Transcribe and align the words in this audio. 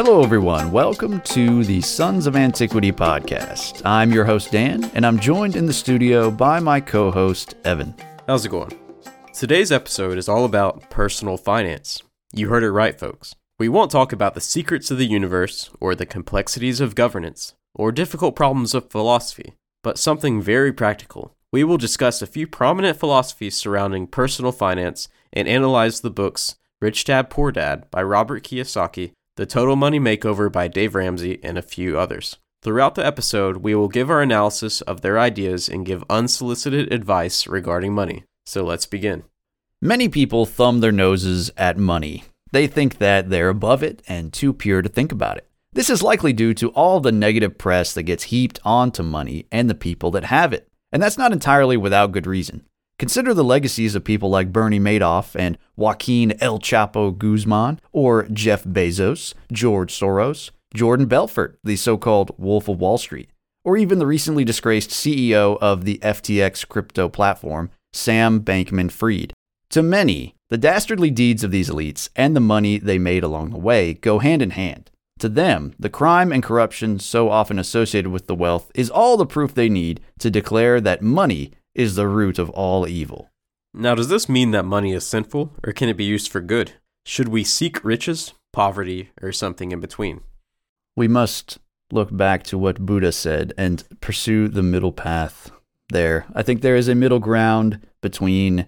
Hello, 0.00 0.22
everyone. 0.22 0.70
Welcome 0.70 1.20
to 1.22 1.64
the 1.64 1.80
Sons 1.80 2.28
of 2.28 2.36
Antiquity 2.36 2.92
podcast. 2.92 3.82
I'm 3.84 4.12
your 4.12 4.24
host, 4.24 4.52
Dan, 4.52 4.88
and 4.94 5.04
I'm 5.04 5.18
joined 5.18 5.56
in 5.56 5.66
the 5.66 5.72
studio 5.72 6.30
by 6.30 6.60
my 6.60 6.80
co 6.80 7.10
host, 7.10 7.56
Evan. 7.64 7.96
How's 8.28 8.46
it 8.46 8.50
going? 8.50 8.78
Today's 9.34 9.72
episode 9.72 10.16
is 10.16 10.28
all 10.28 10.44
about 10.44 10.88
personal 10.88 11.36
finance. 11.36 12.00
You 12.32 12.48
heard 12.48 12.62
it 12.62 12.70
right, 12.70 12.96
folks. 12.96 13.34
We 13.58 13.68
won't 13.68 13.90
talk 13.90 14.12
about 14.12 14.34
the 14.34 14.40
secrets 14.40 14.92
of 14.92 14.98
the 14.98 15.04
universe, 15.04 15.68
or 15.80 15.96
the 15.96 16.06
complexities 16.06 16.80
of 16.80 16.94
governance, 16.94 17.56
or 17.74 17.90
difficult 17.90 18.36
problems 18.36 18.74
of 18.74 18.92
philosophy, 18.92 19.54
but 19.82 19.98
something 19.98 20.40
very 20.40 20.72
practical. 20.72 21.34
We 21.52 21.64
will 21.64 21.76
discuss 21.76 22.22
a 22.22 22.28
few 22.28 22.46
prominent 22.46 23.00
philosophies 23.00 23.56
surrounding 23.56 24.06
personal 24.06 24.52
finance 24.52 25.08
and 25.32 25.48
analyze 25.48 26.02
the 26.02 26.10
books 26.10 26.54
Rich 26.80 27.06
Dad 27.06 27.30
Poor 27.30 27.50
Dad 27.50 27.90
by 27.90 28.04
Robert 28.04 28.44
Kiyosaki, 28.44 29.10
The 29.38 29.46
Total 29.46 29.76
Money 29.76 30.00
Makeover 30.00 30.50
by 30.50 30.66
Dave 30.66 30.96
Ramsey, 30.96 31.38
and 31.44 31.56
a 31.56 31.62
few 31.62 31.96
others. 31.96 32.38
Throughout 32.60 32.96
the 32.96 33.06
episode, 33.06 33.58
we 33.58 33.72
will 33.72 33.86
give 33.86 34.10
our 34.10 34.20
analysis 34.20 34.80
of 34.80 35.00
their 35.00 35.16
ideas 35.16 35.68
and 35.68 35.86
give 35.86 36.02
unsolicited 36.10 36.92
advice 36.92 37.46
regarding 37.46 37.94
money. 37.94 38.24
So 38.46 38.64
let's 38.64 38.84
begin. 38.84 39.22
Many 39.80 40.08
people 40.08 40.44
thumb 40.44 40.80
their 40.80 40.90
noses 40.90 41.52
at 41.56 41.78
money. 41.78 42.24
They 42.50 42.66
think 42.66 42.98
that 42.98 43.30
they're 43.30 43.48
above 43.48 43.84
it 43.84 44.02
and 44.08 44.32
too 44.32 44.52
pure 44.52 44.82
to 44.82 44.88
think 44.88 45.12
about 45.12 45.36
it. 45.36 45.46
This 45.72 45.88
is 45.88 46.02
likely 46.02 46.32
due 46.32 46.52
to 46.54 46.70
all 46.70 46.98
the 46.98 47.12
negative 47.12 47.58
press 47.58 47.94
that 47.94 48.02
gets 48.02 48.24
heaped 48.24 48.58
onto 48.64 49.04
money 49.04 49.46
and 49.52 49.70
the 49.70 49.76
people 49.76 50.10
that 50.10 50.24
have 50.24 50.52
it. 50.52 50.66
And 50.90 51.00
that's 51.00 51.16
not 51.16 51.32
entirely 51.32 51.76
without 51.76 52.10
good 52.10 52.26
reason. 52.26 52.64
Consider 52.98 53.32
the 53.32 53.44
legacies 53.44 53.94
of 53.94 54.02
people 54.02 54.28
like 54.28 54.52
Bernie 54.52 54.80
Madoff 54.80 55.38
and 55.38 55.56
Joaquin 55.76 56.34
El 56.40 56.58
Chapo 56.58 57.16
Guzman, 57.16 57.78
or 57.92 58.24
Jeff 58.24 58.64
Bezos, 58.64 59.34
George 59.52 59.92
Soros, 59.96 60.50
Jordan 60.74 61.06
Belfort, 61.06 61.58
the 61.62 61.76
so 61.76 61.96
called 61.96 62.34
Wolf 62.38 62.66
of 62.68 62.80
Wall 62.80 62.98
Street, 62.98 63.30
or 63.64 63.76
even 63.76 64.00
the 64.00 64.06
recently 64.06 64.42
disgraced 64.44 64.90
CEO 64.90 65.56
of 65.60 65.84
the 65.84 65.98
FTX 65.98 66.66
crypto 66.66 67.08
platform, 67.08 67.70
Sam 67.92 68.40
Bankman 68.40 68.90
Fried. 68.90 69.32
To 69.70 69.82
many, 69.82 70.34
the 70.50 70.58
dastardly 70.58 71.10
deeds 71.10 71.44
of 71.44 71.52
these 71.52 71.70
elites 71.70 72.08
and 72.16 72.34
the 72.34 72.40
money 72.40 72.78
they 72.78 72.98
made 72.98 73.22
along 73.22 73.50
the 73.50 73.58
way 73.58 73.94
go 73.94 74.18
hand 74.18 74.42
in 74.42 74.50
hand. 74.50 74.90
To 75.20 75.28
them, 75.28 75.74
the 75.78 75.90
crime 75.90 76.32
and 76.32 76.42
corruption 76.42 76.98
so 76.98 77.28
often 77.28 77.58
associated 77.58 78.10
with 78.10 78.26
the 78.26 78.34
wealth 78.34 78.70
is 78.74 78.90
all 78.90 79.16
the 79.16 79.26
proof 79.26 79.54
they 79.54 79.68
need 79.68 80.00
to 80.18 80.30
declare 80.30 80.80
that 80.80 81.02
money 81.02 81.52
is 81.78 81.94
the 81.94 82.08
root 82.08 82.40
of 82.40 82.50
all 82.50 82.88
evil. 82.88 83.30
Now, 83.72 83.94
does 83.94 84.08
this 84.08 84.28
mean 84.28 84.50
that 84.50 84.64
money 84.64 84.92
is 84.92 85.06
sinful, 85.06 85.54
or 85.64 85.72
can 85.72 85.88
it 85.88 85.96
be 85.96 86.04
used 86.04 86.30
for 86.30 86.40
good? 86.40 86.72
Should 87.06 87.28
we 87.28 87.44
seek 87.44 87.84
riches, 87.84 88.34
poverty, 88.52 89.10
or 89.22 89.30
something 89.30 89.70
in 89.70 89.78
between? 89.78 90.20
We 90.96 91.06
must 91.06 91.58
look 91.92 92.14
back 92.14 92.42
to 92.44 92.58
what 92.58 92.84
Buddha 92.84 93.12
said 93.12 93.54
and 93.56 93.84
pursue 94.00 94.48
the 94.48 94.62
middle 94.62 94.90
path 94.90 95.52
there. 95.90 96.26
I 96.34 96.42
think 96.42 96.60
there 96.60 96.74
is 96.74 96.88
a 96.88 96.96
middle 96.96 97.20
ground 97.20 97.86
between 98.00 98.66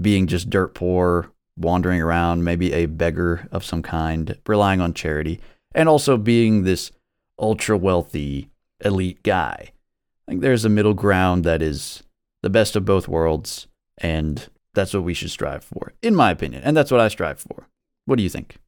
being 0.00 0.26
just 0.26 0.48
dirt 0.48 0.74
poor, 0.74 1.30
wandering 1.58 2.00
around, 2.00 2.42
maybe 2.42 2.72
a 2.72 2.86
beggar 2.86 3.48
of 3.52 3.64
some 3.64 3.82
kind, 3.82 4.38
relying 4.46 4.80
on 4.80 4.94
charity, 4.94 5.40
and 5.74 5.90
also 5.90 6.16
being 6.16 6.62
this 6.62 6.90
ultra 7.38 7.76
wealthy 7.76 8.48
elite 8.82 9.22
guy. 9.22 9.72
I 10.26 10.32
think 10.32 10.40
there's 10.40 10.64
a 10.64 10.70
middle 10.70 10.94
ground 10.94 11.44
that 11.44 11.60
is 11.60 12.02
the 12.46 12.50
best 12.50 12.76
of 12.76 12.84
both 12.84 13.08
worlds, 13.08 13.66
and 13.98 14.48
that's 14.72 14.94
what 14.94 15.02
we 15.02 15.14
should 15.14 15.32
strive 15.32 15.64
for, 15.64 15.94
in 16.00 16.14
my 16.14 16.30
opinion. 16.30 16.62
And 16.62 16.76
that's 16.76 16.92
what 16.92 17.00
I 17.00 17.08
strive 17.08 17.40
for. 17.40 17.66
What 18.04 18.18
do 18.18 18.22
you 18.22 18.28
think? 18.28 18.58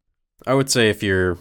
I 0.45 0.55
would 0.55 0.69
say 0.69 0.91
if 0.91 1.01
you're 1.01 1.39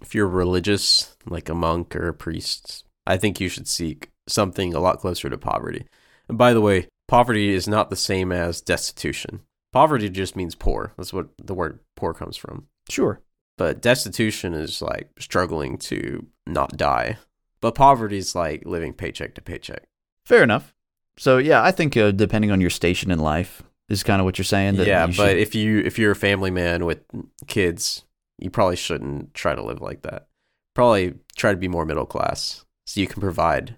if 0.00 0.14
you're 0.14 0.26
religious, 0.26 1.14
like 1.26 1.50
a 1.50 1.54
monk 1.54 1.94
or 1.94 2.08
a 2.08 2.14
priest, 2.14 2.84
I 3.06 3.18
think 3.18 3.38
you 3.38 3.50
should 3.50 3.68
seek 3.68 4.08
something 4.26 4.72
a 4.72 4.80
lot 4.80 4.98
closer 4.98 5.28
to 5.28 5.36
poverty. 5.36 5.84
And 6.26 6.38
by 6.38 6.54
the 6.54 6.62
way, 6.62 6.88
poverty 7.06 7.50
is 7.50 7.68
not 7.68 7.90
the 7.90 7.96
same 7.96 8.32
as 8.32 8.62
destitution. 8.62 9.42
Poverty 9.70 10.08
just 10.08 10.36
means 10.36 10.54
poor. 10.54 10.94
That's 10.96 11.12
what 11.12 11.28
the 11.36 11.54
word 11.54 11.80
poor 11.96 12.14
comes 12.14 12.38
from. 12.38 12.68
Sure. 12.88 13.20
But 13.58 13.82
destitution 13.82 14.54
is 14.54 14.80
like 14.80 15.10
struggling 15.18 15.76
to 15.78 16.28
not 16.46 16.78
die. 16.78 17.18
But 17.60 17.74
poverty 17.74 18.16
is 18.16 18.34
like 18.34 18.64
living 18.64 18.94
paycheck 18.94 19.34
to 19.34 19.42
paycheck. 19.42 19.84
Fair 20.24 20.42
enough. 20.42 20.73
So 21.16 21.38
yeah, 21.38 21.62
I 21.62 21.70
think 21.70 21.96
uh, 21.96 22.10
depending 22.10 22.50
on 22.50 22.60
your 22.60 22.70
station 22.70 23.10
in 23.10 23.18
life 23.18 23.62
is 23.88 24.02
kind 24.02 24.20
of 24.20 24.24
what 24.24 24.38
you're 24.38 24.44
saying. 24.44 24.76
That 24.76 24.86
yeah, 24.86 25.06
you 25.06 25.16
but 25.16 25.36
if 25.36 25.54
you 25.54 25.78
if 25.80 25.98
you're 25.98 26.12
a 26.12 26.16
family 26.16 26.50
man 26.50 26.84
with 26.84 27.00
kids, 27.46 28.04
you 28.38 28.50
probably 28.50 28.76
shouldn't 28.76 29.34
try 29.34 29.54
to 29.54 29.62
live 29.62 29.80
like 29.80 30.02
that. 30.02 30.26
Probably 30.74 31.14
try 31.36 31.52
to 31.52 31.56
be 31.56 31.68
more 31.68 31.84
middle 31.84 32.06
class 32.06 32.64
so 32.86 33.00
you 33.00 33.06
can 33.06 33.20
provide 33.20 33.76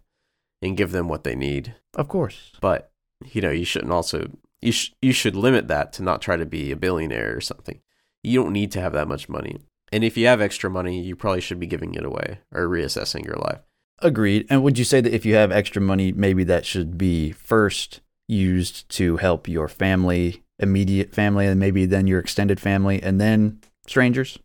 and 0.62 0.76
give 0.76 0.92
them 0.92 1.08
what 1.08 1.24
they 1.24 1.34
need. 1.34 1.74
of 1.94 2.08
course, 2.08 2.52
But 2.60 2.90
you 3.32 3.40
know, 3.40 3.50
you 3.50 3.64
shouldn't 3.64 3.92
also 3.92 4.30
you 4.62 4.72
sh- 4.72 4.92
you 5.02 5.12
should 5.12 5.36
limit 5.36 5.68
that 5.68 5.92
to 5.94 6.02
not 6.02 6.22
try 6.22 6.36
to 6.36 6.46
be 6.46 6.72
a 6.72 6.76
billionaire 6.76 7.36
or 7.36 7.40
something. 7.40 7.80
You 8.22 8.42
don't 8.42 8.52
need 8.52 8.72
to 8.72 8.80
have 8.80 8.92
that 8.94 9.08
much 9.08 9.28
money. 9.28 9.58
And 9.92 10.02
if 10.02 10.16
you 10.16 10.26
have 10.26 10.40
extra 10.40 10.68
money, 10.68 11.00
you 11.00 11.14
probably 11.14 11.40
should 11.40 11.60
be 11.60 11.66
giving 11.66 11.94
it 11.94 12.04
away 12.04 12.40
or 12.52 12.66
reassessing 12.66 13.24
your 13.24 13.36
life. 13.36 13.60
Agreed. 14.00 14.46
And 14.50 14.62
would 14.62 14.78
you 14.78 14.84
say 14.84 15.00
that 15.00 15.14
if 15.14 15.24
you 15.24 15.34
have 15.34 15.52
extra 15.52 15.80
money, 15.82 16.12
maybe 16.12 16.44
that 16.44 16.66
should 16.66 16.96
be 16.98 17.32
first 17.32 18.00
used 18.28 18.88
to 18.90 19.16
help 19.18 19.48
your 19.48 19.68
family, 19.68 20.42
immediate 20.58 21.14
family, 21.14 21.46
and 21.46 21.58
maybe 21.60 21.86
then 21.86 22.06
your 22.06 22.20
extended 22.20 22.60
family, 22.60 23.02
and 23.02 23.20
then 23.20 23.60
strangers? 23.86 24.38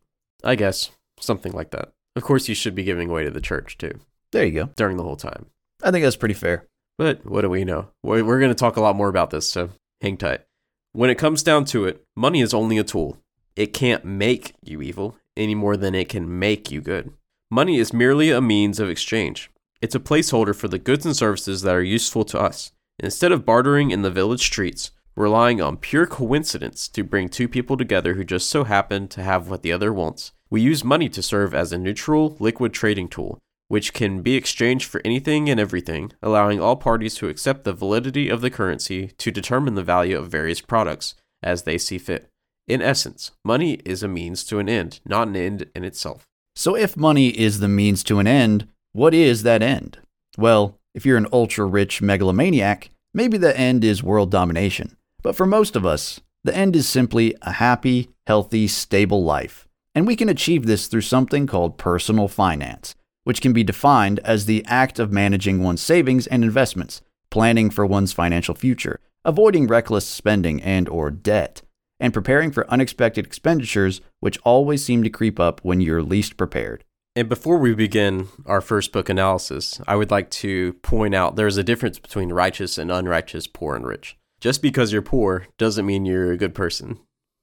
I 0.44 0.56
guess 0.56 0.92
something 1.20 1.52
like 1.52 1.72
that. 1.72 1.92
Of 2.16 2.24
course, 2.24 2.50
you 2.50 2.56
should 2.56 2.76
be 2.76 2.84
giving 2.84 3.10
away 3.10 3.24
to 3.24 3.32
the 3.32 3.42
church 3.42 3.78
too 3.78 4.00
There 4.32 4.46
you 4.46 4.52
go. 4.52 4.70
during 4.76 4.98
the 4.98 5.04
whole 5.04 5.16
time. 5.16 5.48
I 5.84 5.92
think 5.92 6.04
that's 6.04 6.16
pretty 6.18 6.34
fair. 6.34 6.66
But 6.98 7.26
what 7.26 7.42
do 7.42 7.50
we 7.50 7.64
know? 7.64 7.88
We're 8.04 8.24
we're 8.24 8.40
going 8.40 8.52
to 8.52 8.56
talk 8.56 8.78
a 8.78 8.82
lot 8.82 8.96
more 8.96 9.08
about 9.10 9.30
this, 9.32 9.50
so 9.50 9.70
hang 10.02 10.18
tight. 10.18 10.42
When 10.94 11.10
it 11.10 11.18
comes 11.18 11.42
down 11.42 11.66
to 11.66 11.86
it, 11.86 12.04
money 12.16 12.42
is 12.42 12.54
only 12.54 12.78
a 12.78 12.84
tool. 12.84 13.18
It 13.56 13.74
can't 13.74 14.04
make 14.06 14.54
you 14.64 14.82
evil 14.82 15.16
any 15.38 15.56
more 15.56 15.78
than 15.78 15.96
it 15.96 16.10
can 16.10 16.38
make 16.40 16.70
you 16.70 16.82
good. 16.82 17.14
Money 17.54 17.80
is 17.80 17.92
merely 17.92 18.32
a 18.32 18.40
means 18.40 18.80
of 18.80 18.90
exchange. 18.90 19.52
It's 19.82 19.94
a 19.94 20.00
placeholder 20.00 20.56
for 20.56 20.70
the 20.70 20.80
goods 20.80 21.06
and 21.06 21.14
services 21.14 21.64
that 21.64 21.76
are 21.76 21.84
useful 21.84 22.24
to 22.26 22.40
us. 22.40 22.72
Instead 22.98 23.34
of 23.34 23.46
bartering 23.46 23.92
in 23.92 24.04
the 24.04 24.10
village 24.10 24.42
streets, 24.42 24.92
relying 25.18 25.62
on 25.62 25.76
pure 25.76 26.08
coincidence 26.08 26.88
to 26.88 27.04
bring 27.04 27.28
two 27.28 27.50
people 27.50 27.76
together 27.76 28.14
who 28.14 28.24
just 28.24 28.50
so 28.50 28.64
happen 28.64 29.10
to 29.10 29.22
have 29.22 29.50
what 29.50 29.64
the 29.64 29.72
other 29.74 29.92
wants, 29.92 30.32
we 30.50 30.62
use 30.62 30.86
money 30.86 31.10
to 31.10 31.22
serve 31.22 31.54
as 31.54 31.74
a 31.74 31.78
neutral, 31.78 32.38
liquid 32.40 32.74
trading 32.74 33.10
tool 33.10 33.38
which 33.72 33.94
can 33.94 34.22
be 34.22 34.36
exchanged 34.36 34.86
for 34.86 35.00
anything 35.06 35.50
and 35.50 35.58
everything, 35.58 36.12
allowing 36.22 36.60
all 36.60 36.76
parties 36.76 37.16
to 37.16 37.30
accept 37.30 37.64
the 37.64 37.72
validity 37.72 38.28
of 38.28 38.42
the 38.42 38.50
currency 38.50 39.08
to 39.18 39.32
determine 39.32 39.76
the 39.76 39.82
value 39.82 40.18
of 40.18 40.28
various 40.28 40.60
products 40.60 41.16
as 41.42 41.64
they 41.64 41.78
see 41.78 41.98
fit. 41.98 42.28
In 42.68 42.82
essence, 42.82 43.32
money 43.46 43.76
is 43.86 44.04
a 44.04 44.10
means 44.10 44.44
to 44.44 44.60
an 44.60 44.68
end, 44.68 45.00
not 45.06 45.30
an 45.30 45.38
end 45.38 45.70
in 45.74 45.86
itself. 45.86 46.28
So 46.56 46.76
if 46.76 46.98
money 46.98 47.30
is 47.30 47.60
the 47.60 47.68
means 47.68 48.04
to 48.04 48.20
an 48.20 48.28
end, 48.28 48.68
what 48.92 49.14
is 49.14 49.44
that 49.44 49.64
end? 49.64 50.00
Well, 50.38 50.78
if 50.94 51.06
you're 51.06 51.18
an 51.18 51.28
ultra 51.32 51.66
rich 51.66 52.02
megalomaniac, 52.02 52.90
maybe 53.14 53.38
the 53.38 53.58
end 53.58 53.84
is 53.84 54.04
world 54.04 54.32
domination. 54.32 54.98
But 55.24 55.36
for 55.36 55.46
most 55.46 55.76
of 55.76 55.86
us, 55.86 56.20
the 56.44 56.56
end 56.56 56.76
is 56.76 56.90
simply 56.90 57.36
a 57.42 57.54
happy, 57.54 58.10
healthy, 58.28 58.68
stable 58.68 59.24
life. 59.24 59.68
And 59.94 60.08
we 60.08 60.16
can 60.16 60.30
achieve 60.30 60.66
this 60.66 60.88
through 60.88 61.02
something 61.02 61.48
called 61.48 61.78
personal 61.78 62.28
finance, 62.28 62.96
which 63.24 63.42
can 63.42 63.54
be 63.54 63.64
defined 63.64 64.20
as 64.20 64.46
the 64.46 64.66
act 64.66 65.00
of 65.00 65.12
managing 65.12 65.62
one's 65.64 65.82
savings 65.82 66.28
and 66.28 66.44
investments, 66.44 67.02
planning 67.30 67.70
for 67.70 67.86
one's 67.86 68.14
financial 68.14 68.56
future, 68.56 69.00
avoiding 69.24 69.68
reckless 69.68 70.08
spending 70.08 70.62
and 70.62 70.90
or 70.90 71.12
debt, 71.12 71.62
and 72.02 72.14
preparing 72.14 72.52
for 72.52 72.70
unexpected 72.70 73.26
expenditures 73.26 74.02
which 74.20 74.40
always 74.44 74.84
seem 74.84 75.04
to 75.04 75.10
creep 75.10 75.40
up 75.40 75.62
when 75.64 75.80
you're 75.80 76.04
least 76.04 76.36
prepared. 76.36 76.84
And 77.16 77.30
before 77.30 77.58
we 77.58 77.76
begin 77.76 78.28
our 78.46 78.62
first 78.62 78.92
book 78.92 79.08
analysis, 79.08 79.80
I 79.88 79.96
would 79.96 80.12
like 80.12 80.30
to 80.32 80.74
point 80.82 81.14
out 81.14 81.36
there's 81.36 81.58
a 81.58 81.64
difference 81.64 82.00
between 82.00 82.34
righteous 82.34 82.78
and 82.78 82.92
unrighteous, 82.92 83.48
poor 83.48 83.76
and 83.76 83.86
rich. 83.86 84.18
Just 84.40 84.62
because 84.62 84.92
you're 84.92 85.02
poor 85.02 85.48
doesn't 85.58 85.86
mean 85.86 86.06
you're 86.06 86.32
a 86.32 86.38
good 86.38 86.56
person, 86.56 87.00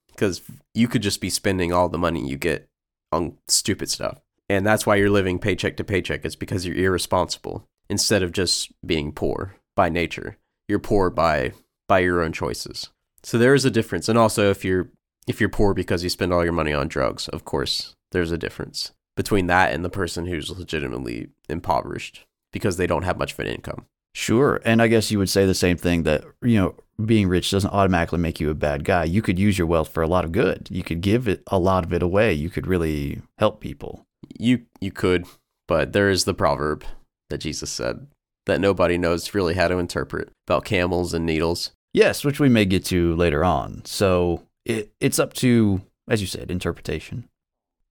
because 0.09 0.43
you 0.75 0.89
could 0.89 1.03
just 1.03 1.21
be 1.21 1.31
spending 1.31 1.73
all 1.73 1.89
the 1.89 1.99
money 1.99 2.27
you 2.27 2.37
get 2.37 2.69
on 3.13 3.37
stupid 3.47 3.89
stuff. 3.89 4.21
And 4.49 4.67
that's 4.67 4.87
why 4.87 4.97
you're 4.97 5.11
living 5.11 5.39
paycheck 5.39 5.77
to 5.77 5.85
paycheck. 5.85 6.25
It's 6.25 6.35
because 6.35 6.67
you're 6.67 6.77
irresponsible 6.77 7.65
instead 7.89 8.23
of 8.23 8.33
just 8.33 8.73
being 8.85 9.13
poor 9.13 9.55
by 9.77 9.91
nature. 9.91 10.39
You're 10.67 10.79
poor 10.79 11.11
by 11.11 11.53
by 11.87 12.01
your 12.01 12.23
own 12.23 12.33
choices. 12.33 12.89
So 13.23 13.39
there 13.39 13.55
is 13.55 13.65
a 13.65 13.71
difference. 13.71 14.09
And 14.09 14.19
also 14.19 14.51
if 14.51 14.65
you're 14.65 14.91
if 15.27 15.41
you're 15.41 15.49
poor 15.49 15.75
because 15.75 16.03
you 16.03 16.09
spend 16.09 16.33
all 16.33 16.45
your 16.45 16.53
money 16.53 16.73
on 16.73 16.89
drugs, 16.89 17.29
of 17.29 17.45
course, 17.45 17.95
there's 18.13 18.33
a 18.33 18.39
difference 18.39 18.93
between 19.17 19.47
that 19.49 19.75
and 19.75 19.85
the 19.85 19.91
person 19.91 20.27
who's 20.27 20.51
legitimately 20.51 21.29
impoverished 21.49 22.25
because 22.53 22.77
they 22.77 22.87
don't 22.87 23.03
have 23.03 23.19
much 23.19 23.33
of 23.33 23.41
an 23.41 23.47
income. 23.47 23.87
Sure. 24.15 24.61
And 24.65 24.81
I 24.81 24.89
guess 24.89 25.11
you 25.11 25.19
would 25.19 25.29
say 25.29 25.45
the 25.45 25.55
same 25.55 25.77
thing 25.77 26.05
that, 26.05 26.25
you 26.43 26.57
know, 26.59 26.75
being 27.05 27.29
rich 27.29 27.51
doesn't 27.51 27.73
automatically 27.73 28.19
make 28.19 28.41
you 28.41 28.51
a 28.51 28.55
bad 28.55 28.85
guy. 28.85 29.05
You 29.05 29.23
could 29.23 29.39
use 29.39 29.59
your 29.59 29.67
wealth 29.67 29.91
for 29.91 30.03
a 30.03 30.09
lot 30.09 30.25
of 30.25 30.33
good. 30.33 30.69
You 30.71 30.83
could 30.83 31.01
give 31.01 31.29
it 31.29 31.43
a 31.49 31.59
lot 31.59 31.85
of 31.85 31.93
it 31.93 32.03
away. 32.03 32.33
You 32.33 32.51
could 32.51 32.67
really 32.67 33.21
help 33.39 33.61
people. 33.61 34.07
You 34.37 34.63
you 34.81 34.91
could, 34.91 35.27
but 35.69 35.93
there 35.93 36.11
is 36.11 36.25
the 36.25 36.35
proverb 36.35 36.85
that 37.29 37.39
Jesus 37.39 37.71
said 37.71 38.09
that 38.47 38.61
nobody 38.61 38.99
knows 38.99 39.35
really 39.35 39.55
how 39.55 39.69
to 39.69 39.79
interpret 39.79 40.31
about 40.47 40.65
camels 40.65 41.15
and 41.15 41.25
needles. 41.25 41.71
Yes, 41.99 42.25
which 42.25 42.39
we 42.39 42.49
may 42.49 42.65
get 42.65 42.85
to 42.85 43.17
later 43.17 43.45
on. 43.45 43.83
So 43.85 44.45
it, 44.65 44.93
it's 45.01 45.19
up 45.19 45.35
to, 45.35 45.81
as 46.09 46.21
you 46.21 46.29
said, 46.29 46.49
interpretation. 46.49 47.29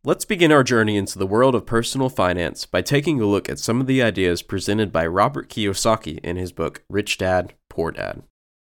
Let's 0.05 0.23
begin 0.23 0.49
our 0.49 0.63
journey 0.63 0.95
into 0.95 1.19
the 1.19 1.27
world 1.27 1.53
of 1.53 1.65
personal 1.65 2.07
finance 2.07 2.65
by 2.65 2.83
taking 2.83 3.19
a 3.19 3.25
look 3.25 3.49
at 3.49 3.59
some 3.59 3.81
of 3.81 3.85
the 3.85 4.01
ideas 4.01 4.41
presented 4.41 4.93
by 4.93 5.05
Robert 5.05 5.49
Kiyosaki 5.49 6.19
in 6.19 6.37
his 6.37 6.53
book 6.53 6.85
Rich 6.87 7.17
Dad, 7.17 7.53
Poor 7.67 7.91
Dad. 7.91 8.23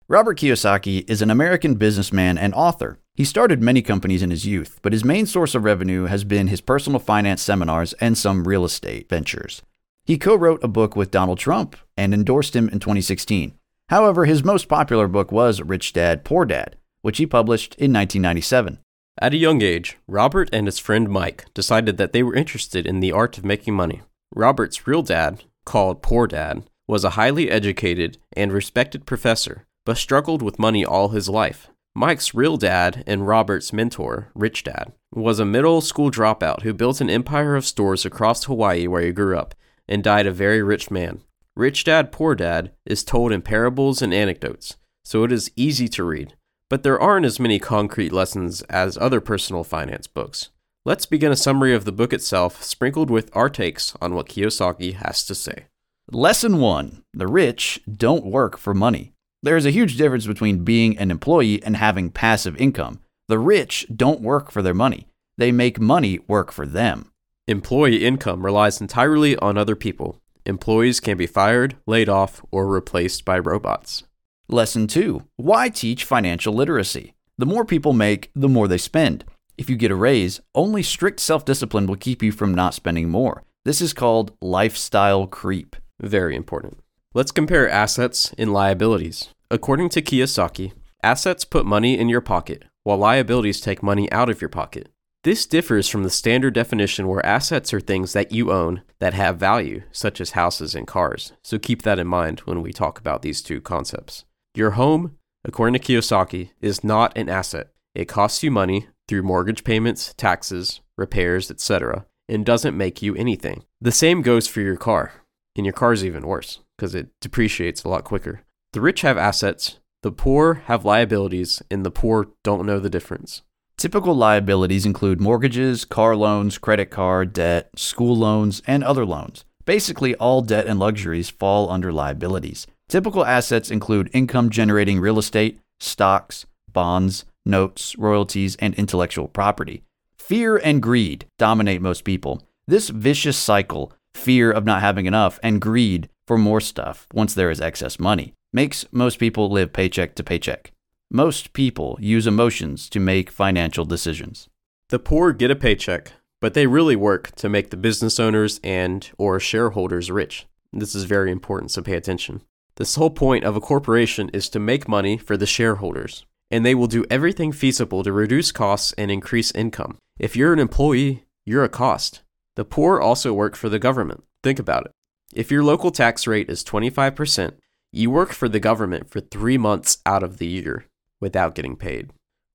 Robert 0.08 0.40
Kiyosaki 0.40 1.04
is 1.10 1.22
an 1.22 1.30
American 1.30 1.76
businessman 1.76 2.38
and 2.38 2.54
author. 2.54 2.98
He 3.14 3.26
started 3.26 3.62
many 3.62 3.82
companies 3.82 4.22
in 4.22 4.30
his 4.30 4.46
youth, 4.46 4.80
but 4.84 4.94
his 4.94 5.04
main 5.04 5.26
source 5.26 5.54
of 5.54 5.66
revenue 5.66 6.06
has 6.06 6.24
been 6.24 6.48
his 6.48 6.62
personal 6.62 7.00
finance 7.00 7.42
seminars 7.42 7.92
and 8.00 8.18
some 8.18 8.48
real 8.48 8.64
estate 8.64 9.10
ventures. 9.10 9.62
He 10.06 10.18
co 10.18 10.34
wrote 10.34 10.64
a 10.64 10.70
book 10.70 10.96
with 10.96 11.12
Donald 11.12 11.40
Trump 11.40 11.76
and 11.98 12.14
endorsed 12.14 12.56
him 12.56 12.70
in 12.70 12.80
2016. 12.80 13.60
However, 13.90 14.26
his 14.26 14.44
most 14.44 14.68
popular 14.68 15.08
book 15.08 15.32
was 15.32 15.62
Rich 15.62 15.94
Dad, 15.94 16.24
Poor 16.24 16.46
Dad, 16.46 16.76
which 17.02 17.18
he 17.18 17.26
published 17.26 17.76
in 17.76 17.94
1997. 17.94 18.80
At 19.22 19.34
a 19.34 19.38
young 19.38 19.62
age, 19.62 19.98
Robert 20.08 20.50
and 20.52 20.68
his 20.68 20.80
friend 20.80 21.08
Mike 21.08 21.46
decided 21.54 21.98
that 21.98 22.12
they 22.12 22.24
were 22.24 22.36
interested 22.36 22.86
in 22.86 23.00
the 23.00 23.12
art 23.12 23.38
of 23.38 23.46
making 23.46 23.76
money. 23.76 24.02
Robert's 24.34 24.88
real 24.88 25.04
dad, 25.04 25.44
called 25.66 26.02
Poor 26.02 26.28
Dad, 26.28 26.64
was 26.88 27.04
a 27.04 27.12
highly 27.12 27.50
educated 27.50 28.18
and 28.36 28.52
respected 28.52 29.06
professor, 29.06 29.66
but 29.86 29.98
struggled 29.98 30.42
with 30.42 30.60
money 30.60 30.84
all 30.84 31.10
his 31.10 31.30
life. 31.30 31.70
Mike's 31.96 32.34
real 32.34 32.58
dad 32.58 33.04
and 33.08 33.26
Robert's 33.26 33.72
mentor, 33.72 34.30
Rich 34.36 34.66
Dad, 34.66 34.92
was 35.14 35.40
a 35.40 35.46
middle 35.46 35.80
school 35.80 36.12
dropout 36.12 36.64
who 36.64 36.74
built 36.74 37.00
an 37.00 37.10
empire 37.10 37.56
of 37.56 37.66
stores 37.66 38.06
across 38.06 38.44
Hawaii 38.44 38.86
where 38.86 39.02
he 39.02 39.14
grew 39.14 39.38
up 39.38 39.56
and 39.88 40.04
died 40.04 40.28
a 40.28 40.32
very 40.32 40.62
rich 40.62 40.92
man. 40.92 41.22
Rich 41.58 41.86
Dad 41.86 42.12
Poor 42.12 42.36
Dad 42.36 42.74
is 42.86 43.06
told 43.06 43.32
in 43.32 43.42
parables 43.42 44.02
and 44.02 44.14
anecdotes, 44.14 44.76
so 45.06 45.24
it 45.24 45.32
is 45.32 45.52
easy 45.56 45.88
to 45.88 46.04
read, 46.04 46.36
but 46.70 46.84
there 46.84 47.00
aren't 47.00 47.26
as 47.26 47.40
many 47.40 47.60
concrete 47.60 48.12
lessons 48.12 48.62
as 48.64 48.98
other 48.98 49.22
personal 49.22 49.64
finance 49.64 50.06
books. 50.06 50.50
Let's 50.84 51.06
begin 51.06 51.32
a 51.32 51.38
summary 51.38 51.74
of 51.74 51.86
the 51.86 51.94
book 51.94 52.12
itself, 52.12 52.62
sprinkled 52.62 53.10
with 53.10 53.34
our 53.34 53.50
takes 53.50 53.96
on 54.02 54.14
what 54.14 54.28
Kiyosaki 54.28 54.96
has 54.96 55.24
to 55.28 55.34
say. 55.34 55.68
Lesson 56.12 56.60
1 56.60 57.04
The 57.14 57.28
rich 57.28 57.80
don't 57.90 58.26
work 58.26 58.58
for 58.58 58.74
money. 58.74 59.14
There 59.42 59.56
is 59.56 59.66
a 59.66 59.72
huge 59.72 59.96
difference 59.96 60.28
between 60.28 60.66
being 60.66 60.98
an 60.98 61.10
employee 61.10 61.64
and 61.64 61.78
having 61.78 62.10
passive 62.10 62.60
income. 62.60 63.00
The 63.30 63.40
rich 63.40 63.88
don't 63.96 64.20
work 64.20 64.52
for 64.52 64.62
their 64.62 64.74
money, 64.74 65.08
they 65.38 65.54
make 65.54 65.80
money 65.80 66.20
work 66.28 66.52
for 66.52 66.66
them. 66.66 67.12
Employee 67.48 68.04
income 68.06 68.44
relies 68.44 68.82
entirely 68.82 69.38
on 69.38 69.58
other 69.58 69.78
people. 69.78 70.20
Employees 70.48 71.00
can 71.00 71.18
be 71.18 71.26
fired, 71.26 71.76
laid 71.88 72.08
off, 72.08 72.46
or 72.52 72.68
replaced 72.68 73.26
by 73.26 73.40
robots. 73.40 74.04
Lesson 74.48 74.86
2 74.86 75.24
Why 75.38 75.70
teach 75.70 76.04
financial 76.04 76.54
literacy? 76.54 77.16
The 77.38 77.48
more 77.48 77.66
people 77.66 77.94
make, 77.94 78.30
the 78.36 78.48
more 78.48 78.68
they 78.68 78.78
spend. 78.78 79.26
If 79.58 79.72
you 79.72 79.76
get 79.76 79.90
a 79.90 79.96
raise, 79.96 80.42
only 80.54 80.84
strict 80.84 81.20
self 81.20 81.46
discipline 81.46 81.88
will 81.88 81.96
keep 81.96 82.22
you 82.22 82.32
from 82.32 82.54
not 82.54 82.76
spending 82.76 83.10
more. 83.10 83.44
This 83.64 83.82
is 83.82 83.94
called 83.94 84.34
lifestyle 84.40 85.26
creep. 85.26 85.76
Very 86.00 86.36
important. 86.36 86.78
Let's 87.16 87.32
compare 87.32 87.68
assets 87.68 88.36
and 88.38 88.54
liabilities. 88.54 89.30
According 89.50 89.90
to 89.90 90.02
Kiyosaki, 90.02 90.74
assets 91.02 91.44
put 91.44 91.66
money 91.66 91.98
in 91.98 92.08
your 92.08 92.22
pocket, 92.22 92.66
while 92.84 92.98
liabilities 92.98 93.62
take 93.62 93.82
money 93.82 94.12
out 94.12 94.30
of 94.30 94.42
your 94.42 94.50
pocket. 94.50 94.90
This 95.26 95.48
differs 95.48 95.90
from 95.90 96.04
the 96.04 96.12
standard 96.12 96.54
definition 96.54 97.08
where 97.08 97.26
assets 97.26 97.74
are 97.74 97.80
things 97.80 98.14
that 98.14 98.32
you 98.32 98.52
own 98.52 98.84
that 99.00 99.16
have 99.16 99.40
value, 99.40 99.82
such 99.92 100.22
as 100.22 100.32
houses 100.32 100.76
and 100.76 100.86
cars. 100.86 101.34
So 101.44 101.58
keep 101.58 101.82
that 101.82 101.98
in 101.98 102.06
mind 102.06 102.42
when 102.42 102.62
we 102.62 102.72
talk 102.72 103.00
about 103.00 103.24
these 103.24 103.42
two 103.42 103.60
concepts. 103.60 104.26
Your 104.54 104.72
home, 104.72 105.18
according 105.44 105.74
to 105.74 105.80
Kiyosaki, 105.80 106.52
is 106.62 106.84
not 106.84 107.18
an 107.18 107.28
asset. 107.28 107.72
It 107.96 108.06
costs 108.06 108.44
you 108.44 108.52
money 108.52 108.86
through 109.08 109.24
mortgage 109.24 109.64
payments, 109.64 110.14
taxes, 110.14 110.82
repairs, 110.96 111.50
etc., 111.50 112.06
and 112.30 112.46
doesn't 112.46 112.78
make 112.78 113.02
you 113.02 113.16
anything. 113.16 113.64
The 113.82 113.92
same 113.92 114.22
goes 114.22 114.48
for 114.48 114.62
your 114.62 114.78
car. 114.78 115.24
And 115.56 115.66
your 115.66 115.74
car 115.74 115.92
is 115.92 116.06
even 116.06 116.28
worse 116.28 116.60
because 116.78 116.94
it 116.94 117.08
depreciates 117.20 117.84
a 117.84 117.90
lot 117.90 118.04
quicker. 118.04 118.42
The 118.74 118.82
rich 118.82 119.02
have 119.02 119.18
assets, 119.18 119.80
the 120.04 120.12
poor 120.12 120.62
have 120.66 120.86
liabilities, 120.86 121.64
and 121.72 121.84
the 121.84 121.90
poor 121.90 122.28
don't 122.44 122.68
know 122.68 122.78
the 122.78 122.92
difference. 122.92 123.42
Typical 123.86 124.16
liabilities 124.16 124.84
include 124.84 125.22
mortgages, 125.22 125.86
car 125.86 126.16
loans, 126.16 126.58
credit 126.58 126.90
card 126.90 127.34
debt, 127.34 127.70
school 127.76 128.18
loans, 128.18 128.60
and 128.66 128.84
other 128.84 129.06
loans. 129.06 129.46
Basically, 129.66 130.16
all 130.16 130.42
debt 130.42 130.66
and 130.66 130.80
luxuries 130.80 131.30
fall 131.30 131.70
under 131.70 131.94
liabilities. 131.94 132.66
Typical 132.90 133.24
assets 133.24 133.70
include 133.70 134.10
income 134.12 134.50
generating 134.50 135.00
real 135.00 135.20
estate, 135.20 135.60
stocks, 135.80 136.48
bonds, 136.74 137.26
notes, 137.46 137.96
royalties, 138.00 138.56
and 138.56 138.74
intellectual 138.74 139.28
property. 139.28 139.84
Fear 140.18 140.58
and 140.58 140.82
greed 140.82 141.28
dominate 141.38 141.80
most 141.80 142.04
people. 142.04 142.42
This 142.68 142.90
vicious 142.90 143.38
cycle, 143.38 143.94
fear 144.16 144.52
of 144.52 144.66
not 144.66 144.82
having 144.82 145.06
enough 145.06 145.40
and 145.44 145.62
greed 145.62 146.10
for 146.26 146.40
more 146.40 146.60
stuff 146.60 147.06
once 147.14 147.36
there 147.36 147.52
is 147.52 147.62
excess 147.62 148.00
money, 148.00 148.34
makes 148.52 148.88
most 148.92 149.20
people 149.20 149.52
live 149.52 149.74
paycheck 149.74 150.16
to 150.16 150.24
paycheck. 150.24 150.72
Most 151.16 151.54
people 151.54 151.98
use 152.02 152.28
emotions 152.28 152.90
to 152.90 153.00
make 153.00 153.32
financial 153.32 153.86
decisions. 153.86 154.50
The 154.90 155.00
poor 155.00 155.32
get 155.32 155.50
a 155.50 155.56
paycheck, 155.56 156.12
but 156.42 156.56
they 156.56 156.68
really 156.68 156.98
work 156.98 157.34
to 157.36 157.48
make 157.48 157.70
the 157.70 157.78
business 157.78 158.20
owners 158.20 158.60
and 158.66 159.10
or 159.18 159.40
shareholders 159.40 160.12
rich. 160.12 160.46
This 160.74 160.94
is 160.94 161.06
very 161.06 161.32
important, 161.32 161.72
so 161.72 161.82
pay 161.82 161.94
attention. 161.94 162.42
The 162.76 162.84
sole 162.84 163.12
point 163.12 163.46
of 163.46 163.56
a 163.56 163.62
corporation 163.62 164.28
is 164.34 164.50
to 164.50 164.60
make 164.60 164.90
money 164.90 165.18
for 165.18 165.38
the 165.38 165.46
shareholders, 165.46 166.26
and 166.52 166.66
they 166.66 166.76
will 166.76 166.86
do 166.86 167.06
everything 167.10 167.54
feasible 167.54 168.04
to 168.04 168.12
reduce 168.12 168.52
costs 168.52 168.92
and 168.98 169.10
increase 169.10 169.52
income. 169.52 169.98
If 170.20 170.36
you're 170.36 170.52
an 170.52 170.60
employee, 170.60 171.24
you're 171.46 171.64
a 171.64 171.70
cost. 171.70 172.24
The 172.58 172.66
poor 172.66 173.00
also 173.00 173.32
work 173.32 173.56
for 173.56 173.70
the 173.70 173.80
government. 173.80 174.26
Think 174.44 174.60
about 174.60 174.88
it. 174.88 174.92
If 175.34 175.50
your 175.50 175.64
local 175.64 175.92
tax 175.92 176.28
rate 176.28 176.50
is 176.50 176.62
25%, 176.66 177.54
you 177.94 178.12
work 178.12 178.34
for 178.34 178.50
the 178.50 178.60
government 178.60 179.10
for 179.10 179.22
three 179.22 179.58
months 179.58 180.00
out 180.06 180.22
of 180.22 180.40
the 180.40 180.48
year 180.48 180.84
without 181.22 181.56
getting 181.56 181.76
paid. 181.76 182.12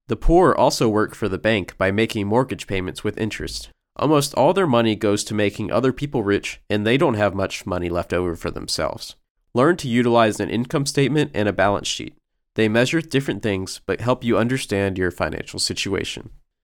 The 0.08 0.16
poor 0.16 0.54
also 0.54 0.88
work 0.88 1.14
for 1.14 1.28
the 1.28 1.38
bank 1.38 1.78
by 1.78 1.90
making 1.90 2.26
mortgage 2.26 2.66
payments 2.66 3.04
with 3.04 3.18
interest. 3.18 3.70
Almost 3.96 4.34
all 4.34 4.52
their 4.52 4.66
money 4.66 4.96
goes 4.96 5.22
to 5.24 5.34
making 5.34 5.70
other 5.70 5.92
people 5.92 6.22
rich, 6.22 6.60
and 6.68 6.86
they 6.86 6.96
don't 6.96 7.14
have 7.14 7.34
much 7.34 7.66
money 7.66 7.88
left 7.88 8.12
over 8.12 8.34
for 8.34 8.50
themselves. 8.50 9.16
Learn 9.54 9.76
to 9.78 9.88
utilize 9.88 10.40
an 10.40 10.50
income 10.50 10.86
statement 10.86 11.30
and 11.34 11.48
a 11.48 11.52
balance 11.52 11.88
sheet. 11.88 12.16
They 12.54 12.68
measure 12.68 13.00
different 13.00 13.42
things 13.42 13.80
but 13.86 14.00
help 14.00 14.24
you 14.24 14.36
understand 14.36 14.98
your 14.98 15.10
financial 15.10 15.58
situation. 15.58 16.30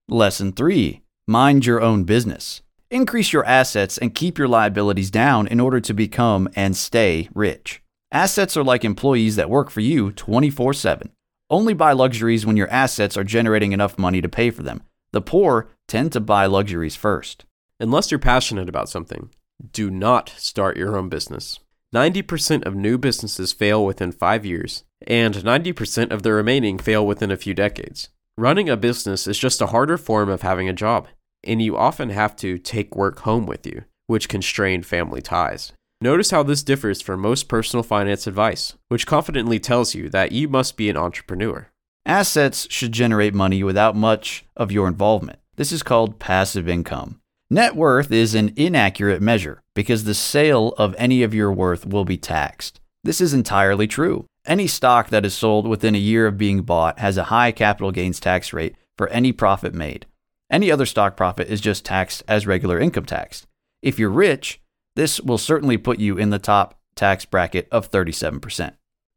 Lesson 0.08 0.52
3 0.52 1.02
Mind 1.26 1.66
your 1.66 1.80
own 1.80 2.04
business. 2.04 2.62
Increase 2.90 3.32
your 3.32 3.44
assets 3.44 3.98
and 3.98 4.14
keep 4.14 4.38
your 4.38 4.48
liabilities 4.48 5.10
down 5.10 5.46
in 5.46 5.60
order 5.60 5.78
to 5.80 5.92
become 5.92 6.48
and 6.56 6.76
stay 6.76 7.28
rich. 7.34 7.82
Assets 8.10 8.56
are 8.56 8.64
like 8.64 8.84
employees 8.84 9.36
that 9.36 9.50
work 9.50 9.70
for 9.70 9.80
you 9.80 10.10
24 10.12 10.72
7. 10.72 11.10
Only 11.50 11.72
buy 11.72 11.92
luxuries 11.92 12.44
when 12.44 12.56
your 12.56 12.68
assets 12.68 13.16
are 13.16 13.24
generating 13.24 13.72
enough 13.72 13.98
money 13.98 14.20
to 14.20 14.28
pay 14.28 14.50
for 14.50 14.62
them. 14.62 14.82
The 15.12 15.22
poor 15.22 15.70
tend 15.86 16.12
to 16.12 16.20
buy 16.20 16.46
luxuries 16.46 16.96
first. 16.96 17.44
Unless 17.80 18.10
you're 18.10 18.18
passionate 18.18 18.68
about 18.68 18.90
something, 18.90 19.30
do 19.72 19.90
not 19.90 20.28
start 20.36 20.76
your 20.76 20.96
own 20.96 21.08
business. 21.08 21.58
90% 21.94 22.66
of 22.66 22.74
new 22.74 22.98
businesses 22.98 23.52
fail 23.52 23.84
within 23.84 24.12
five 24.12 24.44
years, 24.44 24.84
and 25.06 25.34
90% 25.34 26.10
of 26.10 26.22
the 26.22 26.32
remaining 26.32 26.78
fail 26.78 27.06
within 27.06 27.30
a 27.30 27.36
few 27.36 27.54
decades. 27.54 28.10
Running 28.36 28.68
a 28.68 28.76
business 28.76 29.26
is 29.26 29.38
just 29.38 29.62
a 29.62 29.68
harder 29.68 29.96
form 29.96 30.28
of 30.28 30.42
having 30.42 30.68
a 30.68 30.74
job, 30.74 31.08
and 31.42 31.62
you 31.62 31.78
often 31.78 32.10
have 32.10 32.36
to 32.36 32.58
take 32.58 32.94
work 32.94 33.20
home 33.20 33.46
with 33.46 33.66
you, 33.66 33.84
which 34.06 34.28
can 34.28 34.42
strain 34.42 34.82
family 34.82 35.22
ties. 35.22 35.72
Notice 36.00 36.30
how 36.30 36.44
this 36.44 36.62
differs 36.62 37.02
from 37.02 37.18
most 37.20 37.48
personal 37.48 37.82
finance 37.82 38.28
advice, 38.28 38.74
which 38.86 39.06
confidently 39.06 39.58
tells 39.58 39.96
you 39.96 40.08
that 40.10 40.30
you 40.30 40.46
must 40.46 40.76
be 40.76 40.88
an 40.88 40.96
entrepreneur. 40.96 41.70
Assets 42.06 42.68
should 42.70 42.92
generate 42.92 43.34
money 43.34 43.64
without 43.64 43.96
much 43.96 44.44
of 44.56 44.70
your 44.70 44.86
involvement. 44.86 45.40
This 45.56 45.72
is 45.72 45.82
called 45.82 46.20
passive 46.20 46.68
income. 46.68 47.20
Net 47.50 47.74
worth 47.74 48.12
is 48.12 48.36
an 48.36 48.52
inaccurate 48.54 49.20
measure 49.20 49.64
because 49.74 50.04
the 50.04 50.14
sale 50.14 50.72
of 50.78 50.94
any 50.98 51.24
of 51.24 51.34
your 51.34 51.52
worth 51.52 51.84
will 51.84 52.04
be 52.04 52.16
taxed. 52.16 52.78
This 53.02 53.20
is 53.20 53.34
entirely 53.34 53.88
true. 53.88 54.26
Any 54.46 54.68
stock 54.68 55.08
that 55.10 55.26
is 55.26 55.34
sold 55.34 55.66
within 55.66 55.96
a 55.96 55.98
year 55.98 56.28
of 56.28 56.38
being 56.38 56.62
bought 56.62 57.00
has 57.00 57.16
a 57.16 57.24
high 57.24 57.50
capital 57.50 57.90
gains 57.90 58.20
tax 58.20 58.52
rate 58.52 58.76
for 58.96 59.08
any 59.08 59.32
profit 59.32 59.74
made. 59.74 60.06
Any 60.48 60.70
other 60.70 60.86
stock 60.86 61.16
profit 61.16 61.48
is 61.48 61.60
just 61.60 61.84
taxed 61.84 62.22
as 62.28 62.46
regular 62.46 62.78
income 62.78 63.04
tax. 63.04 63.46
If 63.82 63.98
you're 63.98 64.10
rich, 64.10 64.60
this 64.98 65.20
will 65.20 65.38
certainly 65.38 65.78
put 65.78 66.00
you 66.00 66.18
in 66.18 66.30
the 66.30 66.40
top 66.40 66.76
tax 66.96 67.24
bracket 67.24 67.68
of 67.70 67.88
37%. 67.88 68.72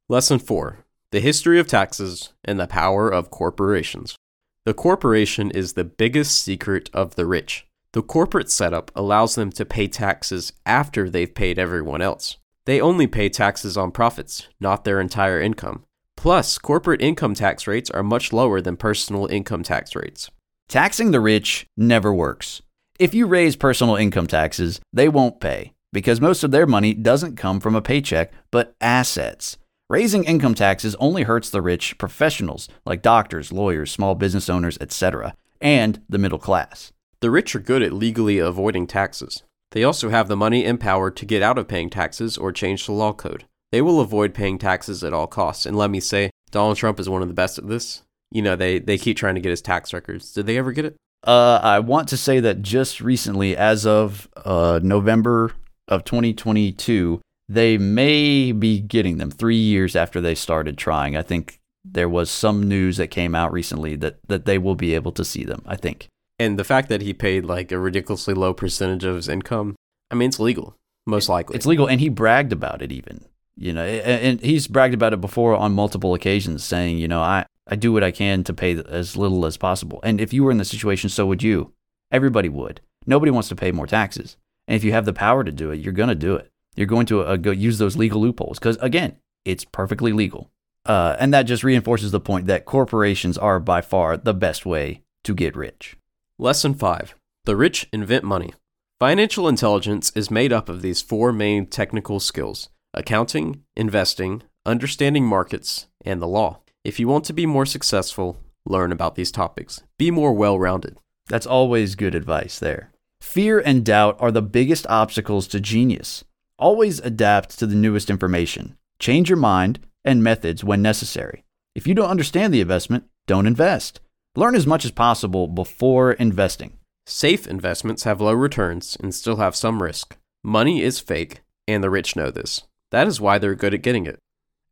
Lesson 0.07 0.37
4 0.37 0.85
The 1.09 1.19
History 1.19 1.59
of 1.59 1.65
Taxes 1.65 2.33
and 2.45 2.59
the 2.59 2.67
Power 2.67 3.09
of 3.09 3.31
Corporations. 3.31 4.15
The 4.63 4.75
corporation 4.75 5.49
is 5.49 5.73
the 5.73 5.83
biggest 5.83 6.37
secret 6.37 6.91
of 6.93 7.15
the 7.15 7.25
rich. 7.25 7.65
The 7.93 8.03
corporate 8.03 8.51
setup 8.51 8.91
allows 8.95 9.33
them 9.33 9.51
to 9.53 9.65
pay 9.65 9.87
taxes 9.87 10.53
after 10.67 11.09
they've 11.09 11.33
paid 11.33 11.57
everyone 11.57 12.03
else. 12.03 12.37
They 12.65 12.79
only 12.79 13.07
pay 13.07 13.29
taxes 13.29 13.75
on 13.75 13.89
profits, 13.89 14.47
not 14.59 14.83
their 14.83 15.01
entire 15.01 15.41
income. 15.41 15.83
Plus, 16.15 16.59
corporate 16.59 17.01
income 17.01 17.33
tax 17.33 17.65
rates 17.65 17.89
are 17.89 18.03
much 18.03 18.31
lower 18.31 18.61
than 18.61 18.77
personal 18.77 19.25
income 19.25 19.63
tax 19.63 19.95
rates. 19.95 20.29
Taxing 20.69 21.09
the 21.09 21.19
rich 21.19 21.65
never 21.75 22.13
works. 22.13 22.61
If 23.01 23.15
you 23.15 23.25
raise 23.25 23.55
personal 23.55 23.95
income 23.95 24.27
taxes, 24.27 24.79
they 24.93 25.09
won't 25.09 25.39
pay 25.39 25.73
because 25.91 26.21
most 26.21 26.43
of 26.43 26.51
their 26.51 26.67
money 26.67 26.93
doesn't 26.93 27.35
come 27.35 27.59
from 27.59 27.75
a 27.75 27.81
paycheck, 27.81 28.31
but 28.51 28.75
assets. 28.79 29.57
Raising 29.89 30.23
income 30.23 30.53
taxes 30.53 30.93
only 30.99 31.23
hurts 31.23 31.49
the 31.49 31.63
rich 31.63 31.97
professionals 31.97 32.69
like 32.85 33.01
doctors, 33.01 33.51
lawyers, 33.51 33.89
small 33.89 34.13
business 34.13 34.51
owners, 34.51 34.77
etc., 34.79 35.33
and 35.59 35.99
the 36.07 36.19
middle 36.19 36.37
class. 36.37 36.93
The 37.21 37.31
rich 37.31 37.55
are 37.55 37.59
good 37.59 37.81
at 37.81 37.91
legally 37.91 38.37
avoiding 38.37 38.85
taxes. 38.85 39.41
They 39.71 39.83
also 39.83 40.09
have 40.09 40.27
the 40.27 40.37
money 40.37 40.63
and 40.63 40.79
power 40.79 41.09
to 41.09 41.25
get 41.25 41.41
out 41.41 41.57
of 41.57 41.67
paying 41.67 41.89
taxes 41.89 42.37
or 42.37 42.51
change 42.51 42.85
the 42.85 42.91
law 42.91 43.13
code. 43.13 43.45
They 43.71 43.81
will 43.81 43.99
avoid 43.99 44.35
paying 44.35 44.59
taxes 44.59 45.03
at 45.03 45.11
all 45.11 45.25
costs. 45.25 45.65
And 45.65 45.75
let 45.75 45.89
me 45.89 46.01
say, 46.01 46.29
Donald 46.51 46.77
Trump 46.77 46.99
is 46.99 47.09
one 47.09 47.23
of 47.23 47.29
the 47.29 47.33
best 47.33 47.57
at 47.57 47.67
this. 47.67 48.03
You 48.29 48.43
know, 48.43 48.55
they, 48.55 48.77
they 48.77 48.99
keep 48.99 49.17
trying 49.17 49.33
to 49.33 49.41
get 49.41 49.49
his 49.49 49.63
tax 49.63 49.91
records. 49.91 50.31
Did 50.31 50.45
they 50.45 50.59
ever 50.59 50.71
get 50.71 50.85
it? 50.85 50.97
Uh, 51.23 51.59
I 51.61 51.79
want 51.79 52.07
to 52.09 52.17
say 52.17 52.39
that 52.39 52.61
just 52.61 52.99
recently, 52.99 53.55
as 53.55 53.85
of 53.85 54.27
uh, 54.37 54.79
November 54.81 55.53
of 55.87 56.03
2022, 56.03 57.21
they 57.47 57.77
may 57.77 58.51
be 58.51 58.79
getting 58.79 59.17
them 59.17 59.29
three 59.29 59.57
years 59.57 59.95
after 59.95 60.19
they 60.19 60.35
started 60.35 60.77
trying. 60.77 61.15
I 61.15 61.21
think 61.21 61.59
there 61.83 62.09
was 62.09 62.31
some 62.31 62.63
news 62.63 62.97
that 62.97 63.07
came 63.07 63.35
out 63.35 63.51
recently 63.51 63.95
that, 63.97 64.19
that 64.27 64.45
they 64.45 64.57
will 64.57 64.75
be 64.75 64.95
able 64.95 65.11
to 65.13 65.25
see 65.25 65.43
them, 65.43 65.61
I 65.65 65.75
think. 65.75 66.07
And 66.39 66.57
the 66.57 66.63
fact 66.63 66.89
that 66.89 67.01
he 67.01 67.13
paid 67.13 67.45
like 67.45 67.71
a 67.71 67.77
ridiculously 67.77 68.33
low 68.33 68.53
percentage 68.53 69.03
of 69.03 69.15
his 69.15 69.29
income, 69.29 69.75
I 70.09 70.15
mean, 70.15 70.29
it's 70.29 70.39
legal, 70.39 70.75
most 71.05 71.29
likely. 71.29 71.55
It's 71.55 71.65
legal, 71.65 71.87
and 71.87 72.01
he 72.01 72.09
bragged 72.09 72.51
about 72.51 72.81
it 72.81 72.91
even. 72.91 73.25
You 73.57 73.73
know, 73.73 73.83
and 73.83 74.39
he's 74.41 74.67
bragged 74.67 74.93
about 74.93 75.13
it 75.13 75.21
before 75.21 75.55
on 75.55 75.73
multiple 75.73 76.13
occasions, 76.13 76.63
saying, 76.63 76.97
you 76.97 77.07
know, 77.07 77.21
I, 77.21 77.45
I 77.67 77.75
do 77.75 77.93
what 77.93 78.03
I 78.03 78.11
can 78.11 78.43
to 78.45 78.53
pay 78.53 78.81
as 78.87 79.17
little 79.17 79.45
as 79.45 79.57
possible. 79.57 79.99
And 80.03 80.19
if 80.19 80.33
you 80.33 80.43
were 80.43 80.51
in 80.51 80.57
the 80.57 80.65
situation, 80.65 81.09
so 81.09 81.25
would 81.27 81.43
you. 81.43 81.73
Everybody 82.11 82.49
would. 82.49 82.81
Nobody 83.05 83.31
wants 83.31 83.49
to 83.49 83.55
pay 83.55 83.71
more 83.71 83.87
taxes. 83.87 84.37
And 84.67 84.75
if 84.75 84.83
you 84.83 84.93
have 84.93 85.05
the 85.05 85.13
power 85.13 85.43
to 85.43 85.51
do 85.51 85.71
it, 85.71 85.79
you're 85.79 85.93
going 85.93 86.09
to 86.09 86.15
do 86.15 86.35
it. 86.35 86.49
You're 86.75 86.87
going 86.87 87.05
to 87.07 87.21
uh, 87.21 87.35
go 87.35 87.51
use 87.51 87.77
those 87.77 87.97
legal 87.97 88.21
loopholes 88.21 88.57
because, 88.57 88.77
again, 88.77 89.17
it's 89.45 89.65
perfectly 89.65 90.13
legal. 90.13 90.49
Uh, 90.85 91.15
and 91.19 91.33
that 91.33 91.43
just 91.43 91.63
reinforces 91.63 92.11
the 92.11 92.19
point 92.19 92.47
that 92.47 92.65
corporations 92.65 93.37
are 93.37 93.59
by 93.59 93.81
far 93.81 94.17
the 94.17 94.33
best 94.33 94.65
way 94.65 95.01
to 95.23 95.35
get 95.35 95.55
rich. 95.55 95.97
Lesson 96.39 96.73
5 96.73 97.15
The 97.45 97.55
rich 97.55 97.87
invent 97.93 98.23
money. 98.23 98.53
Financial 98.99 99.47
intelligence 99.47 100.11
is 100.15 100.31
made 100.31 100.53
up 100.53 100.69
of 100.69 100.81
these 100.81 101.01
four 101.01 101.31
main 101.31 101.65
technical 101.65 102.19
skills 102.19 102.69
accounting, 102.93 103.63
investing, 103.75 104.43
understanding 104.65 105.25
markets, 105.25 105.87
and 106.05 106.21
the 106.21 106.27
law. 106.27 106.59
If 106.83 106.99
you 106.99 107.07
want 107.07 107.25
to 107.25 107.33
be 107.33 107.45
more 107.45 107.65
successful, 107.65 108.37
learn 108.65 108.91
about 108.91 109.15
these 109.15 109.31
topics. 109.31 109.81
Be 109.97 110.11
more 110.11 110.33
well 110.33 110.57
rounded. 110.59 110.97
That's 111.27 111.45
always 111.45 111.95
good 111.95 112.15
advice 112.15 112.59
there. 112.59 112.91
Fear 113.21 113.59
and 113.59 113.85
doubt 113.85 114.17
are 114.19 114.31
the 114.31 114.41
biggest 114.41 114.87
obstacles 114.89 115.47
to 115.49 115.59
genius. 115.59 116.23
Always 116.57 116.99
adapt 116.99 117.57
to 117.59 117.67
the 117.67 117.75
newest 117.75 118.09
information. 118.09 118.77
Change 118.99 119.29
your 119.29 119.37
mind 119.37 119.79
and 120.03 120.23
methods 120.23 120.63
when 120.63 120.81
necessary. 120.81 121.43
If 121.75 121.87
you 121.87 121.93
don't 121.93 122.09
understand 122.09 122.53
the 122.53 122.61
investment, 122.61 123.05
don't 123.27 123.47
invest. 123.47 124.01
Learn 124.35 124.55
as 124.55 124.67
much 124.67 124.85
as 124.85 124.91
possible 124.91 125.47
before 125.47 126.13
investing. 126.13 126.77
Safe 127.05 127.47
investments 127.47 128.03
have 128.03 128.21
low 128.21 128.33
returns 128.33 128.97
and 128.99 129.13
still 129.13 129.37
have 129.37 129.55
some 129.55 129.81
risk. 129.81 130.17
Money 130.43 130.81
is 130.81 130.99
fake, 130.99 131.41
and 131.67 131.83
the 131.83 131.89
rich 131.89 132.15
know 132.15 132.31
this. 132.31 132.63
That 132.91 133.07
is 133.07 133.19
why 133.19 133.37
they're 133.37 133.55
good 133.55 133.73
at 133.73 133.81
getting 133.81 134.05
it. 134.05 134.19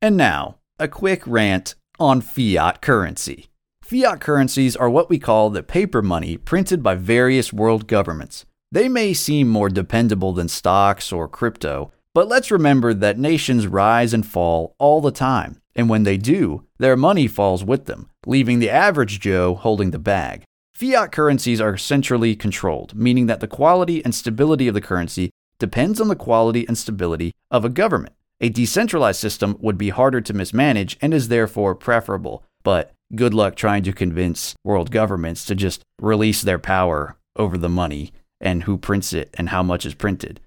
And 0.02 0.16
now, 0.16 0.58
a 0.78 0.88
quick 0.88 1.24
rant 1.26 1.76
on 2.00 2.22
fiat 2.22 2.82
currency. 2.82 3.48
Fiat 3.82 4.22
currencies 4.22 4.76
are 4.76 4.90
what 4.90 5.10
we 5.10 5.18
call 5.18 5.50
the 5.50 5.64
paper 5.64 6.02
money 6.02 6.38
printed 6.38 6.84
by 6.84 6.96
various 6.96 7.52
world 7.52 7.88
governments. 7.88 8.46
They 8.72 8.88
may 8.88 9.14
seem 9.14 9.50
more 9.50 9.70
dependable 9.70 10.32
than 10.32 10.48
stocks 10.48 11.12
or 11.12 11.28
crypto, 11.28 11.92
but 12.14 12.28
let's 12.28 12.52
remember 12.52 12.94
that 12.94 13.18
nations 13.18 13.66
rise 13.66 14.14
and 14.14 14.26
fall 14.26 14.76
all 14.78 15.02
the 15.02 15.12
time, 15.12 15.62
and 15.76 15.90
when 15.90 16.04
they 16.04 16.18
do, 16.18 16.66
their 16.78 16.96
money 16.96 17.28
falls 17.28 17.64
with 17.64 17.86
them, 17.86 18.10
leaving 18.26 18.60
the 18.60 18.70
average 18.70 19.20
Joe 19.20 19.56
holding 19.56 19.92
the 19.92 20.00
bag. 20.00 20.44
Fiat 20.74 21.12
currencies 21.12 21.60
are 21.60 21.78
centrally 21.78 22.36
controlled, 22.36 22.96
meaning 22.96 23.26
that 23.26 23.40
the 23.40 23.48
quality 23.48 24.04
and 24.06 24.14
stability 24.14 24.68
of 24.68 24.74
the 24.74 24.82
currency 24.82 25.30
depends 25.60 26.02
on 26.02 26.08
the 26.08 26.16
quality 26.16 26.68
and 26.68 26.78
stability 26.78 27.34
of 27.52 27.64
a 27.64 27.70
government. 27.70 28.16
A 28.42 28.50
decentralized 28.50 29.20
system 29.20 29.58
would 29.60 29.78
be 29.78 29.90
harder 29.90 30.22
to 30.22 30.34
mismanage 30.34 30.98
and 31.02 31.14
is 31.14 31.28
therefore 31.28 31.76
preferable, 31.76 32.44
but 32.64 32.94
good 33.16 33.34
luck 33.34 33.56
trying 33.56 33.84
to 33.84 33.94
convince 33.94 34.56
world 34.64 34.92
governments 34.92 35.44
to 35.46 35.56
just 35.56 35.84
release 36.02 36.42
their 36.42 36.60
power 36.60 37.18
over 37.36 37.58
the 37.58 37.70
money 37.70 38.14
and 38.40 38.64
who 38.64 38.78
prints 38.78 39.12
it 39.14 39.30
and 39.38 39.50
how 39.50 39.62
much 39.62 39.86
is 39.86 39.94
printed. 39.94 40.40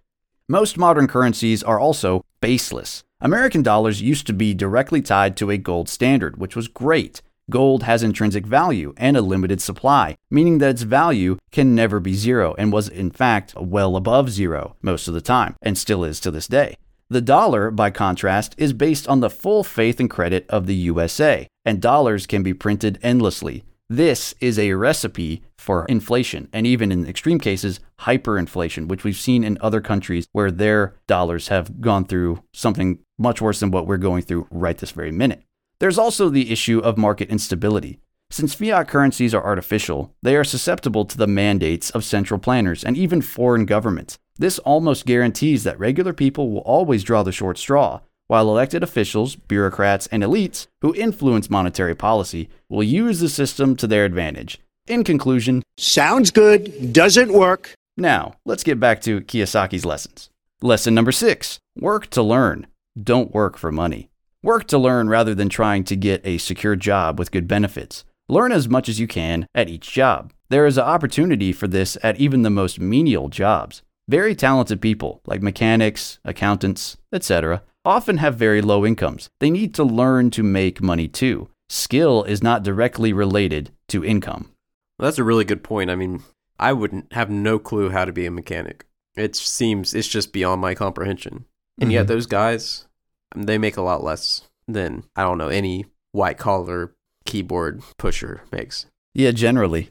Most 0.48 0.78
modern 0.78 1.06
currencies 1.06 1.62
are 1.62 1.78
also 1.78 2.24
baseless. 2.40 3.04
American 3.20 3.62
dollars 3.62 4.02
used 4.02 4.26
to 4.26 4.32
be 4.32 4.54
directly 4.54 5.00
tied 5.00 5.36
to 5.36 5.50
a 5.50 5.58
gold 5.58 5.88
standard, 5.88 6.38
which 6.38 6.56
was 6.56 6.68
great. 6.68 7.22
Gold 7.52 7.82
has 7.82 8.02
intrinsic 8.02 8.46
value 8.46 8.94
and 8.96 9.14
a 9.14 9.20
limited 9.20 9.60
supply, 9.60 10.16
meaning 10.30 10.56
that 10.58 10.70
its 10.70 10.82
value 10.82 11.36
can 11.50 11.74
never 11.74 12.00
be 12.00 12.14
zero 12.14 12.54
and 12.56 12.72
was, 12.72 12.88
in 12.88 13.10
fact, 13.10 13.54
well 13.54 13.94
above 13.94 14.30
zero 14.30 14.74
most 14.80 15.06
of 15.06 15.12
the 15.12 15.20
time, 15.20 15.54
and 15.60 15.76
still 15.76 16.02
is 16.02 16.18
to 16.20 16.30
this 16.30 16.46
day. 16.46 16.76
The 17.10 17.20
dollar, 17.20 17.70
by 17.70 17.90
contrast, 17.90 18.54
is 18.56 18.72
based 18.72 19.06
on 19.06 19.20
the 19.20 19.28
full 19.28 19.64
faith 19.64 20.00
and 20.00 20.08
credit 20.08 20.46
of 20.48 20.66
the 20.66 20.74
USA, 20.74 21.46
and 21.62 21.78
dollars 21.78 22.26
can 22.26 22.42
be 22.42 22.54
printed 22.54 22.98
endlessly. 23.02 23.64
This 23.86 24.34
is 24.40 24.58
a 24.58 24.72
recipe 24.72 25.42
for 25.58 25.84
inflation, 25.84 26.48
and 26.54 26.66
even 26.66 26.90
in 26.90 27.06
extreme 27.06 27.38
cases, 27.38 27.80
hyperinflation, 28.00 28.88
which 28.88 29.04
we've 29.04 29.14
seen 29.14 29.44
in 29.44 29.58
other 29.60 29.82
countries 29.82 30.26
where 30.32 30.50
their 30.50 30.94
dollars 31.06 31.48
have 31.48 31.82
gone 31.82 32.06
through 32.06 32.42
something 32.54 33.00
much 33.18 33.42
worse 33.42 33.60
than 33.60 33.70
what 33.70 33.86
we're 33.86 33.98
going 33.98 34.22
through 34.22 34.48
right 34.50 34.78
this 34.78 34.92
very 34.92 35.12
minute. 35.12 35.42
There's 35.82 35.98
also 35.98 36.28
the 36.28 36.52
issue 36.52 36.78
of 36.78 36.96
market 36.96 37.28
instability. 37.28 37.98
Since 38.30 38.54
fiat 38.54 38.86
currencies 38.86 39.34
are 39.34 39.42
artificial, 39.42 40.14
they 40.22 40.36
are 40.36 40.44
susceptible 40.44 41.04
to 41.04 41.18
the 41.18 41.26
mandates 41.26 41.90
of 41.90 42.04
central 42.04 42.38
planners 42.38 42.84
and 42.84 42.96
even 42.96 43.20
foreign 43.20 43.66
governments. 43.66 44.16
This 44.38 44.60
almost 44.60 45.06
guarantees 45.06 45.64
that 45.64 45.80
regular 45.80 46.12
people 46.12 46.52
will 46.52 46.60
always 46.60 47.02
draw 47.02 47.24
the 47.24 47.32
short 47.32 47.58
straw, 47.58 47.98
while 48.28 48.48
elected 48.48 48.84
officials, 48.84 49.34
bureaucrats, 49.34 50.06
and 50.12 50.22
elites 50.22 50.68
who 50.82 50.94
influence 50.94 51.50
monetary 51.50 51.96
policy 51.96 52.48
will 52.68 52.84
use 52.84 53.18
the 53.18 53.28
system 53.28 53.74
to 53.74 53.88
their 53.88 54.04
advantage. 54.04 54.60
In 54.86 55.02
conclusion, 55.02 55.64
sounds 55.78 56.30
good, 56.30 56.92
doesn't 56.92 57.32
work. 57.32 57.74
Now, 57.96 58.34
let's 58.44 58.62
get 58.62 58.78
back 58.78 59.00
to 59.00 59.20
Kiyosaki's 59.20 59.84
lessons. 59.84 60.30
Lesson 60.60 60.94
number 60.94 61.10
six 61.10 61.58
work 61.74 62.06
to 62.10 62.22
learn, 62.22 62.68
don't 63.02 63.34
work 63.34 63.58
for 63.58 63.72
money. 63.72 64.11
Work 64.44 64.66
to 64.68 64.78
learn 64.78 65.08
rather 65.08 65.36
than 65.36 65.48
trying 65.48 65.84
to 65.84 65.94
get 65.94 66.26
a 66.26 66.36
secure 66.38 66.74
job 66.74 67.16
with 67.16 67.30
good 67.30 67.46
benefits. 67.46 68.04
Learn 68.28 68.50
as 68.50 68.68
much 68.68 68.88
as 68.88 68.98
you 68.98 69.06
can 69.06 69.46
at 69.54 69.68
each 69.68 69.92
job. 69.92 70.32
There 70.48 70.66
is 70.66 70.76
an 70.76 70.84
opportunity 70.84 71.52
for 71.52 71.68
this 71.68 71.96
at 72.02 72.18
even 72.18 72.42
the 72.42 72.50
most 72.50 72.80
menial 72.80 73.28
jobs. 73.28 73.82
Very 74.08 74.34
talented 74.34 74.80
people, 74.80 75.20
like 75.26 75.42
mechanics, 75.42 76.18
accountants, 76.24 76.96
etc., 77.12 77.62
often 77.84 78.16
have 78.16 78.34
very 78.34 78.60
low 78.60 78.84
incomes. 78.84 79.30
They 79.38 79.48
need 79.48 79.74
to 79.74 79.84
learn 79.84 80.32
to 80.32 80.42
make 80.42 80.82
money 80.82 81.06
too. 81.06 81.48
Skill 81.68 82.24
is 82.24 82.42
not 82.42 82.64
directly 82.64 83.12
related 83.12 83.70
to 83.88 84.04
income. 84.04 84.50
Well, 84.98 85.06
that's 85.06 85.18
a 85.18 85.24
really 85.24 85.44
good 85.44 85.62
point. 85.62 85.88
I 85.88 85.94
mean, 85.94 86.24
I 86.58 86.72
wouldn't 86.72 87.12
have 87.12 87.30
no 87.30 87.60
clue 87.60 87.90
how 87.90 88.04
to 88.04 88.12
be 88.12 88.26
a 88.26 88.30
mechanic. 88.32 88.86
It 89.14 89.36
seems 89.36 89.94
it's 89.94 90.08
just 90.08 90.32
beyond 90.32 90.60
my 90.60 90.74
comprehension. 90.74 91.44
And 91.78 91.88
mm-hmm. 91.88 91.90
yet 91.92 92.08
those 92.08 92.26
guys, 92.26 92.86
they 93.36 93.58
make 93.58 93.76
a 93.76 93.82
lot 93.82 94.02
less 94.02 94.42
than 94.68 95.04
I 95.16 95.22
don't 95.22 95.38
know 95.38 95.48
any 95.48 95.86
white 96.12 96.38
collar 96.38 96.94
keyboard 97.24 97.82
pusher 97.98 98.42
makes. 98.52 98.86
Yeah, 99.14 99.30
generally. 99.32 99.90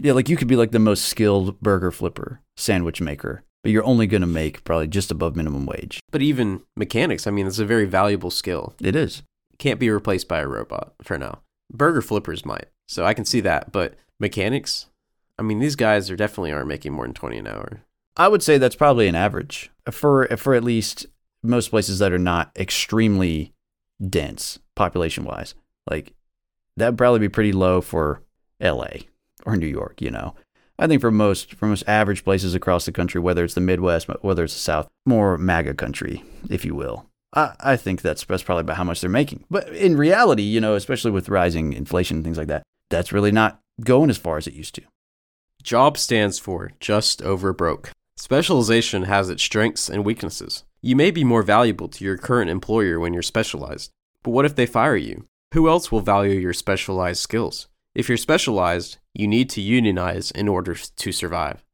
Yeah, 0.00 0.12
like 0.12 0.28
you 0.28 0.36
could 0.36 0.48
be 0.48 0.56
like 0.56 0.70
the 0.70 0.78
most 0.78 1.04
skilled 1.04 1.60
burger 1.60 1.90
flipper, 1.90 2.40
sandwich 2.56 3.00
maker, 3.00 3.44
but 3.62 3.72
you're 3.72 3.84
only 3.84 4.06
going 4.06 4.22
to 4.22 4.26
make 4.26 4.64
probably 4.64 4.88
just 4.88 5.10
above 5.10 5.36
minimum 5.36 5.66
wage. 5.66 6.00
But 6.10 6.22
even 6.22 6.62
mechanics, 6.76 7.26
I 7.26 7.30
mean, 7.30 7.46
it's 7.46 7.58
a 7.58 7.66
very 7.66 7.84
valuable 7.84 8.30
skill. 8.30 8.74
It 8.80 8.96
is. 8.96 9.22
Can't 9.58 9.80
be 9.80 9.90
replaced 9.90 10.28
by 10.28 10.40
a 10.40 10.48
robot 10.48 10.94
for 11.02 11.18
now. 11.18 11.42
Burger 11.70 12.02
flippers 12.02 12.44
might. 12.44 12.66
So 12.88 13.04
I 13.04 13.14
can 13.14 13.24
see 13.24 13.40
that, 13.40 13.72
but 13.72 13.94
mechanics, 14.18 14.86
I 15.38 15.42
mean, 15.42 15.58
these 15.58 15.76
guys 15.76 16.10
are 16.10 16.16
definitely 16.16 16.52
aren't 16.52 16.68
making 16.68 16.92
more 16.92 17.04
than 17.04 17.14
20 17.14 17.38
an 17.38 17.46
hour. 17.46 17.82
I 18.16 18.28
would 18.28 18.42
say 18.42 18.58
that's 18.58 18.76
probably 18.76 19.08
an 19.08 19.14
average 19.14 19.70
for 19.90 20.26
for 20.36 20.54
at 20.54 20.64
least 20.64 21.06
most 21.42 21.70
places 21.70 21.98
that 21.98 22.12
are 22.12 22.18
not 22.18 22.50
extremely 22.56 23.52
dense 24.08 24.58
population 24.74 25.24
wise. 25.24 25.54
Like 25.88 26.14
that'd 26.76 26.98
probably 26.98 27.20
be 27.20 27.28
pretty 27.28 27.52
low 27.52 27.80
for 27.80 28.22
LA 28.60 29.04
or 29.44 29.56
New 29.56 29.66
York, 29.66 30.00
you 30.00 30.10
know. 30.10 30.34
I 30.78 30.86
think 30.86 31.00
for 31.00 31.10
most 31.10 31.54
for 31.54 31.66
most 31.66 31.84
average 31.86 32.24
places 32.24 32.54
across 32.54 32.86
the 32.86 32.92
country, 32.92 33.20
whether 33.20 33.44
it's 33.44 33.54
the 33.54 33.60
Midwest, 33.60 34.08
whether 34.22 34.44
it's 34.44 34.54
the 34.54 34.60
South, 34.60 34.88
more 35.06 35.38
MAGA 35.38 35.74
country, 35.74 36.24
if 36.50 36.64
you 36.64 36.74
will. 36.74 37.06
I, 37.34 37.54
I 37.60 37.76
think 37.76 38.02
that's 38.02 38.24
that's 38.24 38.42
probably 38.42 38.62
about 38.62 38.76
how 38.76 38.84
much 38.84 39.00
they're 39.00 39.10
making. 39.10 39.44
But 39.50 39.68
in 39.68 39.96
reality, 39.96 40.42
you 40.42 40.60
know, 40.60 40.74
especially 40.74 41.10
with 41.10 41.28
rising 41.28 41.72
inflation 41.72 42.18
and 42.18 42.24
things 42.24 42.38
like 42.38 42.48
that, 42.48 42.62
that's 42.90 43.12
really 43.12 43.32
not 43.32 43.60
going 43.80 44.10
as 44.10 44.18
far 44.18 44.38
as 44.38 44.46
it 44.46 44.54
used 44.54 44.74
to. 44.76 44.82
Job 45.62 45.96
stands 45.96 46.38
for 46.38 46.72
just 46.80 47.22
over 47.22 47.52
broke. 47.52 47.90
Specialization 48.16 49.04
has 49.04 49.30
its 49.30 49.42
strengths 49.42 49.88
and 49.88 50.04
weaknesses. 50.04 50.64
You 50.84 50.96
may 50.96 51.12
be 51.12 51.22
more 51.22 51.44
valuable 51.44 51.86
to 51.86 52.04
your 52.04 52.18
current 52.18 52.50
employer 52.50 52.98
when 52.98 53.12
you're 53.12 53.22
specialized, 53.22 53.92
but 54.24 54.32
what 54.32 54.44
if 54.44 54.56
they 54.56 54.66
fire 54.66 54.96
you? 54.96 55.28
Who 55.54 55.68
else 55.68 55.92
will 55.92 56.00
value 56.00 56.40
your 56.40 56.52
specialized 56.52 57.20
skills? 57.20 57.68
If 57.94 58.08
you're 58.08 58.18
specialized, 58.18 58.98
you 59.14 59.28
need 59.28 59.48
to 59.50 59.60
unionize 59.60 60.32
in 60.32 60.48
order 60.48 60.74
to 60.74 61.12
survive. 61.12 61.64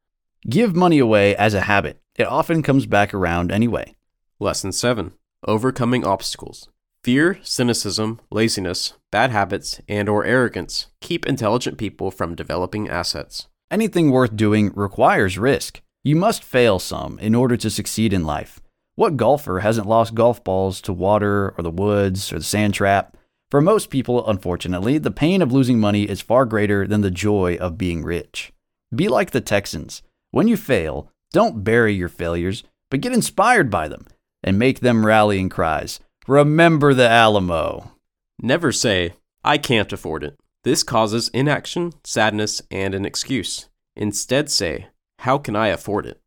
Give 0.47 0.77
money 0.77 0.99
away 0.99 1.35
as 1.37 1.55
a 1.55 1.62
habit. 1.62 2.03
It 2.17 2.27
often 2.27 2.62
comes 2.62 2.85
back 2.85 3.15
around 3.15 3.50
anyway. 3.50 3.97
Lesson 4.38 4.73
7 4.73 5.15
Overcoming 5.47 6.05
obstacles. 6.05 6.69
Fear, 7.03 7.38
cynicism, 7.43 8.21
laziness, 8.31 8.93
bad 9.11 9.31
habits, 9.31 9.81
and 9.88 10.11
or 10.11 10.27
arrogance 10.27 10.88
keep 11.00 11.25
intelligent 11.25 11.79
people 11.79 12.11
from 12.11 12.35
developing 12.35 12.91
assets. 12.91 13.47
Anything 13.71 14.11
worth 14.11 14.37
doing 14.37 14.71
requires 14.75 15.38
risk. 15.38 15.81
You 16.05 16.17
must 16.17 16.45
fail 16.45 16.79
some 16.79 17.19
in 17.21 17.35
order 17.35 17.57
to 17.57 17.71
succeed 17.71 18.12
in 18.12 18.25
life. 18.27 18.61
What 18.99 19.17
golfer 19.17 19.61
hasn't 19.61 19.87
lost 19.87 20.17
golf 20.17 20.43
balls 20.43 20.81
to 20.81 20.93
water 20.93 21.55
or 21.57 21.62
the 21.62 21.71
woods 21.71 22.33
or 22.33 22.38
the 22.40 22.45
sand 22.45 22.75
trap? 22.75 23.17
For 23.49 23.61
most 23.61 23.90
people, 23.90 24.28
unfortunately, 24.28 24.99
the 24.99 25.12
pain 25.12 25.40
of 25.40 25.52
losing 25.52 25.78
money 25.78 26.02
is 26.02 26.21
far 26.21 26.45
greater 26.45 26.85
than 26.85 27.02
the 27.02 27.11
joy 27.12 27.55
of 27.61 27.78
being 27.78 28.02
rich. 28.02 28.52
Be 28.93 29.07
like 29.07 29.31
the 29.31 29.40
Texans. 29.40 30.02
When 30.33 30.49
you 30.49 30.57
fail, 30.57 31.12
don't 31.33 31.62
bury 31.62 31.95
your 31.95 32.09
failures, 32.09 32.64
but 32.90 33.00
get 33.00 33.12
inspired 33.12 33.71
by 33.71 33.87
them 33.87 34.05
and 34.43 34.59
make 34.59 34.81
them 34.81 35.07
rallying 35.07 35.49
cries. 35.49 36.00
Remember 36.26 36.93
the 36.93 37.09
Alamo. 37.09 37.93
Never 38.43 38.73
say, 38.73 39.14
I 39.45 39.59
can't 39.59 39.93
afford 39.93 40.25
it. 40.25 40.40
This 40.64 40.83
causes 40.83 41.28
inaction, 41.28 41.93
sadness, 42.02 42.62
and 42.69 42.97
an 42.97 43.05
excuse. 43.05 43.69
Instead, 43.95 44.50
say, 44.50 44.88
How 45.21 45.38
can 45.38 45.55
I 45.55 45.69
afford 45.69 46.05
it? 46.05 46.21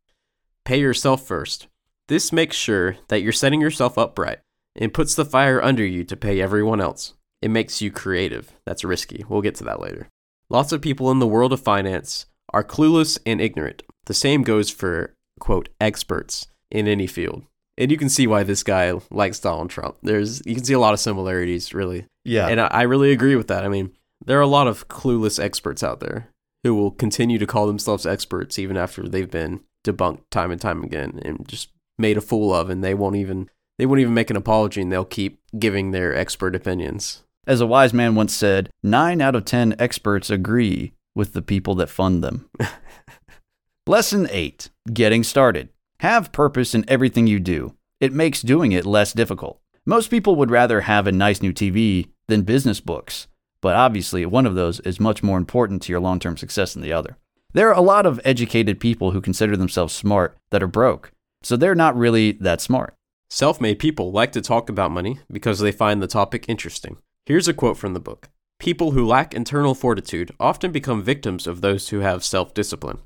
Pay 0.64 0.80
yourself 0.80 1.26
first. 1.26 1.66
This 2.12 2.30
makes 2.30 2.56
sure 2.56 2.98
that 3.08 3.22
you're 3.22 3.32
setting 3.32 3.62
yourself 3.62 3.96
up 3.96 4.18
right 4.18 4.38
and 4.76 4.92
puts 4.92 5.14
the 5.14 5.24
fire 5.24 5.62
under 5.62 5.82
you 5.82 6.04
to 6.04 6.14
pay 6.14 6.42
everyone 6.42 6.78
else. 6.78 7.14
It 7.40 7.50
makes 7.50 7.80
you 7.80 7.90
creative. 7.90 8.52
That's 8.66 8.84
risky. 8.84 9.24
We'll 9.26 9.40
get 9.40 9.54
to 9.54 9.64
that 9.64 9.80
later. 9.80 10.10
Lots 10.50 10.72
of 10.72 10.82
people 10.82 11.10
in 11.10 11.20
the 11.20 11.26
world 11.26 11.54
of 11.54 11.62
finance 11.62 12.26
are 12.52 12.62
clueless 12.62 13.18
and 13.24 13.40
ignorant. 13.40 13.82
The 14.04 14.12
same 14.12 14.42
goes 14.42 14.68
for, 14.68 15.14
quote, 15.40 15.70
experts 15.80 16.48
in 16.70 16.86
any 16.86 17.06
field. 17.06 17.44
And 17.78 17.90
you 17.90 17.96
can 17.96 18.10
see 18.10 18.26
why 18.26 18.42
this 18.42 18.62
guy 18.62 18.92
likes 19.10 19.40
Donald 19.40 19.70
Trump. 19.70 19.96
There's 20.02 20.42
you 20.44 20.54
can 20.54 20.64
see 20.64 20.74
a 20.74 20.78
lot 20.78 20.92
of 20.92 21.00
similarities, 21.00 21.72
really. 21.72 22.04
Yeah. 22.26 22.48
And 22.48 22.60
I, 22.60 22.66
I 22.66 22.82
really 22.82 23.12
agree 23.12 23.36
with 23.36 23.48
that. 23.48 23.64
I 23.64 23.68
mean, 23.68 23.90
there 24.22 24.38
are 24.38 24.42
a 24.42 24.46
lot 24.46 24.66
of 24.66 24.86
clueless 24.86 25.42
experts 25.42 25.82
out 25.82 26.00
there 26.00 26.28
who 26.62 26.74
will 26.74 26.90
continue 26.90 27.38
to 27.38 27.46
call 27.46 27.66
themselves 27.66 28.04
experts 28.04 28.58
even 28.58 28.76
after 28.76 29.08
they've 29.08 29.30
been 29.30 29.60
debunked 29.82 30.24
time 30.30 30.50
and 30.50 30.60
time 30.60 30.84
again 30.84 31.18
and 31.24 31.48
just 31.48 31.70
made 32.02 32.18
a 32.18 32.20
fool 32.20 32.52
of 32.52 32.68
and 32.68 32.84
they 32.84 32.92
won't 32.92 33.16
even 33.16 33.48
they 33.78 33.86
won't 33.86 34.00
even 34.00 34.12
make 34.12 34.28
an 34.28 34.36
apology 34.36 34.82
and 34.82 34.92
they'll 34.92 35.06
keep 35.06 35.40
giving 35.58 35.90
their 35.90 36.14
expert 36.14 36.54
opinions. 36.54 37.22
As 37.46 37.62
a 37.62 37.66
wise 37.66 37.94
man 37.94 38.14
once 38.14 38.34
said, 38.34 38.68
nine 38.82 39.22
out 39.22 39.34
of 39.34 39.46
10 39.46 39.74
experts 39.78 40.28
agree 40.28 40.92
with 41.14 41.32
the 41.32 41.42
people 41.42 41.74
that 41.76 41.88
fund 41.88 42.22
them. 42.22 42.48
Lesson 43.86 44.28
8 44.30 44.68
Getting 44.92 45.24
Started. 45.24 45.70
Have 46.00 46.32
purpose 46.32 46.74
in 46.74 46.84
everything 46.86 47.26
you 47.26 47.40
do. 47.40 47.74
It 47.98 48.12
makes 48.12 48.42
doing 48.42 48.72
it 48.72 48.84
less 48.84 49.12
difficult. 49.12 49.60
Most 49.86 50.08
people 50.08 50.36
would 50.36 50.50
rather 50.50 50.82
have 50.82 51.06
a 51.06 51.12
nice 51.12 51.42
new 51.42 51.52
TV 51.52 52.08
than 52.28 52.42
business 52.42 52.80
books, 52.80 53.26
but 53.60 53.74
obviously 53.74 54.24
one 54.26 54.46
of 54.46 54.54
those 54.54 54.80
is 54.80 55.00
much 55.00 55.22
more 55.22 55.38
important 55.38 55.82
to 55.82 55.92
your 55.92 56.00
long 56.00 56.20
term 56.20 56.36
success 56.36 56.74
than 56.74 56.82
the 56.82 56.92
other. 56.92 57.16
There 57.54 57.68
are 57.68 57.78
a 57.78 57.82
lot 57.82 58.06
of 58.06 58.20
educated 58.24 58.80
people 58.80 59.10
who 59.10 59.20
consider 59.20 59.56
themselves 59.56 59.92
smart 59.92 60.36
that 60.50 60.62
are 60.62 60.68
broke, 60.68 61.12
so 61.42 61.56
they're 61.56 61.74
not 61.74 61.96
really 61.96 62.32
that 62.32 62.60
smart. 62.60 62.94
Self 63.30 63.60
made 63.60 63.78
people 63.78 64.12
like 64.12 64.32
to 64.32 64.40
talk 64.40 64.68
about 64.68 64.90
money 64.90 65.20
because 65.30 65.58
they 65.58 65.72
find 65.72 66.02
the 66.02 66.06
topic 66.06 66.44
interesting. 66.48 66.98
Here's 67.24 67.48
a 67.48 67.54
quote 67.54 67.76
from 67.76 67.94
the 67.94 68.00
book 68.00 68.28
People 68.58 68.92
who 68.92 69.06
lack 69.06 69.34
internal 69.34 69.74
fortitude 69.74 70.32
often 70.38 70.70
become 70.70 71.02
victims 71.02 71.46
of 71.46 71.60
those 71.60 71.88
who 71.88 72.00
have 72.00 72.24
self 72.24 72.54
discipline. 72.54 72.98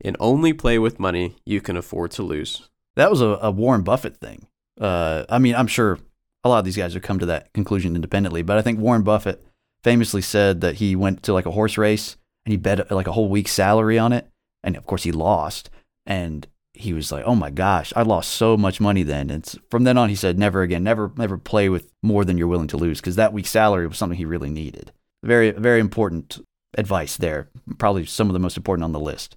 And 0.00 0.16
only 0.20 0.52
play 0.52 0.78
with 0.78 1.00
money 1.00 1.36
you 1.44 1.60
can 1.60 1.76
afford 1.76 2.12
to 2.12 2.22
lose. 2.22 2.68
That 2.94 3.10
was 3.10 3.20
a, 3.20 3.38
a 3.42 3.50
Warren 3.50 3.82
Buffett 3.82 4.16
thing. 4.16 4.46
Uh, 4.80 5.24
I 5.28 5.38
mean, 5.38 5.56
I'm 5.56 5.66
sure 5.66 5.98
a 6.44 6.48
lot 6.48 6.60
of 6.60 6.64
these 6.64 6.76
guys 6.76 6.94
have 6.94 7.02
come 7.02 7.18
to 7.18 7.26
that 7.26 7.52
conclusion 7.52 7.96
independently, 7.96 8.42
but 8.42 8.58
I 8.58 8.62
think 8.62 8.78
Warren 8.78 9.02
Buffett 9.02 9.44
famously 9.82 10.22
said 10.22 10.60
that 10.60 10.76
he 10.76 10.94
went 10.96 11.22
to 11.24 11.32
like 11.32 11.46
a 11.46 11.50
horse 11.50 11.76
race 11.76 12.16
and 12.46 12.52
he 12.52 12.56
bet 12.56 12.90
like 12.90 13.08
a 13.08 13.12
whole 13.12 13.28
week's 13.28 13.52
salary 13.52 13.98
on 13.98 14.12
it. 14.12 14.28
And 14.62 14.76
of 14.76 14.86
course, 14.86 15.02
he 15.02 15.12
lost. 15.12 15.68
And 16.06 16.46
he 16.78 16.92
was 16.92 17.10
like, 17.10 17.24
"Oh 17.24 17.34
my 17.34 17.50
gosh, 17.50 17.92
I 17.96 18.02
lost 18.02 18.30
so 18.30 18.56
much 18.56 18.80
money 18.80 19.02
then." 19.02 19.30
And 19.30 19.44
from 19.70 19.84
then 19.84 19.98
on, 19.98 20.08
he 20.08 20.14
said, 20.14 20.38
"Never 20.38 20.62
again, 20.62 20.84
never, 20.84 21.12
never 21.16 21.36
play 21.36 21.68
with 21.68 21.92
more 22.02 22.24
than 22.24 22.38
you're 22.38 22.46
willing 22.46 22.68
to 22.68 22.76
lose," 22.76 23.00
because 23.00 23.16
that 23.16 23.32
week's 23.32 23.50
salary 23.50 23.86
was 23.86 23.98
something 23.98 24.16
he 24.16 24.24
really 24.24 24.50
needed. 24.50 24.92
Very, 25.22 25.50
very 25.50 25.80
important 25.80 26.38
advice 26.76 27.16
there. 27.16 27.48
Probably 27.78 28.06
some 28.06 28.28
of 28.28 28.32
the 28.32 28.38
most 28.38 28.56
important 28.56 28.84
on 28.84 28.92
the 28.92 29.00
list. 29.00 29.36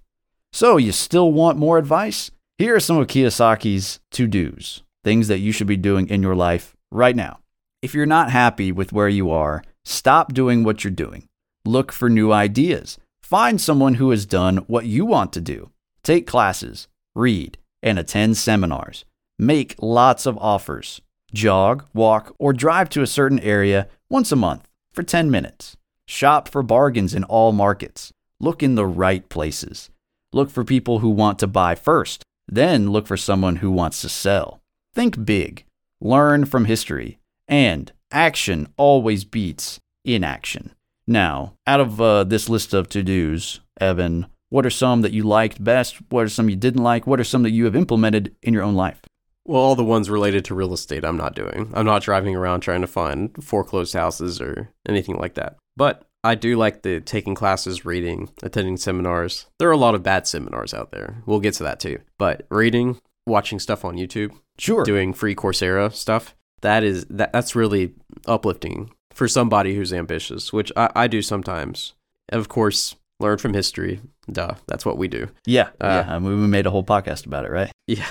So, 0.54 0.78
you 0.78 0.92
still 0.92 1.32
want 1.32 1.58
more 1.58 1.78
advice? 1.78 2.30
Here 2.58 2.76
are 2.76 2.80
some 2.80 2.98
of 2.98 3.08
Kiyosaki's 3.08 4.00
to 4.12 4.28
dos, 4.28 4.84
things 5.04 5.28
that 5.28 5.40
you 5.40 5.52
should 5.52 5.68
be 5.68 5.78
doing 5.78 6.08
in 6.10 6.22
your 6.22 6.36
life 6.36 6.76
right 6.92 7.16
now. 7.16 7.40
If 7.82 7.96
you're 7.96 8.06
not 8.06 8.30
happy 8.30 8.72
with 8.72 8.94
where 8.94 9.10
you 9.10 9.32
are, 9.32 9.64
stop 9.84 10.34
doing 10.34 10.64
what 10.64 10.84
you're 10.84 10.92
doing. 10.92 11.28
Look 11.66 11.92
for 11.92 12.10
new 12.10 12.32
ideas. 12.32 13.00
Find 13.24 13.60
someone 13.60 13.96
who 13.96 14.12
has 14.12 14.26
done 14.26 14.58
what 14.68 14.86
you 14.86 15.06
want 15.06 15.34
to 15.34 15.42
do. 15.42 15.72
Take 16.04 16.28
classes 16.28 16.88
read, 17.16 17.58
and 17.84 17.98
attend 17.98 18.38
seminars. 18.38 19.06
Make 19.38 19.76
lots 19.82 20.26
of 20.26 20.38
offers. 20.38 21.02
Jog, 21.34 21.86
walk, 21.94 22.36
or 22.38 22.54
drive 22.54 22.90
to 22.90 23.02
a 23.02 23.08
certain 23.08 23.40
area 23.40 23.88
once 24.10 24.32
a 24.32 24.36
month 24.36 24.68
for 24.94 25.04
10 25.04 25.32
minutes. 25.32 25.78
Shop 26.06 26.48
for 26.48 26.62
bargains 26.62 27.14
in 27.14 27.24
all 27.24 27.52
markets. 27.52 28.12
Look 28.40 28.62
in 28.62 28.76
the 28.76 28.86
right 28.86 29.28
places. 29.30 29.90
Look 30.34 30.50
for 30.50 30.64
people 30.64 31.00
who 31.00 31.10
want 31.10 31.40
to 31.40 31.48
buy 31.48 31.76
first, 31.76 32.24
then 32.48 32.92
look 32.92 33.08
for 33.08 33.18
someone 33.18 33.58
who 33.58 33.72
wants 33.72 34.02
to 34.02 34.10
sell. 34.10 34.62
Think 34.94 35.26
big. 35.26 35.66
Learn 36.00 36.46
from 36.46 36.66
history. 36.66 37.20
And 37.48 37.92
action 38.12 38.68
always 38.78 39.24
beats 39.24 39.80
inaction. 40.04 40.74
Now, 41.08 41.54
out 41.68 41.80
of 41.80 42.02
uh, 42.02 42.24
this 42.24 42.50
list 42.50 42.74
of 42.74 42.90
to 42.90 43.04
dos, 43.04 43.60
Evan, 43.80 44.28
what 44.52 44.66
are 44.66 44.70
some 44.70 45.02
that 45.02 45.14
you 45.14 45.24
liked 45.24 45.64
best? 45.64 45.96
What 46.10 46.26
are 46.26 46.30
some 46.30 46.50
you 46.50 46.58
didn't 46.58 46.84
like? 46.84 47.08
What 47.08 47.22
are 47.22 47.24
some 47.24 47.44
that 47.44 47.52
you 47.52 47.66
have 47.66 47.76
implemented 47.76 48.36
in 48.44 48.54
your 48.54 48.64
own 48.64 48.76
life? 48.76 49.00
Well, 49.46 49.62
all 49.62 49.76
the 49.76 49.84
ones 49.84 50.10
related 50.10 50.46
to 50.46 50.54
real 50.54 50.74
estate, 50.74 51.06
I'm 51.06 51.18
not 51.18 51.36
doing. 51.36 51.72
I'm 51.74 51.86
not 51.86 52.04
driving 52.04 52.36
around 52.36 52.60
trying 52.60 52.82
to 52.82 52.88
find 52.88 53.32
foreclosed 53.44 53.94
houses 53.94 54.40
or 54.40 54.70
anything 54.88 55.16
like 55.16 55.36
that. 55.36 55.56
But 55.78 56.04
I 56.24 56.36
do 56.36 56.58
like 56.58 56.82
the 56.82 57.00
taking 57.00 57.34
classes, 57.34 57.86
reading, 57.86 58.30
attending 58.44 58.76
seminars. 58.76 59.48
There 59.58 59.70
are 59.70 59.74
a 59.74 59.78
lot 59.78 59.96
of 59.96 60.04
bad 60.04 60.28
seminars 60.28 60.74
out 60.74 60.92
there. 60.92 61.24
We'll 61.26 61.40
get 61.40 61.54
to 61.56 61.64
that 61.64 61.80
too. 61.80 62.00
But 62.20 62.46
reading, 62.50 63.00
watching 63.26 63.58
stuff 63.58 63.86
on 63.86 63.96
YouTube, 63.96 64.34
sure, 64.60 64.84
doing 64.84 65.14
free 65.14 65.34
Coursera 65.34 65.94
stuff, 65.94 66.36
that 66.62 66.84
is 66.84 67.06
that 67.06 67.32
that's 67.32 67.56
really 67.56 67.94
uplifting 68.28 68.92
for 69.12 69.28
somebody 69.28 69.76
who's 69.76 69.94
ambitious, 69.94 70.52
which 70.52 70.72
I, 70.76 70.92
I 70.94 71.08
do 71.08 71.22
sometimes. 71.22 71.94
Of 72.30 72.50
course, 72.50 72.96
learn 73.20 73.38
from 73.38 73.54
history. 73.54 74.02
Duh, 74.32 74.56
that's 74.68 74.86
what 74.86 74.98
we 74.98 75.08
do. 75.08 75.28
Yeah, 75.46 75.70
uh, 75.82 76.04
yeah. 76.06 76.16
I 76.16 76.20
mean, 76.20 76.42
we 76.42 76.48
made 76.48 76.66
a 76.66 76.72
whole 76.72 76.84
podcast 76.84 77.26
about 77.26 77.46
it, 77.46 77.52
right? 77.52 77.72
Yeah. 77.88 78.08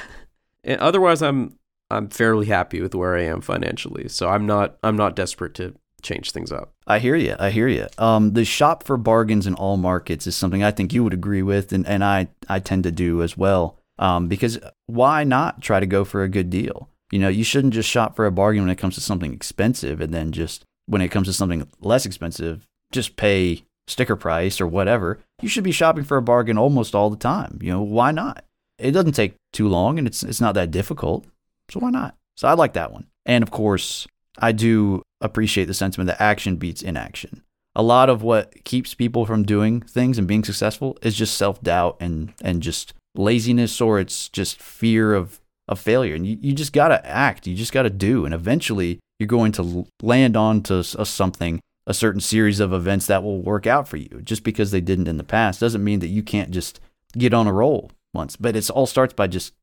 And 0.65 0.81
otherwise, 0.81 1.23
I'm 1.23 1.59
I'm 1.91 2.09
fairly 2.09 2.47
happy 2.47 2.81
with 2.81 2.95
where 2.95 3.17
I 3.17 3.23
am 3.23 3.41
financially, 3.41 4.09
so 4.09 4.29
I'm 4.29 4.47
not 4.47 4.77
I'm 4.83 4.97
not 4.97 5.17
desperate 5.17 5.55
to 5.55 5.75
change 6.03 6.33
things 6.33 6.53
up. 6.53 6.73
I 6.87 6.99
hear 6.99 7.17
you. 7.17 7.37
I 7.39 7.51
hear 7.51 7.69
you. 7.69 7.87
Um, 7.99 8.33
the 8.33 8.45
shop 8.45 8.85
for 8.85 8.97
bargains 8.97 9.47
in 9.47 9.55
all 9.55 9.77
markets 9.77 10.27
is 10.27 10.37
something 10.37 10.63
I 10.63 10.71
think 10.71 10.93
you 10.93 11.05
would 11.05 11.15
agree 11.15 11.43
with, 11.43 11.73
and, 11.73 11.87
and 11.87 12.05
I 12.05 12.29
I 12.49 12.59
tend 12.59 12.85
to 12.85 12.93
do 12.93 13.23
as 13.23 13.37
well. 13.37 13.79
Um, 13.99 14.29
because 14.29 14.59
why 14.87 15.25
not 15.25 15.61
try 15.61 15.81
to 15.81 15.87
go 15.87 16.05
for 16.05 16.23
a 16.23 16.29
good 16.29 16.51
deal? 16.51 16.89
You 17.11 17.19
know, 17.19 17.29
you 17.29 17.45
shouldn't 17.45 17.75
just 17.75 17.89
shop 17.89 18.17
for 18.17 18.25
a 18.25 18.33
bargain 18.33 18.63
when 18.63 18.71
it 18.71 18.79
comes 18.79 18.95
to 18.95 19.01
something 19.01 19.33
expensive, 19.33 20.01
and 20.01 20.13
then 20.15 20.33
just 20.33 20.65
when 20.87 21.03
it 21.03 21.11
comes 21.11 21.27
to 21.29 21.33
something 21.33 21.67
less 21.81 22.07
expensive, 22.07 22.67
just 22.93 23.17
pay 23.17 23.65
sticker 23.91 24.17
price 24.17 24.61
or 24.61 24.67
whatever, 24.67 25.19
you 25.43 25.49
should 25.49 25.65
be 25.65 25.73
shopping 25.73 26.05
for 26.05 26.17
a 26.17 26.23
bargain 26.23 26.59
almost 26.59 26.95
all 26.95 27.11
the 27.11 27.17
time. 27.17 27.59
You 27.61 27.73
know, 27.73 27.83
why 27.83 28.13
not? 28.13 28.45
It 28.79 28.93
doesn't 28.93 29.13
take 29.13 29.35
too 29.53 29.69
long 29.69 29.99
and 29.99 30.07
it's 30.07 30.23
it's 30.23 30.41
not 30.41 30.55
that 30.55 30.71
difficult. 30.71 31.27
So 31.71 31.81
why 31.81 31.91
not? 31.91 32.17
So 32.37 32.49
I 32.49 32.55
like 32.55 32.73
that 32.75 32.93
one. 32.93 33.07
And 33.27 33.43
of 33.43 33.51
course, 33.51 34.07
I 34.39 34.53
do 34.53 35.03
appreciate 35.21 35.67
the 35.67 35.75
sentiment 35.75 36.07
that 36.09 36.23
action 36.23 36.57
beats 36.57 36.83
inaction. 36.83 37.43
A 37.77 37.83
lot 37.83 38.09
of 38.09 38.23
what 38.23 38.65
keeps 38.65 38.95
people 38.95 39.27
from 39.27 39.45
doing 39.45 39.81
things 39.83 40.19
and 40.19 40.27
being 40.27 40.45
successful 40.45 40.99
is 41.03 41.17
just 41.17 41.37
self 41.37 41.63
doubt 41.63 41.97
and 42.01 42.33
and 42.43 42.63
just 42.63 42.95
laziness 43.15 43.81
or 43.81 44.01
it's 44.01 44.29
just 44.29 44.61
fear 44.61 45.15
of 45.15 45.41
of 45.69 45.79
failure. 45.79 46.15
And 46.15 46.27
you, 46.27 46.37
you 46.41 46.53
just 46.53 46.73
gotta 46.73 47.05
act. 47.07 47.47
You 47.47 47.55
just 47.55 47.73
gotta 47.73 47.91
do. 47.91 48.25
And 48.25 48.35
eventually 48.35 48.99
you're 49.19 49.27
going 49.27 49.53
to 49.53 49.87
land 50.03 50.37
onto 50.37 50.79
a 50.79 51.05
something, 51.05 51.61
a 51.91 51.95
certain 51.95 52.21
series 52.21 52.61
of 52.61 52.73
events 52.73 53.07
that 53.07 53.25
will 53.25 53.43
work 53.43 53.67
out 53.67 53.89
for 53.89 53.97
you. 53.97 54.21
Just 54.23 54.45
because 54.45 54.71
they 54.71 54.81
didn't 54.81 55.09
in 55.09 55.17
the 55.17 55.25
past 55.25 55.59
doesn't 55.59 55.83
mean 55.83 55.99
that 55.99 56.07
you 56.07 56.23
can't 56.23 56.53
just 56.53 56.79
get 57.19 57.35
on 57.35 57.49
a 57.49 57.53
roll 57.53 57.91
once. 58.15 58.37
But 58.37 58.55
it's 58.55 58.71
all 58.71 58.87
starts 58.87 59.13
by 59.13 59.27
just 59.27 59.55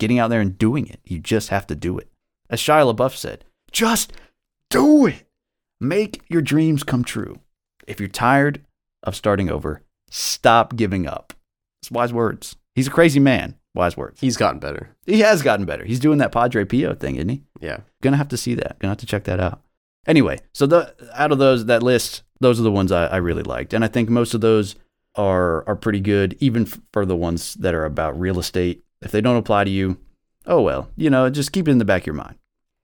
getting 0.00 0.18
out 0.18 0.28
there 0.28 0.40
and 0.40 0.58
doing 0.58 0.88
it. 0.88 0.98
You 1.04 1.20
just 1.20 1.50
have 1.50 1.64
to 1.68 1.76
do 1.76 1.96
it. 1.96 2.10
As 2.50 2.60
Shia 2.60 2.92
LaBeouf 2.92 3.14
said, 3.14 3.44
just 3.70 4.12
do 4.68 5.06
it. 5.06 5.28
Make 5.80 6.22
your 6.28 6.42
dreams 6.42 6.82
come 6.82 7.04
true. 7.04 7.38
If 7.86 8.00
you're 8.00 8.08
tired 8.08 8.62
of 9.04 9.14
starting 9.14 9.48
over, 9.48 9.82
stop 10.10 10.74
giving 10.74 11.06
up. 11.06 11.34
It's 11.80 11.90
wise 11.92 12.12
words. 12.12 12.56
He's 12.74 12.88
a 12.88 12.90
crazy 12.90 13.20
man. 13.20 13.54
Wise 13.76 13.96
words. 13.96 14.20
He's 14.20 14.36
gotten 14.36 14.58
better. 14.58 14.90
He 15.04 15.20
has 15.20 15.40
gotten 15.40 15.66
better. 15.66 15.84
He's 15.84 16.00
doing 16.00 16.18
that 16.18 16.32
Padre 16.32 16.64
Pio 16.64 16.94
thing, 16.94 17.14
isn't 17.14 17.28
he? 17.28 17.42
Yeah. 17.60 17.80
Gonna 18.02 18.16
have 18.16 18.28
to 18.28 18.36
see 18.36 18.54
that. 18.54 18.80
Gonna 18.80 18.90
have 18.90 18.98
to 18.98 19.06
check 19.06 19.22
that 19.24 19.38
out. 19.38 19.60
Anyway, 20.06 20.38
so 20.52 20.66
the 20.66 20.94
out 21.14 21.32
of 21.32 21.38
those 21.38 21.66
that 21.66 21.82
list, 21.82 22.22
those 22.40 22.60
are 22.60 22.64
the 22.64 22.70
ones 22.70 22.92
I, 22.92 23.06
I 23.06 23.16
really 23.16 23.42
liked, 23.42 23.72
and 23.72 23.84
I 23.84 23.88
think 23.88 24.08
most 24.08 24.34
of 24.34 24.40
those 24.40 24.76
are 25.14 25.66
are 25.66 25.76
pretty 25.76 26.00
good, 26.00 26.36
even 26.40 26.66
for 26.92 27.04
the 27.04 27.16
ones 27.16 27.54
that 27.54 27.74
are 27.74 27.84
about 27.84 28.18
real 28.18 28.38
estate. 28.38 28.84
If 29.02 29.10
they 29.10 29.20
don't 29.20 29.36
apply 29.36 29.64
to 29.64 29.70
you, 29.70 29.98
oh 30.46 30.62
well, 30.62 30.90
you 30.96 31.10
know, 31.10 31.28
just 31.30 31.52
keep 31.52 31.68
it 31.68 31.72
in 31.72 31.78
the 31.78 31.84
back 31.84 32.02
of 32.02 32.06
your 32.06 32.14
mind. 32.14 32.36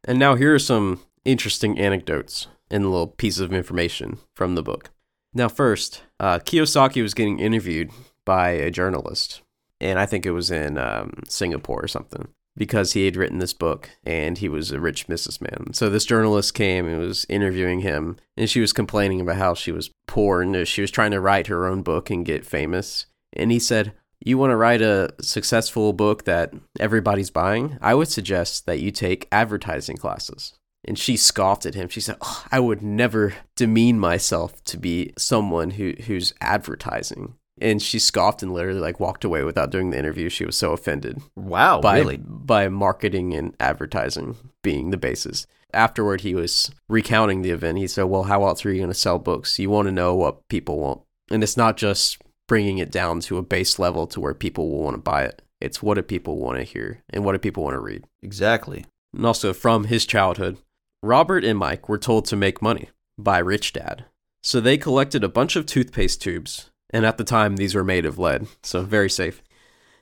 And 0.05 0.19
now 0.19 0.35
here 0.35 0.55
are 0.55 0.59
some 0.59 1.01
interesting 1.25 1.79
anecdotes 1.79 2.49
and 2.71 2.85
little 2.85 3.07
pieces 3.07 3.41
of 3.41 3.53
information 3.53 4.19
from 4.35 4.55
the 4.55 4.63
book. 4.63 4.91
Now, 5.35 5.49
first, 5.49 6.03
uh, 6.21 6.41
Kiyosaki 6.41 7.03
was 7.03 7.15
getting 7.15 7.39
interviewed 7.39 7.91
by 8.25 8.51
a 8.51 8.71
journalist, 8.71 9.43
and 9.81 9.99
I 9.99 10.07
think 10.07 10.27
it 10.27 10.33
was 10.33 10.51
in 10.51 10.77
um, 10.77 11.23
Singapore 11.29 11.83
or 11.83 11.89
something, 11.89 12.29
because 12.57 12.93
he 12.93 13.05
had 13.05 13.17
written 13.17 13.39
this 13.39 13.55
book 13.55 13.91
and 14.05 14.39
he 14.39 14.49
was 14.49 14.71
a 14.71 14.81
rich 14.81 15.07
businessman. 15.07 15.73
So 15.73 15.89
this 15.89 16.05
journalist 16.05 16.55
came 16.55 16.87
and 16.87 16.99
was 16.99 17.27
interviewing 17.29 17.81
him, 17.81 18.17
and 18.37 18.49
she 18.49 18.61
was 18.61 18.73
complaining 18.73 19.21
about 19.21 19.37
how 19.37 19.55
she 19.55 19.73
was 19.73 19.91
poor 20.07 20.43
and 20.43 20.69
she 20.69 20.81
was 20.81 20.91
trying 20.91 21.13
to 21.13 21.21
write 21.21 21.47
her 21.47 21.67
own 21.67 21.83
book 21.83 22.11
and 22.11 22.27
get 22.27 22.45
famous. 22.45 23.07
And 23.33 23.51
he 23.51 23.59
said, 23.59 23.95
you 24.25 24.39
want 24.39 24.51
to 24.51 24.57
write 24.57 24.83
a 24.83 25.15
successful 25.21 25.93
book 25.93 26.25
that 26.25 26.53
everybody's 26.79 27.31
buying, 27.31 27.79
I 27.81 27.95
would 27.95 28.09
suggest 28.09 28.67
that 28.67 28.81
you 28.81 28.91
take 28.91 29.27
advertising 29.33 29.97
classes. 29.97 30.53
And 30.85 30.99
she 30.99 31.17
scoffed 31.17 31.65
at 31.65 31.75
him. 31.75 31.89
She 31.89 32.01
said, 32.01 32.17
oh, 32.21 32.45
I 32.51 32.61
would 32.61 32.83
never 32.83 33.35
demean 33.57 33.99
myself 33.99 34.63
to 34.65 34.77
be 34.77 35.13
someone 35.17 35.71
who, 35.71 35.95
who's 36.07 36.35
advertising. 36.41 37.35
And 37.63 37.81
she 37.81 37.99
scoffed 38.01 38.43
and 38.43 38.53
literally 38.53 38.81
like 38.81 38.99
walked 38.99 39.25
away 39.25 39.45
without 39.45 39.71
doing 39.71 39.91
the 39.91 39.99
interview. 39.99 40.29
She 40.29 40.45
was 40.45 40.57
so 40.57 40.73
offended 40.73 41.23
Wow, 41.37 41.81
by 41.81 41.99
really? 42.01 42.17
by 42.19 42.69
marketing 42.69 43.35
and 43.35 43.55
advertising 43.61 44.37
being 44.63 44.91
the 44.91 44.97
basis. 44.97 45.47
Afterward, 45.73 46.23
he 46.23 46.35
was 46.35 46.71
recounting 46.89 47.43
the 47.43 47.51
event. 47.53 47.79
He 47.79 47.87
said, 47.87 48.05
"Well, 48.05 48.25
how 48.25 48.45
else 48.47 48.67
are 48.67 48.73
you 48.73 48.81
going 48.81 48.91
to 48.91 48.95
sell 48.95 49.19
books? 49.19 49.59
You 49.59 49.71
want 49.71 49.87
to 49.87 49.93
know 49.93 50.15
what 50.15 50.47
people 50.49 50.79
want, 50.81 51.03
and 51.31 51.43
it's 51.43 51.57
not 51.57 51.77
just 51.77 52.19
bringing 52.49 52.79
it 52.79 52.91
down 52.91 53.21
to 53.21 53.39
a 53.39 53.43
base 53.43 53.79
level 53.79 54.07
to 54.09 54.21
where 54.21 54.35
people 54.35 54.69
will 54.69 54.83
want 54.83 54.95
to 54.97 55.01
buy 55.01 55.23
it. 55.25 55.41
It's 55.61 55.83
what 55.83 55.95
do 55.95 56.03
people 56.03 56.37
want 56.39 56.59
to 56.59 56.65
hear 56.65 57.03
and 57.11 57.25
what 57.25 57.33
do 57.33 57.39
people 57.39 57.63
want 57.63 57.75
to 57.75 57.81
read. 57.81 58.05
Exactly. 58.23 58.85
And 59.15 59.25
also 59.25 59.53
from 59.53 59.85
his 59.85 60.05
childhood, 60.05 60.59
Robert 61.03 61.45
and 61.45 61.59
Mike 61.59 61.89
were 61.89 61.97
told 61.99 62.25
to 62.27 62.37
make 62.37 62.61
money 62.61 62.91
by 63.17 63.39
Rich 63.39 63.73
Dad. 63.75 64.05
So 64.43 64.61
they 64.61 64.77
collected 64.77 65.23
a 65.23 65.29
bunch 65.29 65.55
of 65.55 65.65
toothpaste 65.67 66.21
tubes, 66.21 66.72
and 66.93 67.07
at 67.07 67.19
the 67.19 67.25
time 67.25 67.57
these 67.57 67.75
were 67.75 67.85
made 67.85 68.05
of 68.05 68.19
lead, 68.19 68.47
so 68.63 68.83
very 68.83 69.11
safe. 69.11 69.43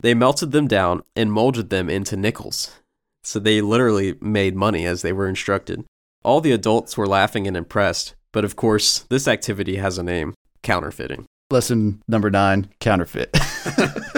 They 0.01 0.13
melted 0.13 0.51
them 0.51 0.67
down 0.67 1.03
and 1.15 1.31
molded 1.31 1.69
them 1.69 1.89
into 1.89 2.17
nickels. 2.17 2.79
So 3.23 3.39
they 3.39 3.61
literally 3.61 4.15
made 4.19 4.55
money 4.55 4.85
as 4.85 5.01
they 5.01 5.13
were 5.13 5.27
instructed. 5.27 5.85
All 6.23 6.41
the 6.41 6.51
adults 6.51 6.97
were 6.97 7.07
laughing 7.07 7.47
and 7.47 7.55
impressed, 7.55 8.15
but 8.31 8.43
of 8.43 8.55
course, 8.55 8.99
this 9.09 9.27
activity 9.27 9.75
has 9.75 9.97
a 9.97 10.03
name 10.03 10.33
counterfeiting. 10.63 11.25
Lesson 11.51 12.01
number 12.07 12.29
nine: 12.29 12.69
counterfeit. 12.79 13.35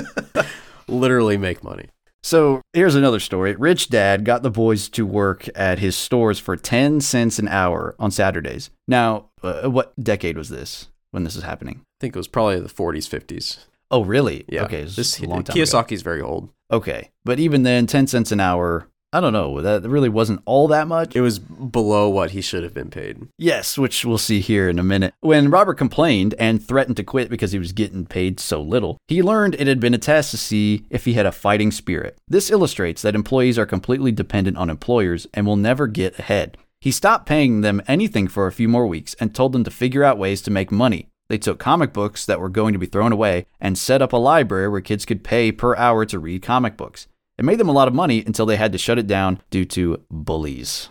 Literally 0.88 1.38
make 1.38 1.64
money. 1.64 1.90
So 2.22 2.62
here's 2.72 2.96
another 2.96 3.20
story. 3.20 3.54
Rich 3.56 3.90
Dad 3.90 4.24
got 4.24 4.44
the 4.44 4.52
boys 4.52 4.88
to 4.90 5.06
work 5.06 5.50
at 5.56 5.80
his 5.80 5.98
stores 5.98 6.40
for 6.40 6.56
10 6.56 7.02
cents 7.02 7.38
an 7.38 7.50
hour 7.50 7.96
on 8.00 8.12
Saturdays. 8.12 8.70
Now, 8.88 9.30
uh, 9.42 9.70
what 9.70 9.94
decade 10.02 10.38
was 10.38 10.48
this 10.48 10.88
when 11.13 11.23
this 11.23 11.36
is 11.36 11.43
happening? 11.43 11.82
I 11.82 11.99
think 12.02 12.15
it 12.15 12.19
was 12.19 12.28
probably 12.28 12.60
the 12.60 12.67
40s, 12.67 13.08
50s. 13.08 13.60
Oh, 13.91 14.04
really? 14.04 14.43
Yeah. 14.47 14.63
Okay, 14.63 14.84
this 14.84 14.95
this 14.95 15.19
is 15.19 15.26
a 15.26 15.30
long 15.30 15.43
time 15.43 15.56
ago. 15.56 15.62
Kiyosaki's 15.63 16.02
very 16.02 16.21
old. 16.21 16.49
Okay, 16.71 17.12
but 17.23 17.39
even 17.39 17.62
then, 17.63 17.86
10 17.86 18.08
cents 18.08 18.32
an 18.32 18.39
hour, 18.39 18.88
I 19.13 19.19
don't 19.19 19.34
know. 19.34 19.62
That 19.62 19.88
really 19.88 20.10
wasn't 20.10 20.41
all 20.45 20.67
that 20.69 20.88
much. 20.88 21.15
It 21.15 21.21
was 21.21 21.38
below 21.38 22.10
what 22.10 22.32
he 22.32 22.41
should 22.41 22.63
have 22.63 22.73
been 22.73 22.89
paid. 22.89 23.28
Yes, 23.38 23.78
which 23.78 24.04
we'll 24.04 24.17
see 24.17 24.39
here 24.39 24.67
in 24.67 24.80
a 24.80 24.84
minute. 24.84 25.13
When 25.19 25.52
Robert 25.52 25.76
complained 25.76 26.34
and 26.39 26.65
threatened 26.65 26.97
to 26.97 27.04
quit 27.04 27.30
because 27.30 27.52
he 27.52 27.60
was 27.60 27.73
getting 27.73 28.08
paid 28.08 28.39
so 28.39 28.60
little, 28.60 28.97
he 29.08 29.21
learned 29.21 29.54
it 29.60 29.67
had 29.67 29.80
been 29.80 29.93
a 29.93 29.99
test 29.99 30.32
to 30.32 30.38
see 30.38 30.86
if 30.89 31.06
he 31.06 31.13
had 31.13 31.28
a 31.28 31.32
fighting 31.32 31.69
spirit. 31.69 32.17
This 32.28 32.49
illustrates 32.49 33.04
that 33.04 33.13
employees 33.13 33.60
are 33.60 33.67
completely 33.67 34.12
dependent 34.12 34.58
on 34.58 34.71
employers 34.71 35.28
and 35.36 35.45
will 35.45 35.58
never 35.58 35.86
get 35.86 36.17
ahead. 36.17 36.58
He 36.84 36.91
stopped 36.91 37.26
paying 37.26 37.62
them 37.62 37.82
anything 37.88 38.28
for 38.28 38.46
a 38.46 38.52
few 38.52 38.67
more 38.67 38.86
weeks 38.86 39.13
and 39.13 39.34
told 39.34 39.54
them 39.54 39.63
to 39.63 39.72
figure 39.72 40.04
out 40.04 40.17
ways 40.17 40.41
to 40.41 40.52
make 40.52 40.69
money. 40.69 41.08
They 41.30 41.38
took 41.38 41.58
comic 41.58 41.93
books 41.93 42.26
that 42.26 42.41
were 42.41 42.50
going 42.50 42.74
to 42.74 42.78
be 42.78 42.88
thrown 42.88 43.13
away 43.13 43.46
and 43.62 43.78
set 43.78 44.02
up 44.02 44.12
a 44.12 44.17
library 44.17 44.67
where 44.67 44.82
kids 44.82 45.06
could 45.06 45.24
pay 45.24 45.54
per 45.54 45.78
hour 45.78 46.06
to 46.06 46.19
read 46.19 46.41
comic 46.41 46.76
books. 46.76 47.08
It 47.38 47.46
made 47.46 47.58
them 47.58 47.69
a 47.69 47.72
lot 47.72 47.88
of 47.88 47.93
money 47.93 48.22
until 48.28 48.46
they 48.46 48.58
had 48.58 48.74
to 48.74 48.78
shut 48.78 49.00
it 49.00 49.08
down 49.08 49.39
due 49.50 49.63
to 49.63 50.04
bullies. 50.12 50.89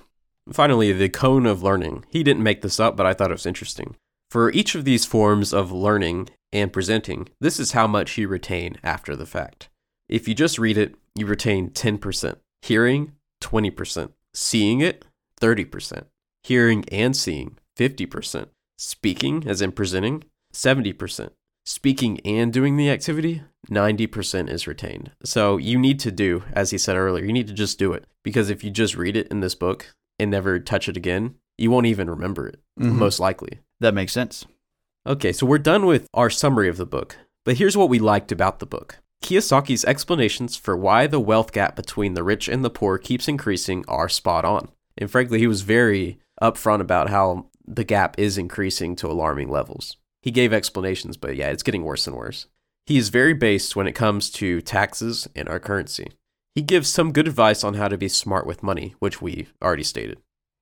Finally, 0.51 0.95
the 0.95 1.11
cone 1.11 1.45
of 1.45 1.63
learning. 1.63 2.07
He 2.09 2.23
didn't 2.23 2.43
make 2.43 2.63
this 2.63 2.81
up, 2.81 2.97
but 2.97 3.05
I 3.05 3.13
thought 3.13 3.31
it 3.31 3.35
was 3.35 3.45
interesting. 3.45 3.95
For 4.31 4.51
each 4.53 4.75
of 4.75 4.87
these 4.87 5.05
forms 5.05 5.53
of 5.53 5.73
learning 5.73 6.31
and 6.55 6.73
presenting, 6.73 7.29
this 7.39 7.61
is 7.61 7.73
how 7.73 7.87
much 7.87 8.17
you 8.17 8.29
retain 8.29 8.79
after 8.83 9.15
the 9.15 9.27
fact. 9.27 9.69
If 10.09 10.27
you 10.27 10.35
just 10.35 10.59
read 10.59 10.79
it, 10.79 10.95
you 11.15 11.27
retain 11.27 11.69
10%. 11.69 12.37
Hearing, 12.63 13.13
20%. 13.43 14.13
Seeing 14.33 14.81
it, 14.81 15.05
30%. 15.43 16.05
Hearing 16.45 16.85
and 16.91 17.17
seeing, 17.17 17.59
50%. 17.77 18.47
Speaking, 18.79 19.45
as 19.47 19.61
in 19.61 19.73
presenting, 19.73 20.25
70%. 20.53 21.31
Speaking 21.65 22.19
and 22.21 22.53
doing 22.53 22.77
the 22.77 22.91
activity, 22.91 23.43
90% 23.71 24.51
is 24.51 24.67
retained. 24.67 25.13
So 25.25 25.57
you 25.57 25.79
need 25.79 26.01
to 26.01 26.11
do, 26.11 26.43
as 26.53 26.71
he 26.71 26.79
said 26.79 26.97
earlier, 26.97 27.25
you 27.25 27.33
need 27.33 27.47
to 27.49 27.55
just 27.55 27.79
do 27.79 27.93
it. 27.93 28.05
Because 28.25 28.51
if 28.51 28.65
you 28.65 28.71
just 28.71 28.97
read 28.97 29.17
it 29.17 29.29
in 29.29 29.41
this 29.41 29.55
book 29.55 29.95
and 30.19 30.31
never 30.31 30.59
touch 30.59 30.89
it 30.89 30.97
again, 30.97 31.37
you 31.59 31.71
won't 31.71 31.87
even 31.87 32.11
remember 32.11 32.49
it, 32.49 32.61
Mhm. 32.81 32.95
most 32.97 33.21
likely. 33.21 33.61
That 33.81 33.95
makes 33.95 34.13
sense. 34.13 34.45
Okay, 35.07 35.33
so 35.33 35.47
we're 35.47 35.59
done 35.59 35.87
with 35.87 36.07
our 36.15 36.31
summary 36.31 36.69
of 36.69 36.77
the 36.77 36.87
book. 36.87 37.17
But 37.45 37.57
here's 37.59 37.77
what 37.77 37.89
we 37.89 37.99
liked 37.99 38.33
about 38.33 38.59
the 38.61 38.67
book 38.67 38.99
Kiyosaki's 39.23 39.85
explanations 39.85 40.57
for 40.57 40.77
why 40.77 41.07
the 41.07 41.21
wealth 41.21 41.53
gap 41.53 41.77
between 41.77 42.15
the 42.15 42.25
rich 42.25 42.49
and 42.49 42.65
the 42.65 42.71
poor 42.71 42.99
keeps 42.99 43.29
increasing 43.29 43.85
are 43.87 44.09
spot 44.09 44.45
on. 44.45 44.69
And 44.99 45.11
frankly, 45.11 45.39
he 45.39 45.47
was 45.47 45.63
very 45.63 46.19
upfront 46.41 46.81
about 46.81 47.11
how 47.11 47.47
the 47.67 47.85
gap 47.85 48.19
is 48.19 48.39
increasing 48.39 48.97
to 48.97 49.07
alarming 49.07 49.49
levels. 49.49 49.97
He 50.23 50.31
gave 50.31 50.53
explanations, 50.53 51.17
but 51.17 51.37
yeah, 51.37 51.49
it's 51.49 51.63
getting 51.63 51.85
worse 51.85 52.07
and 52.07 52.17
worse. 52.17 52.47
He 52.87 52.99
is 52.99 53.09
very 53.09 53.35
based 53.35 53.77
when 53.77 53.87
it 53.87 53.93
comes 53.93 54.31
to 54.31 54.61
taxes 54.61 55.29
and 55.35 55.49
our 55.49 55.61
currency. 55.61 56.13
He 56.55 56.63
gives 56.63 56.89
some 56.89 57.13
good 57.13 57.29
advice 57.29 57.65
on 57.65 57.75
how 57.75 57.89
to 57.89 57.97
be 57.97 58.09
smart 58.09 58.47
with 58.47 58.63
money, 58.63 58.95
which 58.99 59.23
we 59.23 59.49
already 59.63 59.85
stated. 59.85 60.19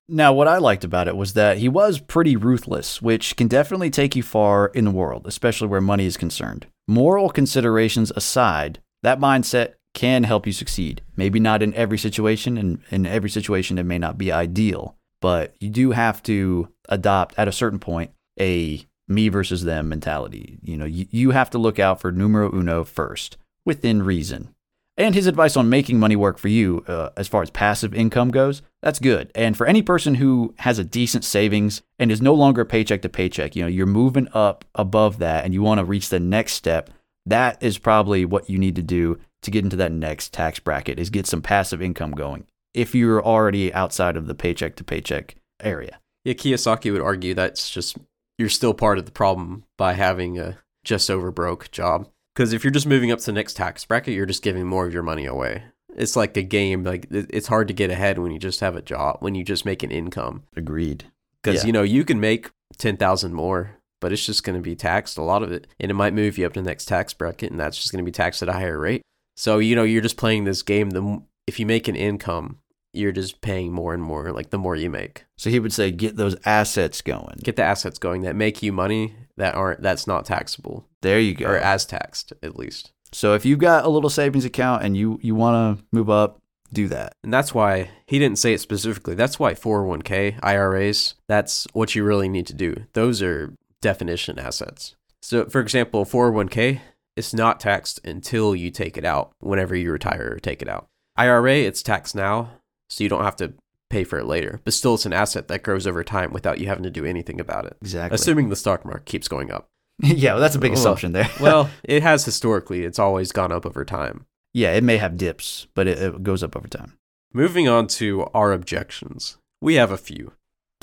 Now, 0.07 0.33
what 0.33 0.47
I 0.47 0.57
liked 0.57 0.83
about 0.83 1.07
it 1.07 1.15
was 1.15 1.33
that 1.33 1.57
he 1.57 1.69
was 1.69 1.99
pretty 1.99 2.35
ruthless, 2.35 3.01
which 3.01 3.35
can 3.35 3.47
definitely 3.47 3.89
take 3.89 4.15
you 4.15 4.23
far 4.23 4.67
in 4.67 4.85
the 4.85 4.91
world, 4.91 5.25
especially 5.25 5.67
where 5.67 5.81
money 5.81 6.05
is 6.05 6.17
concerned. 6.17 6.67
Moral 6.87 7.29
considerations 7.29 8.11
aside, 8.15 8.79
that 9.03 9.19
mindset 9.19 9.73
can 9.93 10.23
help 10.23 10.45
you 10.45 10.53
succeed. 10.53 11.01
Maybe 11.15 11.39
not 11.39 11.61
in 11.61 11.73
every 11.73 11.97
situation, 11.97 12.57
and 12.57 12.79
in 12.89 13.05
every 13.05 13.29
situation, 13.29 13.77
it 13.77 13.85
may 13.85 13.97
not 13.97 14.17
be 14.17 14.31
ideal, 14.31 14.95
but 15.19 15.55
you 15.59 15.69
do 15.69 15.91
have 15.91 16.23
to 16.23 16.69
adopt 16.89 17.35
at 17.37 17.47
a 17.47 17.53
certain 17.53 17.79
point 17.79 18.11
a 18.39 18.85
me 19.07 19.29
versus 19.29 19.63
them 19.63 19.89
mentality. 19.89 20.57
You 20.61 20.77
know, 20.77 20.85
you, 20.85 21.05
you 21.11 21.31
have 21.31 21.49
to 21.51 21.57
look 21.57 21.79
out 21.79 21.99
for 21.99 22.11
numero 22.11 22.53
uno 22.53 22.83
first, 22.83 23.37
within 23.65 24.03
reason. 24.03 24.53
And 24.97 25.15
his 25.15 25.25
advice 25.25 25.55
on 25.55 25.69
making 25.69 25.99
money 25.99 26.15
work 26.15 26.37
for 26.37 26.49
you, 26.49 26.83
uh, 26.87 27.09
as 27.15 27.27
far 27.27 27.41
as 27.41 27.49
passive 27.49 27.93
income 27.93 28.29
goes, 28.29 28.61
that's 28.81 28.99
good. 28.99 29.31
And 29.33 29.55
for 29.55 29.65
any 29.65 29.81
person 29.81 30.15
who 30.15 30.53
has 30.59 30.79
a 30.79 30.83
decent 30.83 31.23
savings 31.23 31.81
and 31.97 32.11
is 32.11 32.21
no 32.21 32.33
longer 32.33 32.65
paycheck 32.65 33.01
to 33.03 33.09
paycheck, 33.09 33.55
you 33.55 33.61
know, 33.63 33.67
you're 33.67 33.85
moving 33.85 34.27
up 34.33 34.65
above 34.75 35.17
that 35.19 35.45
and 35.45 35.53
you 35.53 35.61
want 35.61 35.79
to 35.79 35.85
reach 35.85 36.09
the 36.09 36.19
next 36.19 36.53
step, 36.53 36.89
that 37.25 37.61
is 37.63 37.77
probably 37.77 38.25
what 38.25 38.49
you 38.49 38.57
need 38.57 38.75
to 38.75 38.81
do 38.81 39.17
to 39.43 39.51
get 39.51 39.63
into 39.63 39.75
that 39.77 39.91
next 39.91 40.33
tax 40.33 40.59
bracket 40.59 40.99
is 40.99 41.09
get 41.09 41.27
some 41.27 41.41
passive 41.41 41.81
income 41.81 42.11
going. 42.11 42.45
If 42.73 42.95
you're 42.95 43.23
already 43.23 43.73
outside 43.73 44.15
of 44.15 44.27
the 44.27 44.35
paycheck 44.35 44.75
to 44.77 44.83
paycheck 44.83 45.35
area. 45.61 45.99
Yeah, 46.23 46.33
Kiyosaki 46.33 46.91
would 46.91 47.01
argue 47.01 47.33
that's 47.33 47.69
just 47.69 47.97
you're 48.37 48.49
still 48.49 48.73
part 48.73 48.97
of 48.97 49.05
the 49.05 49.11
problem 49.11 49.63
by 49.77 49.93
having 49.93 50.39
a 50.39 50.57
just 50.83 51.09
over 51.09 51.31
broke 51.31 51.71
job. 51.71 52.07
Because 52.35 52.53
if 52.53 52.63
you're 52.63 52.71
just 52.71 52.87
moving 52.87 53.11
up 53.11 53.19
to 53.19 53.25
the 53.25 53.31
next 53.33 53.55
tax 53.55 53.83
bracket, 53.85 54.13
you're 54.13 54.25
just 54.25 54.43
giving 54.43 54.65
more 54.65 54.85
of 54.87 54.93
your 54.93 55.03
money 55.03 55.25
away. 55.25 55.63
It's 55.95 56.15
like 56.15 56.37
a 56.37 56.43
game. 56.43 56.83
Like 56.83 57.07
it's 57.11 57.47
hard 57.47 57.67
to 57.67 57.73
get 57.73 57.89
ahead 57.91 58.17
when 58.19 58.31
you 58.31 58.39
just 58.39 58.61
have 58.61 58.75
a 58.75 58.81
job, 58.81 59.17
when 59.19 59.35
you 59.35 59.43
just 59.43 59.65
make 59.65 59.83
an 59.83 59.91
income. 59.91 60.43
Agreed. 60.55 61.05
Because 61.43 61.63
Yeah. 61.63 61.67
you 61.67 61.73
know 61.73 61.83
you 61.83 62.05
can 62.05 62.19
make 62.19 62.49
ten 62.77 62.95
thousand 62.97 63.33
more, 63.33 63.77
but 63.99 64.13
it's 64.13 64.25
just 64.25 64.43
going 64.43 64.55
to 64.55 64.61
be 64.61 64.75
taxed 64.75 65.17
a 65.17 65.21
lot 65.23 65.43
of 65.43 65.51
it, 65.51 65.67
and 65.79 65.91
it 65.91 65.95
might 65.95 66.13
move 66.13 66.37
you 66.37 66.45
up 66.45 66.53
to 66.53 66.61
the 66.61 66.69
next 66.69 66.85
tax 66.85 67.13
bracket, 67.13 67.51
and 67.51 67.59
that's 67.59 67.77
just 67.77 67.91
going 67.91 68.03
to 68.03 68.07
be 68.07 68.13
taxed 68.13 68.41
at 68.41 68.47
a 68.49 68.53
higher 68.53 68.79
rate. 68.79 69.01
So 69.35 69.59
you 69.59 69.75
know 69.75 69.83
you're 69.83 70.01
just 70.01 70.17
playing 70.17 70.43
this 70.43 70.61
game. 70.61 70.91
The 70.91 71.21
if 71.47 71.59
you 71.59 71.65
make 71.65 71.87
an 71.87 71.95
income, 71.95 72.59
you're 72.93 73.11
just 73.11 73.41
paying 73.41 73.71
more 73.71 73.93
and 73.93 74.03
more. 74.03 74.31
Like 74.31 74.49
the 74.49 74.57
more 74.57 74.75
you 74.75 74.89
make, 74.89 75.25
So 75.37 75.49
he 75.49 75.59
would 75.59 75.73
say, 75.73 75.91
get 75.91 76.17
those 76.17 76.35
assets 76.45 77.01
going. 77.01 77.39
get 77.43 77.55
the 77.55 77.63
assets 77.63 77.97
going 77.99 78.21
that 78.23 78.35
make 78.35 78.61
you 78.61 78.71
money 78.71 79.15
that 79.37 79.55
aren't 79.55 79.81
that's 79.81 80.05
not 80.07 80.25
taxable 80.25 80.85
there 81.01 81.19
you 81.19 81.33
go. 81.33 81.47
or 81.47 81.57
as 81.57 81.85
taxed 81.85 82.33
at 82.43 82.57
least. 82.57 82.91
so 83.11 83.33
if 83.33 83.45
you've 83.45 83.59
got 83.59 83.85
a 83.85 83.89
little 83.89 84.09
savings 84.09 84.45
account 84.45 84.83
and 84.83 84.95
you 84.97 85.19
you 85.23 85.33
want 85.35 85.79
to 85.79 85.85
move 85.91 86.09
up, 86.09 86.37
do 86.73 86.87
that. 86.89 87.13
And 87.23 87.33
that's 87.33 87.53
why 87.53 87.89
he 88.05 88.19
didn't 88.19 88.39
say 88.39 88.53
it 88.53 88.61
specifically. 88.61 89.15
That's 89.15 89.39
why 89.39 89.53
401k, 89.53 90.39
IRAs, 90.43 91.15
that's 91.27 91.67
what 91.73 91.95
you 91.95 92.03
really 92.03 92.29
need 92.29 92.47
to 92.47 92.53
do. 92.53 92.75
Those 92.93 93.21
are 93.21 93.53
definition 93.81 94.39
assets. 94.39 94.95
So, 95.21 95.45
for 95.45 95.59
example, 95.59 96.05
401k, 96.05 96.79
it's 97.21 97.33
not 97.35 97.59
taxed 97.59 97.99
until 98.03 98.55
you 98.55 98.71
take 98.71 98.97
it 98.97 99.05
out, 99.05 99.31
whenever 99.39 99.75
you 99.75 99.91
retire 99.91 100.33
or 100.35 100.39
take 100.39 100.61
it 100.63 100.67
out. 100.67 100.87
IRA, 101.15 101.57
it's 101.57 101.83
taxed 101.83 102.15
now, 102.15 102.49
so 102.89 103.03
you 103.03 103.09
don't 103.09 103.23
have 103.23 103.35
to 103.35 103.53
pay 103.91 104.03
for 104.03 104.17
it 104.17 104.25
later. 104.25 104.59
But 104.63 104.73
still, 104.73 104.95
it's 104.95 105.05
an 105.05 105.13
asset 105.13 105.47
that 105.47 105.61
grows 105.61 105.85
over 105.85 106.03
time 106.03 106.33
without 106.33 106.57
you 106.59 106.65
having 106.67 106.83
to 106.83 106.89
do 106.89 107.05
anything 107.05 107.39
about 107.39 107.65
it. 107.65 107.77
Exactly. 107.81 108.15
Assuming 108.15 108.49
the 108.49 108.55
stock 108.55 108.83
market 108.85 109.05
keeps 109.05 109.27
going 109.27 109.51
up. 109.51 109.67
yeah, 109.99 110.31
well, 110.33 110.41
that's 110.41 110.55
a 110.55 110.59
big 110.59 110.71
Well, 110.71 110.79
assumption 110.79 111.11
there. 111.11 111.29
Well, 111.39 111.69
it 111.83 112.01
has 112.01 112.25
historically, 112.25 112.85
it's 112.85 112.97
always 112.97 113.31
gone 113.31 113.51
up 113.51 113.65
over 113.67 113.85
time. 113.85 114.25
yeah, 114.53 114.71
it 114.73 114.83
may 114.83 114.97
have 114.97 115.15
dips, 115.15 115.67
but 115.75 115.87
it, 115.87 115.99
it 115.99 116.23
goes 116.23 116.41
up 116.41 116.55
over 116.55 116.67
time. 116.67 116.97
Moving 117.33 117.67
on 117.67 117.85
to 117.99 118.25
our 118.33 118.51
objections. 118.51 119.37
We 119.61 119.75
have 119.75 119.91
a 119.91 119.97
few. 119.97 120.33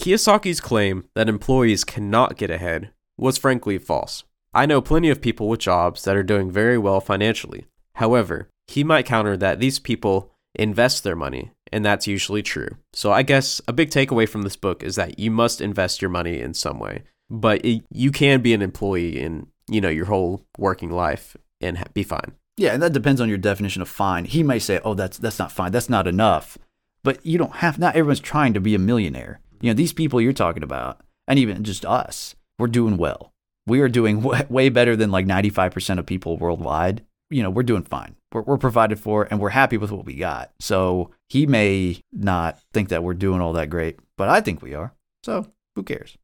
Kiyosaki's 0.01 0.61
claim 0.61 1.09
that 1.15 1.29
employees 1.29 1.83
cannot 1.83 2.37
get 2.37 2.51
ahead 2.51 2.91
was 3.17 3.37
frankly 3.39 3.77
false. 3.79 4.23
I 4.55 4.67
know 4.67 4.81
plenty 4.81 5.11
of 5.11 5.21
people 5.21 5.49
with 5.49 5.61
jobs 5.61 6.05
that 6.05 6.17
are 6.17 6.23
doing 6.23 6.51
very 6.51 6.79
well 6.79 7.01
financially. 7.01 7.67
However, 7.95 8.49
he 8.67 8.85
might 8.85 9.07
counter 9.07 9.37
that 9.37 9.61
these 9.61 9.79
people 9.79 10.33
invest 10.55 11.05
their 11.05 11.17
money, 11.17 11.53
and 11.73 11.85
that's 11.85 12.07
usually 12.07 12.43
true. 12.43 12.77
So 12.93 13.13
I 13.13 13.23
guess 13.23 13.61
a 13.69 13.73
big 13.73 13.91
takeaway 13.91 14.29
from 14.29 14.43
this 14.43 14.57
book 14.57 14.83
is 14.83 14.97
that 14.97 15.19
you 15.19 15.31
must 15.31 15.61
invest 15.61 16.01
your 16.01 16.11
money 16.11 16.41
in 16.41 16.55
some 16.55 16.79
way. 16.79 17.05
But 17.31 17.65
it, 17.65 17.85
you 17.91 18.11
can 18.11 18.41
be 18.41 18.55
an 18.55 18.63
employee 18.63 19.21
in, 19.21 19.49
you 19.69 19.81
know, 19.81 19.89
your 19.89 20.07
whole 20.07 20.47
working 20.57 20.91
life 20.91 21.37
and 21.61 21.83
be 21.93 22.03
fine. 22.03 22.33
Yeah, 22.57 22.73
and 22.73 22.83
that 22.83 22.93
depends 22.93 23.21
on 23.21 23.29
your 23.29 23.39
definition 23.39 23.83
of 23.83 23.89
fine. 23.89 24.25
He 24.25 24.43
may 24.43 24.59
say, 24.59 24.81
"Oh, 24.83 24.95
that's 24.95 25.19
that's 25.19 25.39
not 25.39 25.53
fine. 25.53 25.71
That's 25.71 25.89
not 25.89 26.09
enough." 26.09 26.59
But 27.05 27.25
you 27.25 27.39
don't 27.39 27.57
have. 27.57 27.79
Not 27.79 27.95
everyone's 27.95 28.21
trying 28.21 28.55
to 28.55 28.61
be 28.61 28.75
a 28.75 28.81
millionaire. 28.81 29.41
You 29.61 29.71
know, 29.71 29.75
these 29.75 29.93
people 29.93 30.21
you're 30.21 30.33
talking 30.33 30.65
about, 30.65 31.01
and 31.29 31.39
even 31.39 31.63
just 31.63 31.85
us, 31.85 32.35
we're 32.59 32.67
doing 32.67 32.97
well. 32.97 33.33
We 33.69 33.81
are 33.81 33.89
doing 33.89 34.23
way, 34.23 34.45
way 34.49 34.69
better 34.69 34.97
than 34.97 35.11
like 35.11 35.27
95% 35.27 35.99
of 35.99 36.07
people 36.07 36.37
worldwide. 36.37 37.05
You 37.31 37.43
know, 37.43 37.51
we're 37.51 37.63
doing 37.63 37.83
fine. 37.83 38.17
We're, 38.33 38.43
we're 38.43 38.59
provided 38.59 38.99
for, 38.99 39.29
and 39.31 39.39
we're 39.39 39.51
happy 39.51 39.77
with 39.77 39.93
what 39.93 40.07
we 40.07 40.15
got. 40.15 40.51
So 40.59 41.11
he 41.29 41.47
may 41.47 42.01
not 42.13 42.59
think 42.73 42.89
that 42.89 43.05
we're 43.05 43.15
doing 43.15 43.41
all 43.41 43.53
that 43.53 43.71
great, 43.71 43.99
but 44.17 44.29
I 44.29 44.41
think 44.41 44.63
we 44.63 44.75
are. 44.75 44.95
So 45.23 45.47
who 45.77 45.83
cares? 45.83 46.17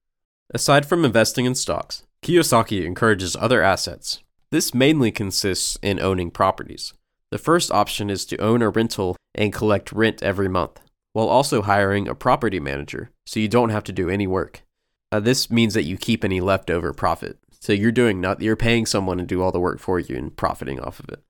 Aside 0.52 0.86
from 0.86 1.04
investing 1.04 1.44
in 1.44 1.54
stocks, 1.54 2.04
Kiyosaki 2.22 2.84
encourages 2.84 3.36
other 3.36 3.62
assets. 3.62 4.22
This 4.50 4.72
mainly 4.72 5.10
consists 5.10 5.76
in 5.82 6.00
owning 6.00 6.30
properties. 6.30 6.94
The 7.30 7.38
first 7.38 7.70
option 7.72 8.08
is 8.08 8.24
to 8.26 8.38
own 8.38 8.62
a 8.62 8.70
rental 8.70 9.16
and 9.34 9.52
collect 9.52 9.90
rent 9.92 10.22
every 10.22 10.48
month, 10.48 10.80
while 11.12 11.28
also 11.28 11.62
hiring 11.62 12.06
a 12.06 12.14
property 12.14 12.60
manager 12.60 13.10
so 13.26 13.40
you 13.40 13.48
don't 13.48 13.70
have 13.70 13.84
to 13.84 13.92
do 13.92 14.08
any 14.08 14.26
work. 14.26 14.62
Uh, 15.12 15.20
this 15.20 15.50
means 15.50 15.74
that 15.74 15.84
you 15.84 15.96
keep 15.96 16.24
any 16.24 16.40
leftover 16.40 16.92
profit. 16.92 17.38
So 17.60 17.72
you're 17.72 17.92
doing 17.92 18.20
not 18.20 18.42
you're 18.42 18.56
paying 18.56 18.84
someone 18.84 19.18
to 19.18 19.24
do 19.24 19.42
all 19.42 19.52
the 19.52 19.60
work 19.60 19.78
for 19.78 19.98
you 19.98 20.16
and 20.16 20.36
profiting 20.36 20.80
off 20.80 21.00
of 21.00 21.08
it. 21.08 21.22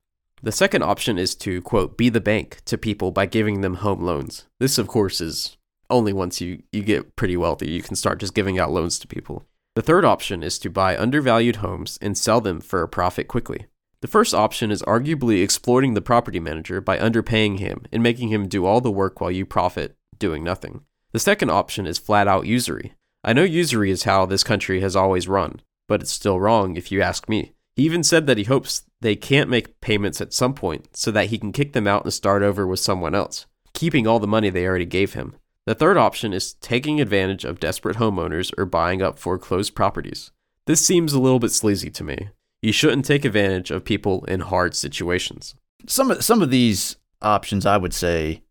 The 0.42 0.52
second 0.52 0.82
option 0.82 1.16
is 1.18 1.34
to 1.37 1.62
quote 1.62 1.96
be 1.96 2.08
the 2.08 2.20
bank 2.20 2.60
to 2.64 2.76
people 2.76 3.10
by 3.10 3.26
giving 3.26 3.60
them 3.60 3.76
home 3.76 4.02
loans. 4.02 4.46
This 4.58 4.78
of 4.78 4.88
course 4.88 5.20
is 5.20 5.56
only 5.90 6.12
once 6.12 6.40
you, 6.40 6.62
you 6.72 6.82
get 6.82 7.14
pretty 7.14 7.37
wealthy 7.37 7.70
you 7.70 7.82
can 7.82 7.94
start 7.94 8.18
just 8.18 8.34
giving 8.34 8.58
out 8.58 8.72
loans 8.72 8.98
to 8.98 9.06
people. 9.06 9.46
The 9.76 9.82
third 9.82 10.04
option 10.04 10.42
is 10.42 10.58
to 10.60 10.70
buy 10.70 10.96
undervalued 10.96 11.56
homes 11.56 11.98
and 12.00 12.16
sell 12.16 12.40
them 12.40 12.60
for 12.60 12.82
a 12.82 12.88
profit 12.88 13.28
quickly. 13.28 13.66
The 14.00 14.08
first 14.08 14.34
option 14.34 14.70
is 14.70 14.82
arguably 14.82 15.42
exploiting 15.42 15.94
the 15.94 16.02
property 16.02 16.38
manager 16.38 16.80
by 16.80 16.98
underpaying 16.98 17.58
him 17.58 17.84
and 17.90 18.02
making 18.02 18.28
him 18.28 18.48
do 18.48 18.66
all 18.66 18.80
the 18.80 18.90
work 18.90 19.20
while 19.20 19.30
you 19.30 19.46
profit 19.46 19.96
doing 20.18 20.44
nothing. 20.44 20.82
The 21.12 21.18
second 21.18 21.50
option 21.50 21.87
is 21.87 21.98
flat 21.98 22.28
out 22.28 22.46
usury. 22.46 22.92
I 23.24 23.32
know 23.32 23.42
usury 23.42 23.90
is 23.90 24.02
how 24.02 24.26
this 24.26 24.44
country 24.44 24.82
has 24.82 24.94
always 24.94 25.26
run, 25.26 25.62
but 25.88 26.02
it's 26.02 26.12
still 26.12 26.38
wrong 26.38 26.76
if 26.76 26.92
you 26.92 27.00
ask 27.00 27.26
me. 27.26 27.54
He 27.74 27.82
even 27.84 28.04
said 28.04 28.26
that 28.26 28.37
he 28.37 28.44
hopes 28.44 28.82
they 29.00 29.16
can't 29.16 29.48
make 29.48 29.80
payments 29.80 30.20
at 30.20 30.34
some 30.34 30.52
point 30.52 30.94
so 30.94 31.10
that 31.10 31.26
he 31.28 31.38
can 31.38 31.50
kick 31.50 31.72
them 31.72 31.87
out 31.87 32.04
and 32.04 32.12
start 32.12 32.42
over 32.42 32.66
with 32.66 32.80
someone 32.80 33.14
else, 33.14 33.46
keeping 33.72 34.06
all 34.06 34.20
the 34.20 34.26
money 34.26 34.50
they 34.50 34.66
already 34.66 34.84
gave 34.84 35.14
him. 35.14 35.37
The 35.66 35.74
third 35.74 35.96
option 35.96 36.34
is 36.34 36.52
taking 36.54 37.00
advantage 37.00 37.44
of 37.44 37.58
desperate 37.58 37.96
homeowners 37.96 38.52
or 38.58 38.66
buying 38.66 39.00
up 39.00 39.18
foreclosed 39.18 39.74
properties. 39.74 40.30
This 40.66 40.87
seems 40.87 41.14
a 41.14 41.20
little 41.20 41.38
bit 41.38 41.50
sleazy 41.50 41.90
to 41.90 42.04
me. 42.04 42.28
You 42.60 42.72
shouldn't 42.72 43.06
take 43.06 43.24
advantage 43.24 43.70
of 43.70 43.84
people 43.84 44.24
in 44.26 44.40
hard 44.40 44.74
situations. 44.74 45.54
some 45.87 46.10
of 46.10 46.22
some 46.22 46.42
of 46.42 46.50
these 46.50 46.96
options 47.22 47.64
I 47.64 47.78
would 47.78 47.94
say 47.94 48.42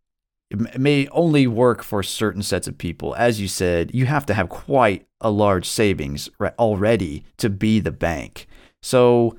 m- 0.51 0.67
may 0.77 1.07
only 1.09 1.47
work 1.47 1.83
for 1.83 2.03
certain 2.03 2.41
sets 2.43 2.67
of 2.67 2.77
people. 2.77 3.15
As 3.15 3.39
you 3.39 3.47
said, 3.47 3.93
you 3.93 4.05
have 4.05 4.25
to 4.27 4.33
have 4.33 4.49
quite 4.49 5.05
a 5.21 5.29
large 5.29 5.67
savings 5.67 6.29
right, 6.39 6.53
already 6.59 7.23
to 7.37 7.49
be 7.49 7.79
the 7.79 7.91
bank. 7.91 8.47
So 8.81 9.37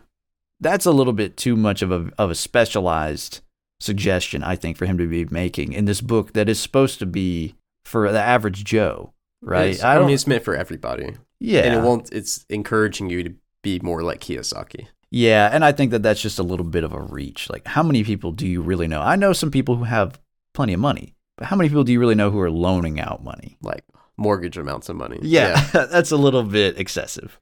that's 0.60 0.86
a 0.86 0.92
little 0.92 1.12
bit 1.12 1.36
too 1.36 1.56
much 1.56 1.82
of 1.82 1.90
a 1.92 2.10
of 2.18 2.30
a 2.30 2.34
specialized 2.34 3.40
suggestion, 3.80 4.42
I 4.42 4.56
think, 4.56 4.76
for 4.76 4.86
him 4.86 4.96
to 4.98 5.06
be 5.06 5.24
making 5.26 5.72
in 5.72 5.84
this 5.84 6.00
book 6.00 6.32
that 6.32 6.48
is 6.48 6.58
supposed 6.58 6.98
to 7.00 7.06
be 7.06 7.54
for 7.84 8.10
the 8.10 8.20
average 8.20 8.64
Joe, 8.64 9.12
right? 9.42 9.70
It's- 9.70 9.82
I, 9.84 9.98
mean, 9.98 10.10
it's 10.10 10.26
meant 10.26 10.44
for 10.44 10.54
everybody, 10.56 11.14
yeah, 11.40 11.60
and 11.62 11.74
it 11.74 11.82
won't. 11.82 12.10
It's 12.12 12.46
encouraging 12.48 13.10
you 13.10 13.22
to 13.24 13.34
be 13.62 13.78
more 13.80 14.02
like 14.02 14.20
Kiyosaki. 14.20 14.86
Yeah, 15.10 15.48
and 15.52 15.64
I 15.64 15.72
think 15.72 15.90
that 15.90 16.02
that's 16.02 16.22
just 16.22 16.38
a 16.38 16.42
little 16.42 16.64
bit 16.64 16.82
of 16.82 16.92
a 16.92 17.00
reach. 17.00 17.48
Like, 17.50 17.66
how 17.68 17.82
many 17.82 18.02
people 18.02 18.32
do 18.32 18.46
you 18.48 18.62
really 18.62 18.88
know? 18.88 19.00
I 19.02 19.16
know 19.16 19.32
some 19.32 19.50
people 19.50 19.76
who 19.76 19.84
have 19.84 20.18
plenty 20.54 20.72
of 20.72 20.80
money, 20.80 21.14
but 21.36 21.48
how 21.48 21.56
many 21.56 21.68
people 21.68 21.84
do 21.84 21.92
you 21.92 22.00
really 22.00 22.14
know 22.14 22.30
who 22.30 22.40
are 22.40 22.50
loaning 22.50 22.98
out 22.98 23.22
money? 23.22 23.58
like 23.60 23.84
mortgage 24.16 24.56
amounts 24.56 24.88
of 24.88 24.96
money. 24.96 25.18
Yeah, 25.22 25.60
that's 25.72 26.10
a 26.10 26.16
little 26.16 26.42
bit 26.42 26.78
excessive. 26.78 27.40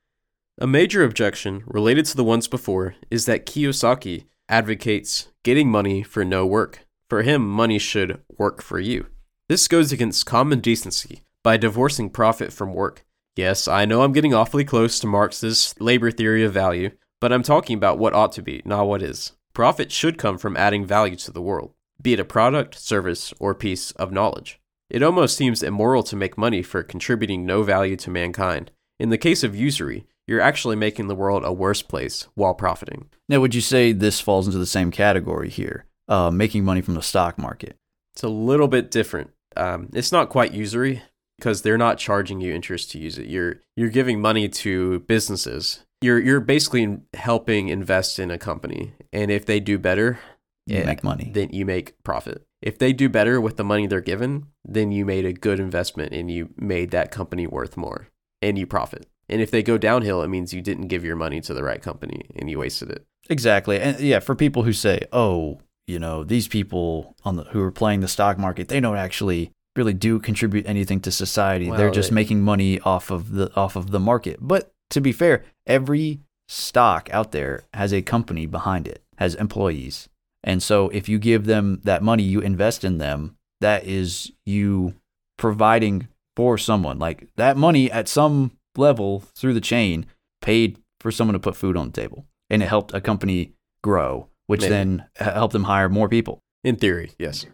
A 0.58 0.66
major 0.66 1.04
objection 1.04 1.62
related 1.66 2.04
to 2.06 2.16
the 2.16 2.24
ones 2.24 2.48
before 2.48 2.94
is 3.10 3.26
that 3.26 3.46
Kiyosaki 3.46 4.26
advocates 4.48 5.28
getting 5.42 5.70
money 5.70 6.02
for 6.02 6.24
no 6.24 6.46
work. 6.46 6.86
For 7.08 7.22
him, 7.22 7.46
money 7.46 7.78
should 7.78 8.20
work 8.38 8.62
for 8.62 8.78
you. 8.78 9.06
This 9.48 9.68
goes 9.68 9.92
against 9.92 10.26
common 10.26 10.60
decency 10.60 11.22
by 11.42 11.56
divorcing 11.56 12.10
profit 12.10 12.52
from 12.52 12.74
work. 12.74 13.04
Yes, 13.36 13.66
I 13.66 13.84
know 13.84 14.02
I'm 14.02 14.12
getting 14.12 14.34
awfully 14.34 14.64
close 14.64 14.98
to 15.00 15.06
Marx's 15.06 15.74
labor 15.78 16.10
theory 16.10 16.44
of 16.44 16.52
value, 16.52 16.90
but 17.20 17.32
I'm 17.32 17.42
talking 17.42 17.76
about 17.76 17.98
what 17.98 18.14
ought 18.14 18.32
to 18.32 18.42
be, 18.42 18.62
not 18.64 18.86
what 18.86 19.02
is. 19.02 19.32
Profit 19.54 19.90
should 19.90 20.18
come 20.18 20.38
from 20.38 20.56
adding 20.56 20.86
value 20.86 21.16
to 21.16 21.30
the 21.30 21.42
world, 21.42 21.74
be 22.02 22.12
it 22.12 22.20
a 22.20 22.24
product, 22.24 22.78
service, 22.78 23.32
or 23.38 23.54
piece 23.54 23.92
of 23.92 24.12
knowledge. 24.12 24.60
It 24.90 25.02
almost 25.02 25.36
seems 25.36 25.62
immoral 25.62 26.02
to 26.04 26.16
make 26.16 26.36
money 26.36 26.62
for 26.62 26.82
contributing 26.82 27.46
no 27.46 27.62
value 27.62 27.96
to 27.96 28.10
mankind. 28.10 28.70
In 29.00 29.08
the 29.08 29.18
case 29.18 29.42
of 29.42 29.56
usury, 29.56 30.06
you're 30.26 30.40
actually 30.40 30.76
making 30.76 31.08
the 31.08 31.14
world 31.14 31.44
a 31.44 31.52
worse 31.52 31.82
place 31.82 32.28
while 32.34 32.54
profiting. 32.54 33.08
Now, 33.28 33.40
would 33.40 33.54
you 33.54 33.60
say 33.60 33.92
this 33.92 34.20
falls 34.20 34.46
into 34.46 34.58
the 34.58 34.66
same 34.66 34.90
category 34.90 35.48
here, 35.48 35.86
uh, 36.08 36.30
making 36.30 36.64
money 36.64 36.80
from 36.80 36.94
the 36.94 37.02
stock 37.02 37.38
market? 37.38 37.76
It's 38.14 38.22
a 38.22 38.28
little 38.28 38.68
bit 38.68 38.90
different. 38.90 39.30
Um, 39.56 39.88
it's 39.92 40.12
not 40.12 40.28
quite 40.28 40.52
usury 40.52 41.02
because 41.38 41.62
they're 41.62 41.78
not 41.78 41.98
charging 41.98 42.40
you 42.40 42.54
interest 42.54 42.90
to 42.92 42.98
use 42.98 43.18
it. 43.18 43.26
You're 43.26 43.60
you're 43.76 43.88
giving 43.88 44.20
money 44.20 44.48
to 44.48 45.00
businesses. 45.00 45.84
You're 46.00 46.20
you're 46.20 46.40
basically 46.40 46.98
helping 47.14 47.68
invest 47.68 48.18
in 48.18 48.30
a 48.30 48.38
company, 48.38 48.92
and 49.12 49.30
if 49.30 49.44
they 49.46 49.58
do 49.60 49.78
better, 49.78 50.18
You 50.66 50.78
Yeah, 50.78 50.84
make 50.84 51.02
money. 51.02 51.30
then 51.34 51.50
you 51.52 51.64
make 51.66 52.00
profit. 52.04 52.44
If 52.60 52.78
they 52.78 52.92
do 52.92 53.08
better 53.08 53.40
with 53.40 53.56
the 53.56 53.64
money 53.64 53.86
they're 53.88 54.00
given, 54.00 54.46
then 54.64 54.92
you 54.92 55.04
made 55.04 55.24
a 55.24 55.32
good 55.32 55.58
investment 55.58 56.12
and 56.12 56.30
you 56.30 56.50
made 56.56 56.92
that 56.92 57.10
company 57.10 57.46
worth 57.48 57.76
more 57.76 58.06
and 58.40 58.56
you 58.56 58.66
profit. 58.66 59.06
And 59.28 59.40
if 59.40 59.50
they 59.50 59.62
go 59.62 59.76
downhill, 59.78 60.22
it 60.22 60.28
means 60.28 60.54
you 60.54 60.60
didn't 60.60 60.86
give 60.88 61.04
your 61.04 61.16
money 61.16 61.40
to 61.40 61.54
the 61.54 61.64
right 61.64 61.82
company 61.82 62.26
and 62.36 62.48
you 62.48 62.58
wasted 62.60 62.90
it. 62.90 63.04
Exactly. 63.28 63.80
And 63.80 63.98
yeah, 64.00 64.20
for 64.20 64.34
people 64.36 64.62
who 64.64 64.72
say, 64.72 65.00
"Oh, 65.12 65.60
you 65.86 65.98
know, 65.98 66.22
these 66.22 66.46
people 66.48 67.16
on 67.24 67.36
the 67.36 67.44
who 67.44 67.60
are 67.62 67.72
playing 67.72 68.00
the 68.00 68.08
stock 68.08 68.38
market, 68.38 68.68
they 68.68 68.80
don't 68.80 68.96
actually 68.96 69.50
really 69.74 69.94
do 69.94 70.18
contribute 70.20 70.66
anything 70.66 71.00
to 71.00 71.10
society. 71.10 71.70
They're 71.70 71.90
just 71.90 72.10
they- 72.10 72.14
making 72.14 72.42
money 72.42 72.78
off 72.80 73.10
of 73.10 73.32
the 73.32 73.52
off 73.56 73.74
of 73.74 73.90
the 73.90 74.00
market. 74.00 74.38
But 74.40 74.70
to 74.90 75.00
be 75.00 75.12
fair, 75.12 75.44
every 75.66 76.20
stock 76.48 77.08
out 77.12 77.32
there 77.32 77.64
has 77.74 77.92
a 77.92 78.02
company 78.02 78.46
behind 78.46 78.86
it, 78.86 79.02
has 79.18 79.34
employees. 79.34 80.08
And 80.44 80.62
so 80.62 80.88
if 80.88 81.08
you 81.08 81.18
give 81.18 81.46
them 81.46 81.80
that 81.84 82.02
money, 82.02 82.22
you 82.22 82.40
invest 82.40 82.84
in 82.84 82.98
them, 82.98 83.36
that 83.60 83.84
is 83.84 84.32
you 84.44 84.94
providing 85.38 86.08
for 86.36 86.58
someone. 86.58 86.98
Like 86.98 87.28
that 87.36 87.56
money 87.56 87.90
at 87.90 88.08
some 88.08 88.52
level 88.76 89.20
through 89.34 89.54
the 89.54 89.60
chain 89.60 90.06
paid 90.40 90.78
for 91.00 91.10
someone 91.10 91.34
to 91.34 91.40
put 91.40 91.56
food 91.56 91.76
on 91.76 91.86
the 91.86 92.00
table. 92.00 92.26
And 92.50 92.62
it 92.62 92.68
helped 92.68 92.92
a 92.92 93.00
company 93.00 93.54
grow, 93.82 94.28
which 94.46 94.62
Maybe. 94.62 94.70
then 94.70 95.04
helped 95.16 95.52
them 95.52 95.64
hire 95.64 95.88
more 95.88 96.08
people. 96.08 96.40
In 96.64 96.76
theory, 96.76 97.12
yes. 97.18 97.46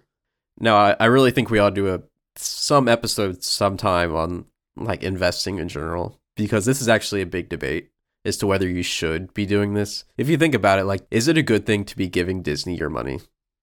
Now, 0.60 0.76
I, 0.76 0.96
I 0.98 1.04
really 1.06 1.30
think 1.30 1.50
we 1.50 1.58
ought 1.58 1.70
to 1.70 1.74
do 1.74 1.94
a 1.94 2.02
some 2.36 2.88
episode 2.88 3.42
sometime 3.42 4.14
on 4.14 4.44
like 4.76 5.02
investing 5.02 5.58
in 5.58 5.68
general 5.68 6.20
because 6.36 6.64
this 6.64 6.80
is 6.80 6.88
actually 6.88 7.20
a 7.20 7.26
big 7.26 7.48
debate 7.48 7.90
as 8.28 8.36
to 8.38 8.46
whether 8.46 8.68
you 8.68 8.82
should 8.82 9.34
be 9.34 9.46
doing 9.46 9.74
this. 9.74 10.04
If 10.16 10.28
you 10.28 10.36
think 10.36 10.54
about 10.54 10.78
it, 10.78 10.84
like, 10.84 11.06
is 11.10 11.26
it 11.26 11.38
a 11.38 11.42
good 11.42 11.66
thing 11.66 11.84
to 11.86 11.96
be 11.96 12.08
giving 12.08 12.42
Disney 12.42 12.76
your 12.76 12.90
money 12.90 13.20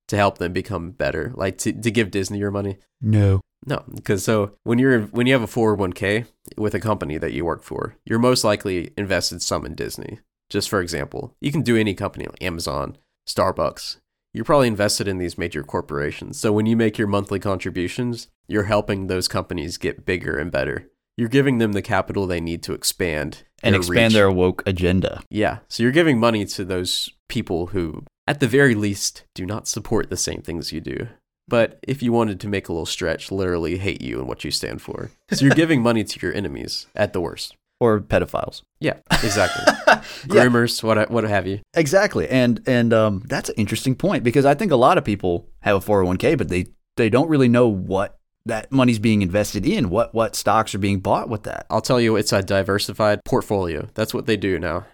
to 0.08 0.18
help 0.18 0.38
them 0.38 0.52
become 0.52 0.92
better? 0.92 1.32
Like 1.36 1.58
to, 1.60 1.72
to 1.72 1.92
give 1.92 2.12
Disney 2.12 2.40
your 2.40 2.52
money? 2.52 2.78
No. 3.02 3.42
No, 3.66 3.84
because 3.94 4.24
so 4.24 4.52
when 4.64 4.78
you're 4.78 5.02
when 5.02 5.26
you 5.26 5.34
have 5.34 5.42
a 5.42 5.48
401k 5.48 6.28
with 6.58 6.76
a 6.76 6.80
company 6.80 7.18
that 7.18 7.34
you 7.34 7.46
work 7.46 7.64
for, 7.64 7.96
you're 8.06 8.20
most 8.20 8.44
likely 8.44 8.92
invested 8.96 9.42
some 9.42 9.66
in 9.66 9.74
Disney. 9.74 10.20
Just 10.50 10.70
for 10.70 10.82
example, 10.82 11.36
you 11.42 11.52
can 11.52 11.62
do 11.62 11.76
any 11.76 11.96
company 11.96 12.26
like 12.26 12.44
Amazon, 12.44 12.98
Starbucks. 13.28 13.98
You're 14.34 14.46
probably 14.46 14.68
invested 14.68 15.08
in 15.08 15.18
these 15.18 15.38
major 15.38 15.64
corporations. 15.64 16.40
So 16.40 16.52
when 16.52 16.66
you 16.66 16.76
make 16.76 16.98
your 16.98 17.08
monthly 17.08 17.40
contributions, 17.40 18.28
you're 18.48 18.64
helping 18.64 19.08
those 19.08 19.28
companies 19.28 19.78
get 19.78 20.06
bigger 20.06 20.38
and 20.38 20.52
better. 20.52 20.90
You're 21.18 21.30
giving 21.30 21.58
them 21.58 21.72
the 21.72 21.82
capital 21.82 22.28
they 22.28 22.42
need 22.42 22.62
to 22.64 22.74
expand 22.74 23.44
And 23.66 23.74
their 23.74 23.80
expand 23.80 24.12
reach. 24.12 24.14
their 24.14 24.32
woke 24.32 24.64
agenda. 24.66 25.22
Yeah. 25.30 25.60
So 25.68 25.84
you're 25.84 25.92
giving 25.92 26.20
money 26.20 26.46
to 26.46 26.64
those 26.64 27.10
people 27.28 27.68
who, 27.68 28.04
at 28.28 28.40
the 28.40 28.48
very 28.48 28.76
least, 28.76 29.24
do 29.34 29.46
not 29.46 29.68
support 29.68 30.10
the 30.10 30.18
same 30.18 30.42
things 30.42 30.72
you 30.72 30.82
do. 30.82 31.08
But 31.48 31.80
if 31.84 32.02
you 32.02 32.12
wanted 32.12 32.40
to 32.40 32.48
make 32.48 32.70
a 32.70 32.74
little 32.74 32.86
stretch, 32.86 33.32
literally 33.32 33.78
hate 33.78 34.02
you 34.02 34.20
and 34.20 34.28
what 34.28 34.44
you 34.44 34.52
stand 34.52 34.82
for. 34.82 35.12
So 35.32 35.46
you're 35.46 35.56
giving 35.64 35.82
money 35.82 36.04
to 36.04 36.20
your 36.22 36.34
enemies 36.34 36.88
at 36.96 37.14
the 37.14 37.22
worst. 37.22 37.56
Or 37.80 38.00
pedophiles. 38.00 38.62
Yeah, 38.80 38.98
exactly. 39.12 39.66
Groomers, 40.28 40.82
what 40.82 41.12
what 41.12 41.26
have 41.26 41.46
you. 41.46 41.60
Exactly. 41.74 42.28
And 42.30 42.62
and 42.66 42.94
um, 42.94 43.24
that's 43.26 43.50
an 43.50 43.56
interesting 43.58 43.96
point 43.96 44.24
because 44.24 44.46
I 44.46 44.54
think 44.54 44.72
a 44.72 44.78
lot 44.78 44.98
of 44.98 45.04
people 45.04 45.50
have 45.60 45.76
a 45.76 45.86
401k, 45.86 46.38
but 46.38 46.48
they, 46.48 46.68
they 46.96 47.10
don't 47.10 47.28
really 47.28 47.50
know 47.50 47.68
what 47.68 48.18
that 48.46 48.72
money's 48.72 49.00
being 49.00 49.22
invested 49.22 49.66
in, 49.66 49.90
what 49.90 50.14
what 50.14 50.36
stocks 50.36 50.76
are 50.76 50.80
being 50.80 51.00
bought 51.00 51.30
with 51.30 51.44
that. 51.44 51.66
I'll 51.70 51.82
tell 51.82 52.00
you, 52.00 52.16
it's 52.16 52.34
a 52.34 52.44
diversified 52.44 53.20
portfolio. 53.26 53.90
That's 53.94 54.14
what 54.14 54.26
they 54.26 54.38
do 54.38 54.60
now, 54.60 54.86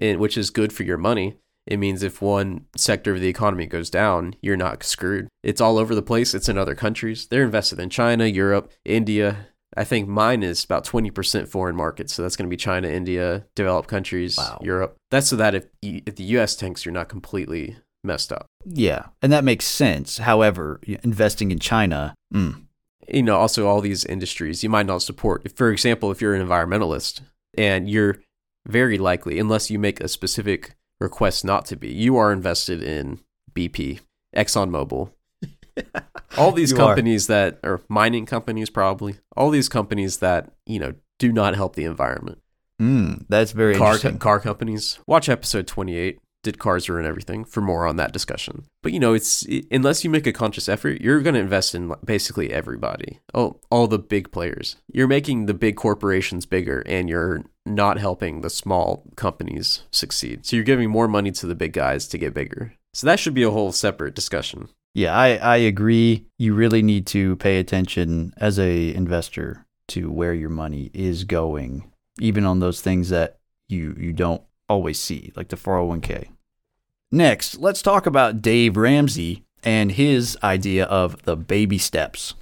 and, 0.00 0.18
which 0.18 0.36
is 0.36 0.50
good 0.50 0.72
for 0.72 0.82
your 0.82 0.98
money. 0.98 1.38
It 1.66 1.78
means 1.78 2.02
if 2.02 2.22
one 2.22 2.64
sector 2.76 3.12
of 3.14 3.20
the 3.20 3.28
economy 3.28 3.66
goes 3.66 3.90
down, 3.90 4.34
you're 4.40 4.56
not 4.56 4.82
screwed. 4.82 5.28
It's 5.42 5.60
all 5.60 5.76
over 5.78 5.94
the 5.94 6.02
place. 6.02 6.32
It's 6.32 6.48
in 6.48 6.56
other 6.56 6.74
countries. 6.74 7.26
They're 7.26 7.44
invested 7.44 7.78
in 7.78 7.90
China, 7.90 8.24
Europe, 8.24 8.72
India. 8.86 9.48
I 9.76 9.84
think 9.84 10.08
mine 10.08 10.42
is 10.42 10.64
about 10.64 10.86
20% 10.86 11.46
foreign 11.46 11.76
markets. 11.76 12.14
So 12.14 12.22
that's 12.22 12.36
going 12.36 12.48
to 12.48 12.50
be 12.50 12.56
China, 12.56 12.88
India, 12.88 13.44
developed 13.54 13.86
countries, 13.88 14.38
Wow. 14.38 14.58
Europe. 14.62 14.96
That's 15.10 15.28
so 15.28 15.36
that 15.36 15.54
if, 15.54 15.66
if 15.82 16.16
the 16.16 16.24
US 16.38 16.56
tanks, 16.56 16.86
you're 16.86 16.92
not 16.94 17.10
completely 17.10 17.76
messed 18.02 18.32
up. 18.32 18.46
Yeah, 18.64 19.06
and 19.20 19.30
that 19.30 19.44
makes 19.44 19.66
sense. 19.66 20.18
However, 20.18 20.80
investing 21.04 21.50
in 21.50 21.58
China, 21.58 22.14
mm, 22.34 22.62
you 23.12 23.22
know, 23.22 23.36
also 23.36 23.66
all 23.66 23.80
these 23.80 24.04
industries 24.04 24.62
you 24.62 24.68
might 24.70 24.86
not 24.86 25.02
support. 25.02 25.42
If, 25.44 25.52
for 25.52 25.70
example, 25.70 26.10
if 26.10 26.20
you're 26.20 26.34
an 26.34 26.46
environmentalist 26.46 27.20
and 27.56 27.88
you're 27.88 28.18
very 28.66 28.98
likely, 28.98 29.38
unless 29.38 29.70
you 29.70 29.78
make 29.78 30.00
a 30.00 30.08
specific 30.08 30.74
request 31.00 31.44
not 31.44 31.64
to 31.66 31.76
be, 31.76 31.88
you 31.92 32.16
are 32.16 32.32
invested 32.32 32.82
in 32.82 33.20
BP, 33.54 34.00
ExxonMobil, 34.36 35.10
all 36.36 36.52
these 36.52 36.72
You 36.72 36.76
are. 36.76 36.80
companies 36.80 37.26
that 37.28 37.58
are 37.64 37.80
mining 37.88 38.26
companies, 38.26 38.68
probably 38.70 39.16
all 39.36 39.50
these 39.50 39.68
companies 39.68 40.18
that 40.18 40.50
you 40.66 40.78
know 40.78 40.94
do 41.18 41.32
not 41.32 41.54
help 41.54 41.76
the 41.76 41.84
environment. 41.84 42.40
mm, 42.80 43.24
that's 43.28 43.52
very 43.52 43.76
Car 43.76 43.94
interesting. 43.94 44.18
car 44.18 44.40
companies. 44.40 44.98
Watch 45.06 45.28
episode 45.28 45.66
twenty 45.66 45.96
eight. 45.96 46.18
Did 46.42 46.58
cars 46.58 46.88
ruin 46.88 47.04
everything? 47.04 47.44
For 47.44 47.60
more 47.60 47.86
on 47.86 47.96
that 47.96 48.12
discussion. 48.12 48.64
But 48.82 48.92
you 48.92 49.00
know, 49.00 49.12
it's 49.12 49.44
unless 49.70 50.04
you 50.04 50.10
make 50.10 50.26
a 50.26 50.32
conscious 50.32 50.68
effort, 50.68 51.00
you're 51.00 51.20
going 51.20 51.34
to 51.34 51.40
invest 51.40 51.74
in 51.74 51.92
basically 52.04 52.52
everybody. 52.52 53.18
all, 53.34 53.60
all 53.70 53.86
the 53.88 53.98
big 53.98 54.30
players. 54.30 54.76
You're 54.92 55.08
making 55.08 55.46
the 55.46 55.54
big 55.54 55.76
corporations 55.76 56.46
bigger, 56.46 56.82
and 56.86 57.08
you're 57.08 57.44
not 57.66 57.98
helping 57.98 58.40
the 58.40 58.50
small 58.50 59.04
companies 59.16 59.82
succeed. 59.90 60.46
So 60.46 60.56
you're 60.56 60.64
giving 60.64 60.90
more 60.90 61.08
money 61.08 61.32
to 61.32 61.46
the 61.46 61.56
big 61.56 61.72
guys 61.72 62.06
to 62.08 62.18
get 62.18 62.34
bigger. 62.34 62.74
So 62.94 63.06
that 63.06 63.18
should 63.18 63.34
be 63.34 63.42
a 63.42 63.50
whole 63.50 63.72
separate 63.72 64.14
discussion. 64.14 64.68
Yeah, 64.94 65.16
I, 65.16 65.36
I 65.36 65.56
agree. 65.56 66.26
You 66.38 66.54
really 66.54 66.82
need 66.82 67.06
to 67.08 67.36
pay 67.36 67.58
attention 67.58 68.32
as 68.38 68.58
a 68.58 68.94
investor 68.94 69.66
to 69.88 70.10
where 70.10 70.34
your 70.34 70.50
money 70.50 70.90
is 70.94 71.24
going, 71.24 71.90
even 72.20 72.44
on 72.44 72.60
those 72.60 72.80
things 72.80 73.08
that 73.10 73.38
you 73.68 73.94
you 73.98 74.12
don't 74.12 74.42
always 74.68 74.98
see, 74.98 75.32
like 75.36 75.48
the 75.48 75.56
401k. 75.56 76.28
Next, 77.10 77.58
let's 77.58 77.82
talk 77.82 78.06
about 78.06 78.42
Dave 78.42 78.76
Ramsey 78.76 79.44
and 79.62 79.92
his 79.92 80.36
idea 80.42 80.84
of 80.84 81.22
the 81.22 81.36
baby 81.36 81.78
steps. 81.78 82.34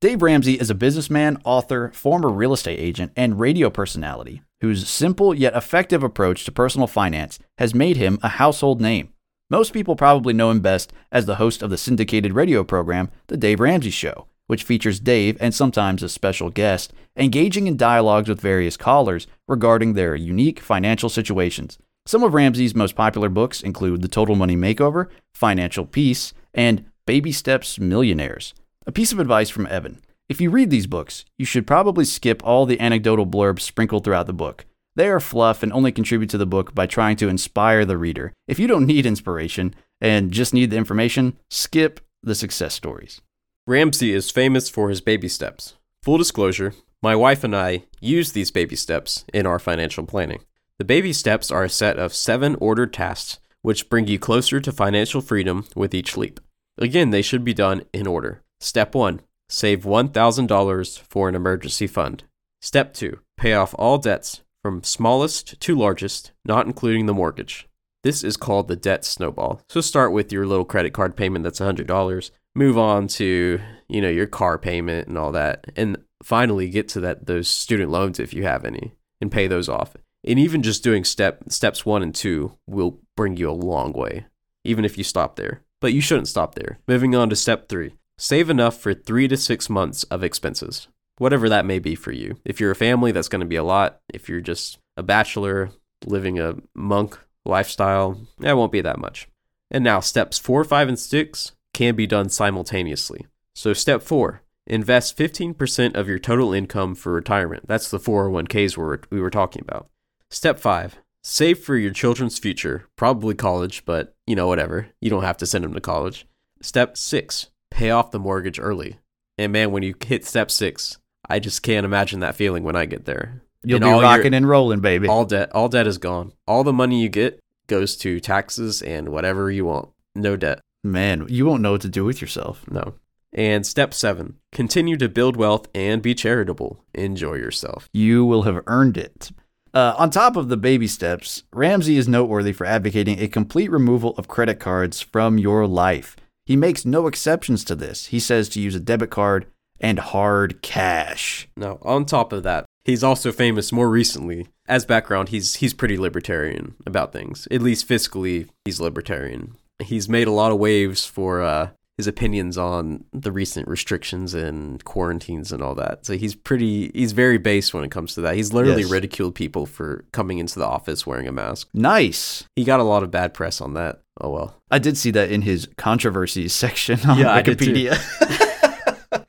Dave 0.00 0.20
Ramsey 0.20 0.54
is 0.54 0.68
a 0.68 0.74
businessman, 0.74 1.40
author, 1.44 1.90
former 1.94 2.28
real 2.28 2.52
estate 2.52 2.78
agent, 2.78 3.12
and 3.16 3.38
radio 3.38 3.70
personality 3.70 4.42
whose 4.62 4.88
simple 4.88 5.34
yet 5.34 5.56
effective 5.56 6.04
approach 6.04 6.44
to 6.44 6.52
personal 6.52 6.86
finance 6.86 7.40
has 7.58 7.74
made 7.74 7.96
him 7.96 8.18
a 8.22 8.28
household 8.28 8.80
name. 8.80 9.12
Most 9.50 9.72
people 9.72 9.96
probably 9.96 10.32
know 10.32 10.50
him 10.50 10.60
best 10.60 10.92
as 11.10 11.26
the 11.26 11.34
host 11.34 11.62
of 11.62 11.70
the 11.70 11.76
syndicated 11.76 12.32
radio 12.32 12.62
program, 12.62 13.10
The 13.26 13.36
Dave 13.36 13.58
Ramsey 13.58 13.90
Show, 13.90 14.28
which 14.52 14.64
features 14.64 15.00
Dave 15.00 15.38
and 15.40 15.54
sometimes 15.54 16.02
a 16.02 16.10
special 16.10 16.50
guest 16.50 16.92
engaging 17.16 17.66
in 17.66 17.74
dialogues 17.74 18.28
with 18.28 18.38
various 18.38 18.76
callers 18.76 19.26
regarding 19.48 19.94
their 19.94 20.14
unique 20.14 20.60
financial 20.60 21.08
situations. 21.08 21.78
Some 22.04 22.22
of 22.22 22.34
Ramsey's 22.34 22.74
most 22.74 22.94
popular 22.94 23.30
books 23.30 23.62
include 23.62 24.02
The 24.02 24.08
Total 24.08 24.36
Money 24.36 24.54
Makeover, 24.54 25.08
Financial 25.32 25.86
Peace, 25.86 26.34
and 26.52 26.84
Baby 27.06 27.32
Steps 27.32 27.78
Millionaires. 27.78 28.52
A 28.86 28.92
piece 28.92 29.10
of 29.10 29.18
advice 29.18 29.48
from 29.48 29.66
Evan. 29.68 30.02
If 30.28 30.38
you 30.38 30.50
read 30.50 30.68
these 30.68 30.86
books, 30.86 31.24
you 31.38 31.46
should 31.46 31.66
probably 31.66 32.04
skip 32.04 32.44
all 32.44 32.66
the 32.66 32.78
anecdotal 32.78 33.26
blurbs 33.26 33.60
sprinkled 33.60 34.04
throughout 34.04 34.26
the 34.26 34.34
book. 34.34 34.66
They 34.94 35.08
are 35.08 35.18
fluff 35.18 35.62
and 35.62 35.72
only 35.72 35.92
contribute 35.92 36.28
to 36.28 36.36
the 36.36 36.44
book 36.44 36.74
by 36.74 36.84
trying 36.86 37.16
to 37.16 37.28
inspire 37.30 37.86
the 37.86 37.96
reader. 37.96 38.34
If 38.46 38.58
you 38.58 38.66
don't 38.66 38.84
need 38.84 39.06
inspiration 39.06 39.74
and 39.98 40.30
just 40.30 40.52
need 40.52 40.68
the 40.68 40.76
information, 40.76 41.38
skip 41.48 42.00
the 42.22 42.34
success 42.34 42.74
stories. 42.74 43.22
Ramsey 43.64 44.12
is 44.12 44.28
famous 44.28 44.68
for 44.68 44.88
his 44.88 45.00
baby 45.00 45.28
steps. 45.28 45.74
Full 46.02 46.18
disclosure, 46.18 46.74
my 47.00 47.14
wife 47.14 47.44
and 47.44 47.54
I 47.54 47.84
use 48.00 48.32
these 48.32 48.50
baby 48.50 48.74
steps 48.74 49.24
in 49.32 49.46
our 49.46 49.60
financial 49.60 50.04
planning. 50.04 50.40
The 50.78 50.84
baby 50.84 51.12
steps 51.12 51.52
are 51.52 51.62
a 51.62 51.68
set 51.68 51.96
of 51.96 52.12
seven 52.12 52.56
ordered 52.56 52.92
tasks 52.92 53.38
which 53.60 53.88
bring 53.88 54.08
you 54.08 54.18
closer 54.18 54.60
to 54.60 54.72
financial 54.72 55.20
freedom 55.20 55.64
with 55.76 55.94
each 55.94 56.16
leap. 56.16 56.40
Again, 56.76 57.10
they 57.10 57.22
should 57.22 57.44
be 57.44 57.54
done 57.54 57.84
in 57.92 58.08
order. 58.08 58.42
Step 58.58 58.96
1 58.96 59.20
Save 59.48 59.84
$1,000 59.84 60.98
for 60.98 61.28
an 61.28 61.36
emergency 61.36 61.86
fund. 61.86 62.24
Step 62.60 62.92
2 62.94 63.20
Pay 63.36 63.52
off 63.52 63.76
all 63.78 63.98
debts 63.98 64.40
from 64.60 64.82
smallest 64.82 65.60
to 65.60 65.76
largest, 65.76 66.32
not 66.44 66.66
including 66.66 67.06
the 67.06 67.14
mortgage. 67.14 67.68
This 68.02 68.24
is 68.24 68.36
called 68.36 68.66
the 68.66 68.74
debt 68.74 69.04
snowball. 69.04 69.60
So 69.68 69.80
start 69.80 70.12
with 70.12 70.32
your 70.32 70.46
little 70.46 70.64
credit 70.64 70.92
card 70.92 71.16
payment 71.16 71.44
that's 71.44 71.60
$100, 71.60 72.30
move 72.54 72.78
on 72.78 73.08
to, 73.08 73.60
you 73.88 74.00
know, 74.00 74.08
your 74.08 74.26
car 74.26 74.58
payment 74.58 75.08
and 75.08 75.18
all 75.18 75.32
that, 75.32 75.66
and 75.76 75.96
finally 76.22 76.68
get 76.68 76.88
to 76.88 77.00
that 77.00 77.26
those 77.26 77.48
student 77.48 77.90
loans 77.90 78.20
if 78.20 78.32
you 78.32 78.44
have 78.44 78.64
any 78.64 78.94
and 79.20 79.32
pay 79.32 79.46
those 79.46 79.68
off. 79.68 79.96
And 80.24 80.38
even 80.38 80.62
just 80.62 80.84
doing 80.84 81.04
step 81.04 81.42
steps 81.48 81.84
1 81.84 82.02
and 82.02 82.14
2 82.14 82.56
will 82.66 83.00
bring 83.16 83.36
you 83.36 83.50
a 83.50 83.52
long 83.52 83.92
way, 83.92 84.26
even 84.64 84.84
if 84.84 84.96
you 84.96 85.04
stop 85.04 85.36
there. 85.36 85.62
But 85.80 85.92
you 85.92 86.00
shouldn't 86.00 86.28
stop 86.28 86.54
there. 86.54 86.78
Moving 86.86 87.16
on 87.16 87.28
to 87.30 87.36
step 87.36 87.68
3. 87.68 87.94
Save 88.18 88.50
enough 88.50 88.78
for 88.78 88.94
3 88.94 89.26
to 89.28 89.36
6 89.36 89.68
months 89.68 90.04
of 90.04 90.22
expenses. 90.22 90.86
Whatever 91.18 91.48
that 91.48 91.66
may 91.66 91.78
be 91.80 91.94
for 91.94 92.12
you. 92.12 92.38
If 92.44 92.60
you're 92.60 92.70
a 92.70 92.76
family, 92.76 93.10
that's 93.10 93.28
going 93.28 93.40
to 93.40 93.46
be 93.46 93.56
a 93.56 93.64
lot. 93.64 94.00
If 94.12 94.28
you're 94.28 94.40
just 94.40 94.78
a 94.96 95.02
bachelor 95.02 95.70
living 96.06 96.38
a 96.38 96.56
monk 96.74 97.18
lifestyle, 97.44 98.20
that 98.38 98.56
won't 98.56 98.72
be 98.72 98.80
that 98.80 98.98
much. 98.98 99.28
And 99.70 99.82
now, 99.82 100.00
steps 100.00 100.38
four, 100.38 100.64
five, 100.64 100.88
and 100.88 100.98
six 100.98 101.52
can 101.72 101.94
be 101.94 102.06
done 102.06 102.28
simultaneously. 102.28 103.26
So, 103.54 103.72
step 103.72 104.02
four 104.02 104.42
invest 104.66 105.18
15% 105.18 105.96
of 105.96 106.08
your 106.08 106.18
total 106.20 106.52
income 106.52 106.94
for 106.94 107.12
retirement. 107.12 107.66
That's 107.66 107.90
the 107.90 107.98
401ks 107.98 108.76
we 109.10 109.20
were, 109.20 109.30
talking 109.30 109.62
about. 109.66 109.88
Step 110.30 110.58
five 110.60 110.96
save 111.24 111.58
for 111.58 111.76
your 111.76 111.92
children's 111.92 112.38
future, 112.38 112.86
probably 112.96 113.34
college, 113.34 113.84
but 113.84 114.14
you 114.26 114.34
know, 114.36 114.46
whatever. 114.48 114.88
You 115.00 115.10
don't 115.10 115.22
have 115.24 115.36
to 115.38 115.46
send 115.46 115.64
them 115.64 115.74
to 115.74 115.80
college. 115.80 116.26
Step 116.60 116.96
six 116.96 117.48
pay 117.70 117.90
off 117.90 118.10
the 118.10 118.18
mortgage 118.18 118.60
early. 118.60 118.98
And 119.38 119.52
man, 119.52 119.70
when 119.72 119.82
you 119.82 119.94
hit 120.04 120.26
step 120.26 120.50
six, 120.50 120.98
I 121.28 121.38
just 121.38 121.62
can't 121.62 121.86
imagine 121.86 122.20
that 122.20 122.34
feeling 122.36 122.64
when 122.64 122.76
I 122.76 122.84
get 122.86 123.06
there. 123.06 123.40
You'll 123.64 123.76
And 123.76 123.84
be 123.84 123.88
your- 123.88 124.02
rocking 124.02 124.34
and 124.34 124.46
rolling, 124.48 124.80
baby. 124.80 125.08
All 125.08 125.24
debt, 125.24 125.50
all 125.52 125.68
debt 125.68 125.86
is 125.86 125.96
gone. 125.98 126.32
All 126.46 126.64
the 126.64 126.72
money 126.72 127.00
you 127.02 127.08
get 127.08 127.40
goes 127.68 127.96
to 127.98 128.20
taxes 128.20 128.82
and 128.82 129.08
whatever 129.08 129.50
you 129.50 129.64
want. 129.64 129.88
No 130.14 130.36
debt. 130.36 130.60
Man, 130.84 131.26
you 131.28 131.46
won't 131.46 131.62
know 131.62 131.72
what 131.72 131.80
to 131.82 131.88
do 131.88 132.04
with 132.04 132.20
yourself. 132.20 132.64
No. 132.70 132.94
And 133.32 133.66
step 133.66 133.94
seven, 133.94 134.36
continue 134.50 134.96
to 134.98 135.08
build 135.08 135.36
wealth 135.36 135.66
and 135.74 136.02
be 136.02 136.14
charitable. 136.14 136.84
Enjoy 136.94 137.34
yourself. 137.34 137.88
You 137.92 138.24
will 138.24 138.42
have 138.42 138.62
earned 138.66 138.96
it. 138.96 139.30
Uh, 139.72 139.94
on 139.96 140.10
top 140.10 140.36
of 140.36 140.48
the 140.48 140.56
baby 140.56 140.86
steps, 140.86 141.44
Ramsey 141.52 141.96
is 141.96 142.06
noteworthy 142.06 142.52
for 142.52 142.66
advocating 142.66 143.18
a 143.18 143.28
complete 143.28 143.70
removal 143.70 144.10
of 144.18 144.28
credit 144.28 144.60
cards 144.60 145.00
from 145.00 145.38
your 145.38 145.66
life. 145.66 146.14
He 146.44 146.56
makes 146.56 146.84
no 146.84 147.06
exceptions 147.06 147.64
to 147.64 147.74
this. 147.74 148.06
He 148.06 148.20
says 148.20 148.50
to 148.50 148.60
use 148.60 148.74
a 148.74 148.80
debit 148.80 149.10
card 149.10 149.46
and 149.80 149.98
hard 149.98 150.60
cash. 150.60 151.48
Now, 151.56 151.78
on 151.82 152.04
top 152.04 152.32
of 152.32 152.42
that, 152.42 152.66
he's 152.84 153.02
also 153.02 153.32
famous 153.32 153.72
more 153.72 153.88
recently. 153.88 154.48
As 154.66 154.84
background, 154.84 155.30
he's 155.30 155.56
he's 155.56 155.72
pretty 155.72 155.96
libertarian 155.96 156.74
about 156.84 157.12
things. 157.12 157.48
At 157.50 157.62
least 157.62 157.88
fiscally, 157.88 158.48
he's 158.64 158.80
libertarian. 158.80 159.56
He's 159.82 160.08
made 160.08 160.26
a 160.28 160.32
lot 160.32 160.52
of 160.52 160.58
waves 160.58 161.04
for 161.06 161.42
uh, 161.42 161.70
his 161.98 162.06
opinions 162.06 162.56
on 162.58 163.04
the 163.12 163.30
recent 163.30 163.68
restrictions 163.68 164.32
and 164.34 164.82
quarantines 164.84 165.52
and 165.52 165.62
all 165.62 165.74
that. 165.74 166.06
So 166.06 166.16
he's 166.16 166.34
pretty 166.34 166.90
he's 166.94 167.12
very 167.12 167.38
based 167.38 167.74
when 167.74 167.84
it 167.84 167.90
comes 167.90 168.14
to 168.14 168.20
that. 168.22 168.34
He's 168.34 168.52
literally 168.52 168.82
Yes. 168.82 168.90
ridiculed 168.90 169.34
people 169.34 169.66
for 169.66 170.04
coming 170.12 170.38
into 170.38 170.58
the 170.58 170.66
office 170.66 171.06
wearing 171.06 171.28
a 171.28 171.32
mask. 171.32 171.68
Nice. 171.74 172.44
He 172.56 172.64
got 172.64 172.80
a 172.80 172.84
lot 172.84 173.02
of 173.02 173.10
bad 173.10 173.34
press 173.34 173.60
on 173.60 173.74
that. 173.74 174.00
Oh 174.20 174.30
well. 174.30 174.56
I 174.70 174.78
did 174.78 174.96
see 174.96 175.10
that 175.12 175.30
in 175.30 175.42
his 175.42 175.68
controversies 175.76 176.54
section 176.64 176.98
on 177.08 177.18
Yeah, 177.18 177.32
I 177.32 177.42
did 177.42 177.58
too. 177.58 177.72
Wikipedia. 177.72 179.24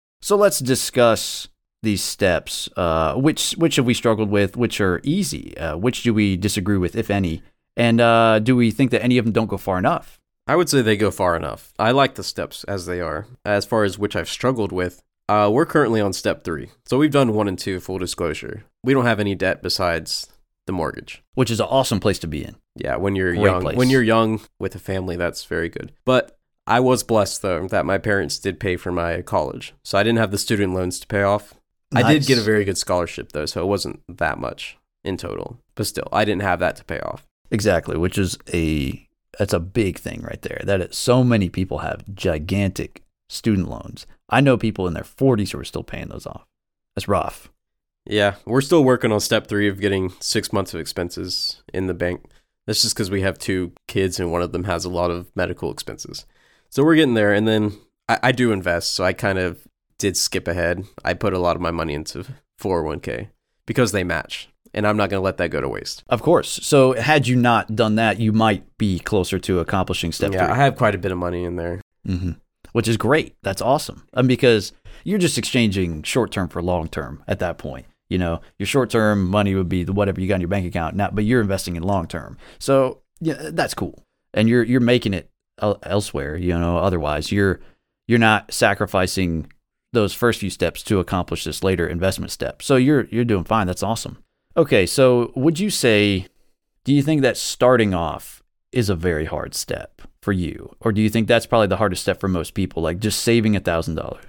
so 0.20 0.36
let's 0.36 0.58
discuss 0.58 1.48
these 1.82 2.02
steps. 2.02 2.68
Uh, 2.76 3.14
which 3.14 3.52
which 3.52 3.76
have 3.76 3.86
we 3.86 3.94
struggled 3.94 4.30
with? 4.30 4.56
Which 4.56 4.80
are 4.80 5.00
easy? 5.04 5.56
Uh, 5.56 5.76
which 5.76 6.02
do 6.02 6.12
we 6.12 6.36
disagree 6.36 6.76
with, 6.78 6.96
if 6.96 7.10
any? 7.10 7.42
And 7.78 8.00
uh, 8.00 8.40
do 8.40 8.56
we 8.56 8.70
think 8.70 8.90
that 8.90 9.02
any 9.02 9.16
of 9.16 9.24
them 9.24 9.32
don't 9.32 9.46
go 9.46 9.56
far 9.56 9.78
enough? 9.78 10.20
I 10.46 10.56
would 10.56 10.68
say 10.68 10.82
they 10.82 10.96
go 10.96 11.10
far 11.10 11.36
enough. 11.36 11.72
I 11.78 11.92
like 11.92 12.16
the 12.16 12.24
steps 12.24 12.64
as 12.64 12.86
they 12.86 13.00
are. 13.00 13.26
As 13.44 13.64
far 13.64 13.84
as 13.84 13.98
which 13.98 14.16
I've 14.16 14.28
struggled 14.28 14.72
with, 14.72 15.02
uh, 15.28 15.48
we're 15.52 15.66
currently 15.66 16.00
on 16.00 16.12
step 16.12 16.42
three. 16.42 16.70
So 16.86 16.98
we've 16.98 17.12
done 17.12 17.34
one 17.34 17.48
and 17.48 17.58
two, 17.58 17.80
full 17.80 17.98
disclosure. 17.98 18.64
We 18.82 18.94
don't 18.94 19.04
have 19.04 19.20
any 19.20 19.34
debt 19.34 19.62
besides 19.62 20.26
the 20.66 20.72
mortgage. 20.72 21.22
Which 21.34 21.50
is 21.50 21.60
an 21.60 21.66
awesome 21.70 22.00
place 22.00 22.18
to 22.20 22.26
be 22.26 22.44
in. 22.44 22.56
Yeah, 22.74 22.96
when 22.96 23.14
you're 23.14 23.34
Great 23.34 23.44
young, 23.44 23.62
place. 23.62 23.76
when 23.76 23.90
you're 23.90 24.02
young 24.02 24.40
with 24.58 24.74
a 24.74 24.78
family, 24.78 25.16
that's 25.16 25.44
very 25.44 25.68
good. 25.68 25.92
But 26.04 26.38
I 26.66 26.80
was 26.80 27.02
blessed 27.02 27.42
though 27.42 27.68
that 27.68 27.86
my 27.86 27.98
parents 27.98 28.38
did 28.38 28.58
pay 28.58 28.76
for 28.76 28.90
my 28.90 29.22
college, 29.22 29.74
so 29.84 29.98
I 29.98 30.02
didn't 30.02 30.18
have 30.18 30.30
the 30.30 30.38
student 30.38 30.74
loans 30.74 30.98
to 31.00 31.06
pay 31.06 31.22
off. 31.22 31.54
I 31.94 32.12
did 32.12 32.26
get 32.26 32.38
a 32.38 32.42
very 32.42 32.64
good 32.64 32.78
scholarship 32.78 33.32
though, 33.32 33.46
so 33.46 33.62
it 33.62 33.66
wasn't 33.66 34.02
that 34.08 34.38
much 34.38 34.78
in 35.04 35.16
total. 35.16 35.58
But 35.74 35.86
still, 35.86 36.08
I 36.12 36.24
didn't 36.24 36.42
have 36.42 36.60
that 36.60 36.76
to 36.76 36.84
pay 36.84 37.00
off. 37.00 37.27
Exactly, 37.50 37.96
which 37.96 38.18
is 38.18 38.38
a 38.52 39.08
that's 39.38 39.52
a 39.52 39.60
big 39.60 39.98
thing 39.98 40.22
right 40.22 40.42
there. 40.42 40.60
That 40.64 40.80
is, 40.80 40.96
so 40.96 41.22
many 41.22 41.48
people 41.48 41.78
have 41.78 42.04
gigantic 42.14 43.02
student 43.28 43.68
loans. 43.68 44.06
I 44.28 44.40
know 44.40 44.56
people 44.56 44.86
in 44.86 44.94
their 44.94 45.04
40s 45.04 45.52
who 45.52 45.60
are 45.60 45.64
still 45.64 45.84
paying 45.84 46.08
those 46.08 46.26
off. 46.26 46.46
That's 46.96 47.08
rough. 47.08 47.50
Yeah, 48.04 48.36
we're 48.46 48.62
still 48.62 48.82
working 48.82 49.12
on 49.12 49.20
step 49.20 49.46
three 49.46 49.68
of 49.68 49.80
getting 49.80 50.12
six 50.20 50.52
months 50.52 50.72
of 50.72 50.80
expenses 50.80 51.62
in 51.74 51.86
the 51.86 51.94
bank. 51.94 52.24
That's 52.66 52.82
just 52.82 52.94
because 52.94 53.10
we 53.10 53.22
have 53.22 53.38
two 53.38 53.72
kids 53.86 54.18
and 54.18 54.32
one 54.32 54.42
of 54.42 54.52
them 54.52 54.64
has 54.64 54.84
a 54.84 54.90
lot 54.90 55.10
of 55.10 55.30
medical 55.36 55.70
expenses. 55.70 56.26
So 56.70 56.82
we're 56.82 56.96
getting 56.96 57.14
there. 57.14 57.32
And 57.32 57.46
then 57.46 57.78
I, 58.08 58.18
I 58.24 58.32
do 58.32 58.50
invest. 58.50 58.94
So 58.94 59.04
I 59.04 59.12
kind 59.12 59.38
of 59.38 59.66
did 59.98 60.16
skip 60.16 60.48
ahead. 60.48 60.84
I 61.04 61.14
put 61.14 61.34
a 61.34 61.38
lot 61.38 61.56
of 61.56 61.62
my 61.62 61.70
money 61.70 61.94
into 61.94 62.24
401k 62.60 63.28
because 63.66 63.92
they 63.92 64.04
match. 64.04 64.48
And 64.74 64.86
I'm 64.86 64.96
not 64.96 65.10
going 65.10 65.20
to 65.20 65.24
let 65.24 65.38
that 65.38 65.48
go 65.48 65.60
to 65.60 65.68
waste. 65.68 66.04
Of 66.08 66.22
course. 66.22 66.60
So 66.62 66.92
had 66.92 67.26
you 67.26 67.36
not 67.36 67.74
done 67.74 67.96
that, 67.96 68.20
you 68.20 68.32
might 68.32 68.64
be 68.78 68.98
closer 68.98 69.38
to 69.38 69.60
accomplishing 69.60 70.12
step 70.12 70.32
yeah, 70.32 70.46
three. 70.46 70.54
I 70.54 70.56
have 70.56 70.76
quite 70.76 70.94
a 70.94 70.98
bit 70.98 71.12
of 71.12 71.18
money 71.18 71.44
in 71.44 71.56
there. 71.56 71.80
hmm 72.04 72.32
Which 72.72 72.88
is 72.88 72.96
great. 72.96 73.36
That's 73.42 73.62
awesome. 73.62 74.06
And 74.12 74.28
because 74.28 74.72
you're 75.04 75.18
just 75.18 75.38
exchanging 75.38 76.02
short 76.02 76.30
term 76.32 76.48
for 76.48 76.62
long 76.62 76.88
term 76.88 77.22
at 77.26 77.38
that 77.38 77.58
point. 77.58 77.86
You 78.08 78.18
know, 78.18 78.40
your 78.58 78.66
short 78.66 78.90
term 78.90 79.28
money 79.28 79.54
would 79.54 79.68
be 79.68 79.84
the 79.84 79.92
whatever 79.92 80.20
you 80.20 80.28
got 80.28 80.36
in 80.36 80.40
your 80.40 80.48
bank 80.48 80.66
account 80.66 80.96
now, 80.96 81.10
but 81.12 81.24
you're 81.24 81.40
investing 81.40 81.76
in 81.76 81.82
long 81.82 82.06
term. 82.06 82.38
So 82.58 83.02
yeah, 83.20 83.50
that's 83.52 83.74
cool. 83.74 84.02
And 84.32 84.48
you're 84.48 84.62
you're 84.62 84.80
making 84.80 85.14
it 85.14 85.30
elsewhere. 85.82 86.36
You 86.36 86.58
know, 86.58 86.78
otherwise 86.78 87.30
you're 87.32 87.60
you're 88.06 88.18
not 88.18 88.52
sacrificing 88.52 89.52
those 89.92 90.14
first 90.14 90.40
few 90.40 90.50
steps 90.50 90.82
to 90.84 91.00
accomplish 91.00 91.44
this 91.44 91.62
later 91.62 91.86
investment 91.86 92.32
step. 92.32 92.62
So 92.62 92.76
you're 92.76 93.04
you're 93.06 93.24
doing 93.24 93.44
fine. 93.44 93.66
That's 93.66 93.82
awesome. 93.82 94.18
Okay, 94.56 94.86
so 94.86 95.32
would 95.36 95.58
you 95.58 95.70
say 95.70 96.26
do 96.84 96.94
you 96.94 97.02
think 97.02 97.22
that 97.22 97.36
starting 97.36 97.92
off 97.94 98.42
is 98.72 98.88
a 98.88 98.94
very 98.96 99.26
hard 99.26 99.54
step 99.54 100.02
for 100.22 100.32
you 100.32 100.74
or 100.80 100.92
do 100.92 101.00
you 101.00 101.10
think 101.10 101.28
that's 101.28 101.46
probably 101.46 101.66
the 101.66 101.76
hardest 101.76 102.02
step 102.02 102.18
for 102.20 102.28
most 102.28 102.54
people 102.54 102.82
like 102.82 102.98
just 102.98 103.22
saving 103.22 103.54
a 103.56 103.60
thousand 103.60 103.94
dollars 103.94 104.24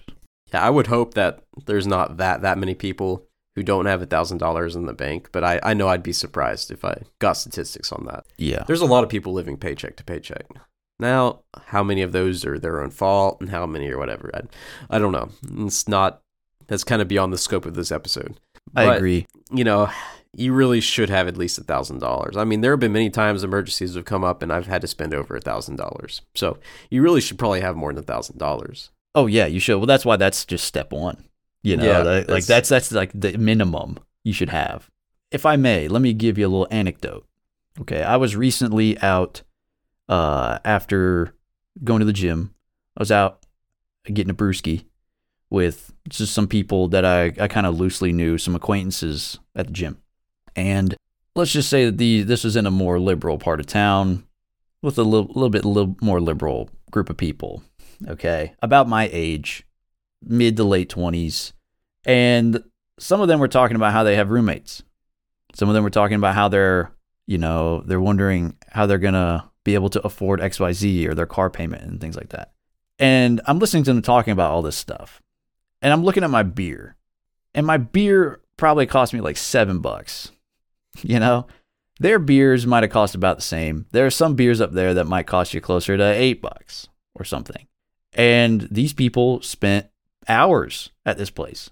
Yeah, 0.54 0.62
I 0.64 0.70
would 0.70 0.88
hope 0.88 1.14
that 1.16 1.40
there's 1.66 1.88
not 1.88 2.18
that 2.18 2.42
that 2.42 2.58
many 2.58 2.76
people 2.76 3.26
who 3.56 3.64
don't 3.64 3.88
have 3.88 4.02
a 4.02 4.06
thousand 4.06 4.38
dollars 4.38 4.76
in 4.76 4.86
the 4.86 4.94
bank, 4.94 5.30
but 5.32 5.44
I, 5.44 5.60
I 5.64 5.74
know 5.74 5.88
I'd 5.90 6.04
be 6.04 6.14
surprised 6.14 6.72
if 6.72 6.86
I 6.86 7.02
got 7.20 7.34
statistics 7.34 7.92
on 7.92 8.06
that. 8.06 8.26
yeah 8.38 8.64
There's 8.68 8.82
a 8.82 8.86
lot 8.86 9.04
of 9.04 9.10
people 9.10 9.34
living 9.34 9.58
paycheck 9.58 9.96
to 9.98 10.04
paycheck. 10.04 10.46
Now, 11.00 11.42
how 11.68 11.84
many 11.84 12.02
of 12.02 12.12
those 12.12 12.46
are 12.46 12.60
their 12.60 12.82
own 12.82 12.92
fault 12.92 13.40
and 13.42 13.50
how 13.50 13.66
many 13.66 13.90
or 13.90 13.98
whatever? 13.98 14.30
I, 14.34 14.96
I 14.96 15.00
don't 15.00 15.12
know. 15.14 15.30
It's 15.66 15.88
not, 15.88 16.22
that's 16.68 16.84
kind 16.84 17.02
of 17.02 17.08
beyond 17.08 17.34
the 17.34 17.38
scope 17.38 17.66
of 17.66 17.74
this 17.74 17.92
episode. 17.92 18.40
I 18.76 18.86
But, 18.86 18.98
agree 18.98 19.26
You 19.52 19.64
know, 19.64 19.90
you 20.36 20.54
really 20.54 20.80
should 20.80 21.10
have 21.10 21.28
at 21.28 21.38
least 21.38 21.58
a 21.58 21.64
thousand 21.64 22.00
dollars. 22.00 22.38
I 22.38 22.44
mean, 22.44 22.62
there 22.62 22.72
have 22.72 22.80
been 22.80 22.92
many 22.94 23.10
times 23.10 23.44
emergencies 23.44 23.96
have 23.96 24.06
come 24.06 24.24
up 24.24 24.44
and 24.44 24.54
I've 24.54 24.68
had 24.68 24.82
to 24.82 24.88
spend 24.88 25.12
over 25.14 25.36
a 25.36 25.42
thousand 25.42 25.78
dollars. 25.78 26.22
So 26.36 26.60
you 26.92 27.02
really 27.02 27.20
should 27.20 27.40
probably 27.40 27.62
have 27.62 27.76
more 27.76 27.92
than 27.92 28.04
a 28.04 28.06
thousand 28.08 28.38
dollars. 28.38 28.92
oh 29.16 29.26
yeah 29.26 29.48
you 29.48 29.60
should 29.60 29.78
well 29.78 29.88
that's 29.88 30.06
why 30.06 30.16
that's 30.18 30.46
just 30.46 30.66
step 30.66 30.92
one 30.94 31.26
you 31.64 31.76
know 31.78 31.84
Yeah, 31.84 32.04
the- 32.04 32.12
like 32.20 32.46
that's- 32.46 32.48
that's 32.48 32.70
that's 32.70 32.92
like 32.92 33.12
the 33.20 33.38
minimum 33.40 33.98
you 34.24 34.34
should 34.34 34.50
have 34.50 34.90
if 35.32 35.46
i 35.48 35.56
may 35.56 35.88
let 35.88 36.02
me 36.04 36.14
give 36.14 36.38
you 36.38 36.46
a 36.46 36.52
little 36.54 36.68
anecdote 36.70 37.26
okay 37.82 38.04
i 38.04 38.16
was 38.18 38.36
recently 38.36 38.98
out 39.02 39.42
uh 40.10 40.60
after 40.64 41.34
going 41.84 42.00
to 42.02 42.06
the 42.06 42.14
gym 42.14 42.54
i 42.96 43.02
was 43.02 43.12
out 43.12 43.44
getting 44.06 44.30
a 44.30 44.34
brewski 44.36 44.86
with 45.52 45.94
just 46.08 46.34
some 46.34 46.48
people 46.48 46.88
that 46.90 47.06
i, 47.06 47.32
I 47.40 47.48
kind 47.48 47.66
of 47.66 47.80
loosely 47.80 48.12
knew 48.12 48.38
some 48.38 48.56
acquaintances 48.56 49.40
at 49.56 49.68
the 49.68 49.74
gym. 49.74 50.02
And 50.56 50.96
let's 51.36 51.52
just 51.52 51.70
say 51.70 51.86
that 51.86 51.98
the 51.98 52.24
this 52.24 52.44
was 52.44 52.56
in 52.56 52.66
a 52.66 52.72
more 52.72 53.00
liberal 53.00 53.38
part 53.38 53.60
of 53.60 53.66
town 53.66 54.26
with 54.82 54.98
a 54.98 55.04
little, 55.04 55.28
little 55.28 55.50
bit 55.50 55.66
little 55.66 55.96
more 56.02 56.20
liberal 56.22 56.70
group 56.92 57.10
of 57.10 57.18
people 57.18 57.64
okay? 58.08 58.54
About 58.62 58.88
my 58.88 59.10
age 59.12 59.66
mid 60.24 60.58
to 60.58 60.64
late 60.64 60.90
20s 60.90 61.54
and 62.06 62.64
some 62.98 63.22
of 63.22 63.28
them 63.28 63.40
were 63.40 63.48
talking 63.48 63.76
about 63.76 63.94
how 63.94 64.04
they 64.04 64.16
have 64.16 64.30
roommates. 64.30 64.84
Some 65.54 65.70
of 65.70 65.76
them 65.76 65.84
were 65.84 65.90
talking 65.90 66.16
about 66.16 66.36
how 66.36 66.48
they're 66.48 66.92
you 67.28 67.38
know 67.38 67.82
they're 67.82 68.02
wondering 68.02 68.56
how 68.70 68.86
they're 68.86 68.98
gonna 68.98 69.50
be 69.64 69.76
able 69.76 69.90
to 69.90 70.02
afford 70.02 70.40
xyz 70.40 71.08
or 71.08 71.14
their 71.14 71.26
car 71.26 71.50
payment 71.50 71.84
and 71.84 72.02
things 72.02 72.18
like 72.18 72.30
that. 72.30 72.52
And 72.98 73.42
i'm 73.46 73.60
listening 73.60 73.84
to 73.84 73.94
them 73.94 74.02
talking 74.02 74.32
about 74.32 74.52
all 74.52 74.62
this 74.62 74.76
stuff 74.76 75.22
and 75.82 75.94
i'm 75.94 76.04
looking 76.04 76.24
at 76.24 76.30
my 76.30 76.44
beer 76.44 76.96
and 77.54 77.66
my 77.66 77.78
beer 77.78 78.42
probably 78.58 78.86
cost 78.86 79.14
me 79.14 79.22
like 79.22 79.38
seven 79.38 79.80
bucks 79.80 80.32
you 81.02 81.20
know 81.20 81.46
their 82.00 82.20
beers 82.20 82.66
might 82.66 82.84
have 82.84 82.92
cost 82.92 83.16
about 83.16 83.38
the 83.38 83.42
same 83.44 83.86
there 83.92 84.06
are 84.06 84.12
some 84.12 84.36
beers 84.36 84.62
up 84.62 84.72
there 84.74 84.94
that 84.94 85.06
might 85.06 85.28
cost 85.28 85.54
you 85.54 85.62
closer 85.62 85.98
to 85.98 86.04
eight 86.04 86.42
bucks 86.42 86.88
or 87.16 87.24
something 87.24 87.68
and 88.14 88.68
these 88.72 88.94
people 88.94 89.42
spent 89.42 89.88
hours 90.28 90.92
at 91.06 91.18
this 91.18 91.30
place 91.30 91.70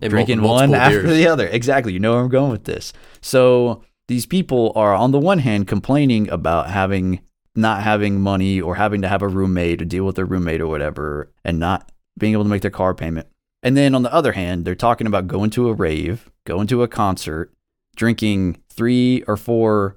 And 0.00 0.10
drinking 0.10 0.42
one 0.42 0.70
multiple 0.70 0.76
after 0.98 1.14
the 1.14 1.28
other. 1.28 1.46
Exactly. 1.46 1.92
You 1.92 1.98
know 1.98 2.12
where 2.12 2.22
I'm 2.22 2.28
going 2.28 2.50
with 2.50 2.64
this. 2.64 2.92
So 3.20 3.82
these 4.06 4.26
people 4.26 4.72
are 4.76 4.94
on 4.94 5.12
the 5.12 5.18
one 5.18 5.38
hand 5.38 5.66
complaining 5.66 6.28
about 6.30 6.70
having 6.70 7.20
not 7.54 7.82
having 7.82 8.20
money 8.20 8.60
or 8.60 8.76
having 8.76 9.02
to 9.02 9.08
have 9.08 9.22
a 9.22 9.28
roommate 9.28 9.82
or 9.82 9.84
deal 9.84 10.04
with 10.04 10.16
their 10.16 10.24
roommate 10.24 10.60
or 10.60 10.68
whatever 10.68 11.32
and 11.44 11.58
not 11.58 11.90
being 12.18 12.32
able 12.32 12.44
to 12.44 12.50
make 12.50 12.62
their 12.62 12.70
car 12.70 12.94
payment. 12.94 13.26
And 13.62 13.76
then 13.76 13.94
on 13.94 14.02
the 14.02 14.12
other 14.12 14.32
hand, 14.32 14.64
they're 14.64 14.74
talking 14.74 15.06
about 15.06 15.26
going 15.26 15.50
to 15.50 15.68
a 15.68 15.74
rave, 15.74 16.30
going 16.44 16.66
to 16.68 16.82
a 16.82 16.88
concert, 16.88 17.52
drinking 17.96 18.58
three 18.70 19.22
or 19.26 19.36
four, 19.36 19.96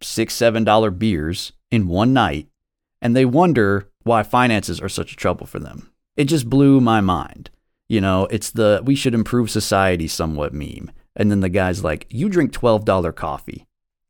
six, 0.00 0.34
seven 0.34 0.64
dollar 0.64 0.90
beers 0.90 1.52
in 1.70 1.88
one 1.88 2.12
night, 2.12 2.48
and 3.02 3.14
they 3.14 3.24
wonder 3.24 3.90
why 4.02 4.22
finances 4.22 4.80
are 4.80 4.88
such 4.88 5.12
a 5.12 5.16
trouble 5.16 5.46
for 5.46 5.58
them. 5.58 5.90
It 6.16 6.24
just 6.24 6.48
blew 6.48 6.80
my 6.80 7.00
mind. 7.00 7.50
You 7.88 8.00
know, 8.00 8.26
it's 8.30 8.50
the 8.50 8.80
we 8.84 8.94
should 8.94 9.14
improve 9.14 9.50
society 9.50 10.08
somewhat 10.08 10.54
meme. 10.54 10.90
And 11.16 11.30
then 11.30 11.40
the 11.40 11.48
guy's 11.48 11.84
like, 11.84 12.06
you 12.10 12.28
drink 12.28 12.52
$12 12.52 13.14
coffee. 13.14 13.66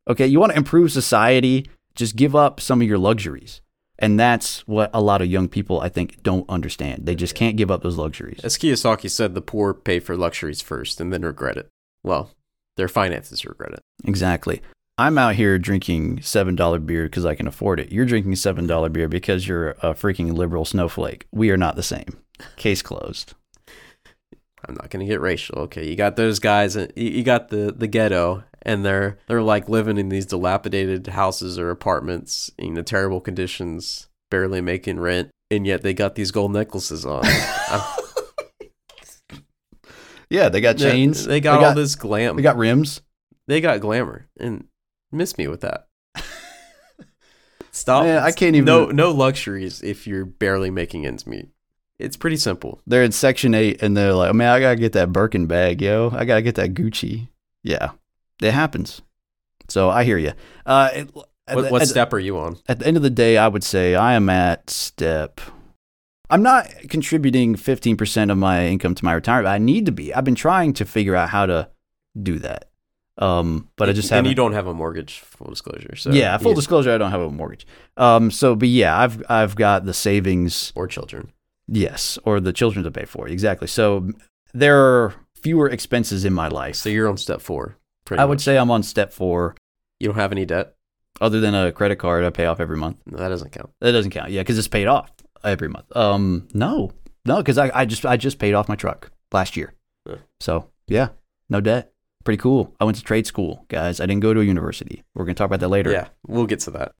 Okay, 0.07 0.25
you 0.25 0.39
want 0.39 0.53
to 0.53 0.57
improve 0.57 0.91
society? 0.91 1.69
Just 1.93 2.15
give 2.15 2.35
up 2.35 2.59
some 2.59 2.81
of 2.81 2.87
your 2.87 2.97
luxuries. 2.97 3.61
And 3.97 4.19
that's 4.19 4.67
what 4.67 4.89
a 4.93 5.01
lot 5.01 5.21
of 5.21 5.27
young 5.27 5.47
people, 5.47 5.79
I 5.79 5.89
think, 5.89 6.21
don't 6.21 6.49
understand. 6.49 7.05
They 7.05 7.15
just 7.15 7.35
can't 7.35 7.55
give 7.55 7.71
up 7.71 7.81
those 7.81 7.97
luxuries. 7.97 8.41
As 8.43 8.57
Kiyosaki 8.57 9.09
said, 9.09 9.33
the 9.33 9.41
poor 9.41 9.73
pay 9.73 9.99
for 9.99 10.17
luxuries 10.17 10.61
first 10.61 10.99
and 10.99 11.13
then 11.13 11.21
regret 11.21 11.57
it. 11.57 11.69
Well, 12.03 12.31
their 12.75 12.89
finances 12.89 13.45
regret 13.45 13.71
it. 13.71 13.79
Exactly. 14.03 14.61
I'm 14.97 15.17
out 15.17 15.35
here 15.35 15.57
drinking 15.59 16.19
$7 16.19 16.85
beer 16.85 17.03
because 17.03 17.25
I 17.25 17.35
can 17.35 17.47
afford 17.47 17.79
it. 17.79 17.91
You're 17.91 18.05
drinking 18.05 18.33
$7 18.33 18.93
beer 18.93 19.07
because 19.09 19.47
you're 19.47 19.71
a 19.71 19.93
freaking 19.93 20.33
liberal 20.33 20.65
snowflake. 20.65 21.27
We 21.31 21.49
are 21.51 21.57
not 21.57 21.75
the 21.75 21.83
same. 21.83 22.17
Case 22.55 22.81
closed. 22.81 23.33
I'm 24.67 24.75
not 24.75 24.89
gonna 24.89 25.05
get 25.05 25.21
racial. 25.21 25.59
Okay, 25.59 25.87
you 25.87 25.95
got 25.95 26.15
those 26.15 26.39
guys, 26.39 26.75
uh, 26.75 26.87
you 26.95 27.09
you 27.09 27.23
got 27.23 27.49
the 27.49 27.71
the 27.71 27.87
ghetto, 27.87 28.43
and 28.65 28.83
they're 28.85 29.17
they're 29.27 29.41
like 29.43 29.69
living 29.69 29.97
in 29.97 30.09
these 30.09 30.25
dilapidated 30.25 31.07
houses 31.07 31.57
or 31.59 31.69
apartments 31.69 32.49
in 32.57 32.73
the 32.73 32.83
terrible 32.83 33.21
conditions, 33.21 34.07
barely 34.31 34.61
making 34.61 34.99
rent, 34.99 35.29
and 35.51 35.65
yet 35.67 35.81
they 35.83 35.93
got 35.93 36.15
these 36.15 36.31
gold 36.31 36.51
necklaces 36.51 37.05
on. 37.05 37.23
Yeah, 40.29 40.49
they 40.49 40.59
got 40.59 40.77
chains. 40.77 41.25
They, 41.25 41.33
they 41.33 41.39
got 41.39 41.63
all 41.63 41.75
this 41.75 41.95
glam. 41.95 42.35
They 42.35 42.41
got 42.41 42.57
rims. 42.57 43.01
they 43.47 43.61
got 43.61 43.79
glamour, 43.79 44.27
and 44.39 44.65
miss 45.11 45.37
me 45.37 45.47
with 45.47 45.61
that. 45.61 45.87
Stop. 47.71 48.05
Man, 48.05 48.17
I 48.23 48.31
can't 48.31 48.55
even- 48.55 48.65
No, 48.65 48.87
no 48.87 49.11
luxuries 49.11 49.83
if 49.83 50.07
you're 50.07 50.25
barely 50.25 50.71
making 50.71 51.05
ends 51.05 51.27
meet. 51.27 51.49
It's 51.99 52.17
pretty 52.17 52.37
simple. 52.37 52.81
They're 52.87 53.03
in 53.03 53.11
Section 53.11 53.53
8 53.53 53.81
and 53.81 53.95
they're 53.95 54.13
like, 54.13 54.33
man, 54.33 54.49
I 54.49 54.59
got 54.59 54.71
to 54.71 54.75
get 54.77 54.93
that 54.93 55.13
Birkin 55.13 55.45
bag, 55.45 55.81
yo. 55.81 56.11
I 56.13 56.25
got 56.25 56.35
to 56.35 56.41
get 56.41 56.55
that 56.55 56.73
Gucci. 56.73 57.29
Yeah, 57.63 57.91
it 58.41 58.51
happens. 58.53 59.01
So 59.69 59.89
I 59.89 60.03
hear 60.03 60.17
you. 60.17 60.33
Uh, 60.65 60.89
it, 60.93 61.09
at 61.47 61.55
What, 61.55 61.61
the- 61.63 61.69
what 61.71 61.87
step 61.87 62.13
are 62.13 62.19
you 62.19 62.37
on? 62.39 62.57
at 62.67 62.79
the 62.79 62.87
end 62.87 62.97
of 62.97 63.03
the 63.03 63.09
day, 63.09 63.37
I 63.37 63.47
would 63.47 63.63
say 63.63 63.95
I 63.95 64.13
am 64.13 64.29
at 64.29 64.69
step. 64.69 65.41
I'm 66.29 66.41
not 66.41 66.67
contributing 66.89 67.55
15% 67.55 68.31
of 68.31 68.37
my 68.37 68.65
income 68.67 68.95
to 68.95 69.05
my 69.05 69.13
retirement. 69.13 69.47
I 69.53 69.59
need 69.59 69.85
to 69.85 69.91
be. 69.91 70.11
I've 70.13 70.23
been 70.23 70.33
trying 70.35 70.73
to 70.73 70.85
figure 70.85 71.15
out 71.15 71.29
how 71.29 71.45
to 71.45 71.69
do 72.21 72.39
that. 72.39 72.69
Um, 73.17 73.69
but 73.77 73.89
I 73.89 73.93
just 73.93 74.09
haven't. 74.09 74.27
you 74.29 74.35
don't 74.35 74.53
have 74.53 74.67
a 74.67 74.73
mortgage, 74.73 75.19
full 75.19 75.47
disclosure. 75.47 75.95
So 75.95 76.11
yeah, 76.11 76.37
full 76.37 76.51
you- 76.51 76.55
disclosure, 76.55 76.91
I 76.91 76.97
don't 76.97 77.11
have 77.11 77.21
a 77.21 77.29
mortgage. 77.29 77.65
Um, 77.95 78.29
so, 78.31 78.55
but 78.55 78.67
yeah, 78.67 78.97
I've 78.99 79.23
I've 79.29 79.55
got 79.55 79.85
the 79.85 79.93
savings. 79.93 80.73
or 80.75 80.87
children. 80.87 81.31
Yes, 81.67 82.19
or 82.25 82.39
the 82.39 82.51
children 82.53 82.83
to 82.83 82.91
pay 82.91 83.05
for. 83.05 83.27
Exactly. 83.27 83.67
So 83.67 84.09
there 84.53 84.77
are 84.83 85.13
fewer 85.41 85.69
expenses 85.69 86.25
in 86.25 86.33
my 86.33 86.47
life. 86.49 86.75
So 86.75 86.89
you're 86.89 87.07
on 87.07 87.17
step 87.17 87.39
four. 87.41 87.77
Pretty 88.05 88.21
I 88.21 88.25
would 88.25 88.35
much. 88.35 88.43
say 88.43 88.57
I'm 88.57 88.71
on 88.71 88.83
step 88.83 89.11
four, 89.13 89.55
you 89.99 90.07
don't 90.07 90.15
have 90.17 90.31
any 90.31 90.45
debt. 90.45 90.75
other 91.21 91.39
than 91.39 91.55
a 91.55 91.71
credit 91.71 91.95
card 91.97 92.23
I 92.23 92.29
pay 92.29 92.45
off 92.45 92.59
every 92.59 92.77
month. 92.77 93.01
No, 93.05 93.17
that 93.17 93.29
doesn't 93.29 93.51
count. 93.51 93.71
That 93.81 93.91
doesn't 93.93 94.11
count. 94.11 94.31
Yeah, 94.31 94.41
because 94.41 94.57
it's 94.57 94.67
paid 94.67 94.87
off 94.87 95.11
every 95.43 95.69
month. 95.69 95.85
Um, 95.95 96.47
no, 96.53 96.91
no, 97.25 97.37
because 97.37 97.57
I, 97.57 97.71
I 97.73 97.85
just 97.85 98.05
I 98.05 98.17
just 98.17 98.37
paid 98.39 98.53
off 98.53 98.67
my 98.69 98.75
truck 98.75 99.11
last 99.31 99.55
year. 99.57 99.73
Yeah. 100.07 100.17
So 100.39 100.69
yeah, 100.87 101.09
no 101.49 101.61
debt. 101.61 101.91
Pretty 102.23 102.37
cool. 102.41 102.73
I 102.79 102.85
went 102.85 102.97
to 102.97 103.03
trade 103.03 103.27
school, 103.27 103.65
guys. 103.69 103.99
I 103.99 104.05
didn't 104.07 104.21
go 104.23 104.33
to 104.33 104.39
a 104.41 104.43
university. 104.43 105.03
We're 105.13 105.25
gonna 105.25 105.35
talk 105.35 105.45
about 105.47 105.59
that 105.61 105.69
later. 105.69 105.91
Yeah, 105.91 106.07
we'll 106.27 106.47
get 106.47 106.59
to 106.61 106.71
that. 106.71 106.93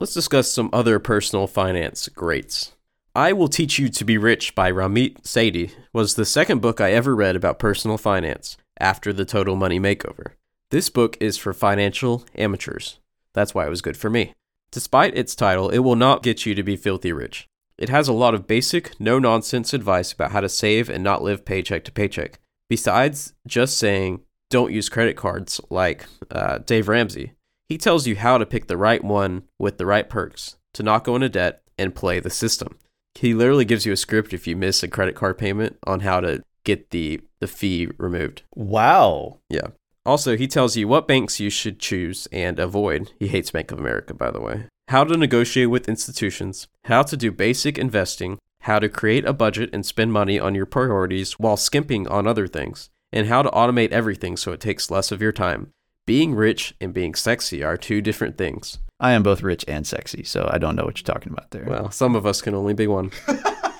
Let's 0.00 0.14
discuss 0.14 0.50
some 0.50 0.68
other 0.72 0.98
personal 0.98 1.46
finance 1.46 2.08
greats. 2.08 2.72
I 3.14 3.32
Will 3.32 3.46
Teach 3.48 3.78
You 3.78 3.88
to 3.90 4.04
Be 4.04 4.18
Rich 4.18 4.56
by 4.56 4.72
Ramit 4.72 5.22
Sethi 5.22 5.70
was 5.92 6.16
the 6.16 6.24
second 6.24 6.60
book 6.60 6.80
I 6.80 6.90
ever 6.92 7.14
read 7.14 7.36
about 7.36 7.60
personal 7.60 7.96
finance 7.96 8.56
after 8.80 9.12
the 9.12 9.24
Total 9.24 9.54
Money 9.54 9.78
Makeover. 9.78 10.32
This 10.74 10.90
book 10.90 11.16
is 11.20 11.38
for 11.38 11.52
financial 11.52 12.24
amateurs. 12.34 12.98
That's 13.32 13.54
why 13.54 13.64
it 13.64 13.70
was 13.70 13.80
good 13.80 13.96
for 13.96 14.10
me. 14.10 14.32
Despite 14.72 15.16
its 15.16 15.36
title, 15.36 15.68
it 15.70 15.78
will 15.78 15.94
not 15.94 16.24
get 16.24 16.46
you 16.46 16.56
to 16.56 16.64
be 16.64 16.74
filthy 16.74 17.12
rich. 17.12 17.46
It 17.78 17.90
has 17.90 18.08
a 18.08 18.12
lot 18.12 18.34
of 18.34 18.48
basic, 18.48 18.98
no 18.98 19.20
nonsense 19.20 19.72
advice 19.72 20.10
about 20.10 20.32
how 20.32 20.40
to 20.40 20.48
save 20.48 20.90
and 20.90 21.04
not 21.04 21.22
live 21.22 21.44
paycheck 21.44 21.84
to 21.84 21.92
paycheck. 21.92 22.40
Besides 22.68 23.34
just 23.46 23.78
saying, 23.78 24.22
don't 24.50 24.72
use 24.72 24.88
credit 24.88 25.16
cards 25.16 25.60
like 25.70 26.06
uh, 26.32 26.58
Dave 26.58 26.88
Ramsey, 26.88 27.34
he 27.68 27.78
tells 27.78 28.08
you 28.08 28.16
how 28.16 28.36
to 28.36 28.44
pick 28.44 28.66
the 28.66 28.76
right 28.76 29.04
one 29.04 29.44
with 29.60 29.78
the 29.78 29.86
right 29.86 30.08
perks 30.08 30.56
to 30.72 30.82
not 30.82 31.04
go 31.04 31.14
into 31.14 31.28
debt 31.28 31.62
and 31.78 31.94
play 31.94 32.18
the 32.18 32.30
system. 32.30 32.80
He 33.14 33.32
literally 33.32 33.64
gives 33.64 33.86
you 33.86 33.92
a 33.92 33.96
script 33.96 34.32
if 34.32 34.48
you 34.48 34.56
miss 34.56 34.82
a 34.82 34.88
credit 34.88 35.14
card 35.14 35.38
payment 35.38 35.78
on 35.86 36.00
how 36.00 36.18
to 36.18 36.42
get 36.64 36.90
the, 36.90 37.20
the 37.38 37.46
fee 37.46 37.90
removed. 37.96 38.42
Wow. 38.56 39.38
Yeah. 39.48 39.68
Also, 40.06 40.36
he 40.36 40.46
tells 40.46 40.76
you 40.76 40.86
what 40.86 41.08
banks 41.08 41.40
you 41.40 41.48
should 41.48 41.78
choose 41.78 42.28
and 42.30 42.58
avoid. 42.58 43.12
He 43.18 43.28
hates 43.28 43.50
Bank 43.50 43.70
of 43.70 43.78
America, 43.78 44.12
by 44.12 44.30
the 44.30 44.40
way. 44.40 44.66
How 44.88 45.04
to 45.04 45.16
negotiate 45.16 45.70
with 45.70 45.88
institutions, 45.88 46.68
how 46.84 47.02
to 47.04 47.16
do 47.16 47.32
basic 47.32 47.78
investing, 47.78 48.38
how 48.60 48.78
to 48.78 48.90
create 48.90 49.24
a 49.24 49.32
budget 49.32 49.70
and 49.72 49.84
spend 49.84 50.12
money 50.12 50.38
on 50.38 50.54
your 50.54 50.66
priorities 50.66 51.38
while 51.38 51.56
skimping 51.56 52.06
on 52.08 52.26
other 52.26 52.46
things, 52.46 52.90
and 53.12 53.28
how 53.28 53.40
to 53.40 53.50
automate 53.50 53.92
everything 53.92 54.36
so 54.36 54.52
it 54.52 54.60
takes 54.60 54.90
less 54.90 55.10
of 55.10 55.22
your 55.22 55.32
time. 55.32 55.70
Being 56.04 56.34
rich 56.34 56.74
and 56.82 56.92
being 56.92 57.14
sexy 57.14 57.64
are 57.64 57.78
two 57.78 58.02
different 58.02 58.36
things. 58.36 58.78
I 59.00 59.12
am 59.12 59.22
both 59.22 59.42
rich 59.42 59.64
and 59.66 59.86
sexy, 59.86 60.22
so 60.22 60.50
I 60.52 60.58
don't 60.58 60.76
know 60.76 60.84
what 60.84 60.98
you're 60.98 61.14
talking 61.14 61.32
about 61.32 61.50
there. 61.50 61.64
Well, 61.66 61.90
some 61.90 62.14
of 62.14 62.26
us 62.26 62.42
can 62.42 62.54
only 62.54 62.74
be 62.74 62.86
one. 62.86 63.10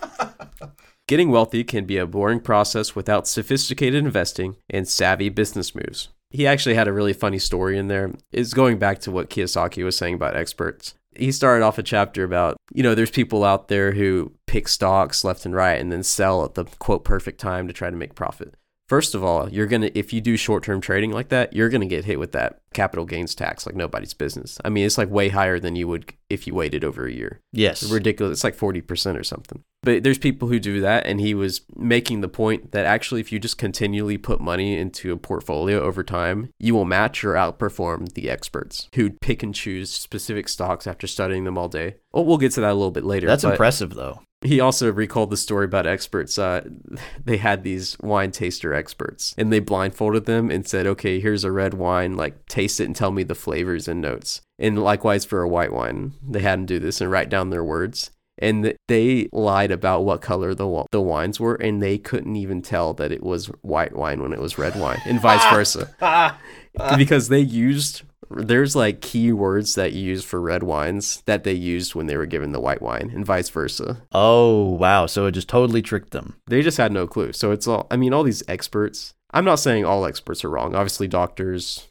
Getting 1.06 1.30
wealthy 1.30 1.64
can 1.64 1.84
be 1.84 1.98
a 1.98 2.06
boring 2.06 2.40
process 2.40 2.96
without 2.96 3.28
sophisticated 3.28 4.02
investing 4.02 4.56
and 4.70 4.88
savvy 4.88 5.28
business 5.28 5.74
moves. 5.74 6.08
He 6.30 6.46
actually 6.46 6.76
had 6.76 6.88
a 6.88 6.94
really 6.94 7.12
funny 7.12 7.38
story 7.38 7.76
in 7.76 7.88
there. 7.88 8.12
It's 8.32 8.54
going 8.54 8.78
back 8.78 9.00
to 9.00 9.10
what 9.10 9.28
Kiyosaki 9.28 9.84
was 9.84 9.96
saying 9.96 10.14
about 10.14 10.34
experts. 10.34 10.94
He 11.14 11.30
started 11.30 11.62
off 11.62 11.78
a 11.78 11.82
chapter 11.82 12.24
about, 12.24 12.56
you 12.72 12.82
know, 12.82 12.94
there's 12.94 13.10
people 13.10 13.44
out 13.44 13.68
there 13.68 13.92
who 13.92 14.32
pick 14.46 14.66
stocks 14.66 15.24
left 15.24 15.44
and 15.44 15.54
right 15.54 15.78
and 15.78 15.92
then 15.92 16.02
sell 16.02 16.42
at 16.42 16.54
the 16.54 16.64
quote 16.64 17.04
perfect 17.04 17.38
time 17.38 17.68
to 17.68 17.74
try 17.74 17.90
to 17.90 17.96
make 17.96 18.14
profit. 18.14 18.54
First 18.86 19.14
of 19.14 19.24
all, 19.24 19.48
you're 19.48 19.66
going 19.66 19.82
to, 19.82 19.98
if 19.98 20.12
you 20.12 20.20
do 20.20 20.36
short 20.36 20.64
term 20.64 20.80
trading 20.80 21.10
like 21.10 21.28
that, 21.28 21.52
you're 21.54 21.70
going 21.70 21.80
to 21.80 21.86
get 21.86 22.04
hit 22.04 22.18
with 22.18 22.32
that 22.32 22.60
capital 22.74 23.06
gains 23.06 23.34
tax 23.34 23.66
like 23.66 23.74
nobody's 23.76 24.12
business. 24.14 24.58
I 24.64 24.68
mean, 24.68 24.84
it's 24.84 24.98
like 24.98 25.08
way 25.08 25.30
higher 25.30 25.58
than 25.58 25.76
you 25.76 25.88
would 25.88 26.12
if 26.28 26.46
you 26.46 26.54
waited 26.54 26.84
over 26.84 27.06
a 27.06 27.12
year. 27.12 27.40
yes. 27.52 27.82
It's 27.82 27.90
ridiculous. 27.90 28.38
It's 28.38 28.44
like 28.44 28.56
40% 28.56 29.18
or 29.18 29.24
something. 29.24 29.62
But 29.82 30.02
there's 30.02 30.18
people 30.18 30.48
who 30.48 30.58
do 30.58 30.80
that. 30.80 31.06
And 31.06 31.20
he 31.20 31.34
was 31.34 31.62
making 31.76 32.20
the 32.20 32.28
point 32.28 32.72
that 32.72 32.84
actually, 32.84 33.20
if 33.20 33.32
you 33.32 33.38
just 33.38 33.58
continually 33.58 34.18
put 34.18 34.40
money 34.40 34.76
into 34.76 35.12
a 35.12 35.16
portfolio 35.16 35.80
over 35.80 36.02
time, 36.02 36.50
you 36.58 36.74
will 36.74 36.84
match 36.84 37.24
or 37.24 37.34
outperform 37.34 38.12
the 38.14 38.28
experts 38.28 38.88
who 38.94 39.10
pick 39.10 39.42
and 39.42 39.54
choose 39.54 39.92
specific 39.92 40.48
stocks 40.48 40.86
after 40.86 41.06
studying 41.06 41.44
them 41.44 41.56
all 41.56 41.68
day. 41.68 41.96
Oh, 42.12 42.22
we'll 42.22 42.38
get 42.38 42.52
to 42.52 42.60
that 42.62 42.72
a 42.72 42.74
little 42.74 42.90
bit 42.90 43.04
later. 43.04 43.26
That's 43.26 43.44
impressive, 43.44 43.94
though. 43.94 44.20
He 44.44 44.60
also 44.60 44.92
recalled 44.92 45.30
the 45.30 45.36
story 45.36 45.64
about 45.64 45.86
experts. 45.86 46.38
Uh, 46.38 46.68
they 47.24 47.38
had 47.38 47.64
these 47.64 47.98
wine 48.00 48.30
taster 48.30 48.74
experts 48.74 49.34
and 49.36 49.52
they 49.52 49.58
blindfolded 49.58 50.26
them 50.26 50.50
and 50.50 50.68
said, 50.68 50.86
okay, 50.86 51.18
here's 51.18 51.44
a 51.44 51.50
red 51.50 51.74
wine, 51.74 52.16
like 52.16 52.46
taste 52.46 52.78
it 52.78 52.84
and 52.84 52.94
tell 52.94 53.10
me 53.10 53.22
the 53.22 53.34
flavors 53.34 53.88
and 53.88 54.00
notes. 54.00 54.42
And 54.58 54.82
likewise 54.82 55.24
for 55.24 55.42
a 55.42 55.48
white 55.48 55.72
wine, 55.72 56.12
they 56.22 56.40
had 56.40 56.60
them 56.60 56.66
do 56.66 56.78
this 56.78 57.00
and 57.00 57.10
write 57.10 57.28
down 57.28 57.50
their 57.50 57.64
words. 57.64 58.10
And 58.38 58.74
they 58.88 59.28
lied 59.32 59.70
about 59.70 60.04
what 60.04 60.20
color 60.20 60.54
the, 60.54 60.84
the 60.90 61.00
wines 61.00 61.38
were, 61.38 61.54
and 61.54 61.80
they 61.80 61.98
couldn't 61.98 62.34
even 62.34 62.62
tell 62.62 62.92
that 62.94 63.12
it 63.12 63.22
was 63.22 63.46
white 63.62 63.94
wine 63.94 64.20
when 64.20 64.32
it 64.32 64.40
was 64.40 64.58
red 64.58 64.74
wine, 64.78 65.00
and 65.06 65.20
vice 65.20 65.44
versa. 65.54 66.36
because 66.96 67.28
they 67.28 67.40
used 67.40 68.02
there's 68.30 68.74
like 68.76 69.00
key 69.00 69.32
words 69.32 69.74
that 69.74 69.92
you 69.92 70.02
use 70.02 70.24
for 70.24 70.40
red 70.40 70.62
wines 70.62 71.22
that 71.26 71.44
they 71.44 71.52
used 71.52 71.94
when 71.94 72.06
they 72.06 72.16
were 72.16 72.26
given 72.26 72.52
the 72.52 72.60
white 72.60 72.82
wine, 72.82 73.10
and 73.14 73.24
vice 73.24 73.48
versa. 73.48 74.02
Oh, 74.12 74.70
wow. 74.70 75.06
So 75.06 75.26
it 75.26 75.32
just 75.32 75.48
totally 75.48 75.82
tricked 75.82 76.10
them. 76.10 76.36
They 76.46 76.62
just 76.62 76.78
had 76.78 76.92
no 76.92 77.06
clue. 77.06 77.32
So 77.32 77.50
it's 77.52 77.66
all, 77.66 77.86
I 77.90 77.96
mean, 77.96 78.12
all 78.12 78.22
these 78.22 78.42
experts, 78.48 79.14
I'm 79.32 79.44
not 79.44 79.56
saying 79.60 79.84
all 79.84 80.04
experts 80.06 80.44
are 80.44 80.50
wrong. 80.50 80.74
Obviously, 80.74 81.08
doctors, 81.08 81.88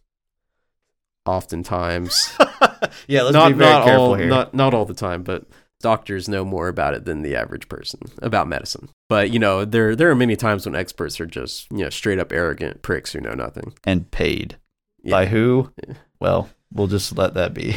oftentimes, 1.25 2.35
Yeah, 3.07 3.23
let's 3.23 3.33
not, 3.33 3.49
be 3.49 3.57
very 3.57 3.71
not 3.71 3.85
careful 3.85 4.03
all, 4.05 4.15
here. 4.15 4.27
Not, 4.27 4.53
not 4.53 4.73
all 4.73 4.85
the 4.85 4.93
time, 4.93 5.23
but 5.23 5.45
doctors 5.81 6.29
know 6.29 6.45
more 6.45 6.67
about 6.67 6.93
it 6.93 7.05
than 7.05 7.21
the 7.21 7.35
average 7.35 7.67
person 7.69 7.99
about 8.21 8.47
medicine. 8.47 8.89
But, 9.09 9.31
you 9.31 9.39
know, 9.39 9.65
there, 9.65 9.95
there 9.95 10.09
are 10.09 10.15
many 10.15 10.35
times 10.35 10.65
when 10.65 10.75
experts 10.75 11.19
are 11.19 11.25
just, 11.25 11.69
you 11.71 11.79
know, 11.79 11.89
straight 11.89 12.19
up 12.19 12.31
arrogant 12.31 12.81
pricks 12.81 13.13
who 13.13 13.21
know 13.21 13.33
nothing. 13.33 13.73
and 13.83 14.09
paid. 14.11 14.57
Yeah. 15.03 15.11
By 15.11 15.25
who? 15.25 15.71
Yeah. 15.85 15.95
Well, 16.23 16.49
we'll 16.71 16.87
just 16.87 17.17
let 17.17 17.33
that 17.33 17.53
be. 17.53 17.75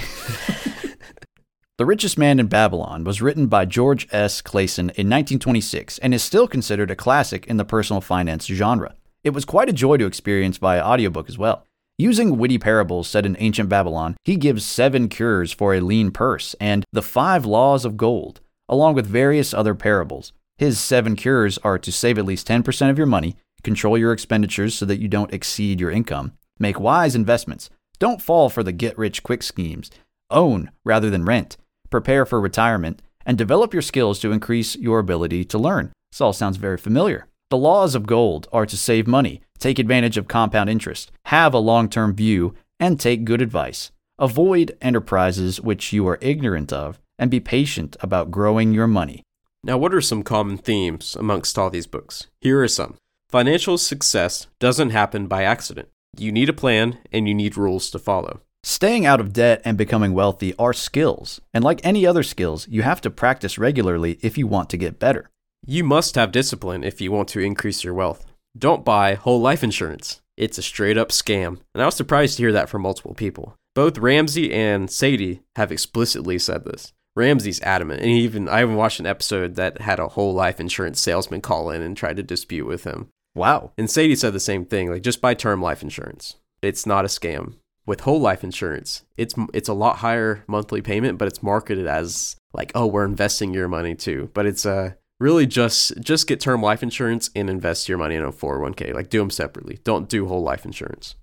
the 1.78 1.84
Richest 1.84 2.16
Man 2.16 2.38
in 2.38 2.46
Babylon 2.46 3.02
was 3.02 3.20
written 3.20 3.48
by 3.48 3.64
George 3.64 4.06
S. 4.12 4.40
Clason 4.40 4.82
in 4.90 5.10
1926 5.10 5.98
and 5.98 6.14
is 6.14 6.22
still 6.22 6.46
considered 6.46 6.92
a 6.92 6.94
classic 6.94 7.48
in 7.48 7.56
the 7.56 7.64
personal 7.64 8.00
finance 8.00 8.46
genre. 8.46 8.94
It 9.24 9.30
was 9.30 9.44
quite 9.44 9.68
a 9.68 9.72
joy 9.72 9.96
to 9.96 10.06
experience 10.06 10.58
via 10.58 10.80
audiobook 10.80 11.28
as 11.28 11.36
well. 11.36 11.66
Using 11.98 12.38
witty 12.38 12.56
parables 12.58 13.08
set 13.08 13.26
in 13.26 13.36
ancient 13.40 13.68
Babylon, 13.68 14.16
he 14.22 14.36
gives 14.36 14.64
seven 14.64 15.08
cures 15.08 15.50
for 15.50 15.74
a 15.74 15.80
lean 15.80 16.12
purse 16.12 16.54
and 16.60 16.84
the 16.92 17.02
five 17.02 17.44
laws 17.46 17.84
of 17.84 17.96
gold, 17.96 18.40
along 18.68 18.94
with 18.94 19.08
various 19.08 19.52
other 19.52 19.74
parables. 19.74 20.32
His 20.56 20.78
seven 20.78 21.16
cures 21.16 21.58
are 21.64 21.80
to 21.80 21.90
save 21.90 22.16
at 22.16 22.24
least 22.24 22.46
10% 22.46 22.90
of 22.90 22.96
your 22.96 23.08
money, 23.08 23.34
control 23.64 23.98
your 23.98 24.12
expenditures 24.12 24.76
so 24.76 24.86
that 24.86 25.00
you 25.00 25.08
don't 25.08 25.34
exceed 25.34 25.80
your 25.80 25.90
income, 25.90 26.34
make 26.60 26.78
wise 26.78 27.16
investments, 27.16 27.70
don't 27.98 28.22
fall 28.22 28.48
for 28.48 28.62
the 28.62 28.72
get 28.72 28.96
rich 28.98 29.22
quick 29.22 29.42
schemes, 29.42 29.90
own 30.30 30.70
rather 30.84 31.10
than 31.10 31.24
rent, 31.24 31.56
prepare 31.90 32.26
for 32.26 32.40
retirement, 32.40 33.02
and 33.24 33.36
develop 33.36 33.72
your 33.72 33.82
skills 33.82 34.18
to 34.20 34.32
increase 34.32 34.76
your 34.76 34.98
ability 34.98 35.44
to 35.44 35.58
learn. 35.58 35.92
This 36.10 36.20
all 36.20 36.32
sounds 36.32 36.56
very 36.56 36.78
familiar. 36.78 37.26
The 37.50 37.56
laws 37.56 37.94
of 37.94 38.06
gold 38.06 38.48
are 38.52 38.66
to 38.66 38.76
save 38.76 39.06
money, 39.06 39.40
take 39.58 39.78
advantage 39.78 40.16
of 40.16 40.28
compound 40.28 40.68
interest, 40.68 41.12
have 41.26 41.54
a 41.54 41.58
long 41.58 41.88
term 41.88 42.14
view, 42.14 42.54
and 42.80 42.98
take 42.98 43.24
good 43.24 43.40
advice. 43.40 43.90
Avoid 44.18 44.76
enterprises 44.80 45.60
which 45.60 45.92
you 45.92 46.08
are 46.08 46.18
ignorant 46.20 46.72
of, 46.72 46.98
and 47.18 47.30
be 47.30 47.40
patient 47.40 47.96
about 48.00 48.30
growing 48.30 48.72
your 48.72 48.86
money. 48.86 49.22
Now, 49.62 49.78
what 49.78 49.94
are 49.94 50.00
some 50.00 50.22
common 50.22 50.58
themes 50.58 51.16
amongst 51.18 51.58
all 51.58 51.70
these 51.70 51.86
books? 51.86 52.28
Here 52.40 52.62
are 52.62 52.68
some. 52.68 52.96
Financial 53.28 53.76
success 53.78 54.46
doesn't 54.60 54.90
happen 54.90 55.26
by 55.26 55.42
accident. 55.42 55.88
You 56.20 56.32
need 56.32 56.48
a 56.48 56.52
plan 56.52 56.98
and 57.12 57.28
you 57.28 57.34
need 57.34 57.56
rules 57.56 57.90
to 57.90 57.98
follow. 57.98 58.40
Staying 58.62 59.06
out 59.06 59.20
of 59.20 59.32
debt 59.32 59.62
and 59.64 59.78
becoming 59.78 60.12
wealthy 60.12 60.52
are 60.58 60.72
skills, 60.72 61.40
and 61.54 61.62
like 61.62 61.80
any 61.84 62.04
other 62.04 62.24
skills, 62.24 62.66
you 62.68 62.82
have 62.82 63.00
to 63.02 63.10
practice 63.10 63.58
regularly 63.58 64.18
if 64.22 64.36
you 64.36 64.46
want 64.46 64.68
to 64.70 64.76
get 64.76 64.98
better. 64.98 65.30
You 65.64 65.84
must 65.84 66.16
have 66.16 66.32
discipline 66.32 66.82
if 66.82 67.00
you 67.00 67.12
want 67.12 67.28
to 67.28 67.40
increase 67.40 67.84
your 67.84 67.94
wealth. 67.94 68.26
Don't 68.58 68.84
buy 68.84 69.14
whole 69.14 69.40
life 69.40 69.62
insurance. 69.62 70.20
It's 70.36 70.58
a 70.58 70.62
straight 70.62 70.98
up 70.98 71.10
scam. 71.10 71.60
And 71.74 71.82
I 71.82 71.86
was 71.86 71.94
surprised 71.94 72.36
to 72.36 72.42
hear 72.42 72.52
that 72.52 72.68
from 72.68 72.82
multiple 72.82 73.14
people. 73.14 73.56
Both 73.74 73.98
Ramsey 73.98 74.52
and 74.52 74.88
Sethi 74.88 75.40
have 75.56 75.70
explicitly 75.70 76.38
said 76.38 76.64
this. 76.64 76.92
Ramsey's 77.14 77.62
adamant, 77.62 78.00
and 78.00 78.10
even 78.10 78.48
I 78.48 78.62
even 78.62 78.76
watched 78.76 79.00
an 79.00 79.06
episode 79.06 79.54
that 79.54 79.80
had 79.80 79.98
a 79.98 80.08
whole 80.08 80.34
life 80.34 80.60
insurance 80.60 81.00
salesman 81.00 81.40
call 81.40 81.70
in 81.70 81.82
and 81.82 81.96
try 81.96 82.12
to 82.12 82.22
dispute 82.22 82.66
with 82.66 82.84
him. 82.84 83.08
Wow. 83.36 83.72
And 83.76 83.86
Sethi 83.86 84.16
said 84.16 84.32
the 84.32 84.40
same 84.40 84.64
thing, 84.64 84.90
like 84.90 85.02
just 85.02 85.20
buy 85.20 85.34
term 85.34 85.60
life 85.60 85.82
insurance. 85.82 86.36
It's 86.62 86.86
not 86.86 87.04
a 87.04 87.08
scam. 87.08 87.54
With 87.84 88.00
whole 88.00 88.20
life 88.20 88.42
insurance, 88.42 89.04
it's 89.16 89.34
it's 89.54 89.68
a 89.68 89.74
lot 89.74 89.98
higher 89.98 90.42
monthly 90.48 90.82
payment, 90.82 91.18
but 91.18 91.28
it's 91.28 91.42
marketed 91.42 91.86
as 91.86 92.34
like, 92.52 92.72
oh, 92.74 92.86
we're 92.86 93.04
investing 93.04 93.54
your 93.54 93.68
money 93.68 93.94
too. 93.94 94.30
But 94.34 94.46
it's 94.46 94.66
uh 94.66 94.94
really 95.20 95.46
just 95.46 96.00
just 96.00 96.26
get 96.26 96.40
term 96.40 96.62
life 96.62 96.82
insurance 96.82 97.30
and 97.36 97.48
invest 97.48 97.88
your 97.88 97.98
money 97.98 98.16
in 98.16 98.24
a 98.24 98.32
401k. 98.32 98.92
Like 98.92 99.10
do 99.10 99.20
them 99.20 99.30
separately. 99.30 99.78
Don't 99.84 100.08
do 100.08 100.26
whole 100.26 100.42
life 100.42 100.64
insurance. 100.64 101.14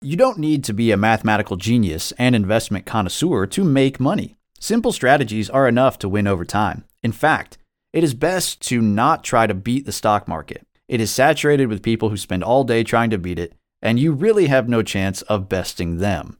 You 0.00 0.16
don't 0.16 0.38
need 0.38 0.64
to 0.64 0.72
be 0.72 0.90
a 0.90 0.96
mathematical 0.96 1.56
genius 1.56 2.12
and 2.18 2.34
investment 2.34 2.86
connoisseur 2.86 3.46
to 3.46 3.62
make 3.62 4.00
money. 4.00 4.36
Simple 4.58 4.90
strategies 4.90 5.50
are 5.50 5.68
enough 5.68 5.98
to 6.00 6.08
win 6.08 6.26
over 6.26 6.44
time. 6.44 6.84
In 7.02 7.12
fact, 7.12 7.58
it 7.92 8.02
is 8.02 8.14
best 8.14 8.60
to 8.62 8.80
not 8.80 9.22
try 9.22 9.46
to 9.46 9.54
beat 9.54 9.86
the 9.86 9.92
stock 9.92 10.26
market. 10.26 10.66
It 10.92 11.00
is 11.00 11.10
saturated 11.10 11.68
with 11.68 11.82
people 11.82 12.10
who 12.10 12.18
spend 12.18 12.44
all 12.44 12.64
day 12.64 12.84
trying 12.84 13.08
to 13.08 13.16
beat 13.16 13.38
it, 13.38 13.54
and 13.80 13.98
you 13.98 14.12
really 14.12 14.48
have 14.48 14.68
no 14.68 14.82
chance 14.82 15.22
of 15.22 15.48
besting 15.48 15.96
them. 15.96 16.36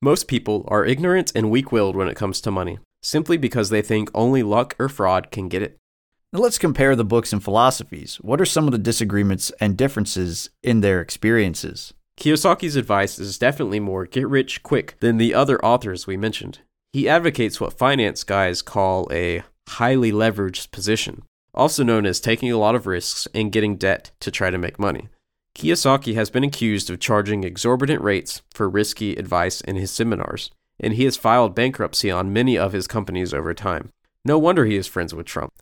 Most 0.00 0.28
people 0.28 0.64
are 0.68 0.84
ignorant 0.84 1.32
and 1.34 1.50
weak 1.50 1.72
willed 1.72 1.96
when 1.96 2.06
it 2.06 2.14
comes 2.14 2.40
to 2.42 2.52
money, 2.52 2.78
simply 3.02 3.36
because 3.36 3.68
they 3.68 3.82
think 3.82 4.08
only 4.14 4.44
luck 4.44 4.76
or 4.78 4.88
fraud 4.88 5.32
can 5.32 5.48
get 5.48 5.60
it. 5.60 5.76
Now 6.32 6.38
let's 6.38 6.56
compare 6.56 6.94
the 6.94 7.04
books 7.04 7.32
and 7.32 7.42
philosophies. 7.42 8.14
What 8.20 8.40
are 8.40 8.46
some 8.46 8.66
of 8.66 8.70
the 8.70 8.78
disagreements 8.78 9.50
and 9.60 9.76
differences 9.76 10.50
in 10.62 10.82
their 10.82 11.00
experiences? 11.00 11.92
Kiyosaki's 12.16 12.76
advice 12.76 13.18
is 13.18 13.38
definitely 13.38 13.80
more 13.80 14.06
get 14.06 14.28
rich 14.28 14.62
quick 14.62 14.94
than 15.00 15.16
the 15.16 15.34
other 15.34 15.58
authors 15.64 16.06
we 16.06 16.16
mentioned. 16.16 16.60
He 16.92 17.08
advocates 17.08 17.60
what 17.60 17.76
finance 17.76 18.22
guys 18.22 18.62
call 18.62 19.08
a 19.10 19.42
highly 19.68 20.12
leveraged 20.12 20.70
position, 20.70 21.24
also 21.56 21.82
known 21.82 22.06
as 22.06 22.20
taking 22.20 22.50
a 22.52 22.58
lot 22.58 22.74
of 22.74 22.86
risks 22.86 23.26
and 23.34 23.52
getting 23.52 23.76
debt 23.76 24.10
to 24.20 24.30
try 24.30 24.50
to 24.50 24.58
make 24.58 24.78
money. 24.78 25.08
Kiyosaki 25.56 26.14
has 26.14 26.28
been 26.28 26.44
accused 26.44 26.90
of 26.90 27.00
charging 27.00 27.42
exorbitant 27.42 28.02
rates 28.02 28.42
for 28.52 28.68
risky 28.68 29.16
advice 29.16 29.62
in 29.62 29.76
his 29.76 29.90
seminars, 29.90 30.50
and 30.78 30.94
he 30.94 31.04
has 31.04 31.16
filed 31.16 31.54
bankruptcy 31.54 32.10
on 32.10 32.32
many 32.32 32.58
of 32.58 32.72
his 32.72 32.86
companies 32.86 33.32
over 33.32 33.54
time. 33.54 33.90
No 34.24 34.38
wonder 34.38 34.66
he 34.66 34.76
is 34.76 34.86
friends 34.86 35.14
with 35.14 35.26
Trump. 35.26 35.52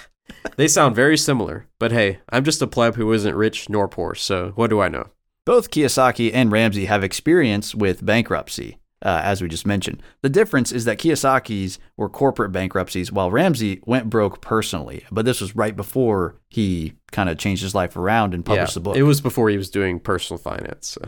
they 0.56 0.68
sound 0.68 0.94
very 0.94 1.16
similar, 1.16 1.66
but 1.78 1.92
hey, 1.92 2.18
I'm 2.28 2.44
just 2.44 2.60
a 2.60 2.66
pleb 2.66 2.96
who 2.96 3.10
isn't 3.12 3.34
rich 3.34 3.70
nor 3.70 3.88
poor, 3.88 4.14
so 4.14 4.52
what 4.54 4.68
do 4.68 4.80
I 4.80 4.88
know? 4.88 5.08
Both 5.46 5.70
Kiyosaki 5.70 6.30
and 6.34 6.52
Ramsey 6.52 6.84
have 6.84 7.02
experience 7.02 7.74
with 7.74 8.04
bankruptcy 8.04 8.77
uh, 9.02 9.20
as 9.22 9.40
we 9.40 9.48
just 9.48 9.66
mentioned. 9.66 10.02
The 10.22 10.28
difference 10.28 10.72
is 10.72 10.84
that 10.84 10.98
Kiyosaki's 10.98 11.78
were 11.96 12.08
corporate 12.08 12.52
bankruptcies, 12.52 13.12
while 13.12 13.30
Ramsey 13.30 13.80
went 13.86 14.10
broke 14.10 14.40
personally. 14.40 15.04
But 15.10 15.24
this 15.24 15.40
was 15.40 15.56
right 15.56 15.76
before 15.76 16.36
he 16.48 16.94
kind 17.10 17.28
of 17.28 17.38
changed 17.38 17.62
his 17.62 17.74
life 17.74 17.96
around 17.96 18.34
and 18.34 18.44
published 18.44 18.74
the 18.74 18.80
book. 18.80 18.96
It 18.96 19.04
was 19.04 19.20
before 19.20 19.48
he 19.48 19.56
was 19.56 19.70
doing 19.70 20.00
personal 20.00 20.38
finance. 20.38 20.98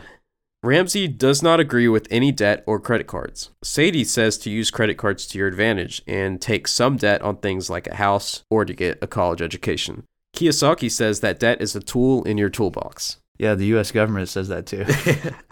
Ramsey 0.63 1.07
does 1.07 1.41
not 1.41 1.59
agree 1.59 1.87
with 1.87 2.07
any 2.11 2.31
debt 2.31 2.63
or 2.67 2.79
credit 2.79 3.07
cards. 3.07 3.49
Sethi 3.65 4.05
says 4.05 4.37
to 4.39 4.51
use 4.51 4.69
credit 4.69 4.95
cards 4.95 5.25
to 5.27 5.39
your 5.39 5.47
advantage 5.47 6.03
and 6.05 6.39
take 6.39 6.67
some 6.67 6.97
debt 6.97 7.21
on 7.23 7.37
things 7.37 7.67
like 7.67 7.87
a 7.87 7.95
house 7.95 8.43
or 8.49 8.63
to 8.63 8.73
get 8.73 8.99
a 9.01 9.07
college 9.07 9.41
education. 9.41 10.03
Kiyosaki 10.35 10.89
says 10.89 11.19
that 11.21 11.39
debt 11.39 11.61
is 11.61 11.75
a 11.75 11.79
tool 11.79 12.23
in 12.23 12.37
your 12.37 12.49
toolbox. 12.49 13.17
Yeah, 13.39 13.55
the 13.55 13.65
U.S. 13.67 13.91
government 13.91 14.29
says 14.29 14.49
that 14.49 14.67
too. 14.67 14.85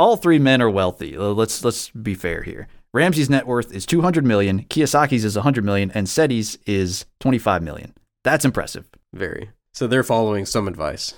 All 0.00 0.16
three 0.16 0.38
men 0.38 0.62
are 0.62 0.70
wealthy. 0.70 1.14
Uh, 1.14 1.24
let's 1.24 1.62
let's 1.62 1.90
be 1.90 2.14
fair 2.14 2.42
here. 2.42 2.68
Ramsey's 2.94 3.28
net 3.28 3.46
worth 3.46 3.70
is 3.70 3.84
200 3.84 4.24
million, 4.24 4.64
Kiyosaki's 4.64 5.26
is 5.26 5.36
100 5.36 5.62
million, 5.62 5.90
and 5.90 6.06
Sethi's 6.06 6.56
is 6.64 7.04
25 7.20 7.62
million. 7.62 7.92
That's 8.24 8.46
impressive. 8.46 8.88
Very. 9.12 9.50
So 9.74 9.86
they're 9.86 10.02
following 10.02 10.46
some 10.46 10.66
advice. 10.66 11.12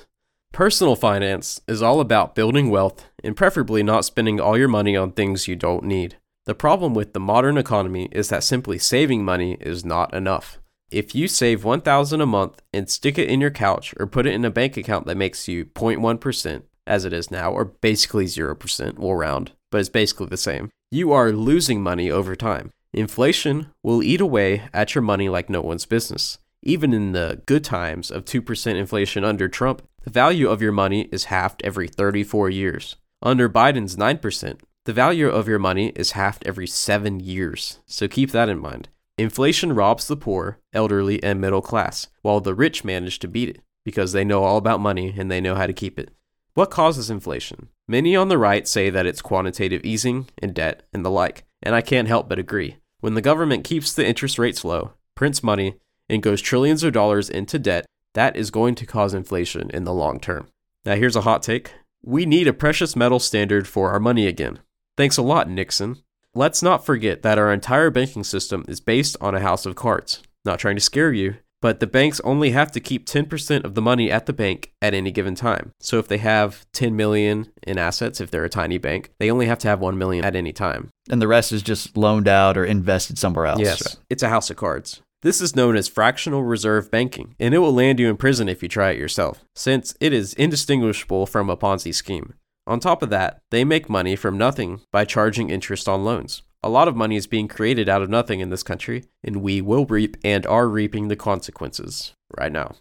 Personal 0.50 0.96
finance 0.96 1.60
is 1.68 1.80
all 1.80 2.00
about 2.00 2.34
building 2.34 2.70
wealth 2.70 3.08
and 3.22 3.36
preferably 3.36 3.84
not 3.84 4.04
spending 4.04 4.40
all 4.40 4.58
your 4.58 4.66
money 4.66 4.96
on 4.96 5.12
things 5.12 5.46
you 5.46 5.54
don't 5.54 5.84
need. 5.84 6.16
The 6.46 6.54
problem 6.56 6.92
with 6.92 7.12
the 7.12 7.20
modern 7.20 7.56
economy 7.58 8.08
is 8.10 8.30
that 8.30 8.42
simply 8.42 8.78
saving 8.78 9.24
money 9.24 9.58
is 9.60 9.84
not 9.84 10.12
enough. 10.12 10.58
If 10.90 11.14
you 11.14 11.28
save 11.28 11.62
1000 11.62 12.20
a 12.20 12.26
month 12.26 12.60
and 12.72 12.90
stick 12.90 13.16
it 13.16 13.30
in 13.30 13.40
your 13.40 13.52
couch 13.52 13.94
or 14.00 14.08
put 14.08 14.26
it 14.26 14.34
in 14.34 14.44
a 14.44 14.50
bank 14.50 14.76
account 14.76 15.06
that 15.06 15.16
makes 15.16 15.46
you 15.46 15.66
0.1%, 15.66 16.64
as 16.86 17.04
it 17.04 17.12
is 17.12 17.30
now, 17.30 17.52
or 17.52 17.64
basically 17.64 18.26
0%, 18.26 18.98
we'll 18.98 19.14
round, 19.14 19.52
but 19.70 19.78
it's 19.78 19.88
basically 19.88 20.26
the 20.26 20.36
same, 20.36 20.70
you 20.90 21.12
are 21.12 21.32
losing 21.32 21.82
money 21.82 22.10
over 22.10 22.36
time. 22.36 22.70
Inflation 22.92 23.68
will 23.82 24.02
eat 24.02 24.20
away 24.20 24.64
at 24.74 24.94
your 24.94 25.02
money 25.02 25.28
like 25.28 25.48
no 25.48 25.62
one's 25.62 25.86
business. 25.86 26.38
Even 26.62 26.92
in 26.92 27.12
the 27.12 27.40
good 27.46 27.64
times 27.64 28.10
of 28.10 28.24
2% 28.24 28.76
inflation 28.76 29.24
under 29.24 29.48
Trump, 29.48 29.82
the 30.02 30.10
value 30.10 30.48
of 30.48 30.60
your 30.60 30.72
money 30.72 31.08
is 31.10 31.24
halved 31.24 31.62
every 31.64 31.88
34 31.88 32.50
years. 32.50 32.96
Under 33.22 33.48
Biden's 33.48 33.96
9%, 33.96 34.60
the 34.84 34.92
value 34.92 35.28
of 35.28 35.48
your 35.48 35.58
money 35.58 35.88
is 35.96 36.12
halved 36.12 36.46
every 36.46 36.66
7 36.66 37.20
years. 37.20 37.78
So 37.86 38.08
keep 38.08 38.32
that 38.32 38.48
in 38.48 38.58
mind. 38.58 38.88
Inflation 39.16 39.74
robs 39.74 40.08
the 40.08 40.16
poor, 40.16 40.58
elderly, 40.72 41.22
and 41.22 41.40
middle 41.40 41.62
class, 41.62 42.08
while 42.22 42.40
the 42.40 42.54
rich 42.54 42.84
manage 42.84 43.18
to 43.20 43.28
beat 43.28 43.48
it 43.48 43.60
because 43.84 44.12
they 44.12 44.24
know 44.24 44.44
all 44.44 44.56
about 44.56 44.80
money 44.80 45.14
and 45.16 45.30
they 45.30 45.40
know 45.40 45.54
how 45.54 45.66
to 45.66 45.72
keep 45.72 45.98
it. 45.98 46.10
What 46.54 46.70
causes 46.70 47.08
inflation? 47.08 47.68
Many 47.88 48.14
on 48.14 48.28
the 48.28 48.36
right 48.36 48.68
say 48.68 48.90
that 48.90 49.06
it's 49.06 49.22
quantitative 49.22 49.82
easing 49.84 50.28
and 50.36 50.52
debt 50.54 50.82
and 50.92 51.02
the 51.02 51.10
like, 51.10 51.44
and 51.62 51.74
I 51.74 51.80
can't 51.80 52.08
help 52.08 52.28
but 52.28 52.38
agree. 52.38 52.76
When 53.00 53.14
the 53.14 53.22
government 53.22 53.64
keeps 53.64 53.94
the 53.94 54.06
interest 54.06 54.38
rates 54.38 54.62
low, 54.62 54.92
prints 55.14 55.42
money, 55.42 55.76
and 56.10 56.22
goes 56.22 56.42
trillions 56.42 56.84
of 56.84 56.92
dollars 56.92 57.30
into 57.30 57.58
debt, 57.58 57.86
that 58.12 58.36
is 58.36 58.50
going 58.50 58.74
to 58.74 58.86
cause 58.86 59.14
inflation 59.14 59.70
in 59.70 59.84
the 59.84 59.94
long 59.94 60.20
term. 60.20 60.48
Now, 60.84 60.94
here's 60.94 61.16
a 61.16 61.22
hot 61.22 61.42
take 61.42 61.72
we 62.04 62.26
need 62.26 62.48
a 62.48 62.52
precious 62.52 62.96
metal 62.96 63.20
standard 63.20 63.66
for 63.66 63.90
our 63.90 64.00
money 64.00 64.26
again. 64.26 64.58
Thanks 64.96 65.16
a 65.16 65.22
lot, 65.22 65.48
Nixon. 65.48 66.02
Let's 66.34 66.62
not 66.62 66.84
forget 66.84 67.22
that 67.22 67.38
our 67.38 67.52
entire 67.52 67.90
banking 67.90 68.24
system 68.24 68.64
is 68.68 68.80
based 68.80 69.16
on 69.20 69.34
a 69.34 69.40
house 69.40 69.64
of 69.64 69.76
cards. 69.76 70.20
Not 70.44 70.58
trying 70.58 70.76
to 70.76 70.82
scare 70.82 71.12
you, 71.12 71.36
but 71.62 71.80
the 71.80 71.86
banks 71.86 72.20
only 72.24 72.50
have 72.50 72.70
to 72.72 72.80
keep 72.80 73.06
10% 73.06 73.64
of 73.64 73.74
the 73.74 73.80
money 73.80 74.10
at 74.10 74.26
the 74.26 74.32
bank 74.34 74.72
at 74.82 74.92
any 74.92 75.10
given 75.10 75.34
time. 75.34 75.70
So 75.80 75.98
if 75.98 76.08
they 76.08 76.18
have 76.18 76.66
10 76.72 76.94
million 76.94 77.50
in 77.62 77.78
assets, 77.78 78.20
if 78.20 78.30
they're 78.30 78.44
a 78.44 78.50
tiny 78.50 78.76
bank, 78.76 79.12
they 79.18 79.30
only 79.30 79.46
have 79.46 79.60
to 79.60 79.68
have 79.68 79.80
1 79.80 79.96
million 79.96 80.24
at 80.24 80.36
any 80.36 80.52
time. 80.52 80.90
And 81.08 81.22
the 81.22 81.28
rest 81.28 81.52
is 81.52 81.62
just 81.62 81.96
loaned 81.96 82.28
out 82.28 82.58
or 82.58 82.64
invested 82.64 83.16
somewhere 83.16 83.46
else. 83.46 83.60
Yes. 83.60 83.96
It's 84.10 84.22
a 84.22 84.28
house 84.28 84.50
of 84.50 84.56
cards. 84.56 85.00
This 85.22 85.40
is 85.40 85.54
known 85.54 85.76
as 85.76 85.86
fractional 85.86 86.42
reserve 86.42 86.90
banking, 86.90 87.36
and 87.38 87.54
it 87.54 87.58
will 87.58 87.72
land 87.72 88.00
you 88.00 88.10
in 88.10 88.16
prison 88.16 88.48
if 88.48 88.60
you 88.60 88.68
try 88.68 88.90
it 88.90 88.98
yourself, 88.98 89.44
since 89.54 89.94
it 90.00 90.12
is 90.12 90.34
indistinguishable 90.34 91.26
from 91.26 91.48
a 91.48 91.56
Ponzi 91.56 91.94
scheme. 91.94 92.34
On 92.66 92.80
top 92.80 93.02
of 93.04 93.10
that, 93.10 93.38
they 93.52 93.64
make 93.64 93.88
money 93.88 94.16
from 94.16 94.36
nothing 94.36 94.80
by 94.90 95.04
charging 95.04 95.48
interest 95.48 95.88
on 95.88 96.04
loans. 96.04 96.42
A 96.64 96.68
lot 96.68 96.86
of 96.86 96.94
money 96.94 97.16
is 97.16 97.26
being 97.26 97.48
created 97.48 97.88
out 97.88 98.02
of 98.02 98.10
nothing 98.10 98.38
in 98.38 98.50
this 98.50 98.62
country, 98.62 99.04
and 99.24 99.42
we 99.42 99.60
will 99.60 99.84
reap 99.84 100.16
and 100.22 100.46
are 100.46 100.68
reaping 100.68 101.08
the 101.08 101.16
consequences 101.16 102.14
right 102.38 102.52
now. 102.52 102.76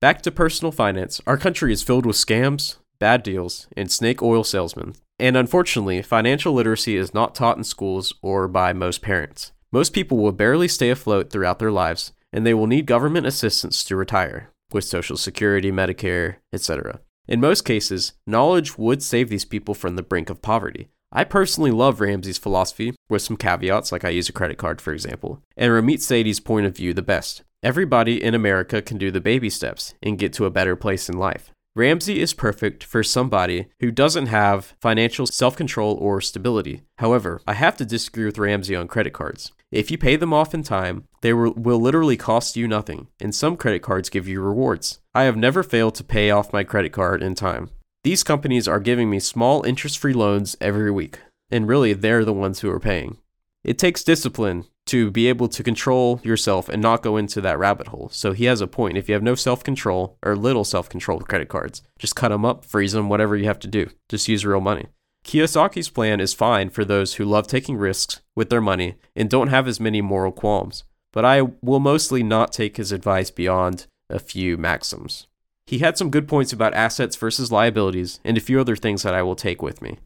Back 0.00 0.20
to 0.22 0.32
personal 0.32 0.72
finance, 0.72 1.20
our 1.28 1.36
country 1.36 1.72
is 1.72 1.84
filled 1.84 2.06
with 2.06 2.16
scams, 2.16 2.78
bad 2.98 3.22
deals, 3.22 3.68
and 3.76 3.90
snake 3.90 4.20
oil 4.20 4.42
salesmen. 4.42 4.94
And 5.20 5.36
unfortunately, 5.36 6.02
financial 6.02 6.54
literacy 6.54 6.96
is 6.96 7.14
not 7.14 7.36
taught 7.36 7.56
in 7.56 7.62
schools 7.62 8.14
or 8.20 8.48
by 8.48 8.72
most 8.72 9.00
parents. 9.00 9.52
Most 9.70 9.92
people 9.92 10.18
will 10.18 10.32
barely 10.32 10.66
stay 10.66 10.90
afloat 10.90 11.30
throughout 11.30 11.60
their 11.60 11.70
lives, 11.70 12.12
and 12.32 12.44
they 12.44 12.54
will 12.54 12.66
need 12.66 12.86
government 12.86 13.26
assistance 13.26 13.84
to 13.84 13.94
retire, 13.94 14.50
with 14.72 14.84
Social 14.84 15.16
Security, 15.16 15.70
Medicare, 15.70 16.36
etc. 16.52 17.00
In 17.28 17.40
most 17.40 17.64
cases, 17.64 18.14
knowledge 18.26 18.76
would 18.76 19.04
save 19.04 19.28
these 19.28 19.44
people 19.44 19.74
from 19.74 19.94
the 19.94 20.02
brink 20.02 20.30
of 20.30 20.42
poverty. 20.42 20.88
I 21.12 21.24
personally 21.24 21.72
love 21.72 22.00
Ramsey's 22.00 22.38
philosophy, 22.38 22.94
with 23.08 23.22
some 23.22 23.36
caveats 23.36 23.90
like 23.90 24.04
I 24.04 24.10
use 24.10 24.28
a 24.28 24.32
credit 24.32 24.58
card, 24.58 24.80
for 24.80 24.92
example, 24.92 25.42
and 25.56 25.72
Ramit 25.72 25.98
Sethi's 25.98 26.38
point 26.38 26.66
of 26.66 26.76
view 26.76 26.94
the 26.94 27.02
best. 27.02 27.42
Everybody 27.64 28.22
in 28.22 28.32
America 28.32 28.80
can 28.80 28.96
do 28.96 29.10
the 29.10 29.20
baby 29.20 29.50
steps 29.50 29.94
and 30.02 30.18
get 30.18 30.32
to 30.34 30.46
a 30.46 30.50
better 30.50 30.76
place 30.76 31.08
in 31.08 31.18
life. 31.18 31.50
Ramsey 31.74 32.20
is 32.20 32.32
perfect 32.32 32.84
for 32.84 33.02
somebody 33.02 33.66
who 33.80 33.90
doesn't 33.90 34.26
have 34.26 34.74
financial 34.80 35.26
self 35.26 35.56
control 35.56 35.94
or 36.00 36.20
stability. 36.20 36.82
However, 36.98 37.40
I 37.44 37.54
have 37.54 37.76
to 37.78 37.84
disagree 37.84 38.24
with 38.24 38.38
Ramsey 38.38 38.76
on 38.76 38.86
credit 38.86 39.12
cards. 39.12 39.50
If 39.72 39.90
you 39.90 39.98
pay 39.98 40.14
them 40.14 40.32
off 40.32 40.54
in 40.54 40.62
time, 40.62 41.04
they 41.22 41.32
will 41.32 41.80
literally 41.80 42.16
cost 42.16 42.56
you 42.56 42.68
nothing, 42.68 43.08
and 43.20 43.34
some 43.34 43.56
credit 43.56 43.82
cards 43.82 44.10
give 44.10 44.28
you 44.28 44.40
rewards. 44.40 45.00
I 45.12 45.24
have 45.24 45.36
never 45.36 45.62
failed 45.64 45.96
to 45.96 46.04
pay 46.04 46.30
off 46.30 46.52
my 46.52 46.62
credit 46.62 46.92
card 46.92 47.22
in 47.22 47.34
time. 47.34 47.70
These 48.02 48.24
companies 48.24 48.66
are 48.66 48.80
giving 48.80 49.10
me 49.10 49.20
small 49.20 49.62
interest 49.62 49.98
free 49.98 50.14
loans 50.14 50.56
every 50.58 50.90
week, 50.90 51.18
and 51.50 51.68
really 51.68 51.92
they're 51.92 52.24
the 52.24 52.32
ones 52.32 52.60
who 52.60 52.70
are 52.70 52.80
paying. 52.80 53.18
It 53.62 53.78
takes 53.78 54.02
discipline 54.02 54.64
to 54.86 55.10
be 55.10 55.28
able 55.28 55.48
to 55.48 55.62
control 55.62 56.18
yourself 56.24 56.70
and 56.70 56.80
not 56.80 57.02
go 57.02 57.18
into 57.18 57.42
that 57.42 57.58
rabbit 57.58 57.88
hole. 57.88 58.08
So 58.10 58.32
he 58.32 58.46
has 58.46 58.62
a 58.62 58.66
point. 58.66 58.96
If 58.96 59.06
you 59.06 59.12
have 59.12 59.22
no 59.22 59.34
self 59.34 59.62
control 59.62 60.16
or 60.22 60.34
little 60.34 60.64
self 60.64 60.88
control 60.88 61.18
with 61.18 61.28
credit 61.28 61.50
cards, 61.50 61.82
just 61.98 62.16
cut 62.16 62.30
them 62.30 62.46
up, 62.46 62.64
freeze 62.64 62.92
them, 62.92 63.10
whatever 63.10 63.36
you 63.36 63.44
have 63.44 63.58
to 63.60 63.68
do. 63.68 63.90
Just 64.08 64.28
use 64.28 64.46
real 64.46 64.62
money. 64.62 64.86
Kiyosaki's 65.22 65.90
plan 65.90 66.20
is 66.20 66.32
fine 66.32 66.70
for 66.70 66.86
those 66.86 67.14
who 67.14 67.26
love 67.26 67.46
taking 67.46 67.76
risks 67.76 68.22
with 68.34 68.48
their 68.48 68.62
money 68.62 68.96
and 69.14 69.28
don't 69.28 69.48
have 69.48 69.68
as 69.68 69.78
many 69.78 70.00
moral 70.00 70.32
qualms, 70.32 70.84
but 71.12 71.26
I 71.26 71.42
will 71.60 71.80
mostly 71.80 72.22
not 72.22 72.50
take 72.52 72.78
his 72.78 72.92
advice 72.92 73.30
beyond 73.30 73.86
a 74.08 74.18
few 74.18 74.56
maxims. 74.56 75.26
He 75.70 75.78
had 75.78 75.96
some 75.96 76.10
good 76.10 76.26
points 76.26 76.52
about 76.52 76.74
assets 76.74 77.14
versus 77.14 77.52
liabilities 77.52 78.18
and 78.24 78.36
a 78.36 78.40
few 78.40 78.58
other 78.58 78.74
things 78.74 79.04
that 79.04 79.14
I 79.14 79.22
will 79.22 79.36
take 79.36 79.62
with 79.62 79.80
me. 79.80 79.98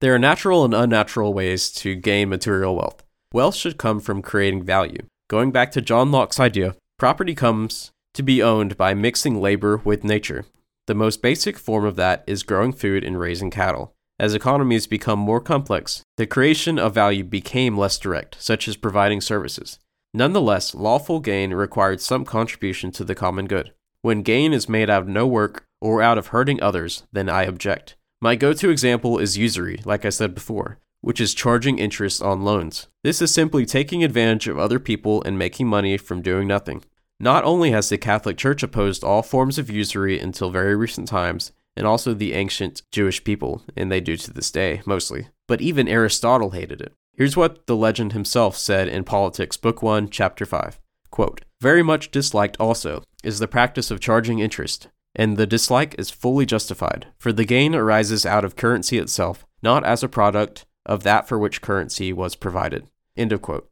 There 0.00 0.14
are 0.14 0.18
natural 0.18 0.66
and 0.66 0.74
unnatural 0.74 1.32
ways 1.32 1.70
to 1.76 1.94
gain 1.94 2.28
material 2.28 2.76
wealth. 2.76 3.02
Wealth 3.32 3.54
should 3.54 3.78
come 3.78 4.00
from 4.00 4.20
creating 4.20 4.64
value. 4.64 5.06
Going 5.30 5.50
back 5.50 5.72
to 5.72 5.80
John 5.80 6.12
Locke's 6.12 6.38
idea, 6.38 6.76
property 6.98 7.34
comes 7.34 7.90
to 8.12 8.22
be 8.22 8.42
owned 8.42 8.76
by 8.76 8.92
mixing 8.92 9.40
labor 9.40 9.78
with 9.82 10.04
nature. 10.04 10.44
The 10.86 10.94
most 10.94 11.22
basic 11.22 11.56
form 11.56 11.86
of 11.86 11.96
that 11.96 12.22
is 12.26 12.42
growing 12.42 12.74
food 12.74 13.02
and 13.02 13.18
raising 13.18 13.50
cattle. 13.50 13.94
As 14.18 14.34
economies 14.34 14.86
become 14.86 15.18
more 15.18 15.40
complex, 15.40 16.02
the 16.18 16.26
creation 16.26 16.78
of 16.78 16.92
value 16.92 17.24
became 17.24 17.78
less 17.78 17.96
direct, 17.96 18.36
such 18.38 18.68
as 18.68 18.76
providing 18.76 19.22
services. 19.22 19.78
Nonetheless, 20.12 20.74
lawful 20.74 21.18
gain 21.18 21.54
required 21.54 22.02
some 22.02 22.26
contribution 22.26 22.90
to 22.90 23.04
the 23.04 23.14
common 23.14 23.46
good. 23.46 23.72
When 24.02 24.22
gain 24.22 24.52
is 24.52 24.68
made 24.68 24.90
out 24.90 25.02
of 25.02 25.08
no 25.08 25.28
work 25.28 25.64
or 25.80 26.02
out 26.02 26.18
of 26.18 26.28
hurting 26.28 26.60
others, 26.60 27.04
then 27.12 27.28
I 27.28 27.44
object. 27.44 27.94
My 28.20 28.34
go 28.34 28.52
to 28.52 28.68
example 28.68 29.20
is 29.20 29.38
usury, 29.38 29.80
like 29.84 30.04
I 30.04 30.08
said 30.08 30.34
before, 30.34 30.78
which 31.02 31.20
is 31.20 31.34
charging 31.34 31.78
interest 31.78 32.20
on 32.20 32.42
loans. 32.42 32.88
This 33.04 33.22
is 33.22 33.32
simply 33.32 33.64
taking 33.64 34.02
advantage 34.02 34.48
of 34.48 34.58
other 34.58 34.80
people 34.80 35.22
and 35.22 35.38
making 35.38 35.68
money 35.68 35.96
from 35.96 36.20
doing 36.20 36.48
nothing. 36.48 36.82
Not 37.20 37.44
only 37.44 37.70
has 37.70 37.90
the 37.90 37.96
Catholic 37.96 38.36
Church 38.36 38.64
opposed 38.64 39.04
all 39.04 39.22
forms 39.22 39.56
of 39.56 39.70
usury 39.70 40.18
until 40.18 40.50
very 40.50 40.74
recent 40.74 41.06
times, 41.06 41.52
and 41.76 41.86
also 41.86 42.12
the 42.12 42.32
ancient 42.32 42.82
Jewish 42.90 43.22
people, 43.22 43.62
and 43.76 43.90
they 43.90 44.00
do 44.00 44.16
to 44.16 44.32
this 44.32 44.50
day, 44.50 44.82
mostly, 44.84 45.28
but 45.46 45.60
even 45.60 45.86
Aristotle 45.86 46.50
hated 46.50 46.80
it. 46.80 46.92
Here's 47.14 47.36
what 47.36 47.68
the 47.68 47.76
legend 47.76 48.14
himself 48.14 48.56
said 48.56 48.88
in 48.88 49.04
Politics, 49.04 49.56
Book 49.56 49.80
1, 49.80 50.08
Chapter 50.10 50.44
5. 50.44 50.80
Quote, 51.12 51.42
Very 51.60 51.84
much 51.84 52.10
disliked 52.10 52.56
also 52.58 53.04
is 53.22 53.38
the 53.38 53.48
practice 53.48 53.90
of 53.90 54.00
charging 54.00 54.38
interest, 54.38 54.88
and 55.14 55.36
the 55.36 55.46
dislike 55.46 55.94
is 55.98 56.10
fully 56.10 56.46
justified, 56.46 57.06
for 57.18 57.32
the 57.32 57.44
gain 57.44 57.74
arises 57.74 58.24
out 58.24 58.44
of 58.44 58.56
currency 58.56 58.98
itself, 58.98 59.44
not 59.62 59.84
as 59.84 60.02
a 60.02 60.08
product 60.08 60.64
of 60.86 61.02
that 61.02 61.28
for 61.28 61.38
which 61.38 61.62
currency 61.62 62.12
was 62.12 62.34
provided. 62.34 62.86
End 63.16 63.32
of 63.32 63.42
quote. 63.42 63.68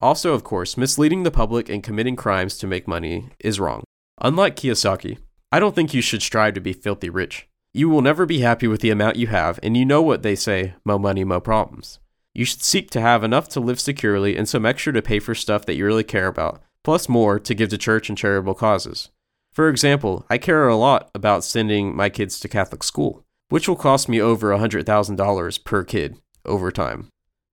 Also, 0.00 0.34
of 0.34 0.44
course, 0.44 0.76
misleading 0.76 1.22
the 1.22 1.30
public 1.30 1.68
and 1.68 1.82
committing 1.82 2.16
crimes 2.16 2.58
to 2.58 2.66
make 2.66 2.86
money 2.86 3.30
is 3.40 3.58
wrong. 3.58 3.82
Unlike 4.20 4.56
Kiyosaki, 4.56 5.18
I 5.50 5.58
don't 5.58 5.74
think 5.74 5.94
you 5.94 6.02
should 6.02 6.22
strive 6.22 6.54
to 6.54 6.60
be 6.60 6.72
filthy 6.72 7.08
rich. 7.08 7.48
You 7.72 7.88
will 7.88 8.02
never 8.02 8.26
be 8.26 8.40
happy 8.40 8.68
with 8.68 8.80
the 8.82 8.90
amount 8.90 9.16
you 9.16 9.28
have, 9.28 9.58
and 9.62 9.76
you 9.76 9.84
know 9.84 10.02
what 10.02 10.22
they 10.22 10.36
say 10.36 10.74
mo 10.84 10.98
money, 10.98 11.24
mo 11.24 11.40
problems. 11.40 11.98
You 12.34 12.44
should 12.44 12.62
seek 12.62 12.90
to 12.90 13.00
have 13.00 13.24
enough 13.24 13.48
to 13.50 13.60
live 13.60 13.80
securely 13.80 14.36
and 14.36 14.48
some 14.48 14.66
extra 14.66 14.92
to 14.92 15.02
pay 15.02 15.20
for 15.20 15.34
stuff 15.34 15.66
that 15.66 15.74
you 15.74 15.84
really 15.84 16.04
care 16.04 16.26
about, 16.26 16.62
plus 16.84 17.08
more 17.08 17.40
to 17.40 17.54
give 17.54 17.70
to 17.70 17.78
church 17.78 18.08
and 18.08 18.16
charitable 18.16 18.54
causes. 18.54 19.10
For 19.52 19.68
example, 19.68 20.24
I 20.28 20.38
care 20.38 20.68
a 20.68 20.76
lot 20.76 21.10
about 21.14 21.42
sending 21.42 21.96
my 21.96 22.10
kids 22.10 22.38
to 22.40 22.48
Catholic 22.48 22.82
school, 22.84 23.24
which 23.48 23.68
will 23.68 23.76
cost 23.76 24.08
me 24.08 24.20
over 24.20 24.50
$100,000 24.50 25.64
per 25.64 25.84
kid 25.84 26.18
over 26.44 26.70
time. 26.70 27.08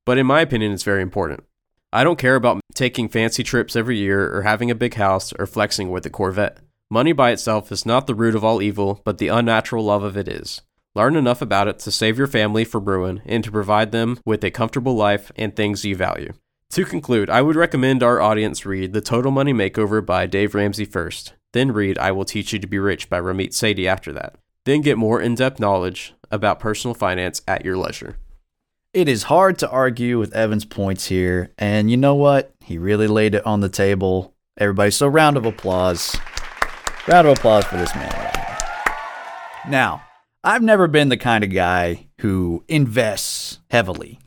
But 0.06 0.18
in 0.18 0.26
my 0.26 0.42
opinion, 0.42 0.74
it's 0.74 0.84
very 0.84 1.02
important. 1.02 1.44
I 1.94 2.04
don't 2.04 2.20
care 2.20 2.36
about 2.36 2.62
taking 2.74 3.10
fancy 3.10 3.44
trips 3.44 3.76
every 3.76 3.98
year 3.98 4.36
or 4.36 4.44
having 4.44 4.72
a 4.72 4.76
big 4.76 4.96
house 4.96 5.34
or 5.34 5.46
flexing 5.46 5.92
with 5.92 6.06
a 6.06 6.10
Corvette. 6.10 6.58
Money 6.90 7.14
by 7.14 7.32
itself 7.32 7.72
is 7.72 7.86
not 7.86 8.08
the 8.08 8.16
root 8.16 8.36
of 8.36 8.44
all 8.44 8.62
evil, 8.62 9.02
but 9.06 9.18
the 9.18 9.28
unnatural 9.28 9.86
love 9.86 10.04
of 10.04 10.18
it 10.18 10.28
is. 10.28 10.62
Learn 10.96 11.16
enough 11.16 11.42
about 11.42 11.68
it 11.68 11.80
to 11.80 11.92
save 11.92 12.18
your 12.18 12.28
family 12.28 12.66
from 12.66 12.86
ruin 12.86 13.22
and 13.26 13.44
to 13.44 13.52
provide 13.52 13.92
them 13.92 14.20
with 14.26 14.44
a 14.44 14.52
comfortable 14.52 14.96
life 14.96 15.32
and 15.38 15.56
things 15.56 15.86
you 15.86 15.96
value. 15.96 16.34
To 16.72 16.86
conclude, 16.86 17.30
I 17.30 17.42
would 17.42 17.58
recommend 17.58 18.02
our 18.02 18.22
audience 18.22 18.66
read 18.66 18.94
The 18.94 19.02
Total 19.02 19.30
Money 19.30 19.54
Makeover 19.54 20.06
by 20.06 20.26
Dave 20.26 20.56
Ramsey 20.56 20.86
first, 20.86 21.34
then 21.52 21.74
read 21.74 21.98
I 21.98 22.14
Will 22.14 22.24
Teach 22.24 22.54
You 22.54 22.60
to 22.60 22.68
Be 22.68 22.80
Rich 22.80 23.10
by 23.10 23.20
Ramit 23.20 23.50
Sethi 23.50 23.88
after 23.88 24.14
that. 24.14 24.36
Then 24.64 24.80
get 24.80 24.98
more 24.98 25.20
in 25.20 25.36
depth 25.36 25.60
knowledge 25.60 26.14
about 26.32 26.62
personal 26.62 26.94
finance 26.94 27.42
at 27.46 27.66
your 27.66 27.76
leisure. 27.76 28.16
It 28.94 29.10
is 29.10 29.24
hard 29.24 29.58
to 29.60 29.70
argue 29.70 30.18
with 30.18 30.34
Evan's 30.34 30.64
points 30.64 31.08
here, 31.08 31.52
and 31.58 31.92
you 31.92 31.98
know 31.98 32.16
what? 32.16 32.54
He 32.64 32.78
really 32.78 33.08
laid 33.08 33.36
it 33.36 33.46
on 33.46 33.60
the 33.60 33.68
table. 33.68 34.34
Everybody, 34.58 34.92
so 34.92 35.08
round 35.08 35.36
of 35.36 35.46
applause. 35.46 36.16
Round 37.06 37.28
of 37.28 37.38
applause 37.38 37.66
for 37.66 37.76
this 37.76 37.94
man. 37.96 38.32
Now, 39.68 40.04
I've 40.42 40.64
never 40.64 40.88
been 40.88 41.10
the 41.10 41.18
kind 41.18 41.44
of 41.44 41.54
guy 41.54 42.08
who 42.20 42.64
invests 42.70 43.60
heavily. 43.70 44.20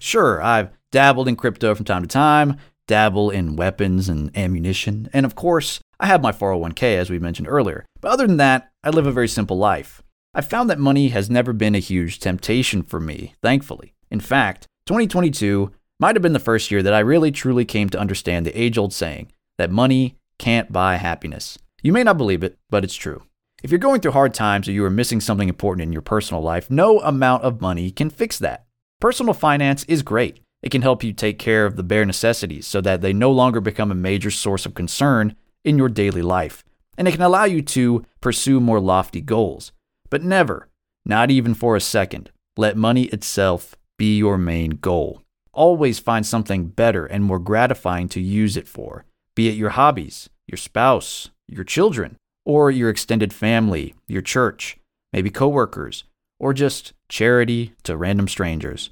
Sure, 0.00 0.42
I've 0.42 0.70
dabbled 0.92 1.26
in 1.26 1.34
crypto 1.34 1.74
from 1.74 1.84
time 1.84 2.02
to 2.02 2.08
time, 2.08 2.56
dabble 2.86 3.30
in 3.30 3.56
weapons 3.56 4.08
and 4.08 4.30
ammunition, 4.36 5.08
and 5.12 5.26
of 5.26 5.34
course, 5.34 5.80
I 5.98 6.06
have 6.06 6.22
my 6.22 6.30
401k 6.30 6.96
as 6.96 7.10
we 7.10 7.18
mentioned 7.18 7.48
earlier. 7.48 7.84
But 8.00 8.12
other 8.12 8.26
than 8.26 8.36
that, 8.36 8.70
I 8.84 8.90
live 8.90 9.06
a 9.06 9.12
very 9.12 9.28
simple 9.28 9.58
life. 9.58 10.02
I've 10.34 10.48
found 10.48 10.70
that 10.70 10.78
money 10.78 11.08
has 11.08 11.28
never 11.28 11.52
been 11.52 11.74
a 11.74 11.80
huge 11.80 12.20
temptation 12.20 12.82
for 12.82 13.00
me, 13.00 13.34
thankfully. 13.42 13.94
In 14.10 14.20
fact, 14.20 14.66
2022 14.86 15.72
might 16.00 16.16
have 16.16 16.22
been 16.22 16.32
the 16.32 16.38
first 16.38 16.70
year 16.70 16.82
that 16.82 16.94
I 16.94 17.00
really 17.00 17.30
truly 17.30 17.64
came 17.64 17.88
to 17.90 17.98
understand 17.98 18.46
the 18.46 18.58
age 18.58 18.78
old 18.78 18.92
saying 18.92 19.30
that 19.58 19.70
money 19.70 20.16
can't 20.38 20.72
buy 20.72 20.96
happiness. 20.96 21.58
You 21.82 21.92
may 21.92 22.02
not 22.02 22.18
believe 22.18 22.42
it, 22.42 22.58
but 22.70 22.84
it's 22.84 22.94
true. 22.94 23.22
If 23.62 23.70
you're 23.70 23.78
going 23.78 24.00
through 24.00 24.12
hard 24.12 24.34
times 24.34 24.66
or 24.66 24.72
you 24.72 24.84
are 24.84 24.90
missing 24.90 25.20
something 25.20 25.48
important 25.48 25.82
in 25.84 25.92
your 25.92 26.02
personal 26.02 26.42
life, 26.42 26.70
no 26.70 27.00
amount 27.00 27.44
of 27.44 27.60
money 27.60 27.90
can 27.92 28.10
fix 28.10 28.38
that. 28.40 28.66
Personal 29.00 29.34
finance 29.34 29.84
is 29.84 30.02
great. 30.02 30.40
It 30.62 30.70
can 30.70 30.82
help 30.82 31.02
you 31.02 31.12
take 31.12 31.38
care 31.38 31.66
of 31.66 31.76
the 31.76 31.82
bare 31.82 32.04
necessities 32.04 32.66
so 32.66 32.80
that 32.80 33.00
they 33.00 33.12
no 33.12 33.30
longer 33.30 33.60
become 33.60 33.90
a 33.90 33.96
major 33.96 34.30
source 34.30 34.64
of 34.64 34.74
concern 34.74 35.34
in 35.64 35.76
your 35.76 35.88
daily 35.88 36.22
life. 36.22 36.64
And 36.96 37.08
it 37.08 37.12
can 37.12 37.22
allow 37.22 37.44
you 37.44 37.62
to 37.62 38.04
pursue 38.20 38.60
more 38.60 38.80
lofty 38.80 39.20
goals. 39.20 39.72
But 40.10 40.22
never, 40.22 40.68
not 41.04 41.30
even 41.30 41.54
for 41.54 41.74
a 41.74 41.80
second, 41.80 42.30
let 42.56 42.76
money 42.76 43.04
itself 43.04 43.74
be 43.98 44.18
your 44.18 44.38
main 44.38 44.70
goal. 44.70 45.22
Always 45.52 45.98
find 45.98 46.24
something 46.24 46.68
better 46.68 47.06
and 47.06 47.24
more 47.24 47.38
gratifying 47.38 48.08
to 48.10 48.20
use 48.20 48.56
it 48.56 48.68
for, 48.68 49.04
be 49.34 49.48
it 49.48 49.56
your 49.56 49.70
hobbies, 49.70 50.30
your 50.46 50.58
spouse, 50.58 51.30
your 51.48 51.64
children, 51.64 52.16
or 52.44 52.70
your 52.70 52.90
extended 52.90 53.32
family, 53.32 53.94
your 54.06 54.22
church, 54.22 54.78
maybe 55.12 55.30
coworkers, 55.30 56.04
or 56.38 56.52
just 56.52 56.92
charity 57.08 57.72
to 57.84 57.96
random 57.96 58.28
strangers. 58.28 58.90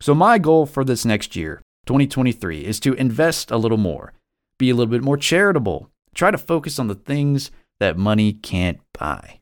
So, 0.00 0.14
my 0.14 0.38
goal 0.38 0.64
for 0.64 0.82
this 0.84 1.04
next 1.04 1.36
year, 1.36 1.62
2023, 1.86 2.64
is 2.64 2.80
to 2.80 2.94
invest 2.94 3.50
a 3.50 3.58
little 3.58 3.78
more, 3.78 4.14
be 4.58 4.70
a 4.70 4.74
little 4.74 4.90
bit 4.90 5.02
more 5.02 5.18
charitable, 5.18 5.90
try 6.14 6.30
to 6.30 6.38
focus 6.38 6.78
on 6.78 6.88
the 6.88 6.94
things 6.94 7.50
that 7.80 7.98
money 7.98 8.32
can't 8.32 8.80
buy. 8.98 9.40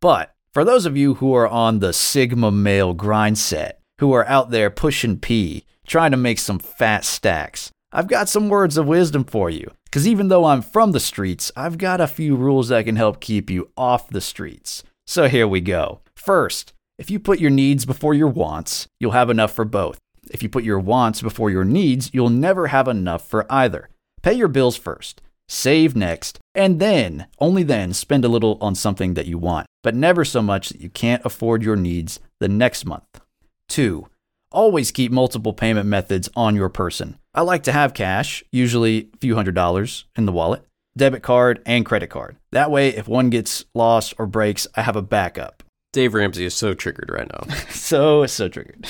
But 0.00 0.34
for 0.52 0.64
those 0.64 0.86
of 0.86 0.96
you 0.96 1.14
who 1.14 1.34
are 1.34 1.48
on 1.48 1.80
the 1.80 1.92
Sigma 1.92 2.50
male 2.50 2.94
grind 2.94 3.36
set, 3.36 3.80
who 3.98 4.12
are 4.12 4.26
out 4.26 4.50
there 4.50 4.70
pushing 4.70 5.18
P, 5.18 5.64
trying 5.86 6.10
to 6.10 6.16
make 6.16 6.38
some 6.38 6.58
fat 6.58 7.04
stacks, 7.04 7.70
I've 7.92 8.08
got 8.08 8.28
some 8.28 8.48
words 8.48 8.76
of 8.76 8.86
wisdom 8.86 9.24
for 9.24 9.50
you. 9.50 9.70
Because 9.84 10.06
even 10.06 10.28
though 10.28 10.46
I'm 10.46 10.62
from 10.62 10.92
the 10.92 11.00
streets, 11.00 11.52
I've 11.56 11.78
got 11.78 12.00
a 12.00 12.06
few 12.06 12.36
rules 12.36 12.68
that 12.68 12.84
can 12.84 12.96
help 12.96 13.20
keep 13.20 13.50
you 13.50 13.70
off 13.76 14.08
the 14.08 14.20
streets. 14.20 14.82
So 15.06 15.28
here 15.28 15.48
we 15.48 15.60
go. 15.60 16.00
First, 16.14 16.72
if 16.98 17.10
you 17.10 17.18
put 17.18 17.40
your 17.40 17.50
needs 17.50 17.84
before 17.84 18.14
your 18.14 18.28
wants, 18.28 18.88
you'll 18.98 19.12
have 19.12 19.28
enough 19.28 19.52
for 19.52 19.64
both. 19.64 19.98
If 20.30 20.42
you 20.42 20.48
put 20.48 20.64
your 20.64 20.78
wants 20.78 21.20
before 21.20 21.50
your 21.50 21.64
needs, 21.64 22.10
you'll 22.12 22.30
never 22.30 22.68
have 22.68 22.88
enough 22.88 23.26
for 23.28 23.46
either. 23.50 23.90
Pay 24.22 24.32
your 24.34 24.48
bills 24.48 24.76
first, 24.76 25.20
save 25.46 25.94
next, 25.94 26.38
and 26.54 26.80
then, 26.80 27.26
only 27.38 27.62
then, 27.62 27.92
spend 27.92 28.24
a 28.24 28.28
little 28.28 28.58
on 28.60 28.74
something 28.74 29.14
that 29.14 29.26
you 29.26 29.38
want, 29.38 29.66
but 29.82 29.94
never 29.94 30.24
so 30.24 30.40
much 30.40 30.70
that 30.70 30.80
you 30.80 30.88
can't 30.88 31.24
afford 31.24 31.62
your 31.62 31.76
needs 31.76 32.18
the 32.40 32.48
next 32.48 32.86
month. 32.86 33.20
Two, 33.68 34.08
always 34.50 34.90
keep 34.90 35.12
multiple 35.12 35.52
payment 35.52 35.86
methods 35.86 36.30
on 36.34 36.56
your 36.56 36.70
person. 36.70 37.18
I 37.34 37.42
like 37.42 37.62
to 37.64 37.72
have 37.72 37.94
cash, 37.94 38.42
usually 38.50 39.10
a 39.14 39.16
few 39.18 39.34
hundred 39.34 39.54
dollars 39.54 40.06
in 40.16 40.24
the 40.24 40.32
wallet, 40.32 40.64
debit 40.96 41.22
card, 41.22 41.62
and 41.66 41.84
credit 41.84 42.08
card. 42.08 42.36
That 42.52 42.70
way, 42.70 42.88
if 42.88 43.06
one 43.06 43.28
gets 43.28 43.66
lost 43.74 44.14
or 44.18 44.26
breaks, 44.26 44.66
I 44.74 44.82
have 44.82 44.96
a 44.96 45.02
backup. 45.02 45.62
Dave 45.96 46.12
Ramsey 46.12 46.44
is 46.44 46.52
so 46.52 46.74
triggered 46.74 47.08
right 47.10 47.26
now. 47.26 47.54
so, 47.70 48.26
so 48.26 48.48
triggered. 48.48 48.86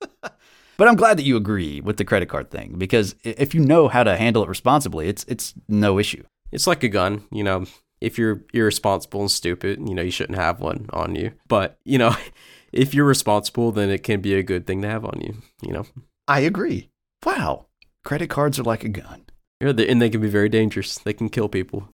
but 0.20 0.86
I'm 0.86 0.94
glad 0.94 1.18
that 1.18 1.24
you 1.24 1.36
agree 1.36 1.80
with 1.80 1.96
the 1.96 2.04
credit 2.04 2.28
card 2.28 2.52
thing 2.52 2.76
because 2.78 3.16
if 3.24 3.52
you 3.52 3.60
know 3.60 3.88
how 3.88 4.04
to 4.04 4.16
handle 4.16 4.44
it 4.44 4.48
responsibly, 4.48 5.08
it's 5.08 5.24
it's 5.26 5.54
no 5.66 5.98
issue. 5.98 6.22
It's 6.52 6.68
like 6.68 6.84
a 6.84 6.88
gun, 6.88 7.24
you 7.32 7.42
know. 7.42 7.64
If 8.00 8.16
you're 8.16 8.44
irresponsible 8.54 9.22
and 9.22 9.30
stupid, 9.30 9.80
you 9.88 9.92
know, 9.92 10.02
you 10.02 10.12
shouldn't 10.12 10.38
have 10.38 10.60
one 10.60 10.86
on 10.92 11.16
you. 11.16 11.32
But, 11.48 11.80
you 11.84 11.98
know, 11.98 12.14
if 12.72 12.94
you're 12.94 13.06
responsible, 13.06 13.72
then 13.72 13.90
it 13.90 14.04
can 14.04 14.20
be 14.20 14.34
a 14.34 14.44
good 14.44 14.68
thing 14.68 14.82
to 14.82 14.88
have 14.88 15.04
on 15.04 15.20
you, 15.20 15.34
you 15.62 15.72
know. 15.72 15.86
I 16.28 16.40
agree. 16.40 16.90
Wow. 17.24 17.66
Credit 18.04 18.30
cards 18.30 18.60
are 18.60 18.62
like 18.62 18.84
a 18.84 18.88
gun. 18.88 19.24
Yeah, 19.60 19.70
And 19.70 20.00
they 20.00 20.10
can 20.10 20.20
be 20.20 20.28
very 20.28 20.48
dangerous. 20.48 20.96
They 20.96 21.12
can 21.12 21.28
kill 21.28 21.48
people. 21.48 21.88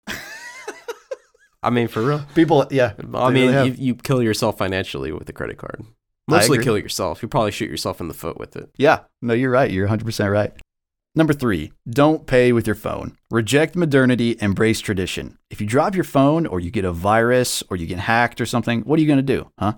I 1.63 1.69
mean, 1.69 1.87
for 1.87 2.03
real. 2.03 2.25
People, 2.35 2.65
yeah. 2.69 2.93
I 3.13 3.29
mean, 3.31 3.51
really 3.51 3.69
you, 3.69 3.75
you 3.77 3.95
kill 3.95 4.21
yourself 4.21 4.57
financially 4.57 5.11
with 5.11 5.27
a 5.29 5.33
credit 5.33 5.57
card. 5.57 5.83
Mostly 6.27 6.59
kill 6.59 6.77
yourself. 6.77 7.21
You 7.21 7.27
probably 7.27 7.51
shoot 7.51 7.69
yourself 7.69 7.99
in 7.99 8.07
the 8.07 8.13
foot 8.13 8.37
with 8.37 8.55
it. 8.55 8.69
Yeah, 8.77 8.99
no, 9.21 9.33
you're 9.33 9.51
right. 9.51 9.69
You're 9.69 9.87
100% 9.87 10.31
right. 10.31 10.53
Number 11.15 11.33
three, 11.33 11.71
don't 11.87 12.25
pay 12.25 12.51
with 12.51 12.65
your 12.65 12.75
phone. 12.75 13.15
Reject 13.29 13.75
modernity, 13.75 14.35
embrace 14.41 14.79
tradition. 14.79 15.37
If 15.51 15.61
you 15.61 15.67
drop 15.67 15.93
your 15.93 16.03
phone 16.03 16.47
or 16.47 16.59
you 16.59 16.71
get 16.71 16.85
a 16.85 16.91
virus 16.91 17.61
or 17.69 17.77
you 17.77 17.85
get 17.85 17.99
hacked 17.99 18.41
or 18.41 18.47
something, 18.47 18.81
what 18.81 18.97
are 18.97 19.01
you 19.01 19.07
going 19.07 19.17
to 19.17 19.23
do, 19.23 19.51
huh? 19.59 19.73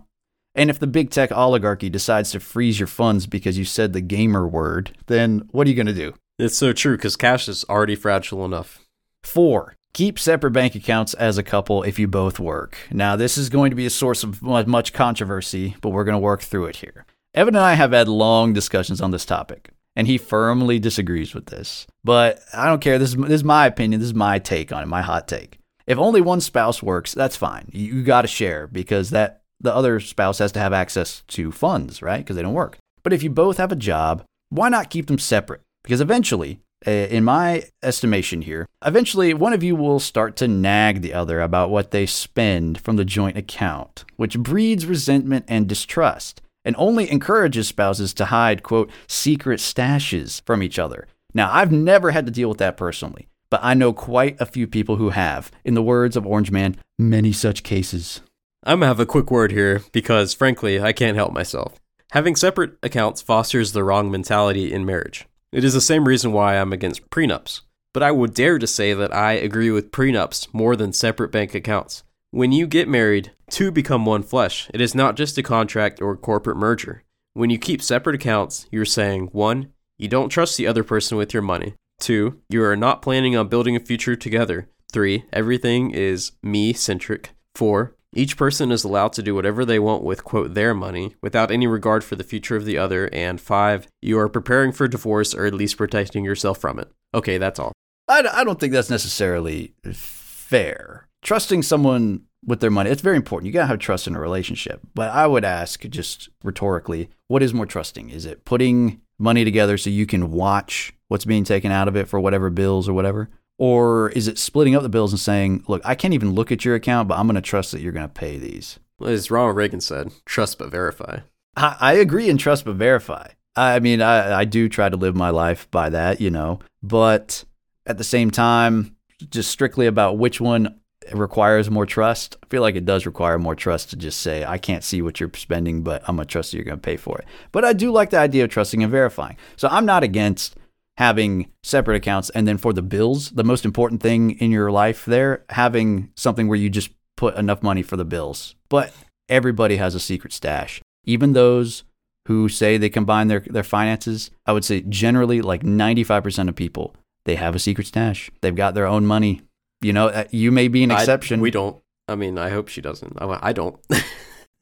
And 0.54 0.70
if 0.70 0.80
the 0.80 0.88
big 0.88 1.10
tech 1.10 1.34
oligarchy 1.34 1.90
decides 1.90 2.32
to 2.32 2.40
freeze 2.40 2.80
your 2.80 2.88
funds 2.88 3.28
because 3.28 3.58
you 3.58 3.66
said 3.66 3.92
the 3.92 4.00
gamer 4.00 4.48
word, 4.48 4.98
then 5.08 5.50
what 5.52 5.68
are 5.68 5.70
you 5.70 5.76
going 5.76 5.88
to 5.88 5.94
do? 5.94 6.14
It's 6.40 6.58
so 6.58 6.72
true 6.72 6.96
because 6.96 7.18
cash 7.18 7.50
is 7.50 7.66
already 7.66 7.96
fragile 7.96 8.46
enough. 8.46 8.80
Four, 9.22 9.76
keep 9.96 10.20
separate 10.20 10.52
bank 10.52 10.76
accounts 10.76 11.14
as 11.14 11.38
a 11.38 11.44
couple 11.44 11.82
if 11.82 11.98
you 11.98 12.06
both 12.06 12.38
work. 12.38 12.78
Now, 12.92 13.16
this 13.16 13.38
is 13.38 13.48
going 13.48 13.70
to 13.70 13.78
be 13.78 13.86
a 13.86 13.90
source 13.90 14.24
of 14.24 14.42
much 14.42 14.92
controversy, 14.92 15.78
but 15.80 15.90
we're 15.90 16.04
going 16.04 16.16
to 16.16 16.20
work 16.20 16.42
through 16.42 16.66
it 16.66 16.76
here. 16.76 17.06
Evan 17.34 17.56
and 17.56 17.64
I 17.64 17.76
have 17.76 17.94
had 17.94 18.10
long 18.10 18.52
discussions 18.52 19.00
on 19.00 19.12
this 19.12 19.26
topic, 19.26 19.70
and 19.96 20.06
he 20.06 20.18
firmly 20.18 20.80
disagrees 20.80 21.34
with 21.34 21.46
this. 21.46 21.88
But 22.04 22.42
I 22.54 22.66
don't 22.66 22.82
care. 22.82 23.00
This 23.00 23.12
is, 23.12 23.16
this 23.16 23.32
is 23.32 23.44
my 23.46 23.66
opinion. 23.66 24.02
This 24.02 24.10
is 24.10 24.14
my 24.14 24.38
take 24.38 24.74
on 24.74 24.84
it, 24.84 24.88
my 24.88 25.02
hot 25.02 25.30
take. 25.30 25.60
If 25.88 25.98
only 25.98 26.20
one 26.20 26.42
spouse 26.42 26.84
works, 26.84 27.14
that's 27.14 27.38
fine. 27.38 27.70
You, 27.72 27.96
you 27.96 28.04
got 28.04 28.24
to 28.24 28.28
share 28.28 28.68
because 28.68 29.12
that 29.12 29.44
the 29.62 29.74
other 29.74 30.02
spouse 30.02 30.40
has 30.40 30.52
to 30.54 30.60
have 30.60 30.74
access 30.74 31.24
to 31.30 31.54
funds, 31.54 32.02
right? 32.02 32.18
Because 32.18 32.36
they 32.36 32.42
don't 32.42 32.54
work. 32.54 32.78
But 33.02 33.14
if 33.14 33.24
you 33.24 33.30
both 33.30 33.58
have 33.58 33.72
a 33.72 33.78
job, 33.78 34.26
why 34.50 34.68
not 34.68 34.90
keep 34.90 35.08
them 35.08 35.20
separate? 35.20 35.62
Because 35.84 36.02
eventually, 36.02 36.60
Uh, 36.88 36.92
in 36.92 37.24
my 37.24 37.64
estimation 37.82 38.44
here, 38.44 38.68
eventually 38.86 39.34
one 39.34 39.54
of 39.54 39.64
you 39.64 39.76
will 39.76 40.00
start 40.00 40.36
to 40.36 40.48
nag 40.48 41.02
the 41.02 41.14
other 41.14 41.42
about 41.42 41.70
what 41.70 41.92
they 41.92 42.06
spend 42.06 42.80
from 42.80 42.96
the 42.96 43.06
joint 43.06 43.38
account, 43.38 44.06
which 44.18 44.38
breeds 44.38 44.86
resentment 44.86 45.46
and 45.48 45.68
distrust 45.68 46.42
and 46.66 46.76
only 46.78 47.10
encourages 47.10 47.68
spouses 47.68 48.14
to 48.16 48.26
hide, 48.26 48.64
quote, 48.64 48.90
secret 49.08 49.60
stashes 49.60 50.42
from 50.46 50.64
each 50.64 50.80
other. 50.80 51.08
Now, 51.34 51.50
I've 51.54 51.72
never 51.72 52.12
had 52.12 52.26
to 52.26 52.32
deal 52.32 52.50
with 52.50 52.58
that 52.58 52.76
personally, 52.76 53.28
but 53.50 53.60
I 53.64 53.76
know 53.76 53.94
quite 53.94 54.36
a 54.42 54.46
few 54.46 54.68
people 54.68 54.96
who 54.96 55.12
have. 55.12 55.52
In 55.64 55.76
the 55.76 55.84
words 55.84 56.18
of 56.18 56.26
Orange 56.26 56.52
Man, 56.52 56.76
many 56.98 57.32
such 57.32 57.64
cases. 57.64 58.22
I'm 58.64 58.80
gonna 58.80 58.88
have 58.88 59.00
a 59.00 59.06
quick 59.06 59.30
word 59.30 59.52
here 59.52 59.84
because, 59.92 60.34
frankly, 60.34 60.82
I 60.82 60.92
can't 60.92 61.16
help 61.16 61.34
myself. 61.34 61.80
Having 62.12 62.38
separate 62.38 62.78
accounts 62.82 63.22
fosters 63.22 63.72
the 63.72 63.84
wrong 63.84 64.10
mentality 64.10 64.74
in 64.74 64.86
marriage. 64.86 65.28
It 65.56 65.64
is 65.64 65.74
the 65.74 65.80
same 65.80 66.06
reason 66.06 66.34
why 66.34 66.58
I'm 66.58 66.74
against 66.74 67.10
prenups. 67.10 67.62
But 67.94 68.04
I 68.04 68.12
would 68.12 68.34
dare 68.34 68.60
to 68.60 68.68
say 68.68 68.94
that 68.94 69.16
I 69.16 69.32
agree 69.32 69.72
with 69.72 69.90
prenups 69.90 70.54
more 70.54 70.76
than 70.76 70.92
separate 70.92 71.32
bank 71.32 71.56
accounts. 71.56 72.04
When 72.32 72.52
you 72.52 72.68
get 72.68 72.90
married, 72.90 73.32
two 73.50 73.72
become 73.72 74.06
one 74.06 74.22
flesh. 74.22 74.70
It 74.74 74.82
is 74.82 74.94
not 74.94 75.16
just 75.16 75.38
a 75.38 75.44
contract 75.44 76.02
or 76.02 76.12
a 76.12 76.18
corporate 76.18 76.58
merger. 76.58 77.06
When 77.36 77.50
you 77.50 77.58
keep 77.58 77.82
separate 77.82 78.18
accounts, 78.18 78.68
you're 78.70 78.84
saying 78.84 79.30
1. 79.32 79.72
You 79.98 80.10
don't 80.10 80.28
trust 80.28 80.58
the 80.58 80.68
other 80.68 80.84
person 80.84 81.18
with 81.18 81.34
your 81.34 81.42
money. 81.42 81.76
2. 82.02 82.38
You 82.50 82.62
are 82.64 82.76
not 82.76 83.02
planning 83.02 83.38
on 83.38 83.48
building 83.48 83.78
a 83.78 83.80
future 83.80 84.18
together. 84.18 84.68
3. 84.92 85.24
Everything 85.32 85.92
is 85.92 86.34
me 86.44 86.74
centric. 86.74 87.30
4. 87.56 87.96
Each 88.16 88.38
person 88.38 88.72
is 88.72 88.86
allowed 88.86 89.12
to 89.14 89.22
do 89.22 89.36
whatever 89.36 89.66
they 89.66 89.78
want 89.78 90.04
with, 90.04 90.24
quote, 90.24 90.54
their 90.54 90.74
money 90.74 91.16
without 91.22 91.52
any 91.52 91.68
regard 91.68 92.04
for 92.04 92.16
the 92.16 92.24
future 92.24 92.56
of 92.56 92.64
the 92.64 92.78
other. 92.78 93.10
And 93.12 93.42
5. 93.42 93.88
You 94.02 94.18
are 94.20 94.30
preparing 94.30 94.72
for 94.72 94.88
divorce 94.88 95.36
or 95.36 95.46
at 95.46 95.54
least 95.54 95.78
protecting 95.78 96.24
yourself 96.24 96.58
from 96.58 96.80
it. 96.80 96.90
Okay, 97.14 97.38
that's 97.38 97.60
all. 97.60 97.74
I, 98.08 98.26
I 98.32 98.44
don't 98.46 98.60
think 98.60 98.72
that's 98.72 98.90
necessarily 98.90 99.74
fair. 99.94 101.08
Trusting 101.22 101.64
someone 101.64 102.22
with 102.46 102.62
their 102.62 102.72
money, 102.72 102.90
it's 102.90 103.02
very 103.02 103.18
important. 103.18 103.48
You 103.48 103.54
got 103.54 103.62
to 103.62 103.68
have 103.68 103.80
trust 103.80 104.08
in 104.08 104.16
a 104.16 104.20
relationship. 104.20 104.80
But 104.94 105.12
I 105.12 105.28
would 105.28 105.44
ask, 105.44 105.82
just 105.82 106.30
rhetorically, 106.44 107.10
what 107.28 107.44
is 107.44 107.54
more 107.54 107.66
trusting? 107.66 108.12
Is 108.12 108.26
it 108.26 108.46
putting 108.46 109.02
money 109.18 109.44
together 109.44 109.78
so 109.78 109.90
you 109.90 110.06
can 110.06 110.32
watch 110.32 110.94
what's 111.08 111.26
being 111.26 111.44
taken 111.44 111.72
out 111.72 111.88
of 111.88 111.96
it 111.96 112.08
for 112.08 112.20
whatever 112.20 112.50
bills 112.50 112.88
or 112.88 112.94
whatever? 112.94 113.30
Or 113.58 114.10
is 114.10 114.28
it 114.28 114.38
splitting 114.38 114.76
up 114.76 114.84
the 114.84 114.90
bills 114.90 115.14
and 115.14 115.20
saying, 115.20 115.64
look, 115.68 115.82
I 115.86 115.96
can't 115.96 116.14
even 116.14 116.34
look 116.34 116.52
at 116.52 116.66
your 116.66 116.76
account, 116.76 117.08
but 117.08 117.18
I'm 117.18 117.28
going 117.28 117.36
to 117.36 117.42
trust 117.42 117.72
that 117.72 117.82
you're 117.82 117.94
going 117.94 118.08
to 118.08 118.14
pay 118.14 118.38
these? 118.38 118.80
As 119.06 119.32
Ronald 119.32 119.56
Reagan 119.56 119.82
said, 119.82 120.12
trust 120.26 120.58
but 120.58 120.70
verify. 120.70 121.20
I, 121.56 121.78
I 121.80 121.94
agree 121.94 122.30
in 122.30 122.38
trust 122.38 122.66
but 122.66 122.76
verify. 122.76 123.28
I 123.56 123.80
mean, 123.80 124.02
I, 124.02 124.40
I 124.40 124.46
do 124.46 124.68
try 124.68 124.90
to 124.90 124.98
live 124.98 125.16
my 125.16 125.30
life 125.30 125.70
by 125.72 125.90
that, 125.90 126.20
you 126.20 126.30
know, 126.30 126.60
but 126.84 127.46
at 127.86 127.98
the 127.98 128.04
same 128.04 128.32
time, 128.32 128.96
just 129.30 129.50
strictly 129.50 129.86
about 129.86 130.18
which 130.18 130.42
one 130.42 130.82
requires 131.14 131.70
more 131.70 131.86
trust. 131.86 132.36
I 132.44 132.48
feel 132.48 132.62
like 132.62 132.76
it 132.76 132.86
does 132.86 133.06
require 133.06 133.38
more 133.38 133.56
trust 133.56 133.92
to 133.92 133.96
just 133.96 134.20
say, 134.20 134.44
I 134.44 134.58
can't 134.58 134.84
see 134.84 135.02
what 135.02 135.20
you're 135.20 135.32
spending, 135.36 135.84
but 135.84 136.04
I'm 136.08 136.18
going 136.18 136.28
to 136.28 136.32
trust 136.32 136.52
that 136.52 136.58
you're 136.58 136.66
going 136.66 136.80
to 136.80 136.82
pay 136.82 136.98
for 136.98 137.18
it. 137.20 137.26
But 137.52 137.64
I 137.64 137.74
do 137.74 137.92
like 137.92 138.10
the 138.10 138.18
idea 138.18 138.44
of 138.44 138.50
trusting 138.50 138.84
and 138.84 138.92
verifying. 138.92 139.38
So 139.56 139.68
I'm 139.70 139.86
not 139.86 140.04
against 140.04 140.58
having 140.98 141.52
separate 141.64 141.98
accounts. 141.98 142.30
And 142.32 142.48
then 142.48 142.58
for 142.58 142.74
the 142.74 142.82
bills, 142.82 143.32
the 143.32 143.44
most 143.44 143.66
important 143.66 144.02
thing 144.02 144.32
in 144.32 144.52
your 144.52 144.72
life 144.72 145.06
there, 145.06 145.44
having 145.50 146.12
something 146.16 146.48
where 146.48 146.58
you 146.58 146.70
just 146.70 146.90
put 147.18 147.36
enough 147.36 147.64
money 147.64 147.82
for 147.82 147.98
the 147.98 148.06
bills. 148.06 148.56
But 148.70 148.94
everybody 149.30 149.78
has 149.78 149.96
a 149.96 150.00
secret 150.00 150.34
stash. 150.34 150.82
Even 151.06 151.34
those 151.34 151.84
who 152.28 152.50
say 152.50 152.78
they 152.78 152.90
combine 152.90 153.28
their, 153.28 153.42
their 153.42 153.64
finances, 153.64 154.32
I 154.46 154.54
would 154.54 154.66
say 154.66 154.82
generally 154.82 155.42
like 155.42 155.64
95% 155.64 156.50
of 156.50 156.56
people, 156.56 156.96
they 157.26 157.36
have 157.36 157.56
a 157.56 157.60
secret 157.60 157.88
stash. 157.88 158.32
They've 158.42 158.56
got 158.56 158.74
their 158.74 158.88
own 158.88 159.06
money. 159.06 159.42
You 159.82 159.94
know, 159.94 160.08
uh, 160.08 160.26
you 160.32 160.52
may 160.52 160.68
be 160.68 160.84
an 160.84 160.92
I- 160.92 161.00
exception. 161.00 161.42
we 161.42 161.52
don't. 161.52 161.78
I 162.08 162.16
mean, 162.16 162.38
I 162.38 162.50
hope 162.50 162.68
she 162.68 162.82
doesn't. 162.82 163.18
I, 163.20 163.40
I 163.50 163.54
don't. 163.54 163.80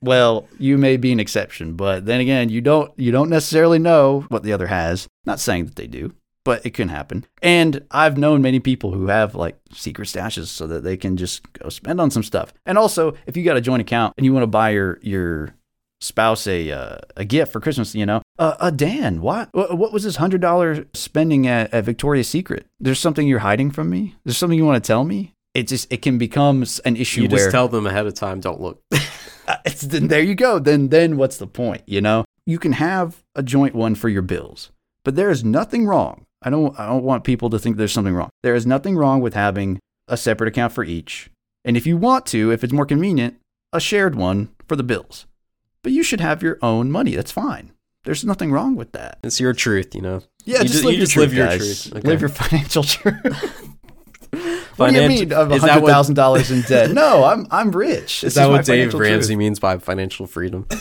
Well, 0.04 0.50
you 0.60 0.78
may 0.78 0.98
be 0.98 1.14
an 1.14 1.22
exception, 1.22 1.78
but 1.78 2.06
then 2.06 2.20
again, 2.20 2.50
you 2.50 2.60
don't 2.60 2.92
you 3.00 3.10
don't 3.14 3.30
necessarily 3.30 3.80
know 3.80 4.26
what 4.28 4.44
the 4.44 4.52
other 4.52 4.68
has. 4.68 5.08
Not 5.26 5.40
saying 5.40 5.64
that 5.68 5.78
they 5.78 5.88
do, 5.88 6.14
but 6.44 6.66
it 6.66 6.74
can 6.74 6.90
happen. 6.90 7.26
And 7.42 7.86
I've 7.92 8.18
known 8.18 8.42
many 8.42 8.60
people 8.60 8.92
who 8.92 9.08
have 9.08 9.36
like 9.36 9.58
secret 9.72 10.08
stashes 10.08 10.48
so 10.48 10.68
that 10.68 10.84
they 10.84 10.98
can 10.98 11.18
just 11.18 11.52
go 11.54 11.70
spend 11.70 12.02
on 12.02 12.12
some 12.12 12.24
stuff. 12.24 12.54
And 12.66 12.78
also, 12.78 13.14
if 13.26 13.38
you 13.38 13.44
got 13.44 13.58
a 13.58 13.62
joint 13.62 13.82
account 13.82 14.14
and 14.18 14.26
you 14.26 14.34
want 14.34 14.44
to 14.44 14.48
buy 14.48 14.72
your 14.72 15.00
your 15.02 15.56
spouse 16.02 16.46
a 16.48 16.70
uh, 16.72 16.98
a 17.16 17.26
gift 17.26 17.52
for 17.52 17.60
Christmas, 17.60 17.96
you 17.96 18.06
know, 18.06 18.22
uh, 18.38 18.56
uh 18.60 18.70
Dan, 18.72 19.22
what 19.22 19.50
what 19.54 19.94
was 19.94 20.04
this 20.04 20.18
hundred 20.18 20.42
dollar 20.42 20.86
spending 20.94 21.48
at, 21.48 21.74
at 21.74 21.86
Victoria's 21.86 22.28
Secret? 22.28 22.66
There's 22.80 23.00
something 23.00 23.28
you're 23.28 23.40
hiding 23.40 23.72
from 23.72 23.90
me. 23.90 24.16
There's 24.24 24.38
something 24.38 24.58
you 24.58 24.66
want 24.66 24.84
to 24.84 24.88
tell 24.88 25.04
me. 25.04 25.34
It 25.54 25.68
just 25.68 25.92
it 25.92 26.02
can 26.02 26.18
become 26.18 26.66
an 26.84 26.98
issue 26.98 27.24
you 27.24 27.30
where 27.30 27.38
just 27.38 27.52
tell 27.52 27.68
them 27.68 27.86
ahead 27.86 28.06
of 28.06 28.14
time. 28.14 28.40
Don't 28.40 28.60
look. 28.60 28.82
uh, 29.48 29.58
it's 29.66 29.82
then 29.82 30.08
there 30.08 30.22
you 30.22 30.36
go. 30.36 30.60
Then 30.60 30.90
then 30.90 31.18
what's 31.18 31.38
the 31.38 31.48
point? 31.48 31.84
You 31.86 32.02
know, 32.02 32.26
you 32.46 32.60
can 32.60 32.74
have 32.74 33.24
a 33.36 33.44
joint 33.44 33.76
one 33.76 33.96
for 33.96 34.10
your 34.10 34.22
bills, 34.24 34.72
but 35.06 35.16
there 35.16 35.30
is 35.30 35.44
nothing 35.44 35.86
wrong. 35.86 36.23
I 36.44 36.50
don't 36.50 36.78
I 36.80 36.88
don't 36.88 37.04
want 37.04 37.24
people 37.24 37.50
to 37.52 37.60
think 37.60 37.78
there's 37.78 37.92
something 37.92 38.14
wrong. 38.14 38.30
There 38.44 38.56
is 38.56 38.66
nothing 38.66 38.98
wrong 38.98 39.22
with 39.22 39.34
having 39.34 39.80
a 40.08 40.18
separate 40.18 40.48
account 40.50 40.74
for 40.74 40.84
each, 40.84 41.30
and 41.64 41.78
if 41.78 41.88
you 41.88 41.98
want 41.98 42.26
to, 42.28 42.52
if 42.52 42.64
it's 42.64 42.74
more 42.74 42.86
convenient, 42.86 43.36
a 43.72 43.80
shared 43.80 44.16
one 44.16 44.50
for 44.68 44.76
the 44.76 44.84
bills. 44.84 45.26
But 45.84 45.92
you 45.92 46.04
should 46.04 46.22
have 46.22 46.44
your 46.44 46.58
own 46.62 46.92
money. 46.92 47.16
That's 47.16 47.32
fine. 47.32 47.72
There's 48.06 48.26
nothing 48.26 48.52
wrong 48.52 48.76
with 48.76 48.92
that. 48.92 49.20
it's 49.24 49.40
your 49.40 49.54
truth, 49.54 49.96
you 49.96 50.02
know. 50.02 50.22
Yeah, 50.44 50.62
You 50.62 50.68
just 50.68 50.82
ju- 50.82 50.88
live 50.88 50.94
you 50.94 50.98
your 50.98 51.06
just 51.06 51.14
truth, 51.14 51.30
live 51.30 51.34
your 51.38 51.58
truth. 51.58 51.94
Okay. 51.96 52.08
Live 52.08 52.22
your 52.22 52.30
financial 52.30 52.84
truth. 52.84 53.70
what 54.78 54.92
do 54.92 55.02
you 55.02 55.08
mean 55.08 55.32
of 55.32 55.52
is 55.54 55.62
that 55.62 55.86
thousand 55.86 56.16
dollars 56.16 56.52
in 56.52 56.62
debt? 56.62 56.92
No, 56.92 57.24
I'm 57.24 57.48
I'm 57.52 57.72
rich. 57.72 58.22
This 58.22 58.32
Is 58.32 58.36
that 58.36 58.50
what 58.50 58.66
Dave 58.66 58.92
financial 58.92 59.00
truth. 59.00 59.10
Ramsey 59.10 59.36
means 59.38 59.60
by 59.60 59.78
financial 59.78 60.28
freedom? 60.28 60.68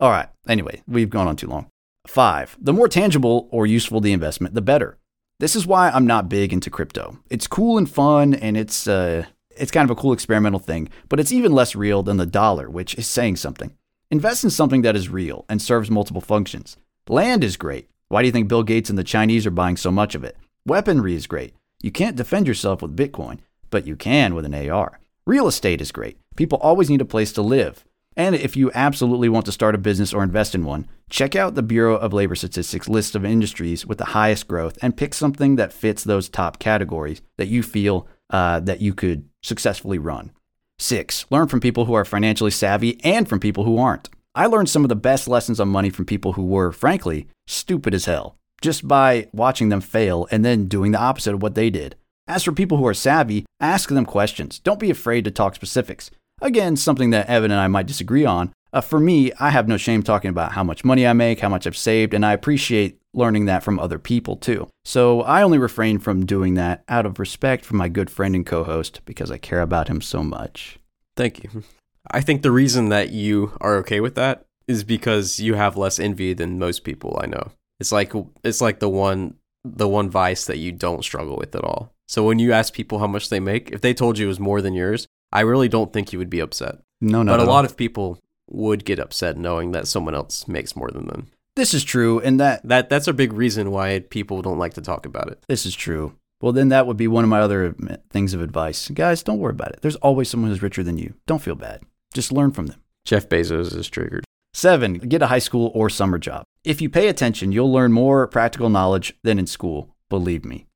All 0.00 0.10
right. 0.10 0.28
Anyway, 0.46 0.82
we've 0.86 1.08
gone 1.08 1.26
on 1.26 1.36
too 1.36 1.46
long. 1.46 1.68
Five, 2.16 2.56
the 2.58 2.72
more 2.72 2.88
tangible 2.88 3.46
or 3.50 3.66
useful 3.66 4.00
the 4.00 4.14
investment, 4.14 4.54
the 4.54 4.62
better. 4.62 4.96
This 5.38 5.54
is 5.54 5.66
why 5.66 5.90
I'm 5.90 6.06
not 6.06 6.30
big 6.30 6.50
into 6.50 6.70
crypto. 6.70 7.18
It's 7.28 7.46
cool 7.46 7.76
and 7.76 7.86
fun, 7.86 8.32
and 8.32 8.56
it's 8.56 8.88
uh, 8.88 9.26
it's 9.50 9.70
kind 9.70 9.84
of 9.84 9.94
a 9.94 10.00
cool 10.00 10.14
experimental 10.14 10.58
thing, 10.58 10.88
but 11.10 11.20
it's 11.20 11.30
even 11.30 11.52
less 11.52 11.76
real 11.76 12.02
than 12.02 12.16
the 12.16 12.24
dollar, 12.24 12.70
which 12.70 12.94
is 12.94 13.06
saying 13.06 13.36
something. 13.36 13.76
Invest 14.10 14.44
in 14.44 14.48
something 14.48 14.80
that 14.80 14.96
is 14.96 15.10
real 15.10 15.44
and 15.50 15.60
serves 15.60 15.90
multiple 15.90 16.22
functions. 16.22 16.78
Land 17.06 17.44
is 17.44 17.58
great. 17.58 17.90
Why 18.08 18.22
do 18.22 18.26
you 18.28 18.32
think 18.32 18.48
Bill 18.48 18.62
Gates 18.62 18.88
and 18.88 18.98
the 18.98 19.04
Chinese 19.04 19.44
are 19.44 19.50
buying 19.50 19.76
so 19.76 19.90
much 19.90 20.14
of 20.14 20.24
it? 20.24 20.38
Weaponry 20.64 21.14
is 21.14 21.26
great. 21.26 21.52
You 21.82 21.90
can't 21.90 22.16
defend 22.16 22.46
yourself 22.46 22.80
with 22.80 22.96
Bitcoin, 22.96 23.40
but 23.68 23.86
you 23.86 23.94
can 23.94 24.34
with 24.34 24.46
an 24.46 24.54
AR. 24.54 25.00
Real 25.26 25.48
estate 25.48 25.82
is 25.82 25.92
great. 25.92 26.16
People 26.34 26.56
always 26.62 26.88
need 26.88 27.02
a 27.02 27.04
place 27.04 27.32
to 27.32 27.42
live. 27.42 27.84
And 28.16 28.34
if 28.34 28.56
you 28.56 28.70
absolutely 28.74 29.28
want 29.28 29.44
to 29.44 29.52
start 29.52 29.74
a 29.74 29.78
business 29.78 30.14
or 30.14 30.22
invest 30.22 30.54
in 30.54 30.64
one, 30.64 30.88
check 31.10 31.36
out 31.36 31.54
the 31.54 31.62
Bureau 31.62 31.96
of 31.96 32.14
Labor 32.14 32.34
Statistics 32.34 32.88
list 32.88 33.14
of 33.14 33.26
industries 33.26 33.84
with 33.84 33.98
the 33.98 34.06
highest 34.06 34.48
growth 34.48 34.78
and 34.80 34.96
pick 34.96 35.12
something 35.12 35.56
that 35.56 35.72
fits 35.72 36.02
those 36.02 36.30
top 36.30 36.58
categories 36.58 37.20
that 37.36 37.48
you 37.48 37.62
feel 37.62 38.08
uh, 38.30 38.60
that 38.60 38.80
you 38.80 38.94
could 38.94 39.28
successfully 39.42 39.98
run. 39.98 40.32
Six, 40.78 41.26
learn 41.30 41.48
from 41.48 41.60
people 41.60 41.84
who 41.84 41.94
are 41.94 42.04
financially 42.04 42.50
savvy 42.50 42.98
and 43.04 43.28
from 43.28 43.38
people 43.38 43.64
who 43.64 43.78
aren't. 43.78 44.08
I 44.34 44.46
learned 44.46 44.68
some 44.68 44.84
of 44.84 44.88
the 44.88 44.96
best 44.96 45.28
lessons 45.28 45.60
on 45.60 45.68
money 45.68 45.90
from 45.90 46.04
people 46.04 46.34
who 46.34 46.44
were, 46.44 46.72
frankly, 46.72 47.28
stupid 47.46 47.94
as 47.94 48.06
hell, 48.06 48.36
just 48.60 48.86
by 48.86 49.28
watching 49.32 49.68
them 49.68 49.80
fail 49.80 50.26
and 50.30 50.44
then 50.44 50.68
doing 50.68 50.92
the 50.92 51.00
opposite 51.00 51.34
of 51.34 51.42
what 51.42 51.54
they 51.54 51.70
did. 51.70 51.96
As 52.28 52.42
for 52.42 52.52
people 52.52 52.76
who 52.78 52.86
are 52.86 52.94
savvy, 52.94 53.46
ask 53.60 53.88
them 53.88 54.04
questions. 54.04 54.58
Don't 54.58 54.80
be 54.80 54.90
afraid 54.90 55.24
to 55.24 55.30
talk 55.30 55.54
specifics. 55.54 56.10
Again, 56.40 56.76
something 56.76 57.10
that 57.10 57.28
Evan 57.28 57.50
and 57.50 57.60
I 57.60 57.68
might 57.68 57.86
disagree 57.86 58.24
on. 58.24 58.52
Uh, 58.72 58.80
for 58.80 59.00
me, 59.00 59.32
I 59.40 59.50
have 59.50 59.68
no 59.68 59.76
shame 59.76 60.02
talking 60.02 60.28
about 60.28 60.52
how 60.52 60.62
much 60.62 60.84
money 60.84 61.06
I 61.06 61.14
make, 61.14 61.40
how 61.40 61.48
much 61.48 61.66
I've 61.66 61.76
saved, 61.76 62.12
and 62.12 62.26
I 62.26 62.32
appreciate 62.32 63.00
learning 63.14 63.46
that 63.46 63.62
from 63.62 63.78
other 63.78 63.98
people 63.98 64.36
too. 64.36 64.68
So 64.84 65.22
I 65.22 65.42
only 65.42 65.56
refrain 65.56 65.98
from 65.98 66.26
doing 66.26 66.54
that 66.54 66.84
out 66.88 67.06
of 67.06 67.18
respect 67.18 67.64
for 67.64 67.74
my 67.74 67.88
good 67.88 68.10
friend 68.10 68.34
and 68.34 68.44
co 68.44 68.64
host 68.64 69.00
because 69.06 69.30
I 69.30 69.38
care 69.38 69.62
about 69.62 69.88
him 69.88 70.02
so 70.02 70.22
much. 70.22 70.78
Thank 71.16 71.42
you. 71.42 71.62
I 72.10 72.20
think 72.20 72.42
the 72.42 72.50
reason 72.50 72.90
that 72.90 73.10
you 73.10 73.56
are 73.60 73.76
okay 73.76 74.00
with 74.00 74.14
that 74.16 74.44
is 74.68 74.84
because 74.84 75.40
you 75.40 75.54
have 75.54 75.76
less 75.76 75.98
envy 75.98 76.34
than 76.34 76.58
most 76.58 76.84
people 76.84 77.18
I 77.20 77.26
know. 77.26 77.52
It's 77.80 77.92
like 77.92 78.12
it's 78.44 78.60
like 78.60 78.80
the 78.80 78.88
one 78.88 79.36
the 79.64 79.88
one 79.88 80.10
vice 80.10 80.44
that 80.46 80.58
you 80.58 80.70
don't 80.70 81.02
struggle 81.02 81.36
with 81.36 81.54
at 81.54 81.64
all. 81.64 81.92
So 82.06 82.24
when 82.24 82.38
you 82.38 82.52
ask 82.52 82.72
people 82.72 82.98
how 83.00 83.08
much 83.08 83.30
they 83.30 83.40
make, 83.40 83.70
if 83.70 83.80
they 83.80 83.94
told 83.94 84.18
you 84.18 84.26
it 84.26 84.28
was 84.28 84.38
more 84.38 84.62
than 84.62 84.74
yours, 84.74 85.08
I 85.36 85.40
really 85.40 85.68
don't 85.68 85.92
think 85.92 86.12
you 86.12 86.18
would 86.18 86.30
be 86.30 86.40
upset. 86.40 86.78
No, 87.00 87.22
no. 87.22 87.36
but 87.36 87.46
a 87.46 87.50
lot 87.50 87.66
of 87.66 87.76
people 87.76 88.22
would 88.48 88.86
get 88.86 88.98
upset 88.98 89.36
knowing 89.36 89.72
that 89.72 89.86
someone 89.86 90.14
else 90.14 90.48
makes 90.48 90.74
more 90.74 90.90
than 90.90 91.06
them. 91.08 91.26
This 91.56 91.74
is 91.74 91.84
true, 91.84 92.20
and 92.20 92.40
that 92.40 92.66
That 92.66 92.88
that's 92.88 93.06
a 93.06 93.12
big 93.12 93.32
reason 93.34 93.70
why 93.70 94.00
people 94.00 94.40
don't 94.40 94.58
like 94.58 94.74
to 94.74 94.80
talk 94.80 95.04
about 95.04 95.28
it. 95.28 95.44
this 95.46 95.66
is 95.66 95.74
true. 95.76 96.14
Well, 96.40 96.52
then 96.52 96.68
that 96.68 96.86
would 96.86 96.96
be 96.96 97.08
one 97.08 97.24
of 97.24 97.30
my 97.30 97.40
other 97.40 97.74
things 98.10 98.34
of 98.34 98.40
advice. 98.40 98.88
Guys, 98.88 99.22
don't 99.22 99.38
worry 99.38 99.52
about 99.52 99.72
it. 99.72 99.80
There's 99.82 99.96
always 99.96 100.28
someone 100.30 100.50
who's 100.50 100.62
richer 100.62 100.82
than 100.82 100.96
you. 100.98 101.14
Don't 101.26 101.42
feel 101.42 101.54
bad. 101.54 101.82
Just 102.14 102.32
learn 102.32 102.52
from 102.52 102.66
them. 102.68 102.82
Jeff 103.04 103.28
Bezos 103.28 103.76
is 103.76 103.88
triggered. 103.88 104.24
Seven, 104.54 104.94
get 104.94 105.22
a 105.22 105.26
high 105.26 105.38
school 105.38 105.70
or 105.74 105.90
summer 105.90 106.18
job. 106.18 106.44
If 106.64 106.80
you 106.80 106.88
pay 106.88 107.08
attention, 107.08 107.52
you'll 107.52 107.72
learn 107.72 107.92
more 107.92 108.26
practical 108.26 108.70
knowledge 108.70 109.14
than 109.22 109.38
in 109.38 109.46
school. 109.46 109.94
Believe 110.08 110.44
me. 110.46 110.66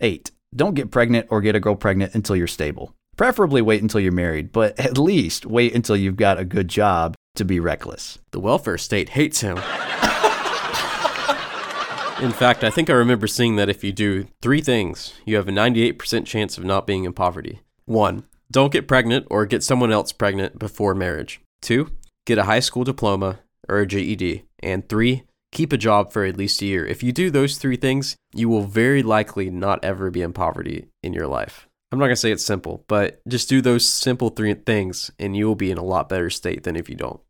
Eight, 0.00 0.30
don't 0.54 0.74
get 0.74 0.90
pregnant 0.90 1.26
or 1.28 1.42
get 1.42 1.54
a 1.54 1.60
girl 1.60 1.76
pregnant 1.76 2.14
until 2.14 2.34
you're 2.36 2.46
stable. 2.46 2.94
Preferably 3.16 3.62
wait 3.62 3.82
until 3.82 4.00
you're 4.00 4.12
married, 4.12 4.52
but 4.52 4.78
at 4.78 4.98
least 4.98 5.46
wait 5.46 5.74
until 5.74 5.96
you've 5.96 6.16
got 6.16 6.38
a 6.38 6.44
good 6.44 6.68
job 6.68 7.14
to 7.34 7.44
be 7.44 7.58
reckless. 7.60 8.18
The 8.30 8.40
welfare 8.40 8.78
state 8.78 9.10
hates 9.10 9.40
him. 9.40 9.56
In 12.22 12.32
fact, 12.32 12.64
I 12.64 12.70
think 12.70 12.88
I 12.88 12.94
remember 12.94 13.26
seeing 13.26 13.56
that 13.56 13.68
if 13.68 13.84
you 13.84 13.92
do 13.92 14.26
three 14.40 14.62
things, 14.62 15.14
you 15.26 15.36
have 15.36 15.48
a 15.48 15.52
98% 15.52 16.24
chance 16.24 16.56
of 16.56 16.64
not 16.64 16.86
being 16.86 17.04
in 17.04 17.12
poverty. 17.12 17.60
One, 17.84 18.24
don't 18.50 18.72
get 18.72 18.88
pregnant 18.88 19.26
or 19.30 19.44
get 19.44 19.62
someone 19.62 19.92
else 19.92 20.12
pregnant 20.12 20.58
before 20.58 20.94
marriage. 20.94 21.40
Two, 21.60 21.90
get 22.24 22.38
a 22.38 22.44
high 22.44 22.60
school 22.60 22.84
diploma 22.84 23.40
or 23.68 23.78
a 23.78 23.86
GED. 23.86 24.44
And 24.60 24.88
three, 24.88 25.24
keep 25.52 25.72
a 25.74 25.78
job 25.78 26.10
for 26.10 26.24
at 26.24 26.38
least 26.38 26.62
a 26.62 26.66
year. 26.66 26.86
If 26.86 27.02
you 27.02 27.12
do 27.12 27.30
those 27.30 27.58
three 27.58 27.76
things, 27.76 28.16
you 28.34 28.48
will 28.48 28.64
very 28.64 29.02
likely 29.02 29.50
not 29.50 29.84
ever 29.84 30.10
be 30.10 30.22
in 30.22 30.32
poverty 30.32 30.86
in 31.02 31.12
your 31.12 31.26
life. 31.26 31.68
I'm 31.92 31.98
not 31.98 32.06
going 32.06 32.12
to 32.12 32.20
say 32.20 32.32
it's 32.32 32.44
simple, 32.44 32.84
but 32.88 33.20
just 33.28 33.48
do 33.48 33.60
those 33.60 33.88
simple 33.88 34.30
three 34.30 34.54
things 34.54 35.10
and 35.18 35.36
you 35.36 35.46
will 35.46 35.54
be 35.54 35.70
in 35.70 35.78
a 35.78 35.84
lot 35.84 36.08
better 36.08 36.30
state 36.30 36.64
than 36.64 36.76
if 36.76 36.88
you 36.88 36.96
don't. 36.96 37.20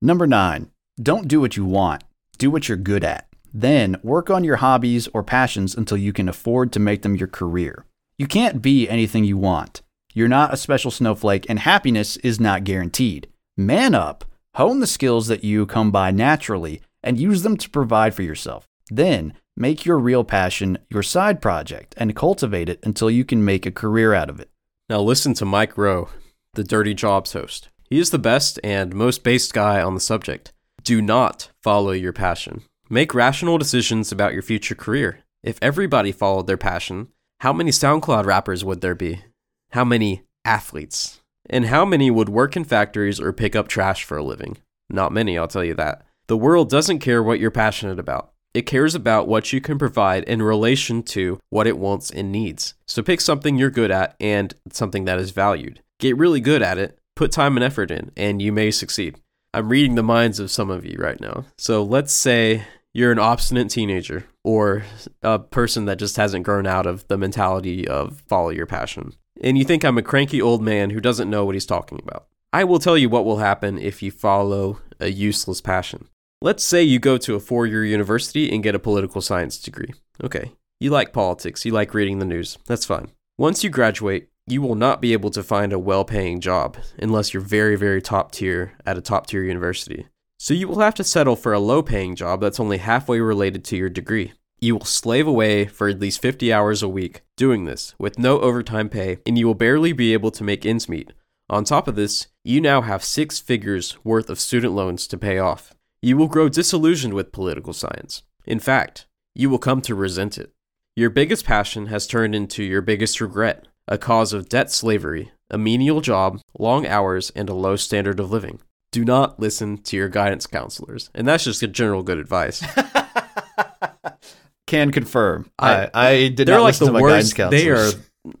Number 0.00 0.26
nine, 0.26 0.70
don't 1.02 1.28
do 1.28 1.40
what 1.40 1.56
you 1.56 1.64
want, 1.64 2.04
do 2.38 2.50
what 2.50 2.68
you're 2.68 2.76
good 2.76 3.04
at. 3.04 3.26
Then 3.52 3.98
work 4.02 4.30
on 4.30 4.44
your 4.44 4.56
hobbies 4.56 5.08
or 5.08 5.22
passions 5.22 5.74
until 5.74 5.96
you 5.96 6.12
can 6.12 6.28
afford 6.28 6.72
to 6.72 6.80
make 6.80 7.02
them 7.02 7.16
your 7.16 7.28
career. 7.28 7.84
You 8.16 8.26
can't 8.26 8.62
be 8.62 8.88
anything 8.88 9.24
you 9.24 9.36
want. 9.36 9.82
You're 10.14 10.28
not 10.28 10.52
a 10.52 10.56
special 10.56 10.90
snowflake, 10.90 11.46
and 11.48 11.58
happiness 11.58 12.16
is 12.18 12.40
not 12.40 12.64
guaranteed. 12.64 13.28
Man 13.56 13.94
up, 13.94 14.24
hone 14.54 14.80
the 14.80 14.86
skills 14.86 15.26
that 15.28 15.44
you 15.44 15.66
come 15.66 15.90
by 15.90 16.10
naturally, 16.10 16.80
and 17.02 17.18
use 17.18 17.42
them 17.42 17.56
to 17.56 17.70
provide 17.70 18.14
for 18.14 18.22
yourself. 18.22 18.66
Then 18.90 19.34
make 19.56 19.84
your 19.84 19.98
real 19.98 20.24
passion 20.24 20.78
your 20.88 21.02
side 21.02 21.40
project 21.40 21.94
and 21.96 22.16
cultivate 22.16 22.68
it 22.68 22.80
until 22.82 23.10
you 23.10 23.24
can 23.24 23.44
make 23.44 23.66
a 23.66 23.70
career 23.70 24.14
out 24.14 24.30
of 24.30 24.40
it. 24.40 24.50
Now 24.88 25.00
listen 25.00 25.34
to 25.34 25.44
Mike 25.44 25.78
Rowe, 25.78 26.08
the 26.54 26.64
Dirty 26.64 26.94
Jobs 26.94 27.32
host. 27.32 27.68
He 27.84 27.98
is 27.98 28.10
the 28.10 28.18
best 28.18 28.58
and 28.62 28.94
most 28.94 29.22
based 29.22 29.52
guy 29.52 29.82
on 29.82 29.94
the 29.94 30.00
subject. 30.00 30.52
Do 30.82 31.02
not 31.02 31.50
follow 31.62 31.92
your 31.92 32.12
passion. 32.12 32.62
Make 32.88 33.14
rational 33.14 33.58
decisions 33.58 34.10
about 34.10 34.32
your 34.32 34.42
future 34.42 34.74
career. 34.74 35.20
If 35.42 35.58
everybody 35.62 36.12
followed 36.12 36.46
their 36.46 36.56
passion, 36.56 37.08
how 37.40 37.52
many 37.52 37.70
SoundCloud 37.70 38.26
rappers 38.26 38.64
would 38.64 38.80
there 38.80 38.94
be? 38.94 39.24
How 39.70 39.84
many 39.84 40.24
athletes? 40.44 41.20
And 41.48 41.66
how 41.66 41.84
many 41.84 42.10
would 42.10 42.28
work 42.28 42.56
in 42.56 42.64
factories 42.64 43.20
or 43.20 43.32
pick 43.32 43.56
up 43.56 43.68
trash 43.68 44.04
for 44.04 44.16
a 44.16 44.22
living? 44.22 44.58
Not 44.88 45.12
many, 45.12 45.38
I'll 45.38 45.48
tell 45.48 45.64
you 45.64 45.74
that. 45.74 46.04
The 46.26 46.36
world 46.36 46.68
doesn't 46.68 46.98
care 46.98 47.22
what 47.22 47.40
you're 47.40 47.50
passionate 47.50 47.98
about. 47.98 48.32
It 48.52 48.62
cares 48.62 48.96
about 48.96 49.28
what 49.28 49.52
you 49.52 49.60
can 49.60 49.78
provide 49.78 50.24
in 50.24 50.42
relation 50.42 51.02
to 51.04 51.38
what 51.50 51.68
it 51.68 51.78
wants 51.78 52.10
and 52.10 52.32
needs. 52.32 52.74
So 52.86 53.02
pick 53.02 53.20
something 53.20 53.56
you're 53.56 53.70
good 53.70 53.92
at 53.92 54.16
and 54.18 54.52
something 54.72 55.04
that 55.04 55.20
is 55.20 55.30
valued. 55.30 55.82
Get 56.00 56.16
really 56.16 56.40
good 56.40 56.60
at 56.60 56.78
it, 56.78 56.98
put 57.14 57.30
time 57.30 57.56
and 57.56 57.62
effort 57.62 57.90
in, 57.90 58.10
and 58.16 58.42
you 58.42 58.52
may 58.52 58.72
succeed. 58.72 59.20
I'm 59.54 59.68
reading 59.68 59.94
the 59.94 60.02
minds 60.02 60.40
of 60.40 60.50
some 60.50 60.70
of 60.70 60.84
you 60.84 60.96
right 60.98 61.20
now. 61.20 61.44
So 61.58 61.84
let's 61.84 62.12
say 62.12 62.64
you're 62.92 63.12
an 63.12 63.18
obstinate 63.20 63.70
teenager 63.70 64.26
or 64.42 64.84
a 65.22 65.38
person 65.38 65.84
that 65.84 65.98
just 65.98 66.16
hasn't 66.16 66.44
grown 66.44 66.66
out 66.66 66.86
of 66.86 67.06
the 67.06 67.18
mentality 67.18 67.86
of 67.86 68.22
follow 68.26 68.50
your 68.50 68.66
passion. 68.66 69.12
And 69.40 69.56
you 69.58 69.64
think 69.64 69.84
I'm 69.84 69.98
a 69.98 70.02
cranky 70.02 70.42
old 70.42 70.62
man 70.62 70.90
who 70.90 71.00
doesn't 71.00 71.30
know 71.30 71.44
what 71.44 71.54
he's 71.54 71.66
talking 71.66 72.00
about. 72.02 72.26
I 72.52 72.64
will 72.64 72.80
tell 72.80 72.98
you 72.98 73.08
what 73.08 73.24
will 73.24 73.38
happen 73.38 73.78
if 73.78 74.02
you 74.02 74.10
follow 74.10 74.80
a 74.98 75.08
useless 75.08 75.60
passion. 75.60 76.08
Let's 76.42 76.64
say 76.64 76.82
you 76.82 76.98
go 76.98 77.18
to 77.18 77.34
a 77.34 77.40
four 77.40 77.66
year 77.66 77.84
university 77.84 78.50
and 78.50 78.62
get 78.62 78.74
a 78.74 78.78
political 78.78 79.20
science 79.20 79.58
degree. 79.58 79.92
Okay, 80.24 80.52
you 80.78 80.88
like 80.88 81.12
politics, 81.12 81.66
you 81.66 81.72
like 81.72 81.92
reading 81.92 82.18
the 82.18 82.24
news, 82.24 82.56
that's 82.64 82.86
fine. 82.86 83.08
Once 83.36 83.62
you 83.62 83.68
graduate, 83.68 84.30
you 84.46 84.62
will 84.62 84.74
not 84.74 85.02
be 85.02 85.12
able 85.12 85.28
to 85.32 85.42
find 85.42 85.70
a 85.70 85.78
well 85.78 86.02
paying 86.02 86.40
job 86.40 86.78
unless 86.98 87.34
you're 87.34 87.42
very, 87.42 87.76
very 87.76 88.00
top 88.00 88.32
tier 88.32 88.72
at 88.86 88.96
a 88.96 89.02
top 89.02 89.26
tier 89.26 89.44
university. 89.44 90.06
So 90.38 90.54
you 90.54 90.66
will 90.66 90.80
have 90.80 90.94
to 90.94 91.04
settle 91.04 91.36
for 91.36 91.52
a 91.52 91.58
low 91.58 91.82
paying 91.82 92.16
job 92.16 92.40
that's 92.40 92.58
only 92.58 92.78
halfway 92.78 93.20
related 93.20 93.62
to 93.64 93.76
your 93.76 93.90
degree. 93.90 94.32
You 94.62 94.76
will 94.76 94.86
slave 94.86 95.26
away 95.26 95.66
for 95.66 95.88
at 95.88 96.00
least 96.00 96.22
50 96.22 96.50
hours 96.50 96.82
a 96.82 96.88
week 96.88 97.20
doing 97.36 97.66
this 97.66 97.94
with 97.98 98.18
no 98.18 98.40
overtime 98.40 98.88
pay, 98.88 99.18
and 99.26 99.36
you 99.36 99.46
will 99.46 99.54
barely 99.54 99.92
be 99.92 100.14
able 100.14 100.30
to 100.30 100.44
make 100.44 100.64
ends 100.64 100.88
meet. 100.88 101.12
On 101.50 101.64
top 101.64 101.86
of 101.86 101.96
this, 101.96 102.28
you 102.44 102.62
now 102.62 102.80
have 102.80 103.04
six 103.04 103.40
figures 103.40 104.02
worth 104.04 104.30
of 104.30 104.40
student 104.40 104.72
loans 104.72 105.06
to 105.08 105.18
pay 105.18 105.38
off. 105.38 105.74
You 106.02 106.16
will 106.16 106.28
grow 106.28 106.48
disillusioned 106.48 107.12
with 107.14 107.32
political 107.32 107.72
science. 107.72 108.22
In 108.46 108.58
fact, 108.58 109.06
you 109.34 109.50
will 109.50 109.58
come 109.58 109.80
to 109.82 109.94
resent 109.94 110.38
it. 110.38 110.52
Your 110.96 111.10
biggest 111.10 111.44
passion 111.44 111.86
has 111.86 112.06
turned 112.06 112.34
into 112.34 112.62
your 112.64 112.80
biggest 112.80 113.20
regret, 113.20 113.66
a 113.86 113.98
cause 113.98 114.32
of 114.32 114.48
debt 114.48 114.70
slavery, 114.70 115.30
a 115.50 115.58
menial 115.58 116.00
job, 116.00 116.40
long 116.58 116.86
hours, 116.86 117.30
and 117.36 117.48
a 117.48 117.54
low 117.54 117.76
standard 117.76 118.18
of 118.18 118.30
living. 118.30 118.60
Do 118.92 119.04
not 119.04 119.38
listen 119.38 119.78
to 119.82 119.96
your 119.96 120.08
guidance 120.08 120.46
counselors. 120.46 121.10
And 121.14 121.28
that's 121.28 121.44
just 121.44 121.62
a 121.62 121.68
general 121.68 122.02
good 122.02 122.18
advice. 122.18 122.64
Can 124.66 124.90
confirm. 124.92 125.50
I- 125.58 125.90
I, 125.92 126.08
I 126.08 126.28
did 126.28 126.46
They're 126.48 126.56
not 126.56 126.62
like 126.62 126.80
listen 126.80 126.86
the 126.92 126.98
to 126.98 127.02
my 127.04 127.08
guidance 127.10 127.36
worst. 127.38 127.50
They 127.50 127.68
are 127.68 127.90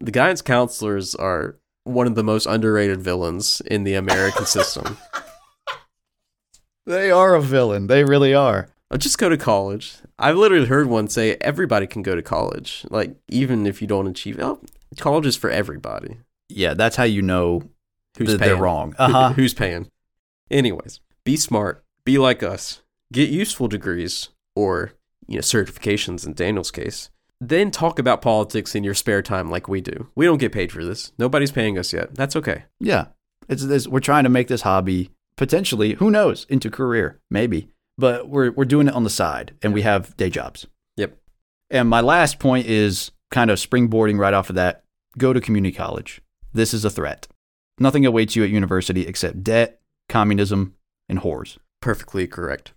the 0.00 0.10
guidance 0.10 0.42
counselors 0.42 1.14
are 1.14 1.56
one 1.84 2.06
of 2.06 2.14
the 2.14 2.22
most 2.24 2.46
underrated 2.46 3.00
villains 3.02 3.60
in 3.66 3.84
the 3.84 3.94
American 3.94 4.46
system. 4.46 4.96
They 6.90 7.10
are 7.12 7.34
a 7.36 7.40
villain. 7.40 7.86
They 7.86 8.02
really 8.04 8.34
are. 8.34 8.68
Uh, 8.90 8.96
Just 8.96 9.18
go 9.18 9.28
to 9.28 9.36
college. 9.36 9.94
I've 10.18 10.36
literally 10.36 10.66
heard 10.66 10.88
one 10.88 11.06
say 11.08 11.36
everybody 11.40 11.86
can 11.86 12.02
go 12.02 12.16
to 12.16 12.22
college. 12.22 12.84
Like 12.90 13.14
even 13.28 13.64
if 13.66 13.80
you 13.80 13.86
don't 13.86 14.08
achieve, 14.08 14.38
oh, 14.40 14.60
college 14.98 15.24
is 15.26 15.36
for 15.36 15.50
everybody. 15.50 16.16
Yeah, 16.48 16.74
that's 16.74 16.96
how 16.96 17.04
you 17.04 17.22
know 17.22 17.62
Who's 18.18 18.32
that 18.32 18.40
paying? 18.40 18.50
they're 18.54 18.60
wrong. 18.62 18.94
Uh 18.98 19.08
huh. 19.08 19.32
who's 19.34 19.54
paying? 19.54 19.88
Anyways, 20.50 20.98
be 21.24 21.36
smart. 21.36 21.84
Be 22.04 22.18
like 22.18 22.42
us. 22.42 22.82
Get 23.12 23.30
useful 23.30 23.68
degrees 23.68 24.30
or 24.56 24.92
you 25.28 25.36
know 25.36 25.42
certifications 25.42 26.26
in 26.26 26.34
Daniel's 26.34 26.72
case. 26.72 27.08
Then 27.40 27.70
talk 27.70 28.00
about 28.00 28.20
politics 28.20 28.74
in 28.74 28.82
your 28.82 28.94
spare 28.94 29.22
time 29.22 29.48
like 29.48 29.68
we 29.68 29.80
do. 29.80 30.08
We 30.16 30.26
don't 30.26 30.38
get 30.38 30.50
paid 30.52 30.72
for 30.72 30.84
this. 30.84 31.12
Nobody's 31.18 31.52
paying 31.52 31.78
us 31.78 31.92
yet. 31.92 32.16
That's 32.16 32.34
okay. 32.34 32.64
Yeah, 32.80 33.06
it's 33.48 33.64
this. 33.64 33.86
We're 33.86 34.00
trying 34.00 34.24
to 34.24 34.28
make 34.30 34.48
this 34.48 34.62
hobby 34.62 35.10
potentially, 35.40 35.94
who 35.94 36.10
knows, 36.10 36.44
into 36.50 36.70
career, 36.70 37.18
maybe. 37.30 37.70
But 37.96 38.28
we're 38.28 38.50
we're 38.50 38.66
doing 38.66 38.88
it 38.88 38.94
on 38.94 39.04
the 39.04 39.10
side 39.10 39.54
and 39.62 39.72
we 39.72 39.80
have 39.82 40.14
day 40.18 40.28
jobs. 40.28 40.66
Yep. 40.98 41.16
And 41.70 41.88
my 41.88 42.02
last 42.02 42.38
point 42.38 42.66
is 42.66 43.10
kind 43.30 43.50
of 43.50 43.58
springboarding 43.58 44.18
right 44.18 44.34
off 44.34 44.50
of 44.50 44.56
that. 44.56 44.84
Go 45.16 45.32
to 45.32 45.40
community 45.40 45.74
college. 45.74 46.20
This 46.52 46.74
is 46.74 46.84
a 46.84 46.90
threat. 46.90 47.26
Nothing 47.78 48.04
awaits 48.04 48.36
you 48.36 48.44
at 48.44 48.50
university 48.50 49.06
except 49.06 49.42
debt, 49.42 49.80
communism, 50.10 50.74
and 51.08 51.20
whores. 51.20 51.56
Perfectly 51.80 52.26
correct. 52.26 52.74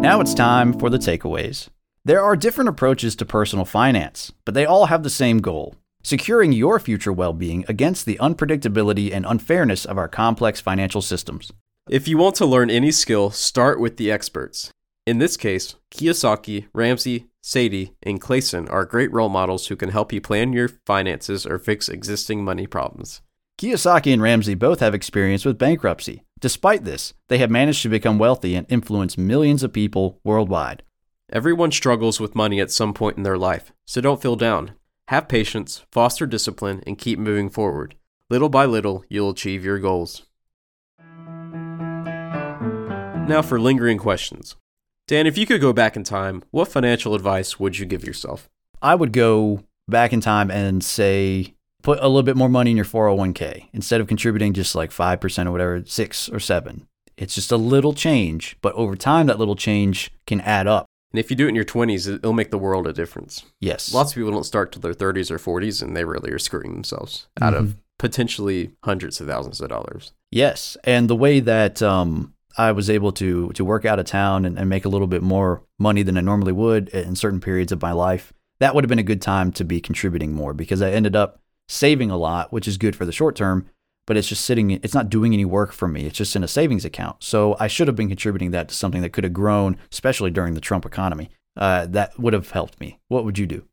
Now 0.00 0.20
it's 0.20 0.34
time 0.34 0.72
for 0.72 0.88
the 0.88 0.98
takeaways. 0.98 1.68
There 2.04 2.22
are 2.22 2.36
different 2.36 2.68
approaches 2.68 3.16
to 3.16 3.24
personal 3.24 3.64
finance, 3.64 4.32
but 4.44 4.54
they 4.54 4.66
all 4.66 4.86
have 4.86 5.02
the 5.02 5.10
same 5.10 5.38
goal 5.38 5.74
securing 6.02 6.52
your 6.52 6.78
future 6.78 7.12
well 7.12 7.32
being 7.32 7.64
against 7.68 8.06
the 8.06 8.18
unpredictability 8.20 9.12
and 9.12 9.24
unfairness 9.26 9.84
of 9.84 9.98
our 9.98 10.08
complex 10.08 10.60
financial 10.60 11.02
systems. 11.02 11.52
If 11.88 12.06
you 12.06 12.18
want 12.18 12.36
to 12.36 12.46
learn 12.46 12.70
any 12.70 12.90
skill, 12.90 13.30
start 13.30 13.80
with 13.80 13.96
the 13.96 14.10
experts. 14.10 14.72
In 15.04 15.18
this 15.18 15.36
case, 15.36 15.74
Kiyosaki, 15.90 16.66
Ramsey, 16.72 17.26
Sethi, 17.42 17.94
and 18.04 18.20
Clason 18.20 18.68
are 18.70 18.84
great 18.84 19.12
role 19.12 19.28
models 19.28 19.66
who 19.66 19.74
can 19.74 19.88
help 19.88 20.12
you 20.12 20.20
plan 20.20 20.52
your 20.52 20.68
finances 20.86 21.44
or 21.44 21.58
fix 21.58 21.88
existing 21.88 22.44
money 22.44 22.68
problems. 22.68 23.20
Kiyosaki 23.58 24.12
and 24.12 24.22
Ramsey 24.22 24.54
both 24.54 24.80
have 24.80 24.94
experience 24.94 25.44
with 25.44 25.58
bankruptcy. 25.58 26.22
Despite 26.40 26.84
this, 26.84 27.14
they 27.28 27.38
have 27.38 27.50
managed 27.50 27.82
to 27.82 27.88
become 27.88 28.18
wealthy 28.18 28.54
and 28.54 28.66
influence 28.68 29.18
millions 29.18 29.62
of 29.62 29.72
people 29.72 30.20
worldwide. 30.24 30.82
Everyone 31.32 31.72
struggles 31.72 32.20
with 32.20 32.34
money 32.34 32.60
at 32.60 32.70
some 32.70 32.92
point 32.92 33.16
in 33.16 33.22
their 33.22 33.38
life, 33.38 33.72
so 33.86 34.00
don't 34.00 34.20
feel 34.20 34.36
down. 34.36 34.72
Have 35.08 35.28
patience, 35.28 35.84
foster 35.90 36.26
discipline, 36.26 36.82
and 36.86 36.96
keep 36.96 37.18
moving 37.18 37.50
forward. 37.50 37.96
Little 38.30 38.48
by 38.48 38.64
little, 38.64 39.04
you'll 39.08 39.30
achieve 39.30 39.64
your 39.64 39.78
goals. 39.78 40.22
Now 43.28 43.42
for 43.42 43.60
lingering 43.60 43.98
questions. 43.98 44.56
Dan, 45.08 45.26
if 45.26 45.36
you 45.36 45.46
could 45.46 45.60
go 45.60 45.72
back 45.72 45.96
in 45.96 46.04
time, 46.04 46.42
what 46.50 46.68
financial 46.68 47.14
advice 47.14 47.58
would 47.58 47.78
you 47.78 47.86
give 47.86 48.06
yourself? 48.06 48.48
I 48.80 48.94
would 48.94 49.12
go 49.12 49.64
back 49.88 50.12
in 50.12 50.20
time 50.20 50.50
and 50.50 50.82
say, 50.82 51.54
put 51.82 51.98
a 51.98 52.08
little 52.08 52.22
bit 52.22 52.36
more 52.36 52.48
money 52.48 52.70
in 52.70 52.76
your 52.76 52.86
401k 52.86 53.68
instead 53.72 54.00
of 54.00 54.06
contributing 54.06 54.52
just 54.52 54.74
like 54.74 54.90
5% 54.90 55.46
or 55.46 55.50
whatever, 55.50 55.82
6 55.84 56.28
or 56.30 56.40
7. 56.40 56.86
It's 57.16 57.34
just 57.34 57.52
a 57.52 57.56
little 57.56 57.92
change, 57.92 58.56
but 58.62 58.74
over 58.74 58.96
time 58.96 59.26
that 59.26 59.38
little 59.38 59.56
change 59.56 60.10
can 60.26 60.40
add 60.40 60.66
up. 60.66 60.86
And 61.12 61.18
if 61.18 61.30
you 61.30 61.36
do 61.36 61.46
it 61.46 61.50
in 61.50 61.54
your 61.54 61.64
20s, 61.64 62.08
it'll 62.08 62.32
make 62.32 62.50
the 62.50 62.58
world 62.58 62.86
a 62.86 62.92
difference. 62.92 63.44
Yes. 63.60 63.92
Lots 63.92 64.12
of 64.12 64.16
people 64.16 64.30
don't 64.30 64.44
start 64.44 64.72
till 64.72 64.80
their 64.80 64.94
30s 64.94 65.30
or 65.30 65.38
40s, 65.38 65.82
and 65.82 65.96
they 65.96 66.04
really 66.04 66.30
are 66.30 66.38
screwing 66.38 66.72
themselves 66.72 67.26
out 67.40 67.54
of 67.54 67.76
potentially 67.98 68.72
hundreds 68.82 69.20
of 69.20 69.28
thousands 69.28 69.60
of 69.60 69.68
dollars. 69.68 70.12
Yes, 70.30 70.76
and 70.84 71.08
the 71.08 71.16
way 71.16 71.40
that 71.40 71.82
um, 71.82 72.34
I 72.56 72.72
was 72.72 72.90
able 72.90 73.12
to 73.12 73.50
to 73.50 73.64
work 73.64 73.84
out 73.84 73.98
of 73.98 74.06
town 74.06 74.44
and, 74.44 74.58
and 74.58 74.68
make 74.68 74.84
a 74.84 74.88
little 74.88 75.06
bit 75.06 75.22
more 75.22 75.62
money 75.78 76.02
than 76.02 76.16
I 76.16 76.20
normally 76.20 76.52
would 76.52 76.88
in 76.88 77.14
certain 77.14 77.40
periods 77.40 77.72
of 77.72 77.82
my 77.82 77.92
life, 77.92 78.32
that 78.58 78.74
would 78.74 78.84
have 78.84 78.88
been 78.88 78.98
a 78.98 79.04
good 79.04 79.22
time 79.22 79.52
to 79.52 79.64
be 79.64 79.80
contributing 79.80 80.32
more 80.32 80.54
because 80.54 80.82
I 80.82 80.90
ended 80.90 81.14
up 81.14 81.40
saving 81.68 82.10
a 82.10 82.16
lot, 82.16 82.52
which 82.52 82.66
is 82.66 82.76
good 82.76 82.96
for 82.96 83.04
the 83.04 83.12
short 83.12 83.36
term, 83.36 83.66
but 84.06 84.16
it's 84.16 84.28
just 84.28 84.44
sitting, 84.44 84.70
it's 84.70 84.94
not 84.94 85.08
doing 85.08 85.32
any 85.32 85.44
work 85.44 85.72
for 85.72 85.88
me. 85.88 86.06
It's 86.06 86.18
just 86.18 86.34
in 86.36 86.44
a 86.44 86.48
savings 86.48 86.84
account. 86.84 87.22
So 87.22 87.56
I 87.60 87.68
should 87.68 87.88
have 87.88 87.96
been 87.96 88.08
contributing 88.08 88.50
that 88.50 88.68
to 88.68 88.74
something 88.74 89.02
that 89.02 89.12
could 89.12 89.24
have 89.24 89.32
grown, 89.32 89.76
especially 89.90 90.30
during 90.30 90.54
the 90.54 90.60
Trump 90.60 90.84
economy. 90.84 91.30
Uh, 91.56 91.86
that 91.86 92.18
would 92.18 92.32
have 92.32 92.50
helped 92.50 92.80
me. 92.80 92.98
What 93.08 93.24
would 93.24 93.38
you 93.38 93.46
do? 93.46 93.64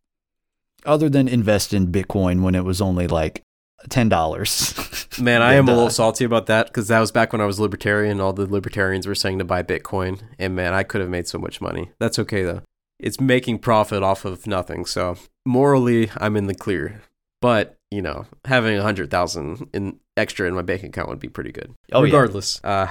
Other 0.86 1.10
than 1.10 1.28
invest 1.28 1.74
in 1.74 1.92
Bitcoin 1.92 2.42
when 2.42 2.56
it 2.56 2.66
was 2.66 2.82
only 2.82 3.08
like 3.08 3.44
$10. 3.88 5.20
Man, 5.22 5.42
I 5.42 5.54
am 5.54 5.68
a 5.68 5.72
uh, 5.72 5.76
little 5.76 5.90
salty 5.90 6.26
about 6.26 6.48
that 6.48 6.68
because 6.68 6.90
that 6.90 7.00
was 7.00 7.12
back 7.12 7.32
when 7.32 7.42
I 7.42 7.46
was 7.46 7.60
libertarian. 7.60 8.20
All 8.20 8.34
the 8.34 8.46
libertarians 8.46 9.08
were 9.08 9.16
saying 9.16 9.40
to 9.40 9.46
buy 9.46 9.64
Bitcoin, 9.64 10.22
and 10.38 10.56
man, 10.56 10.74
I 10.74 10.84
could 10.84 11.02
have 11.02 11.10
made 11.10 11.28
so 11.28 11.38
much 11.38 11.62
money. 11.62 11.92
That's 12.00 12.20
okay 12.20 12.44
though. 12.44 12.62
It's 13.00 13.20
making 13.20 13.60
profit 13.60 14.04
off 14.04 14.26
of 14.26 14.46
nothing, 14.46 14.86
so 14.86 15.16
morally, 15.46 16.12
I'm 16.18 16.36
in 16.36 16.48
the 16.48 16.56
clear. 16.56 17.02
But 17.42 17.78
you 17.92 18.02
know, 18.02 18.26
having 18.46 18.78
a 18.78 18.82
hundred 18.82 19.10
thousand 19.10 19.70
in 19.74 20.00
extra 20.18 20.48
in 20.48 20.54
my 20.54 20.62
bank 20.62 20.84
account 20.84 21.10
would 21.10 21.20
be 21.20 21.30
pretty 21.30 21.52
good. 21.52 21.74
Oh, 21.92 22.00
yeah. 22.00 22.06
Regardless, 22.06 22.60
uh, 22.64 22.88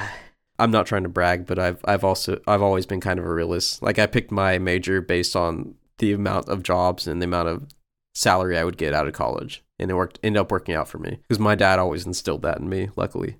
I'm 0.59 0.71
not 0.71 0.87
trying 0.87 1.05
to 1.05 1.09
brag, 1.09 1.47
but 1.47 1.59
I've 1.59 1.81
I've 1.85 2.05
also 2.05 2.41
I've 2.47 2.63
always 2.63 2.87
been 2.87 3.01
kind 3.01 3.19
of 3.19 3.25
a 3.25 3.33
realist. 3.33 3.83
Like 3.83 3.99
I 3.99 4.07
picked 4.07 4.31
my 4.31 4.59
major 4.59 5.01
based 5.01 5.37
on 5.37 5.75
the 5.99 6.13
amount 6.13 6.49
of 6.49 6.63
jobs 6.63 7.07
and 7.07 7.21
the 7.21 7.27
amount 7.27 7.49
of 7.49 7.67
salary 8.15 8.59
I 8.59 8.65
would 8.65 8.77
get 8.77 8.95
out 8.95 9.07
of 9.07 9.15
college, 9.15 9.63
and 9.79 9.91
it 9.91 9.95
worked 9.95 10.19
ended 10.23 10.41
up 10.41 10.51
working 10.51 10.75
out 10.75 10.89
for 10.89 10.99
me 10.99 11.19
because 11.23 11.39
my 11.39 11.55
dad 11.55 11.79
always 11.79 12.07
instilled 12.07 12.43
that 12.43 12.59
in 12.59 12.69
me. 12.69 12.89
Luckily, 12.97 13.37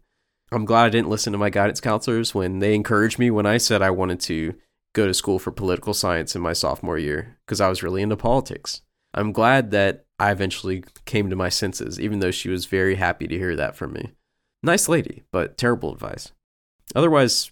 I'm 0.53 0.65
glad 0.65 0.85
I 0.85 0.91
didn't 0.91 1.11
listen 1.11 1.33
to 1.33 1.39
my 1.39 1.51
guidance 1.51 1.81
counselors 1.81 2.35
when 2.35 2.61
they 2.61 2.75
encouraged 2.75 3.19
me 3.19 3.31
when 3.31 3.47
I 3.47 3.59
said 3.59 3.83
I 3.83 3.91
wanted 3.91 4.21
to 4.21 4.55
go 4.95 5.07
to 5.07 5.15
school 5.15 5.39
for 5.39 5.51
political 5.51 5.95
science 5.95 6.37
in 6.37 6.43
my 6.43 6.53
sophomore 6.53 6.99
year 6.99 7.39
because 7.45 7.61
I 7.61 7.69
was 7.69 7.83
really 7.83 8.03
into 8.03 8.17
politics. 8.17 8.83
I'm 9.13 9.33
glad 9.33 9.71
that 9.73 10.07
I 10.19 10.31
eventually 10.31 10.85
came 11.05 11.31
to 11.31 11.37
my 11.37 11.49
senses, 11.49 12.01
even 12.01 12.19
though 12.19 12.31
she 12.31 12.49
was 12.49 12.67
very 12.67 12.97
happy 12.97 13.27
to 13.29 13.39
hear 13.39 13.55
that 13.57 13.77
from 13.77 13.93
me. 13.93 14.13
Nice 14.63 14.89
lady, 14.89 15.23
but 15.31 15.57
terrible 15.57 15.93
advice. 15.93 16.33
Otherwise, 16.95 17.51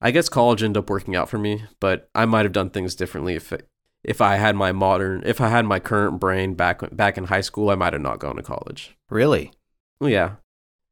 I 0.00 0.10
guess 0.10 0.28
college 0.28 0.62
ended 0.62 0.82
up 0.82 0.90
working 0.90 1.16
out 1.16 1.30
for 1.30 1.38
me, 1.38 1.64
but 1.80 2.10
I 2.14 2.26
might 2.26 2.44
have 2.44 2.52
done 2.52 2.70
things 2.70 2.94
differently 2.94 3.34
if 3.34 3.52
it, 3.52 3.66
if 4.02 4.20
I 4.20 4.36
had 4.36 4.54
my 4.54 4.70
modern, 4.72 5.22
if 5.24 5.40
I 5.40 5.48
had 5.48 5.64
my 5.64 5.80
current 5.80 6.20
brain 6.20 6.54
back 6.54 6.82
back 6.94 7.16
in 7.16 7.24
high 7.24 7.40
school, 7.40 7.70
I 7.70 7.74
might 7.74 7.94
have 7.94 8.02
not 8.02 8.18
gone 8.18 8.36
to 8.36 8.42
college. 8.42 8.96
really? 9.08 9.52
Well, 10.00 10.10
yeah. 10.10 10.32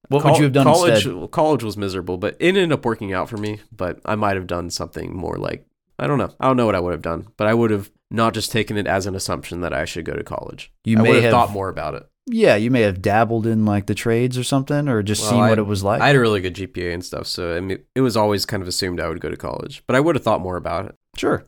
What 0.09 0.23
Col- 0.23 0.33
would 0.33 0.39
you 0.39 0.45
have 0.45 0.53
done 0.53 0.65
college, 0.65 1.07
instead? 1.07 1.31
College 1.31 1.63
was 1.63 1.77
miserable, 1.77 2.17
but 2.17 2.37
it 2.41 2.49
ended 2.49 2.73
up 2.73 2.85
working 2.85 3.13
out 3.13 3.29
for 3.29 3.37
me. 3.37 3.61
But 3.71 4.01
I 4.05 4.15
might 4.15 4.37
have 4.37 4.47
done 4.47 4.71
something 4.71 5.15
more 5.15 5.37
like 5.37 5.67
I 5.99 6.07
don't 6.07 6.19
know. 6.19 6.35
I 6.41 6.47
don't 6.47 6.57
know 6.57 6.67
what 6.67 6.75
I 6.75 6.81
would 6.81 6.93
have 6.93 7.03
done, 7.03 7.29
but 7.37 7.47
I 7.47 7.55
would 7.55 7.71
have 7.71 7.91
not 8.13 8.35
just 8.35 8.53
taking 8.53 8.77
it 8.77 8.87
as 8.87 9.07
an 9.07 9.15
assumption 9.15 9.61
that 9.63 9.73
I 9.73 9.85
should 9.85 10.05
go 10.05 10.15
to 10.15 10.23
college. 10.23 10.73
You 10.85 10.99
I 10.99 11.03
may 11.03 11.15
have 11.15 11.23
have 11.25 11.31
thought 11.33 11.51
more 11.51 11.69
about 11.69 11.95
it. 11.95 12.07
Yeah, 12.27 12.55
you 12.55 12.71
may 12.71 12.83
have 12.83 13.03
dabbled 13.03 13.47
in 13.49 13.65
like 13.65 13.87
the 13.87 13.95
trades 13.97 14.39
or 14.39 14.45
something, 14.45 14.89
or 14.89 15.03
just 15.03 15.23
Well, 15.23 15.31
seen 15.33 15.41
I- 15.41 15.49
what 15.49 15.59
it 15.59 15.67
was 15.67 15.83
like. 15.83 16.01
I 16.01 16.07
had 16.09 16.17
a 16.17 16.21
really 16.21 16.41
good 16.41 16.55
GPA 16.55 16.93
and 16.95 17.05
stuff, 17.05 17.27
so 17.27 17.57
I 17.57 17.61
mean, 17.61 17.79
it 17.97 18.01
was 18.01 18.17
always 18.17 18.47
kind 18.47 18.63
of 18.63 18.69
assumed 18.69 19.01
I 19.01 19.09
would 19.09 19.21
go 19.21 19.29
to 19.31 19.37
college. 19.37 19.83
But 19.87 19.97
I 19.97 20.01
would 20.01 20.15
have 20.15 20.23
thought 20.23 20.41
more 20.41 20.57
about 20.57 20.87
it. 20.87 20.95
Sure. 21.17 21.47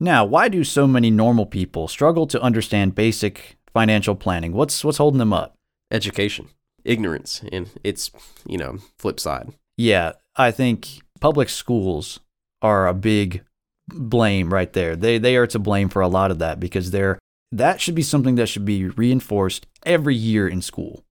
Now, 0.00 0.24
why 0.24 0.48
do 0.48 0.64
so 0.64 0.86
many 0.86 1.10
normal 1.10 1.46
people 1.46 1.88
struggle 1.88 2.26
to 2.26 2.42
understand 2.42 2.94
basic 2.94 3.56
financial 3.72 4.14
planning? 4.14 4.52
What's 4.52 4.84
what's 4.84 4.98
holding 4.98 5.18
them 5.18 5.32
up? 5.32 5.54
Education, 5.90 6.48
ignorance, 6.84 7.42
and 7.52 7.70
its 7.82 8.10
you 8.46 8.58
know 8.58 8.78
flip 8.98 9.18
side. 9.20 9.54
Yeah, 9.76 10.12
I 10.36 10.50
think 10.50 10.88
public 11.20 11.48
schools 11.48 12.20
are 12.60 12.86
a 12.88 12.94
big 12.94 13.42
blame 13.88 14.52
right 14.52 14.72
there. 14.72 14.96
They 14.96 15.18
they 15.18 15.36
are 15.36 15.46
to 15.48 15.58
blame 15.58 15.88
for 15.88 16.02
a 16.02 16.08
lot 16.08 16.30
of 16.30 16.38
that 16.40 16.60
because 16.60 16.90
they're 16.90 17.18
that 17.52 17.80
should 17.80 17.94
be 17.94 18.02
something 18.02 18.34
that 18.36 18.48
should 18.48 18.64
be 18.64 18.88
reinforced 18.88 19.66
every 19.84 20.14
year 20.14 20.48
in 20.48 20.60
school. 20.62 21.04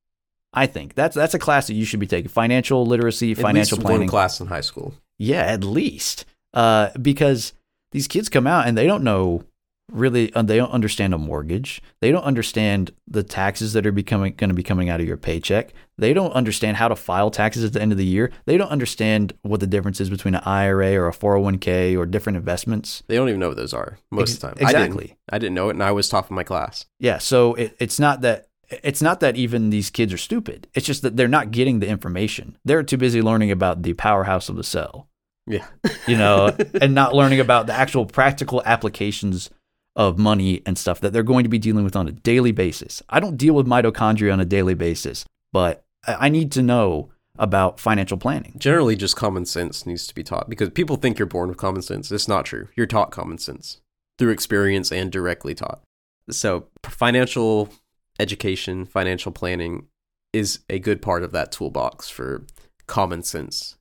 I 0.53 0.65
think 0.67 0.93
that's 0.93 1.15
that's 1.15 1.33
a 1.33 1.39
class 1.39 1.67
that 1.67 1.73
you 1.73 1.85
should 1.85 1.99
be 1.99 2.07
taking. 2.07 2.29
Financial 2.29 2.85
literacy, 2.85 3.31
At 3.31 3.37
financial 3.39 3.77
least 3.77 3.85
planning. 3.85 4.01
one 4.01 4.07
class 4.09 4.39
in 4.39 4.47
high 4.47 4.61
school. 4.61 4.93
Yeah, 5.17 5.41
at 5.41 5.63
least. 5.63 6.25
Uh, 6.53 6.89
because 7.01 7.53
these 7.91 8.07
kids 8.07 8.29
come 8.29 8.45
out 8.45 8.67
and 8.67 8.77
they 8.77 8.85
don't 8.85 9.03
know 9.03 9.43
really, 9.91 10.33
uh, 10.33 10.41
they 10.41 10.57
don't 10.57 10.71
understand 10.71 11.13
a 11.13 11.17
mortgage. 11.17 11.81
They 12.01 12.11
don't 12.11 12.23
understand 12.23 12.91
the 13.07 13.23
taxes 13.23 13.73
that 13.73 13.85
are 13.85 13.91
becoming 13.91 14.33
going 14.35 14.49
to 14.49 14.53
be 14.55 14.63
coming 14.63 14.89
out 14.89 14.99
of 15.01 15.07
your 15.07 15.17
paycheck. 15.17 15.73
They 15.97 16.13
don't 16.13 16.31
understand 16.33 16.77
how 16.77 16.87
to 16.87 16.95
file 16.95 17.29
taxes 17.29 17.63
at 17.63 17.73
the 17.73 17.81
end 17.81 17.91
of 17.91 17.97
the 17.97 18.05
year. 18.05 18.31
They 18.45 18.57
don't 18.57 18.69
understand 18.69 19.33
what 19.41 19.59
the 19.59 19.67
difference 19.67 20.01
is 20.01 20.09
between 20.09 20.35
an 20.35 20.43
IRA 20.45 20.95
or 20.95 21.07
a 21.07 21.13
401k 21.13 21.97
or 21.97 22.05
different 22.05 22.37
investments. 22.37 23.03
They 23.07 23.15
don't 23.15 23.29
even 23.29 23.39
know 23.39 23.49
what 23.49 23.57
those 23.57 23.73
are 23.73 23.99
most 24.11 24.29
Ex- 24.29 24.33
of 24.35 24.39
the 24.39 24.47
time. 24.47 24.53
I 24.67 24.71
didn't. 24.71 24.85
exactly. 24.85 25.17
I 25.29 25.37
didn't 25.37 25.55
know 25.55 25.69
it, 25.69 25.73
and 25.73 25.83
I 25.83 25.91
was 25.91 26.09
top 26.09 26.25
of 26.25 26.31
my 26.31 26.43
class. 26.43 26.85
Yeah, 26.99 27.17
so 27.17 27.53
it, 27.55 27.75
it's 27.79 27.99
not 27.99 28.21
that 28.21 28.47
it's 28.69 29.01
not 29.01 29.19
that 29.19 29.35
even 29.35 29.69
these 29.69 29.91
kids 29.91 30.11
are 30.13 30.17
stupid. 30.17 30.67
It's 30.73 30.85
just 30.87 31.03
that 31.03 31.15
they're 31.15 31.27
not 31.27 31.51
getting 31.51 31.79
the 31.79 31.87
information. 31.87 32.57
They're 32.65 32.81
too 32.81 32.97
busy 32.97 33.21
learning 33.21 33.51
about 33.51 33.83
the 33.83 33.93
powerhouse 33.93 34.49
of 34.49 34.55
the 34.55 34.63
cell. 34.63 35.09
Yeah. 35.45 35.67
you 36.07 36.17
know, 36.17 36.55
and 36.81 36.95
not 36.95 37.13
learning 37.13 37.39
about 37.39 37.67
the 37.67 37.73
actual 37.73 38.05
practical 38.05 38.63
applications 38.65 39.49
of 39.95 40.17
money 40.17 40.61
and 40.65 40.77
stuff 40.77 40.99
that 41.01 41.13
they're 41.13 41.23
going 41.23 41.43
to 41.43 41.49
be 41.49 41.59
dealing 41.59 41.83
with 41.83 41.95
on 41.95 42.07
a 42.07 42.11
daily 42.11 42.51
basis. 42.51 43.01
I 43.09 43.19
don't 43.19 43.37
deal 43.37 43.53
with 43.53 43.67
mitochondria 43.67 44.33
on 44.33 44.39
a 44.39 44.45
daily 44.45 44.73
basis, 44.73 45.25
but 45.51 45.85
I 46.07 46.29
need 46.29 46.51
to 46.53 46.61
know 46.61 47.11
about 47.37 47.79
financial 47.79 48.17
planning. 48.17 48.55
Generally, 48.57 48.95
just 48.97 49.15
common 49.15 49.45
sense 49.45 49.85
needs 49.85 50.07
to 50.07 50.15
be 50.15 50.23
taught 50.23 50.49
because 50.49 50.69
people 50.69 50.95
think 50.95 51.17
you're 51.17 51.25
born 51.25 51.49
with 51.49 51.57
common 51.57 51.81
sense. 51.81 52.11
It's 52.11 52.27
not 52.27 52.45
true. 52.45 52.67
You're 52.75 52.85
taught 52.85 53.11
common 53.11 53.37
sense 53.37 53.81
through 54.17 54.31
experience 54.31 54.91
and 54.91 55.11
directly 55.11 55.55
taught. 55.55 55.81
So, 56.29 56.67
financial 56.83 57.69
education, 58.19 58.85
financial 58.85 59.31
planning 59.31 59.87
is 60.31 60.59
a 60.69 60.79
good 60.79 61.01
part 61.01 61.23
of 61.23 61.31
that 61.31 61.51
toolbox 61.51 62.09
for 62.09 62.45
common 62.87 63.23
sense 63.23 63.77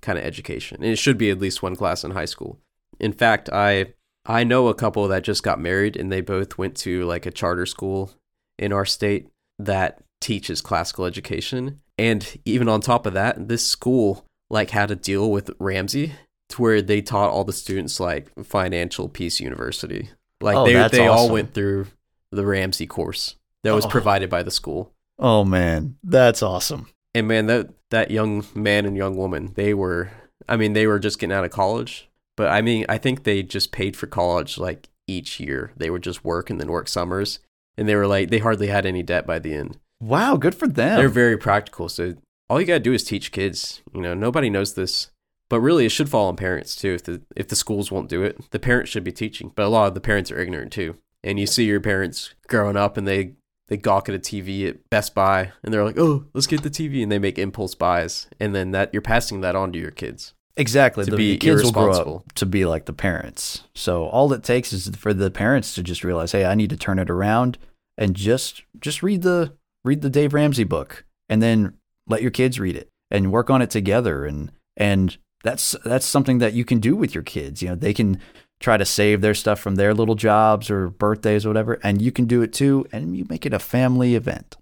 kind 0.00 0.18
of 0.18 0.24
education. 0.24 0.78
And 0.82 0.92
it 0.92 0.98
should 0.98 1.18
be 1.18 1.30
at 1.30 1.38
least 1.38 1.62
one 1.62 1.76
class 1.76 2.04
in 2.04 2.12
high 2.12 2.26
school. 2.26 2.58
In 3.00 3.12
fact, 3.12 3.48
I 3.52 3.94
I 4.28 4.44
know 4.44 4.68
a 4.68 4.74
couple 4.74 5.06
that 5.08 5.22
just 5.24 5.42
got 5.42 5.60
married 5.60 5.96
and 5.96 6.10
they 6.10 6.20
both 6.20 6.58
went 6.58 6.76
to 6.78 7.04
like 7.04 7.26
a 7.26 7.30
charter 7.30 7.66
school 7.66 8.12
in 8.58 8.72
our 8.72 8.84
state 8.84 9.28
that 9.58 10.02
teaches 10.20 10.60
classical 10.60 11.04
education 11.04 11.80
And 11.98 12.38
even 12.44 12.68
on 12.68 12.80
top 12.80 13.06
of 13.06 13.14
that, 13.14 13.48
this 13.48 13.66
school 13.66 14.24
like 14.50 14.70
had 14.70 14.90
a 14.90 14.96
deal 14.96 15.30
with 15.30 15.50
Ramsey 15.58 16.12
to 16.50 16.62
where 16.62 16.82
they 16.82 17.00
taught 17.02 17.30
all 17.30 17.44
the 17.44 17.52
students 17.52 17.98
like 18.00 18.30
financial 18.44 19.08
peace 19.08 19.40
university. 19.40 20.10
Like 20.40 20.56
Oh, 20.56 20.66
they 20.66 20.88
they 20.88 21.06
all 21.06 21.30
went 21.30 21.54
through 21.54 21.86
the 22.32 22.44
Ramsey 22.46 22.86
course 22.86 23.36
that 23.64 23.74
was 23.74 23.86
Oh. 23.86 23.88
provided 23.88 24.28
by 24.30 24.42
the 24.42 24.50
school. 24.50 24.92
Oh 25.18 25.44
man, 25.44 25.96
that's 26.04 26.42
awesome. 26.42 26.88
And 27.14 27.26
man, 27.28 27.46
that 27.46 27.70
that 27.90 28.10
young 28.10 28.44
man 28.54 28.84
and 28.84 28.96
young 28.96 29.16
woman, 29.16 29.52
they 29.54 29.72
were 29.74 30.10
I 30.48 30.56
mean, 30.56 30.74
they 30.74 30.86
were 30.86 30.98
just 30.98 31.18
getting 31.18 31.34
out 31.34 31.44
of 31.44 31.50
college, 31.50 32.08
but 32.36 32.48
I 32.48 32.60
mean, 32.62 32.84
I 32.88 32.98
think 32.98 33.24
they 33.24 33.42
just 33.42 33.72
paid 33.72 33.96
for 33.96 34.06
college 34.06 34.58
like 34.58 34.88
each 35.06 35.40
year. 35.40 35.72
They 35.76 35.90
would 35.90 36.02
just 36.02 36.24
work 36.24 36.50
and 36.50 36.60
then 36.60 36.70
work 36.70 36.88
summers, 36.88 37.38
and 37.76 37.88
they 37.88 37.96
were 37.96 38.06
like 38.06 38.30
they 38.30 38.38
hardly 38.38 38.68
had 38.68 38.86
any 38.86 39.02
debt 39.02 39.26
by 39.26 39.38
the 39.38 39.54
end. 39.54 39.78
Wow, 40.00 40.36
good 40.36 40.54
for 40.54 40.68
them. 40.68 40.98
They're 40.98 41.08
very 41.08 41.38
practical, 41.38 41.88
so 41.88 42.14
all 42.48 42.60
you 42.60 42.66
got 42.66 42.74
to 42.74 42.80
do 42.80 42.92
is 42.92 43.04
teach 43.04 43.32
kids. 43.32 43.82
You 43.94 44.02
know, 44.02 44.14
nobody 44.14 44.50
knows 44.50 44.74
this, 44.74 45.10
but 45.48 45.60
really 45.60 45.86
it 45.86 45.90
should 45.90 46.08
fall 46.08 46.28
on 46.28 46.36
parents 46.36 46.76
too. 46.76 46.94
If 46.94 47.04
the 47.04 47.22
if 47.34 47.48
the 47.48 47.56
schools 47.56 47.90
won't 47.90 48.08
do 48.08 48.22
it, 48.22 48.50
the 48.50 48.58
parents 48.58 48.90
should 48.90 49.04
be 49.04 49.12
teaching. 49.12 49.52
But 49.54 49.66
a 49.66 49.68
lot 49.68 49.88
of 49.88 49.94
the 49.94 50.00
parents 50.00 50.30
are 50.30 50.40
ignorant 50.40 50.72
too. 50.72 50.96
And 51.24 51.40
you 51.40 51.46
see 51.46 51.64
your 51.64 51.80
parents 51.80 52.34
growing 52.46 52.76
up 52.76 52.96
and 52.96 53.06
they 53.06 53.32
they 53.68 53.76
gawk 53.76 54.08
at 54.08 54.14
a 54.14 54.18
TV 54.18 54.68
at 54.68 54.88
Best 54.90 55.14
Buy 55.14 55.52
and 55.62 55.72
they're 55.72 55.84
like, 55.84 55.98
"Oh, 55.98 56.26
let's 56.34 56.46
get 56.46 56.62
the 56.62 56.70
TV," 56.70 57.02
and 57.02 57.10
they 57.10 57.18
make 57.18 57.38
impulse 57.38 57.74
buys, 57.74 58.28
and 58.38 58.54
then 58.54 58.70
that 58.72 58.90
you're 58.92 59.02
passing 59.02 59.40
that 59.40 59.56
on 59.56 59.72
to 59.72 59.78
your 59.78 59.90
kids. 59.90 60.34
Exactly. 60.56 61.04
to 61.04 61.10
the, 61.10 61.16
be 61.16 61.32
the 61.32 61.38
kids 61.38 61.62
will 61.62 61.72
grow 61.72 62.16
up 62.16 62.32
to 62.34 62.46
be 62.46 62.64
like 62.64 62.86
the 62.86 62.92
parents. 62.92 63.64
So 63.74 64.06
all 64.06 64.32
it 64.32 64.42
takes 64.42 64.72
is 64.72 64.88
for 64.96 65.12
the 65.12 65.30
parents 65.30 65.74
to 65.74 65.82
just 65.82 66.04
realize, 66.04 66.32
hey, 66.32 66.44
I 66.44 66.54
need 66.54 66.70
to 66.70 66.76
turn 66.76 66.98
it 66.98 67.10
around 67.10 67.58
and 67.96 68.14
just 68.14 68.62
just 68.80 69.02
read 69.02 69.22
the 69.22 69.54
read 69.84 70.02
the 70.02 70.10
Dave 70.10 70.34
Ramsey 70.34 70.64
book, 70.64 71.04
and 71.28 71.42
then 71.42 71.74
let 72.06 72.22
your 72.22 72.30
kids 72.30 72.60
read 72.60 72.76
it 72.76 72.90
and 73.10 73.32
work 73.32 73.50
on 73.50 73.62
it 73.62 73.70
together. 73.70 74.24
And 74.24 74.52
and 74.76 75.16
that's 75.42 75.76
that's 75.84 76.06
something 76.06 76.38
that 76.38 76.54
you 76.54 76.64
can 76.64 76.80
do 76.80 76.96
with 76.96 77.14
your 77.14 77.24
kids. 77.24 77.62
You 77.62 77.70
know, 77.70 77.76
they 77.76 77.94
can 77.94 78.20
try 78.58 78.76
to 78.76 78.84
save 78.84 79.20
their 79.20 79.34
stuff 79.34 79.60
from 79.60 79.74
their 79.74 79.94
little 79.94 80.14
jobs 80.14 80.70
or 80.70 80.88
birthdays 80.88 81.44
or 81.44 81.50
whatever, 81.50 81.78
and 81.82 82.00
you 82.00 82.10
can 82.10 82.26
do 82.26 82.42
it 82.42 82.52
too. 82.52 82.86
And 82.92 83.16
you 83.16 83.26
make 83.28 83.46
it 83.46 83.54
a 83.54 83.58
family 83.58 84.14
event. 84.14 84.56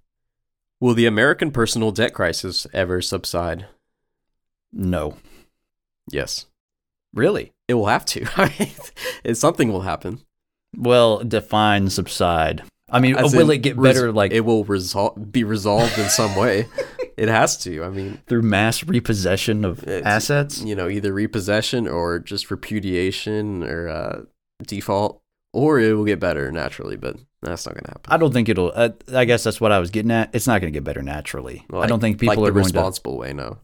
Will 0.80 0.94
the 0.94 1.06
American 1.06 1.50
personal 1.50 1.92
debt 1.92 2.12
crisis 2.12 2.66
ever 2.74 3.00
subside? 3.00 3.66
No, 4.72 5.16
Yes, 6.10 6.46
really. 7.12 7.52
it 7.68 7.74
will 7.74 7.86
have 7.86 8.04
to. 8.06 8.26
I 8.36 8.46
mean, 8.58 8.68
it's- 9.24 9.38
something 9.38 9.72
will 9.72 9.82
happen. 9.82 10.20
Well, 10.76 11.18
define 11.24 11.88
subside. 11.90 12.62
I 12.90 13.00
mean, 13.00 13.16
As 13.16 13.32
will 13.34 13.50
in 13.50 13.58
it 13.58 13.62
get 13.62 13.76
res- 13.76 13.94
better 13.94 14.12
like 14.12 14.32
it 14.32 14.42
will 14.42 14.64
resol- 14.64 15.30
be 15.32 15.42
resolved 15.44 15.98
in 15.98 16.08
some 16.08 16.36
way. 16.36 16.66
it 17.16 17.28
has 17.28 17.56
to. 17.58 17.82
I 17.84 17.88
mean, 17.88 18.20
through 18.26 18.42
mass 18.42 18.84
repossession 18.84 19.64
of 19.64 19.86
assets? 19.88 20.60
you 20.62 20.74
know, 20.76 20.88
either 20.88 21.12
repossession 21.12 21.88
or 21.88 22.18
just 22.18 22.50
repudiation 22.50 23.64
or 23.64 23.88
uh, 23.88 24.22
default, 24.66 25.20
or 25.52 25.80
it 25.80 25.94
will 25.94 26.04
get 26.04 26.20
better 26.20 26.52
naturally. 26.52 26.96
But 26.96 27.16
that's 27.40 27.66
not 27.66 27.74
going 27.74 27.84
to 27.84 27.90
happen. 27.92 28.12
I 28.12 28.16
don't 28.16 28.32
think 28.32 28.48
it'll. 28.48 28.72
Uh, 28.74 28.90
I 29.12 29.24
guess 29.24 29.44
that's 29.44 29.60
what 29.60 29.72
I 29.72 29.78
was 29.78 29.90
getting 29.90 30.10
at. 30.10 30.34
It's 30.34 30.46
not 30.46 30.60
going 30.60 30.72
to 30.72 30.76
get 30.76 30.84
better 30.84 31.02
naturally. 31.02 31.64
I 31.72 31.86
don't 31.86 32.00
think 32.00 32.18
people 32.20 32.34
like 32.42 32.50
are 32.50 32.52
the 32.52 32.60
going 32.60 32.64
to. 32.64 32.78
responsible 32.78 33.16
way. 33.16 33.32
No, 33.32 33.58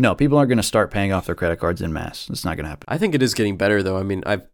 No, 0.00 0.14
people 0.14 0.38
aren't 0.38 0.48
going 0.48 0.56
to 0.56 0.62
start 0.62 0.90
paying 0.90 1.12
off 1.12 1.26
their 1.26 1.34
credit 1.34 1.58
cards 1.58 1.82
in 1.82 1.92
mass. 1.92 2.26
It's 2.30 2.42
not 2.42 2.56
going 2.56 2.64
to 2.64 2.70
happen. 2.70 2.86
I 2.88 2.96
think 2.96 3.14
it 3.14 3.22
is 3.22 3.34
getting 3.34 3.58
better 3.58 3.82
though. 3.82 3.98
I 3.98 4.02
mean, 4.02 4.22
I've 4.24 4.46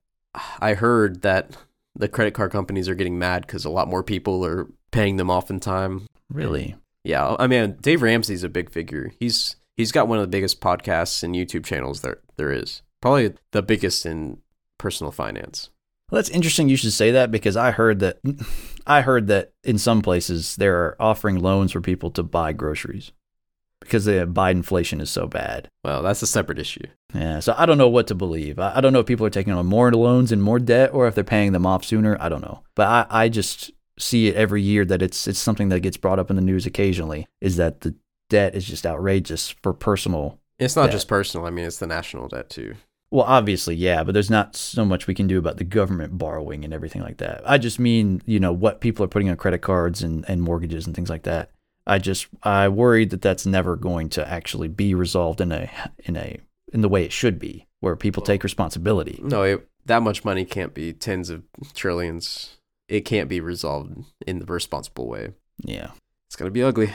I 0.58 0.74
heard 0.74 1.22
that 1.22 1.56
the 1.94 2.08
credit 2.08 2.34
card 2.34 2.50
companies 2.50 2.88
are 2.88 2.96
getting 2.96 3.16
mad 3.16 3.46
because 3.46 3.64
a 3.64 3.70
lot 3.70 3.86
more 3.86 4.02
people 4.02 4.44
are 4.44 4.66
paying 4.90 5.18
them 5.18 5.30
off 5.30 5.48
in 5.48 5.60
time. 5.60 6.06
Really? 6.28 6.74
Yeah, 7.04 7.36
I 7.38 7.46
mean, 7.46 7.76
Dave 7.80 8.02
Ramsey's 8.02 8.42
a 8.42 8.48
big 8.48 8.70
figure. 8.70 9.12
He's 9.20 9.54
he's 9.76 9.92
got 9.92 10.08
one 10.08 10.18
of 10.18 10.22
the 10.22 10.36
biggest 10.36 10.60
podcasts 10.60 11.22
and 11.22 11.36
YouTube 11.36 11.64
channels 11.64 12.00
there 12.00 12.18
there 12.34 12.50
is. 12.50 12.82
Probably 13.00 13.32
the 13.52 13.62
biggest 13.62 14.04
in 14.04 14.38
personal 14.78 15.12
finance. 15.12 15.70
Well, 16.10 16.18
that's 16.18 16.30
interesting. 16.30 16.68
You 16.68 16.76
should 16.76 16.92
say 16.92 17.12
that 17.12 17.30
because 17.30 17.56
I 17.56 17.70
heard 17.70 18.00
that. 18.00 18.18
I 18.88 19.02
heard 19.02 19.28
that 19.28 19.52
in 19.62 19.78
some 19.78 20.02
places 20.02 20.56
they're 20.56 21.00
offering 21.00 21.38
loans 21.38 21.70
for 21.70 21.80
people 21.80 22.10
to 22.12 22.24
buy 22.24 22.52
groceries 22.52 23.12
because 23.80 24.04
the 24.04 24.26
buy 24.26 24.50
inflation 24.50 25.00
is 25.00 25.10
so 25.10 25.26
bad. 25.26 25.68
Well, 25.84 26.02
that's 26.02 26.22
a 26.22 26.26
separate 26.26 26.58
issue. 26.58 26.86
Yeah, 27.14 27.40
so 27.40 27.54
I 27.56 27.66
don't 27.66 27.78
know 27.78 27.88
what 27.88 28.06
to 28.08 28.14
believe. 28.14 28.58
I, 28.58 28.76
I 28.76 28.80
don't 28.80 28.92
know 28.92 29.00
if 29.00 29.06
people 29.06 29.26
are 29.26 29.30
taking 29.30 29.52
on 29.52 29.66
more 29.66 29.92
loans 29.92 30.32
and 30.32 30.42
more 30.42 30.58
debt, 30.58 30.90
or 30.92 31.06
if 31.06 31.14
they're 31.14 31.24
paying 31.24 31.52
them 31.52 31.66
off 31.66 31.84
sooner. 31.84 32.16
I 32.20 32.28
don't 32.28 32.42
know, 32.42 32.62
but 32.74 32.86
I, 32.86 33.24
I 33.24 33.28
just 33.28 33.70
see 33.98 34.28
it 34.28 34.36
every 34.36 34.62
year 34.62 34.84
that 34.84 35.02
it's 35.02 35.26
it's 35.26 35.38
something 35.38 35.68
that 35.70 35.80
gets 35.80 35.96
brought 35.96 36.18
up 36.18 36.30
in 36.30 36.36
the 36.36 36.42
news 36.42 36.66
occasionally. 36.66 37.26
Is 37.40 37.56
that 37.56 37.80
the 37.80 37.94
debt 38.28 38.54
is 38.54 38.64
just 38.64 38.86
outrageous 38.86 39.50
for 39.62 39.72
personal. 39.72 40.38
It's 40.58 40.74
not 40.76 40.84
Debt. 40.84 40.92
just 40.92 41.08
personal. 41.08 41.46
I 41.46 41.50
mean, 41.50 41.64
it's 41.66 41.78
the 41.78 41.86
national 41.86 42.28
debt 42.28 42.48
too. 42.50 42.74
Well, 43.10 43.24
obviously, 43.24 43.76
yeah, 43.76 44.02
but 44.02 44.12
there's 44.14 44.30
not 44.30 44.56
so 44.56 44.84
much 44.84 45.06
we 45.06 45.14
can 45.14 45.28
do 45.28 45.38
about 45.38 45.58
the 45.58 45.64
government 45.64 46.18
borrowing 46.18 46.64
and 46.64 46.74
everything 46.74 47.02
like 47.02 47.18
that. 47.18 47.42
I 47.48 47.56
just 47.56 47.78
mean, 47.78 48.20
you 48.26 48.40
know, 48.40 48.52
what 48.52 48.80
people 48.80 49.04
are 49.04 49.08
putting 49.08 49.30
on 49.30 49.36
credit 49.36 49.58
cards 49.62 50.02
and, 50.02 50.24
and 50.28 50.42
mortgages 50.42 50.86
and 50.86 50.96
things 50.96 51.08
like 51.08 51.22
that. 51.22 51.50
I 51.86 51.98
just 51.98 52.26
I 52.42 52.68
worried 52.68 53.10
that 53.10 53.22
that's 53.22 53.46
never 53.46 53.76
going 53.76 54.08
to 54.10 54.28
actually 54.28 54.68
be 54.68 54.94
resolved 54.94 55.40
in 55.40 55.52
a 55.52 55.70
in 56.04 56.16
a 56.16 56.40
in 56.72 56.80
the 56.80 56.88
way 56.88 57.04
it 57.04 57.12
should 57.12 57.38
be, 57.38 57.66
where 57.80 57.96
people 57.96 58.22
take 58.22 58.42
responsibility. 58.42 59.20
No, 59.22 59.42
it, 59.42 59.68
that 59.86 60.02
much 60.02 60.24
money 60.24 60.44
can't 60.44 60.74
be 60.74 60.92
tens 60.92 61.30
of 61.30 61.44
trillions. 61.74 62.56
It 62.88 63.02
can't 63.02 63.28
be 63.28 63.40
resolved 63.40 64.04
in 64.26 64.40
the 64.40 64.46
responsible 64.46 65.06
way. 65.08 65.32
Yeah. 65.58 65.90
It's 66.28 66.36
gonna 66.36 66.50
be 66.50 66.62
ugly 66.62 66.92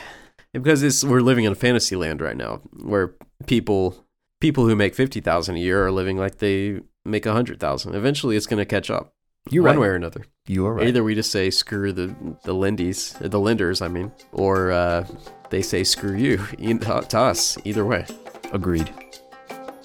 because 0.54 0.84
it's 0.84 1.04
we're 1.04 1.22
living 1.22 1.46
in 1.46 1.52
a 1.54 1.56
fantasy 1.56 1.96
land 1.96 2.22
right 2.22 2.38
now 2.38 2.62
where 2.84 3.16
people 3.48 4.06
people 4.40 4.68
who 4.68 4.76
make 4.76 4.94
fifty 4.96 5.22
thousand 5.22 5.56
a 5.56 5.60
year 5.60 5.86
are 5.86 5.92
living 5.92 6.18
like 6.18 6.38
they 6.38 6.82
make 7.06 7.26
a 7.26 7.34
hundred 7.34 7.60
thousand. 7.60 7.96
Eventually, 7.96 8.36
it's 8.36 8.48
gonna 8.48 8.66
catch 8.66 8.90
up. 8.90 9.14
You're 9.50 9.64
one 9.64 9.76
right. 9.76 9.82
way 9.82 9.88
or 9.88 9.96
another. 9.96 10.26
You 10.48 10.66
are 10.68 10.74
right. 10.76 10.88
Either 10.88 11.04
we 11.04 11.16
just 11.16 11.32
say 11.32 11.50
screw 11.50 11.92
the 11.92 12.16
the 12.44 12.54
lendies, 12.54 13.14
the 13.20 13.40
lenders, 13.40 13.82
I 13.82 13.88
mean, 13.88 14.12
or 14.32 14.72
uh, 14.72 15.06
they 15.50 15.62
say 15.62 15.84
screw 15.84 16.16
you 16.16 16.46
e- 16.58 16.78
to 16.78 17.20
us. 17.20 17.58
Either 17.66 17.86
way. 17.86 18.06
Agreed. 18.52 18.92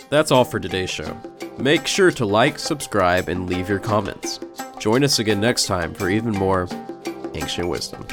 That's 0.09 0.31
all 0.31 0.45
for 0.45 0.61
today's 0.61 0.91
show. 0.91 1.17
Make 1.59 1.87
sure 1.87 2.11
to 2.13 2.25
like, 2.27 2.59
subscribe, 2.59 3.29
and 3.29 3.49
leave 3.49 3.69
your 3.69 3.79
comments. 3.79 4.41
Join 4.79 5.03
us 5.03 5.19
again 5.19 5.41
next 5.41 5.67
time 5.67 5.95
for 5.95 6.11
even 6.11 6.33
more 6.33 6.69
ancient 7.35 7.69
wisdom. 7.69 8.07